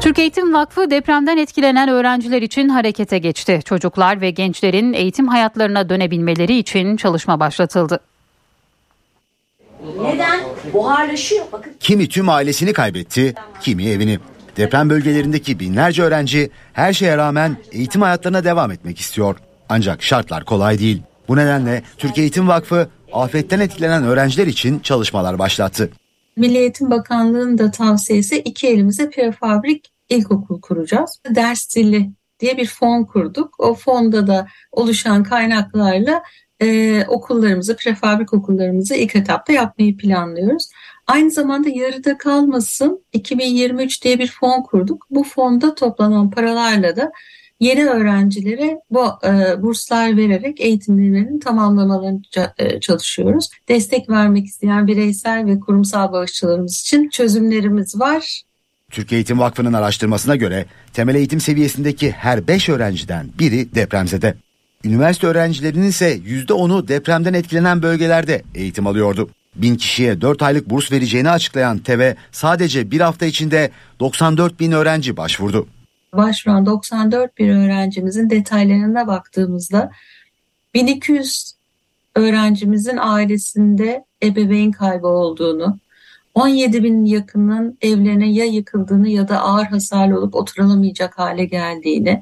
Türk 0.00 0.18
Eğitim 0.18 0.54
Vakfı 0.54 0.90
depremden 0.90 1.36
etkilenen 1.36 1.88
öğrenciler 1.88 2.42
için 2.42 2.68
harekete 2.68 3.18
geçti. 3.18 3.60
Çocuklar 3.64 4.20
ve 4.20 4.30
gençlerin 4.30 4.92
eğitim 4.92 5.28
hayatlarına 5.28 5.88
dönebilmeleri 5.88 6.58
için 6.58 6.96
çalışma 6.96 7.40
başlatıldı. 7.40 8.00
Neden? 10.02 10.40
Buharlaşıyor. 10.72 11.44
Bakın. 11.52 11.72
Kimi 11.80 12.08
tüm 12.08 12.28
ailesini 12.28 12.72
kaybetti, 12.72 13.34
kimi 13.60 13.88
evini. 13.88 14.18
Deprem 14.56 14.90
bölgelerindeki 14.90 15.60
binlerce 15.60 16.02
öğrenci 16.02 16.50
her 16.72 16.92
şeye 16.92 17.16
rağmen 17.16 17.56
eğitim 17.72 18.02
hayatlarına 18.02 18.44
devam 18.44 18.70
etmek 18.70 19.00
istiyor. 19.00 19.36
Ancak 19.68 20.02
şartlar 20.02 20.44
kolay 20.44 20.78
değil. 20.78 21.02
Bu 21.28 21.36
nedenle 21.36 21.82
Türk 21.98 22.18
Eğitim 22.18 22.48
Vakfı 22.48 22.88
afetten 23.12 23.60
etkilenen 23.60 24.04
öğrenciler 24.04 24.46
için 24.46 24.78
çalışmalar 24.78 25.38
başlattı. 25.38 25.90
Milli 26.40 26.58
Eğitim 26.58 26.90
Bakanlığı'nın 26.90 27.58
da 27.58 27.70
tavsiyesi 27.70 28.38
iki 28.38 28.68
elimize 28.68 29.10
prefabrik 29.10 29.92
ilkokul 30.08 30.60
kuracağız. 30.60 31.20
Ders 31.34 31.68
zili 31.68 32.10
diye 32.40 32.56
bir 32.56 32.66
fon 32.66 33.04
kurduk. 33.04 33.54
O 33.58 33.74
fonda 33.74 34.26
da 34.26 34.46
oluşan 34.72 35.22
kaynaklarla 35.22 36.22
e, 36.60 37.04
okullarımızı, 37.08 37.76
prefabrik 37.76 38.34
okullarımızı 38.34 38.94
ilk 38.94 39.16
etapta 39.16 39.52
yapmayı 39.52 39.96
planlıyoruz. 39.96 40.68
Aynı 41.06 41.30
zamanda 41.30 41.68
yarıda 41.68 42.18
kalmasın 42.18 43.04
2023 43.12 44.04
diye 44.04 44.18
bir 44.18 44.28
fon 44.40 44.62
kurduk. 44.62 45.06
Bu 45.10 45.24
fonda 45.24 45.74
toplanan 45.74 46.30
paralarla 46.30 46.96
da 46.96 47.12
yeni 47.60 47.86
öğrencilere 47.86 48.80
bu 48.90 49.06
e, 49.24 49.62
burslar 49.62 50.16
vererek 50.16 50.60
eğitimlerini 50.60 51.40
tamamlamalarını 51.40 52.20
e, 52.58 52.80
çalışıyoruz. 52.80 53.48
Destek 53.68 54.10
vermek 54.10 54.46
isteyen 54.46 54.86
bireysel 54.86 55.46
ve 55.46 55.60
kurumsal 55.60 56.12
bağışçılarımız 56.12 56.80
için 56.80 57.08
çözümlerimiz 57.08 58.00
var. 58.00 58.42
Türkiye 58.90 59.18
Eğitim 59.18 59.38
Vakfı'nın 59.38 59.72
araştırmasına 59.72 60.36
göre 60.36 60.66
temel 60.92 61.14
eğitim 61.14 61.40
seviyesindeki 61.40 62.10
her 62.10 62.48
5 62.48 62.68
öğrenciden 62.68 63.26
biri 63.38 63.74
depremzede. 63.74 64.34
Üniversite 64.84 65.26
öğrencilerinin 65.26 65.88
ise 65.88 66.16
%10'u 66.16 66.88
depremden 66.88 67.34
etkilenen 67.34 67.82
bölgelerde 67.82 68.42
eğitim 68.54 68.86
alıyordu. 68.86 69.30
Bin 69.56 69.76
kişiye 69.76 70.20
4 70.20 70.42
aylık 70.42 70.70
burs 70.70 70.92
vereceğini 70.92 71.30
açıklayan 71.30 71.78
TEVE 71.78 72.16
sadece 72.32 72.90
bir 72.90 73.00
hafta 73.00 73.26
içinde 73.26 73.70
94 74.00 74.60
bin 74.60 74.72
öğrenci 74.72 75.16
başvurdu 75.16 75.66
başvuran 76.14 76.66
94 76.66 77.38
bir 77.38 77.50
öğrencimizin 77.50 78.30
detaylarına 78.30 79.06
baktığımızda 79.06 79.90
1200 80.74 81.54
öğrencimizin 82.14 82.96
ailesinde 82.96 84.04
ebeveyn 84.22 84.70
kaybı 84.70 85.06
olduğunu, 85.06 85.78
17 86.34 86.84
bin 86.84 87.04
yakının 87.04 87.78
evlerine 87.80 88.32
ya 88.32 88.44
yıkıldığını 88.44 89.08
ya 89.08 89.28
da 89.28 89.40
ağır 89.40 89.66
hasarlı 89.66 90.18
olup 90.18 90.34
oturulamayacak 90.34 91.18
hale 91.18 91.44
geldiğini 91.44 92.20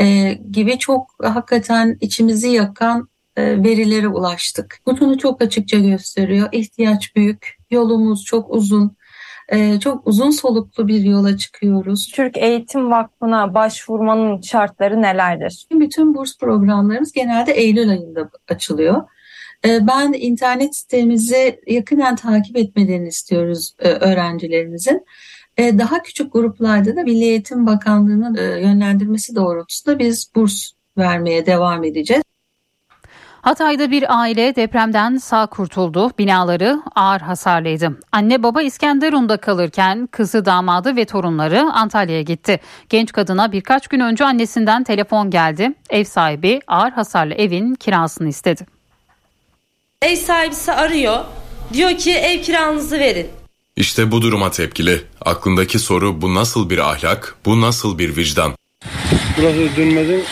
e, 0.00 0.38
gibi 0.50 0.78
çok 0.78 1.14
hakikaten 1.22 1.98
içimizi 2.00 2.48
yakan 2.48 3.08
e, 3.36 3.62
verilere 3.62 4.08
ulaştık. 4.08 4.80
Bu 4.86 5.00
bunu 5.00 5.18
çok 5.18 5.42
açıkça 5.42 5.78
gösteriyor. 5.78 6.48
İhtiyaç 6.52 7.16
büyük, 7.16 7.56
yolumuz 7.70 8.24
çok 8.24 8.50
uzun. 8.50 8.96
E, 9.48 9.80
çok 9.80 10.06
uzun 10.06 10.30
soluklu 10.30 10.88
bir 10.88 11.00
yola 11.00 11.36
çıkıyoruz. 11.36 12.12
Türk 12.14 12.36
Eğitim 12.36 12.90
Vakfı'na 12.90 13.54
başvurmanın 13.54 14.40
şartları 14.40 15.02
nelerdir? 15.02 15.66
Bütün 15.72 16.14
burs 16.14 16.38
programlarımız 16.38 17.12
genelde 17.12 17.52
Eylül 17.52 17.90
ayında 17.90 18.30
açılıyor. 18.48 19.02
E, 19.66 19.86
ben 19.86 20.12
internet 20.12 20.76
sitemizi 20.76 21.60
yakından 21.66 22.16
takip 22.16 22.56
etmelerini 22.56 23.08
istiyoruz 23.08 23.74
öğrencilerimizin. 23.78 25.06
Daha 25.58 26.02
küçük 26.02 26.32
gruplarda 26.32 26.96
da 26.96 27.02
Milli 27.02 27.24
Eğitim 27.24 27.66
Bakanlığı'nın 27.66 28.34
yönlendirmesi 28.36 29.34
doğrultusunda 29.34 29.98
biz 29.98 30.30
burs 30.34 30.70
vermeye 30.98 31.46
devam 31.46 31.84
edeceğiz. 31.84 32.22
Hatay'da 33.48 33.90
bir 33.90 34.20
aile 34.20 34.56
depremden 34.56 35.16
sağ 35.16 35.46
kurtuldu. 35.46 36.10
Binaları 36.18 36.82
ağır 36.94 37.20
hasarlıydı. 37.20 37.98
Anne 38.12 38.42
baba 38.42 38.62
İskenderun'da 38.62 39.36
kalırken 39.36 40.06
kızı 40.06 40.44
damadı 40.44 40.96
ve 40.96 41.04
torunları 41.04 41.60
Antalya'ya 41.72 42.22
gitti. 42.22 42.60
Genç 42.88 43.12
kadına 43.12 43.52
birkaç 43.52 43.88
gün 43.88 44.00
önce 44.00 44.24
annesinden 44.24 44.84
telefon 44.84 45.30
geldi. 45.30 45.72
Ev 45.90 46.04
sahibi 46.04 46.60
ağır 46.66 46.90
hasarlı 46.90 47.34
evin 47.34 47.74
kirasını 47.74 48.28
istedi. 48.28 48.66
Ev 50.02 50.16
sahibisi 50.16 50.72
arıyor. 50.72 51.24
Diyor 51.72 51.98
ki 51.98 52.12
ev 52.12 52.42
kiranızı 52.42 52.98
verin. 52.98 53.28
İşte 53.76 54.10
bu 54.10 54.22
duruma 54.22 54.50
tepkili. 54.50 55.02
Aklındaki 55.24 55.78
soru 55.78 56.22
bu 56.22 56.34
nasıl 56.34 56.70
bir 56.70 56.78
ahlak, 56.78 57.36
bu 57.44 57.60
nasıl 57.60 57.98
bir 57.98 58.16
vicdan? 58.16 58.52
Burası 59.38 59.76
dönmezin 59.76 60.24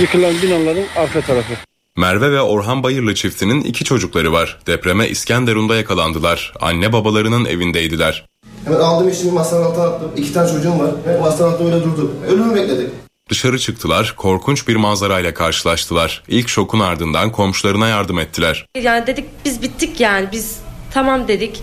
yıkılan 0.00 0.34
binaların 0.42 0.84
arka 0.96 1.20
tarafı. 1.20 1.71
Merve 1.96 2.32
ve 2.32 2.40
Orhan 2.40 2.82
Bayırlı 2.82 3.14
çiftinin 3.14 3.60
iki 3.60 3.84
çocukları 3.84 4.32
var. 4.32 4.58
Depreme 4.66 5.08
İskenderun'da 5.08 5.76
yakalandılar. 5.76 6.52
Anne 6.60 6.92
babalarının 6.92 7.44
evindeydiler. 7.44 8.26
Hemen 8.64 8.80
aldım 8.80 9.08
eşimi 9.08 9.32
masanın 9.32 9.64
altına 9.64 9.84
attım. 9.84 10.10
İki 10.16 10.32
tane 10.32 10.50
çocuğum 10.52 10.78
var. 10.78 10.90
Ve 11.06 11.20
masanın 11.20 11.52
altında 11.52 11.74
öyle 11.74 11.84
durdu. 11.84 12.12
Ölümü 12.28 12.54
bekledik. 12.54 12.90
Dışarı 13.30 13.58
çıktılar, 13.58 14.14
korkunç 14.16 14.68
bir 14.68 14.76
manzarayla 14.76 15.34
karşılaştılar. 15.34 16.22
İlk 16.28 16.48
şokun 16.48 16.80
ardından 16.80 17.32
komşularına 17.32 17.88
yardım 17.88 18.18
ettiler. 18.18 18.66
Yani 18.82 19.06
dedik 19.06 19.24
biz 19.44 19.62
bittik 19.62 20.00
yani 20.00 20.28
biz 20.32 20.60
tamam 20.94 21.28
dedik. 21.28 21.62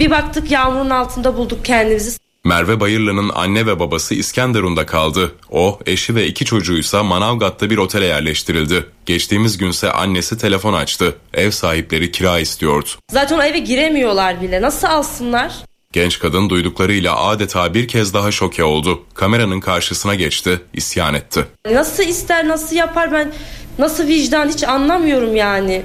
Bir 0.00 0.10
baktık 0.10 0.50
yağmurun 0.50 0.90
altında 0.90 1.36
bulduk 1.36 1.64
kendimizi. 1.64 2.18
Merve 2.50 2.80
Bayırlı'nın 2.80 3.30
anne 3.34 3.66
ve 3.66 3.80
babası 3.80 4.14
İskenderun'da 4.14 4.86
kaldı. 4.86 5.32
O, 5.50 5.78
eşi 5.86 6.14
ve 6.14 6.26
iki 6.26 6.44
çocuğuysa 6.44 7.02
Manavgat'ta 7.02 7.70
bir 7.70 7.78
otele 7.78 8.04
yerleştirildi. 8.04 8.86
Geçtiğimiz 9.06 9.58
günse 9.58 9.92
annesi 9.92 10.38
telefon 10.38 10.72
açtı. 10.72 11.16
Ev 11.34 11.50
sahipleri 11.50 12.12
kira 12.12 12.38
istiyordu. 12.38 12.88
Zaten 13.10 13.38
o 13.38 13.42
eve 13.42 13.58
giremiyorlar 13.58 14.42
bile. 14.42 14.62
Nasıl 14.62 14.86
alsınlar? 14.86 15.52
Genç 15.92 16.18
kadın 16.18 16.50
duyduklarıyla 16.50 17.16
adeta 17.16 17.74
bir 17.74 17.88
kez 17.88 18.14
daha 18.14 18.32
şoke 18.32 18.64
oldu. 18.64 19.02
Kameranın 19.14 19.60
karşısına 19.60 20.14
geçti, 20.14 20.60
isyan 20.72 21.14
etti. 21.14 21.44
Nasıl 21.70 22.02
ister, 22.02 22.48
nasıl 22.48 22.76
yapar 22.76 23.12
ben 23.12 23.32
nasıl 23.78 24.06
vicdan 24.06 24.48
hiç 24.48 24.64
anlamıyorum 24.64 25.36
yani. 25.36 25.82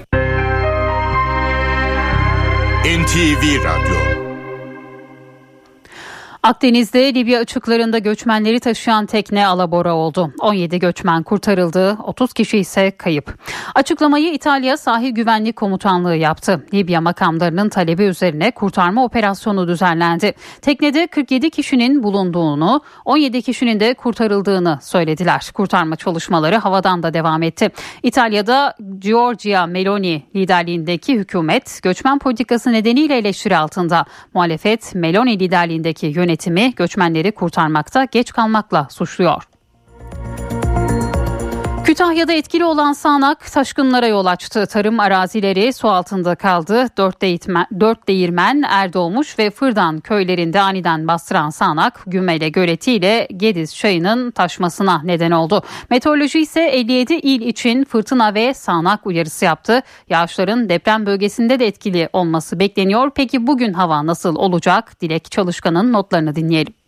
NTV 2.85 3.63
Radyo 3.63 4.14
Akdeniz'de 6.45 7.13
Libya 7.13 7.39
açıklarında 7.39 7.97
göçmenleri 7.97 8.59
taşıyan 8.59 9.05
tekne 9.05 9.47
alabora 9.47 9.95
oldu. 9.95 10.31
17 10.41 10.79
göçmen 10.79 11.23
kurtarıldı, 11.23 11.97
30 12.03 12.33
kişi 12.33 12.57
ise 12.57 12.91
kayıp. 12.91 13.33
Açıklamayı 13.75 14.33
İtalya 14.33 14.77
Sahil 14.77 15.09
Güvenlik 15.09 15.55
Komutanlığı 15.55 16.15
yaptı. 16.15 16.65
Libya 16.73 17.01
makamlarının 17.01 17.69
talebi 17.69 18.03
üzerine 18.03 18.51
kurtarma 18.51 19.03
operasyonu 19.03 19.67
düzenlendi. 19.67 20.33
Teknede 20.61 21.07
47 21.07 21.49
kişinin 21.49 22.03
bulunduğunu, 22.03 22.81
17 23.05 23.41
kişinin 23.41 23.79
de 23.79 23.93
kurtarıldığını 23.93 24.79
söylediler. 24.81 25.51
Kurtarma 25.53 25.95
çalışmaları 25.95 26.55
havadan 26.55 27.03
da 27.03 27.13
devam 27.13 27.43
etti. 27.43 27.69
İtalya'da 28.03 28.75
Giorgia 28.99 29.65
Meloni 29.67 30.23
liderliğindeki 30.35 31.15
hükümet 31.15 31.79
göçmen 31.83 32.19
politikası 32.19 32.71
nedeniyle 32.71 33.17
eleştiri 33.17 33.57
altında. 33.57 34.05
Muhalefet 34.33 34.95
Meloni 34.95 35.39
liderliğindeki 35.39 36.07
yönetim 36.07 36.34
yönetimi 36.35 36.75
göçmenleri 36.75 37.31
kurtarmakta 37.31 38.05
geç 38.05 38.33
kalmakla 38.33 38.87
suçluyor. 38.89 39.43
Kütahya'da 41.85 42.33
etkili 42.33 42.65
olan 42.65 42.93
sağanak 42.93 43.51
taşkınlara 43.51 44.07
yol 44.07 44.25
açtı. 44.25 44.65
Tarım 44.65 44.99
arazileri 44.99 45.73
su 45.73 45.89
altında 45.89 46.35
kaldı. 46.35 46.87
Dört, 46.97 47.21
değirmen, 47.21 47.67
dört 47.79 48.07
değirmen 48.07 48.63
Erdoğmuş 48.69 49.39
ve 49.39 49.49
Fırdan 49.49 49.99
köylerinde 49.99 50.61
aniden 50.61 51.07
bastıran 51.07 51.49
sağanak 51.49 52.03
Gümele 52.07 52.49
göletiyle 52.49 53.27
Gediz 53.37 53.75
çayının 53.75 54.31
taşmasına 54.31 55.01
neden 55.03 55.31
oldu. 55.31 55.63
Meteoroloji 55.89 56.39
ise 56.39 56.61
57 56.61 57.13
il 57.13 57.41
için 57.41 57.83
fırtına 57.83 58.33
ve 58.33 58.53
sağanak 58.53 59.07
uyarısı 59.07 59.45
yaptı. 59.45 59.81
Yağışların 60.09 60.69
deprem 60.69 61.05
bölgesinde 61.05 61.59
de 61.59 61.67
etkili 61.67 62.09
olması 62.13 62.59
bekleniyor. 62.59 63.11
Peki 63.15 63.47
bugün 63.47 63.73
hava 63.73 64.05
nasıl 64.05 64.35
olacak? 64.35 65.01
Dilek 65.01 65.31
Çalışkan'ın 65.31 65.93
notlarını 65.93 66.35
dinleyelim. 66.35 66.84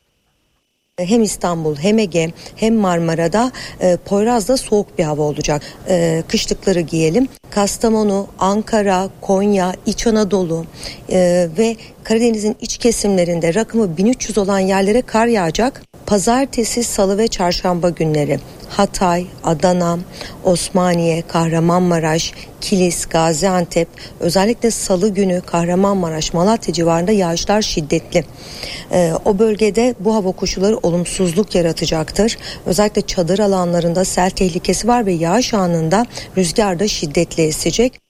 Hem 1.01 1.23
İstanbul 1.23 1.75
hem 1.75 1.99
Ege 1.99 2.31
hem 2.55 2.75
Marmara'da 2.75 3.51
e, 3.81 3.97
Poyraz'da 4.05 4.57
soğuk 4.57 4.97
bir 4.97 5.03
hava 5.03 5.21
olacak. 5.21 5.61
E, 5.89 6.23
kışlıkları 6.27 6.79
giyelim. 6.79 7.27
Kastamonu, 7.49 8.27
Ankara, 8.39 9.09
Konya, 9.21 9.73
İç 9.85 10.07
Anadolu 10.07 10.65
e, 11.09 11.47
ve 11.57 11.75
Karadeniz'in 12.03 12.55
iç 12.61 12.77
kesimlerinde 12.77 13.53
rakımı 13.53 13.97
1300 13.97 14.37
olan 14.37 14.59
yerlere 14.59 15.01
kar 15.01 15.27
yağacak. 15.27 15.81
Pazartesi, 16.07 16.83
salı 16.83 17.17
ve 17.17 17.27
çarşamba 17.27 17.89
günleri 17.89 18.39
Hatay, 18.69 19.25
Adana, 19.43 19.99
Osmaniye, 20.43 21.23
Kahramanmaraş, 21.27 22.33
Kilis, 22.61 23.05
Gaziantep 23.05 23.87
özellikle 24.19 24.71
salı 24.71 25.09
günü 25.09 25.41
Kahramanmaraş, 25.41 26.33
Malatya 26.33 26.73
civarında 26.73 27.11
yağışlar 27.11 27.61
şiddetli. 27.61 28.25
Ee, 28.91 29.13
o 29.25 29.39
bölgede 29.39 29.95
bu 29.99 30.15
hava 30.15 30.31
koşulları 30.31 30.77
olumsuzluk 30.77 31.55
yaratacaktır. 31.55 32.37
Özellikle 32.65 33.01
çadır 33.01 33.39
alanlarında 33.39 34.05
sel 34.05 34.29
tehlikesi 34.29 34.87
var 34.87 35.05
ve 35.05 35.11
yağış 35.11 35.53
anında 35.53 36.05
rüzgar 36.37 36.79
da 36.79 36.87
şiddetli 36.87 37.43
esecek. 37.43 38.06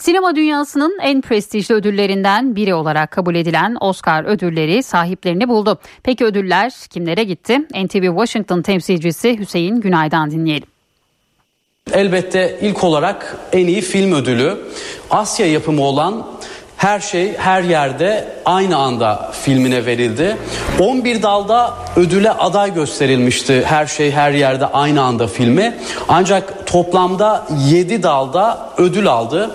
Sinema 0.00 0.36
dünyasının 0.36 0.98
en 1.02 1.20
prestijli 1.20 1.74
ödüllerinden 1.74 2.56
biri 2.56 2.74
olarak 2.74 3.10
kabul 3.10 3.34
edilen 3.34 3.76
Oscar 3.80 4.24
ödülleri 4.24 4.82
sahiplerini 4.82 5.48
buldu. 5.48 5.78
Peki 6.02 6.24
ödüller 6.24 6.72
kimlere 6.90 7.24
gitti? 7.24 7.58
NTV 7.58 8.04
Washington 8.04 8.62
temsilcisi 8.62 9.38
Hüseyin 9.38 9.80
Günay'dan 9.80 10.30
dinleyelim. 10.30 10.68
Elbette 11.92 12.58
ilk 12.62 12.84
olarak 12.84 13.36
en 13.52 13.66
iyi 13.66 13.80
film 13.80 14.12
ödülü 14.12 14.58
Asya 15.10 15.46
yapımı 15.46 15.82
olan 15.82 16.26
her 16.80 17.00
şey 17.00 17.36
her 17.36 17.62
yerde 17.62 18.28
aynı 18.44 18.76
anda 18.76 19.30
filmine 19.42 19.86
verildi. 19.86 20.36
11 20.78 21.22
dalda 21.22 21.74
ödüle 21.96 22.30
aday 22.30 22.74
gösterilmişti 22.74 23.64
her 23.64 23.86
şey 23.86 24.10
her 24.10 24.32
yerde 24.32 24.66
aynı 24.66 25.02
anda 25.02 25.26
filmi. 25.26 25.76
Ancak 26.08 26.66
toplamda 26.66 27.46
7 27.68 28.02
dalda 28.02 28.70
ödül 28.76 29.06
aldı. 29.06 29.50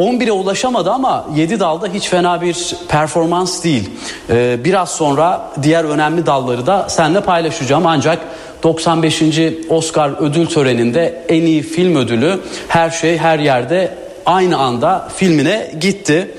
11'e 0.00 0.32
ulaşamadı 0.32 0.90
ama 0.90 1.26
7 1.34 1.60
dalda 1.60 1.86
hiç 1.86 2.08
fena 2.08 2.40
bir 2.40 2.76
performans 2.88 3.64
değil. 3.64 3.90
Ee, 4.30 4.58
biraz 4.64 4.90
sonra 4.90 5.50
diğer 5.62 5.84
önemli 5.84 6.26
dalları 6.26 6.66
da 6.66 6.88
seninle 6.88 7.20
paylaşacağım 7.20 7.86
ancak 7.86 8.18
95. 8.62 9.22
Oscar 9.68 10.10
ödül 10.20 10.46
töreninde 10.46 11.24
en 11.28 11.42
iyi 11.42 11.62
film 11.62 11.96
ödülü 11.96 12.40
her 12.68 12.90
şey 12.90 13.18
her 13.18 13.38
yerde 13.38 13.94
aynı 14.26 14.58
anda 14.58 15.08
filmine 15.16 15.72
gitti. 15.80 16.30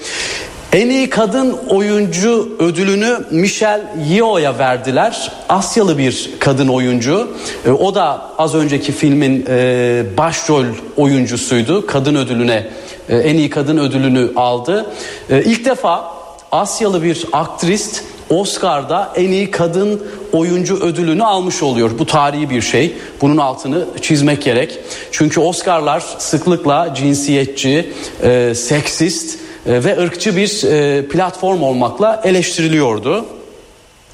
En 0.74 0.90
iyi 0.90 1.10
kadın 1.10 1.58
oyuncu 1.70 2.50
ödülünü 2.60 3.18
Michelle 3.32 3.84
Yeoh'ya 4.10 4.58
verdiler. 4.58 5.32
Asyalı 5.50 5.98
bir 5.98 6.30
kadın 6.40 6.68
oyuncu. 6.68 7.38
E, 7.66 7.72
o 7.72 7.96
da 7.96 8.22
az 8.38 8.56
önceki 8.56 8.92
filmin 8.92 9.46
e, 9.50 10.04
başrol 10.18 10.66
oyuncusuydu. 10.98 11.88
Kadın 11.88 12.16
ödülüne 12.16 12.68
e, 13.10 13.18
en 13.18 13.38
iyi 13.38 13.50
kadın 13.50 13.78
ödülünü 13.78 14.32
aldı. 14.36 14.86
İlk 15.30 15.66
defa 15.66 16.14
Asyalı 16.52 17.04
bir 17.04 17.26
aktrist 17.32 18.04
Oscar'da 18.30 19.14
en 19.16 19.32
iyi 19.32 19.52
kadın 19.52 20.02
oyuncu 20.34 20.76
ödülünü 20.76 21.24
almış 21.24 21.64
oluyor. 21.64 21.92
Bu 22.00 22.06
tarihi 22.06 22.50
bir 22.50 22.62
şey. 22.62 22.94
Bunun 23.22 23.38
altını 23.38 23.86
çizmek 24.02 24.42
gerek. 24.42 24.80
Çünkü 25.12 25.40
Oscar'lar 25.40 26.04
sıklıkla 26.18 26.94
cinsiyetçi, 26.96 27.94
e, 28.24 28.56
seksist 28.56 29.40
ve 29.66 30.02
ırkçı 30.02 30.36
bir 30.36 30.64
e, 30.64 31.08
platform 31.08 31.62
olmakla 31.62 32.22
eleştiriliyordu. 32.24 33.26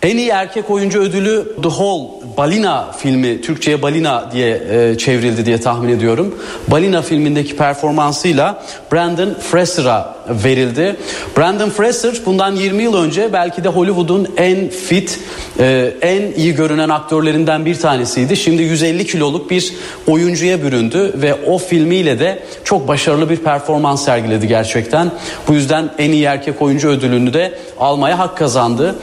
En 0.02 0.18
iyi 0.18 0.30
erkek 0.30 0.70
oyuncu 0.70 1.00
ödülü 1.00 1.56
The 1.64 1.70
Hole 1.70 2.08
Balina 2.38 2.92
filmi 2.92 3.42
Türkçe'ye 3.42 3.82
Balina 3.82 4.32
diye 4.32 4.62
e, 4.72 4.98
çevrildi 4.98 5.46
diye 5.46 5.62
tahmin 5.62 5.90
ediyorum. 5.90 6.36
Balina 6.68 7.02
filmindeki 7.02 7.58
performansıyla 7.58 8.64
Brandon 8.92 9.34
Fraser'a 9.34 10.17
verildi. 10.30 10.96
Brandon 11.38 11.70
Fraser 11.70 12.14
bundan 12.26 12.56
20 12.56 12.84
yıl 12.84 13.04
önce 13.04 13.34
belki 13.34 13.64
de 13.64 13.70
Hollywood'un 13.70 14.28
en 14.38 14.70
fit, 14.70 15.20
e, 15.60 15.94
en 16.02 16.32
iyi 16.32 16.56
görünen 16.56 16.90
aktörlerinden 16.90 17.66
bir 17.66 17.80
tanesiydi. 17.80 18.38
Şimdi 18.38 18.64
150 18.64 19.06
kiloluk 19.06 19.52
bir 19.52 19.74
oyuncuya 20.08 20.64
büründü 20.64 21.14
ve 21.16 21.34
o 21.34 21.58
filmiyle 21.58 22.20
de 22.20 22.40
çok 22.64 22.88
başarılı 22.88 23.30
bir 23.30 23.38
performans 23.38 24.06
sergiledi 24.06 24.48
gerçekten. 24.48 25.12
Bu 25.48 25.54
yüzden 25.54 25.90
en 25.98 26.12
iyi 26.12 26.24
erkek 26.24 26.62
oyuncu 26.62 26.90
ödülünü 26.90 27.34
de 27.34 27.54
almaya 27.80 28.20
hak 28.20 28.38
kazandı. 28.38 28.96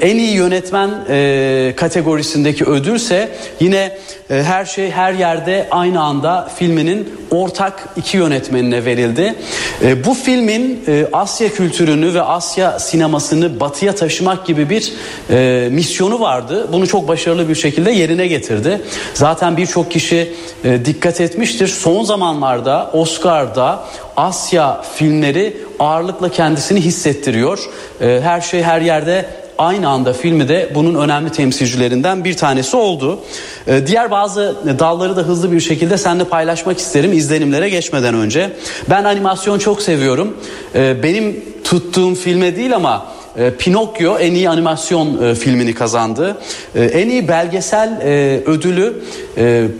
En 0.00 0.16
iyi 0.16 0.34
yönetmen 0.34 0.90
e, 1.08 1.74
kategorisindeki 1.76 2.64
ödülse 2.64 3.28
yine 3.60 3.96
e, 4.30 4.42
her 4.42 4.64
şey 4.64 4.90
her 4.90 5.12
yerde 5.12 5.68
aynı 5.70 6.00
anda 6.00 6.48
filminin 6.56 7.19
ortak 7.30 7.88
iki 7.96 8.16
yönetmenine 8.16 8.84
verildi. 8.84 9.34
E, 9.82 10.04
bu 10.04 10.14
filmin 10.14 10.84
e, 10.88 11.06
Asya 11.12 11.48
kültürünü 11.48 12.14
ve 12.14 12.22
Asya 12.22 12.78
sinemasını 12.78 13.60
batıya 13.60 13.94
taşımak 13.94 14.46
gibi 14.46 14.70
bir 14.70 14.92
e, 15.30 15.68
misyonu 15.72 16.20
vardı. 16.20 16.68
Bunu 16.72 16.86
çok 16.86 17.08
başarılı 17.08 17.48
bir 17.48 17.54
şekilde 17.54 17.90
yerine 17.90 18.26
getirdi. 18.26 18.80
Zaten 19.14 19.56
birçok 19.56 19.90
kişi 19.90 20.32
e, 20.64 20.84
dikkat 20.84 21.20
etmiştir. 21.20 21.68
Son 21.68 22.04
zamanlarda 22.04 22.90
Oscar'da 22.92 23.84
Asya 24.16 24.82
filmleri 24.94 25.56
ağırlıkla 25.78 26.28
kendisini 26.28 26.80
hissettiriyor. 26.80 27.58
E, 28.00 28.20
her 28.22 28.40
şey 28.40 28.62
her 28.62 28.80
yerde 28.80 29.39
aynı 29.60 29.88
anda 29.88 30.12
filmi 30.12 30.48
de 30.48 30.70
bunun 30.74 30.94
önemli 30.94 31.32
temsilcilerinden 31.32 32.24
bir 32.24 32.36
tanesi 32.36 32.76
oldu. 32.76 33.18
Ee, 33.66 33.86
diğer 33.86 34.10
bazı 34.10 34.56
dalları 34.78 35.16
da 35.16 35.20
hızlı 35.20 35.52
bir 35.52 35.60
şekilde 35.60 35.98
seninle 35.98 36.24
paylaşmak 36.24 36.78
isterim 36.78 37.12
izlenimlere 37.12 37.68
geçmeden 37.68 38.14
önce. 38.14 38.52
Ben 38.90 39.04
animasyon 39.04 39.58
çok 39.58 39.82
seviyorum. 39.82 40.36
Ee, 40.74 41.02
benim 41.02 41.44
tuttuğum 41.64 42.14
filme 42.14 42.56
değil 42.56 42.76
ama 42.76 43.06
e, 43.36 43.50
Pinokyo 43.50 44.18
en 44.18 44.34
iyi 44.34 44.48
animasyon 44.48 45.22
e, 45.22 45.34
filmini 45.34 45.74
kazandı. 45.74 46.36
E, 46.74 46.84
en 46.84 47.08
iyi 47.08 47.28
belgesel 47.28 48.00
e, 48.04 48.42
ödülü 48.46 49.02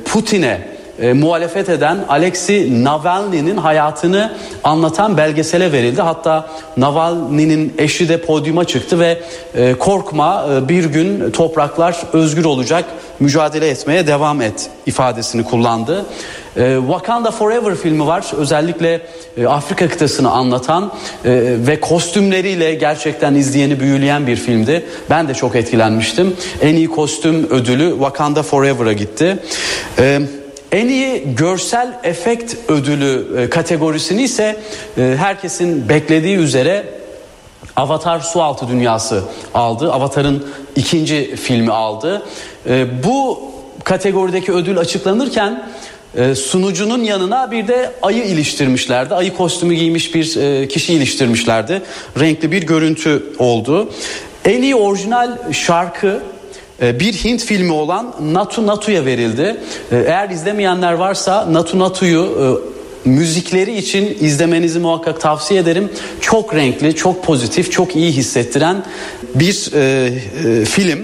Putin'e 0.05 0.80
e, 1.01 1.13
muhalefet 1.13 1.69
eden 1.69 1.99
Alexei 2.09 2.85
Navalny'nin 2.85 3.57
hayatını 3.57 4.33
anlatan 4.65 5.17
belgesele 5.17 5.73
verildi. 5.73 6.03
Hatta 6.03 6.49
Navalny'nin 6.77 7.75
eşi 7.79 8.09
de 8.09 8.21
podyuma 8.21 8.65
çıktı 8.65 8.99
ve 8.99 9.21
e, 9.55 9.75
korkma 9.75 10.47
e, 10.53 10.69
bir 10.69 10.85
gün 10.85 11.31
topraklar 11.31 11.97
özgür 12.13 12.45
olacak 12.45 12.85
mücadele 13.21 13.69
etmeye 13.69 14.07
devam 14.07 14.43
et 14.43 14.71
ifadesini 14.87 15.45
kullandı. 15.45 16.05
E, 16.57 16.77
Wakanda 16.81 17.31
Forever 17.31 17.75
filmi 17.75 18.07
var. 18.07 18.27
Özellikle 18.37 19.01
e, 19.37 19.47
Afrika 19.47 19.89
kıtasını 19.89 20.31
anlatan 20.31 20.93
e, 21.25 21.31
ve 21.67 21.81
kostümleriyle 21.81 22.75
gerçekten 22.75 23.35
izleyeni 23.35 23.81
büyüleyen 23.81 24.27
bir 24.27 24.37
filmdi. 24.37 24.87
Ben 25.11 25.29
de 25.29 25.35
çok 25.35 25.57
etkilenmiştim. 25.57 26.37
En 26.63 26.75
iyi 26.75 26.89
kostüm 26.89 27.51
ödülü 27.51 27.91
Wakanda 27.91 28.43
Forever'a 28.43 28.93
gitti. 28.93 29.39
E, 29.99 30.21
en 30.73 30.89
iyi 30.89 31.35
görsel 31.37 31.99
efekt 32.03 32.57
ödülü 32.69 33.27
e, 33.39 33.51
kategorisini 33.51 34.23
ise 34.23 34.57
e, 34.99 35.15
herkesin 35.19 35.89
beklediği 35.89 36.37
üzere 36.37 36.85
Avatar 37.77 38.21
Sualtı 38.21 38.69
Dünyası 38.69 39.23
aldı. 39.55 39.93
Avatar'ın 39.93 40.47
ikinci 40.77 41.37
filmi 41.37 41.73
aldı. 41.73 42.23
E, 42.69 42.87
bu 43.05 43.41
kategorideki 43.85 44.53
ödül 44.53 44.79
açıklanırken 44.79 45.71
sunucunun 46.35 47.05
yanına 47.05 47.51
bir 47.51 47.69
de 47.69 47.93
ayı 48.03 48.25
iliştirmişlerdi. 48.25 49.15
Ayı 49.15 49.35
kostümü 49.35 49.75
giymiş 49.75 50.15
bir 50.15 50.25
kişi 50.69 50.95
iliştirmişlerdi. 50.95 51.83
Renkli 52.21 52.53
bir 52.53 52.63
görüntü 52.63 53.23
oldu. 53.39 53.91
En 54.45 54.63
iyi 54.63 54.75
orijinal 54.75 55.53
şarkı 55.53 56.21
bir 56.81 57.13
Hint 57.13 57.45
filmi 57.45 57.73
olan 57.73 58.15
Natu 58.21 58.67
Natu'ya 58.67 59.05
verildi. 59.05 59.57
E, 59.93 59.97
eğer 59.97 60.31
izlemeyenler 60.31 60.93
varsa 60.93 61.53
Natu 61.53 61.79
Natu'yu 61.79 62.23
e, 63.05 63.09
müzikleri 63.09 63.77
için 63.77 64.17
izlemenizi 64.21 64.79
muhakkak 64.79 65.21
tavsiye 65.21 65.61
ederim. 65.61 65.91
Çok 66.21 66.55
renkli, 66.55 66.95
çok 66.95 67.25
pozitif, 67.25 67.73
çok 67.73 67.97
iyi 67.97 68.13
hissettiren 68.13 68.85
bir 69.35 69.73
e, 69.75 70.13
e, 70.61 70.65
film. 70.65 70.99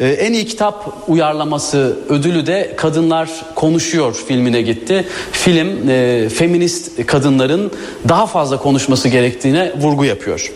E, 0.00 0.08
en 0.08 0.32
iyi 0.32 0.46
kitap 0.46 0.94
uyarlaması 1.08 1.98
ödülü 2.08 2.46
de 2.46 2.74
Kadınlar 2.76 3.30
Konuşuyor 3.54 4.14
filmine 4.28 4.62
gitti. 4.62 5.04
Film 5.32 5.88
e, 5.88 6.28
feminist 6.28 7.06
kadınların 7.06 7.72
daha 8.08 8.26
fazla 8.26 8.58
konuşması 8.58 9.08
gerektiğine 9.08 9.72
vurgu 9.76 10.04
yapıyor. 10.04 10.52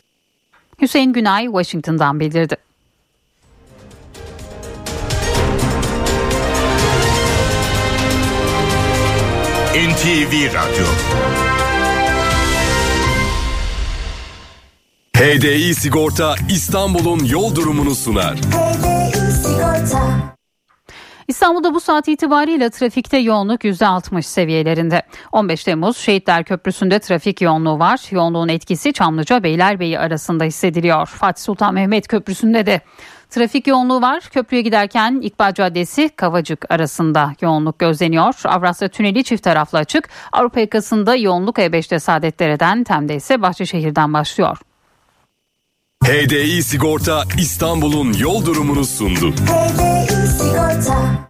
Hüseyin 0.82 1.12
Günay 1.12 1.44
Washington'dan 1.44 2.20
bildirdi. 2.20 2.56
NTV 9.88 10.54
Radyo 10.54 10.86
HDI 15.16 15.74
Sigorta 15.74 16.34
İstanbul'un 16.50 17.24
yol 17.24 17.54
durumunu 17.54 17.94
sunar. 17.94 18.34
İstanbul'da 21.28 21.74
bu 21.74 21.80
saat 21.80 22.08
itibariyle 22.08 22.70
trafikte 22.70 23.18
yoğunluk 23.18 23.64
%60 23.64 24.22
seviyelerinde. 24.22 25.02
15 25.32 25.64
Temmuz 25.64 25.96
Şehitler 25.96 26.44
Köprüsü'nde 26.44 26.98
trafik 26.98 27.40
yoğunluğu 27.40 27.78
var. 27.78 28.00
Yoğunluğun 28.10 28.48
etkisi 28.48 28.92
Çamlıca 28.92 29.42
Beylerbeyi 29.42 29.98
arasında 29.98 30.44
hissediliyor. 30.44 31.06
Fatih 31.06 31.42
Sultan 31.42 31.74
Mehmet 31.74 32.08
Köprüsü'nde 32.08 32.66
de 32.66 32.80
Trafik 33.34 33.66
yoğunluğu 33.66 34.02
var. 34.02 34.20
Köprüye 34.32 34.62
giderken 34.62 35.20
İkbal 35.22 35.54
Caddesi 35.54 36.08
Kavacık 36.08 36.70
arasında 36.70 37.34
yoğunluk 37.40 37.78
gözleniyor. 37.78 38.34
Avrasya 38.44 38.88
Tüneli 38.88 39.24
çift 39.24 39.42
taraflı 39.42 39.78
açık. 39.78 40.08
Avrupa 40.32 40.60
yakasında 40.60 41.16
yoğunluk 41.16 41.58
E5'te 41.58 41.98
Saadetdere'den 41.98 42.84
Tem'de 42.84 43.16
ise 43.16 43.42
Bahçeşehir'den 43.42 44.12
başlıyor. 44.12 44.58
HDI 46.04 46.62
Sigorta 46.62 47.22
İstanbul'un 47.38 48.12
yol 48.12 48.46
durumunu 48.46 48.84
sundu. 48.84 49.30
HDI 49.30 50.26
Sigorta 50.26 51.24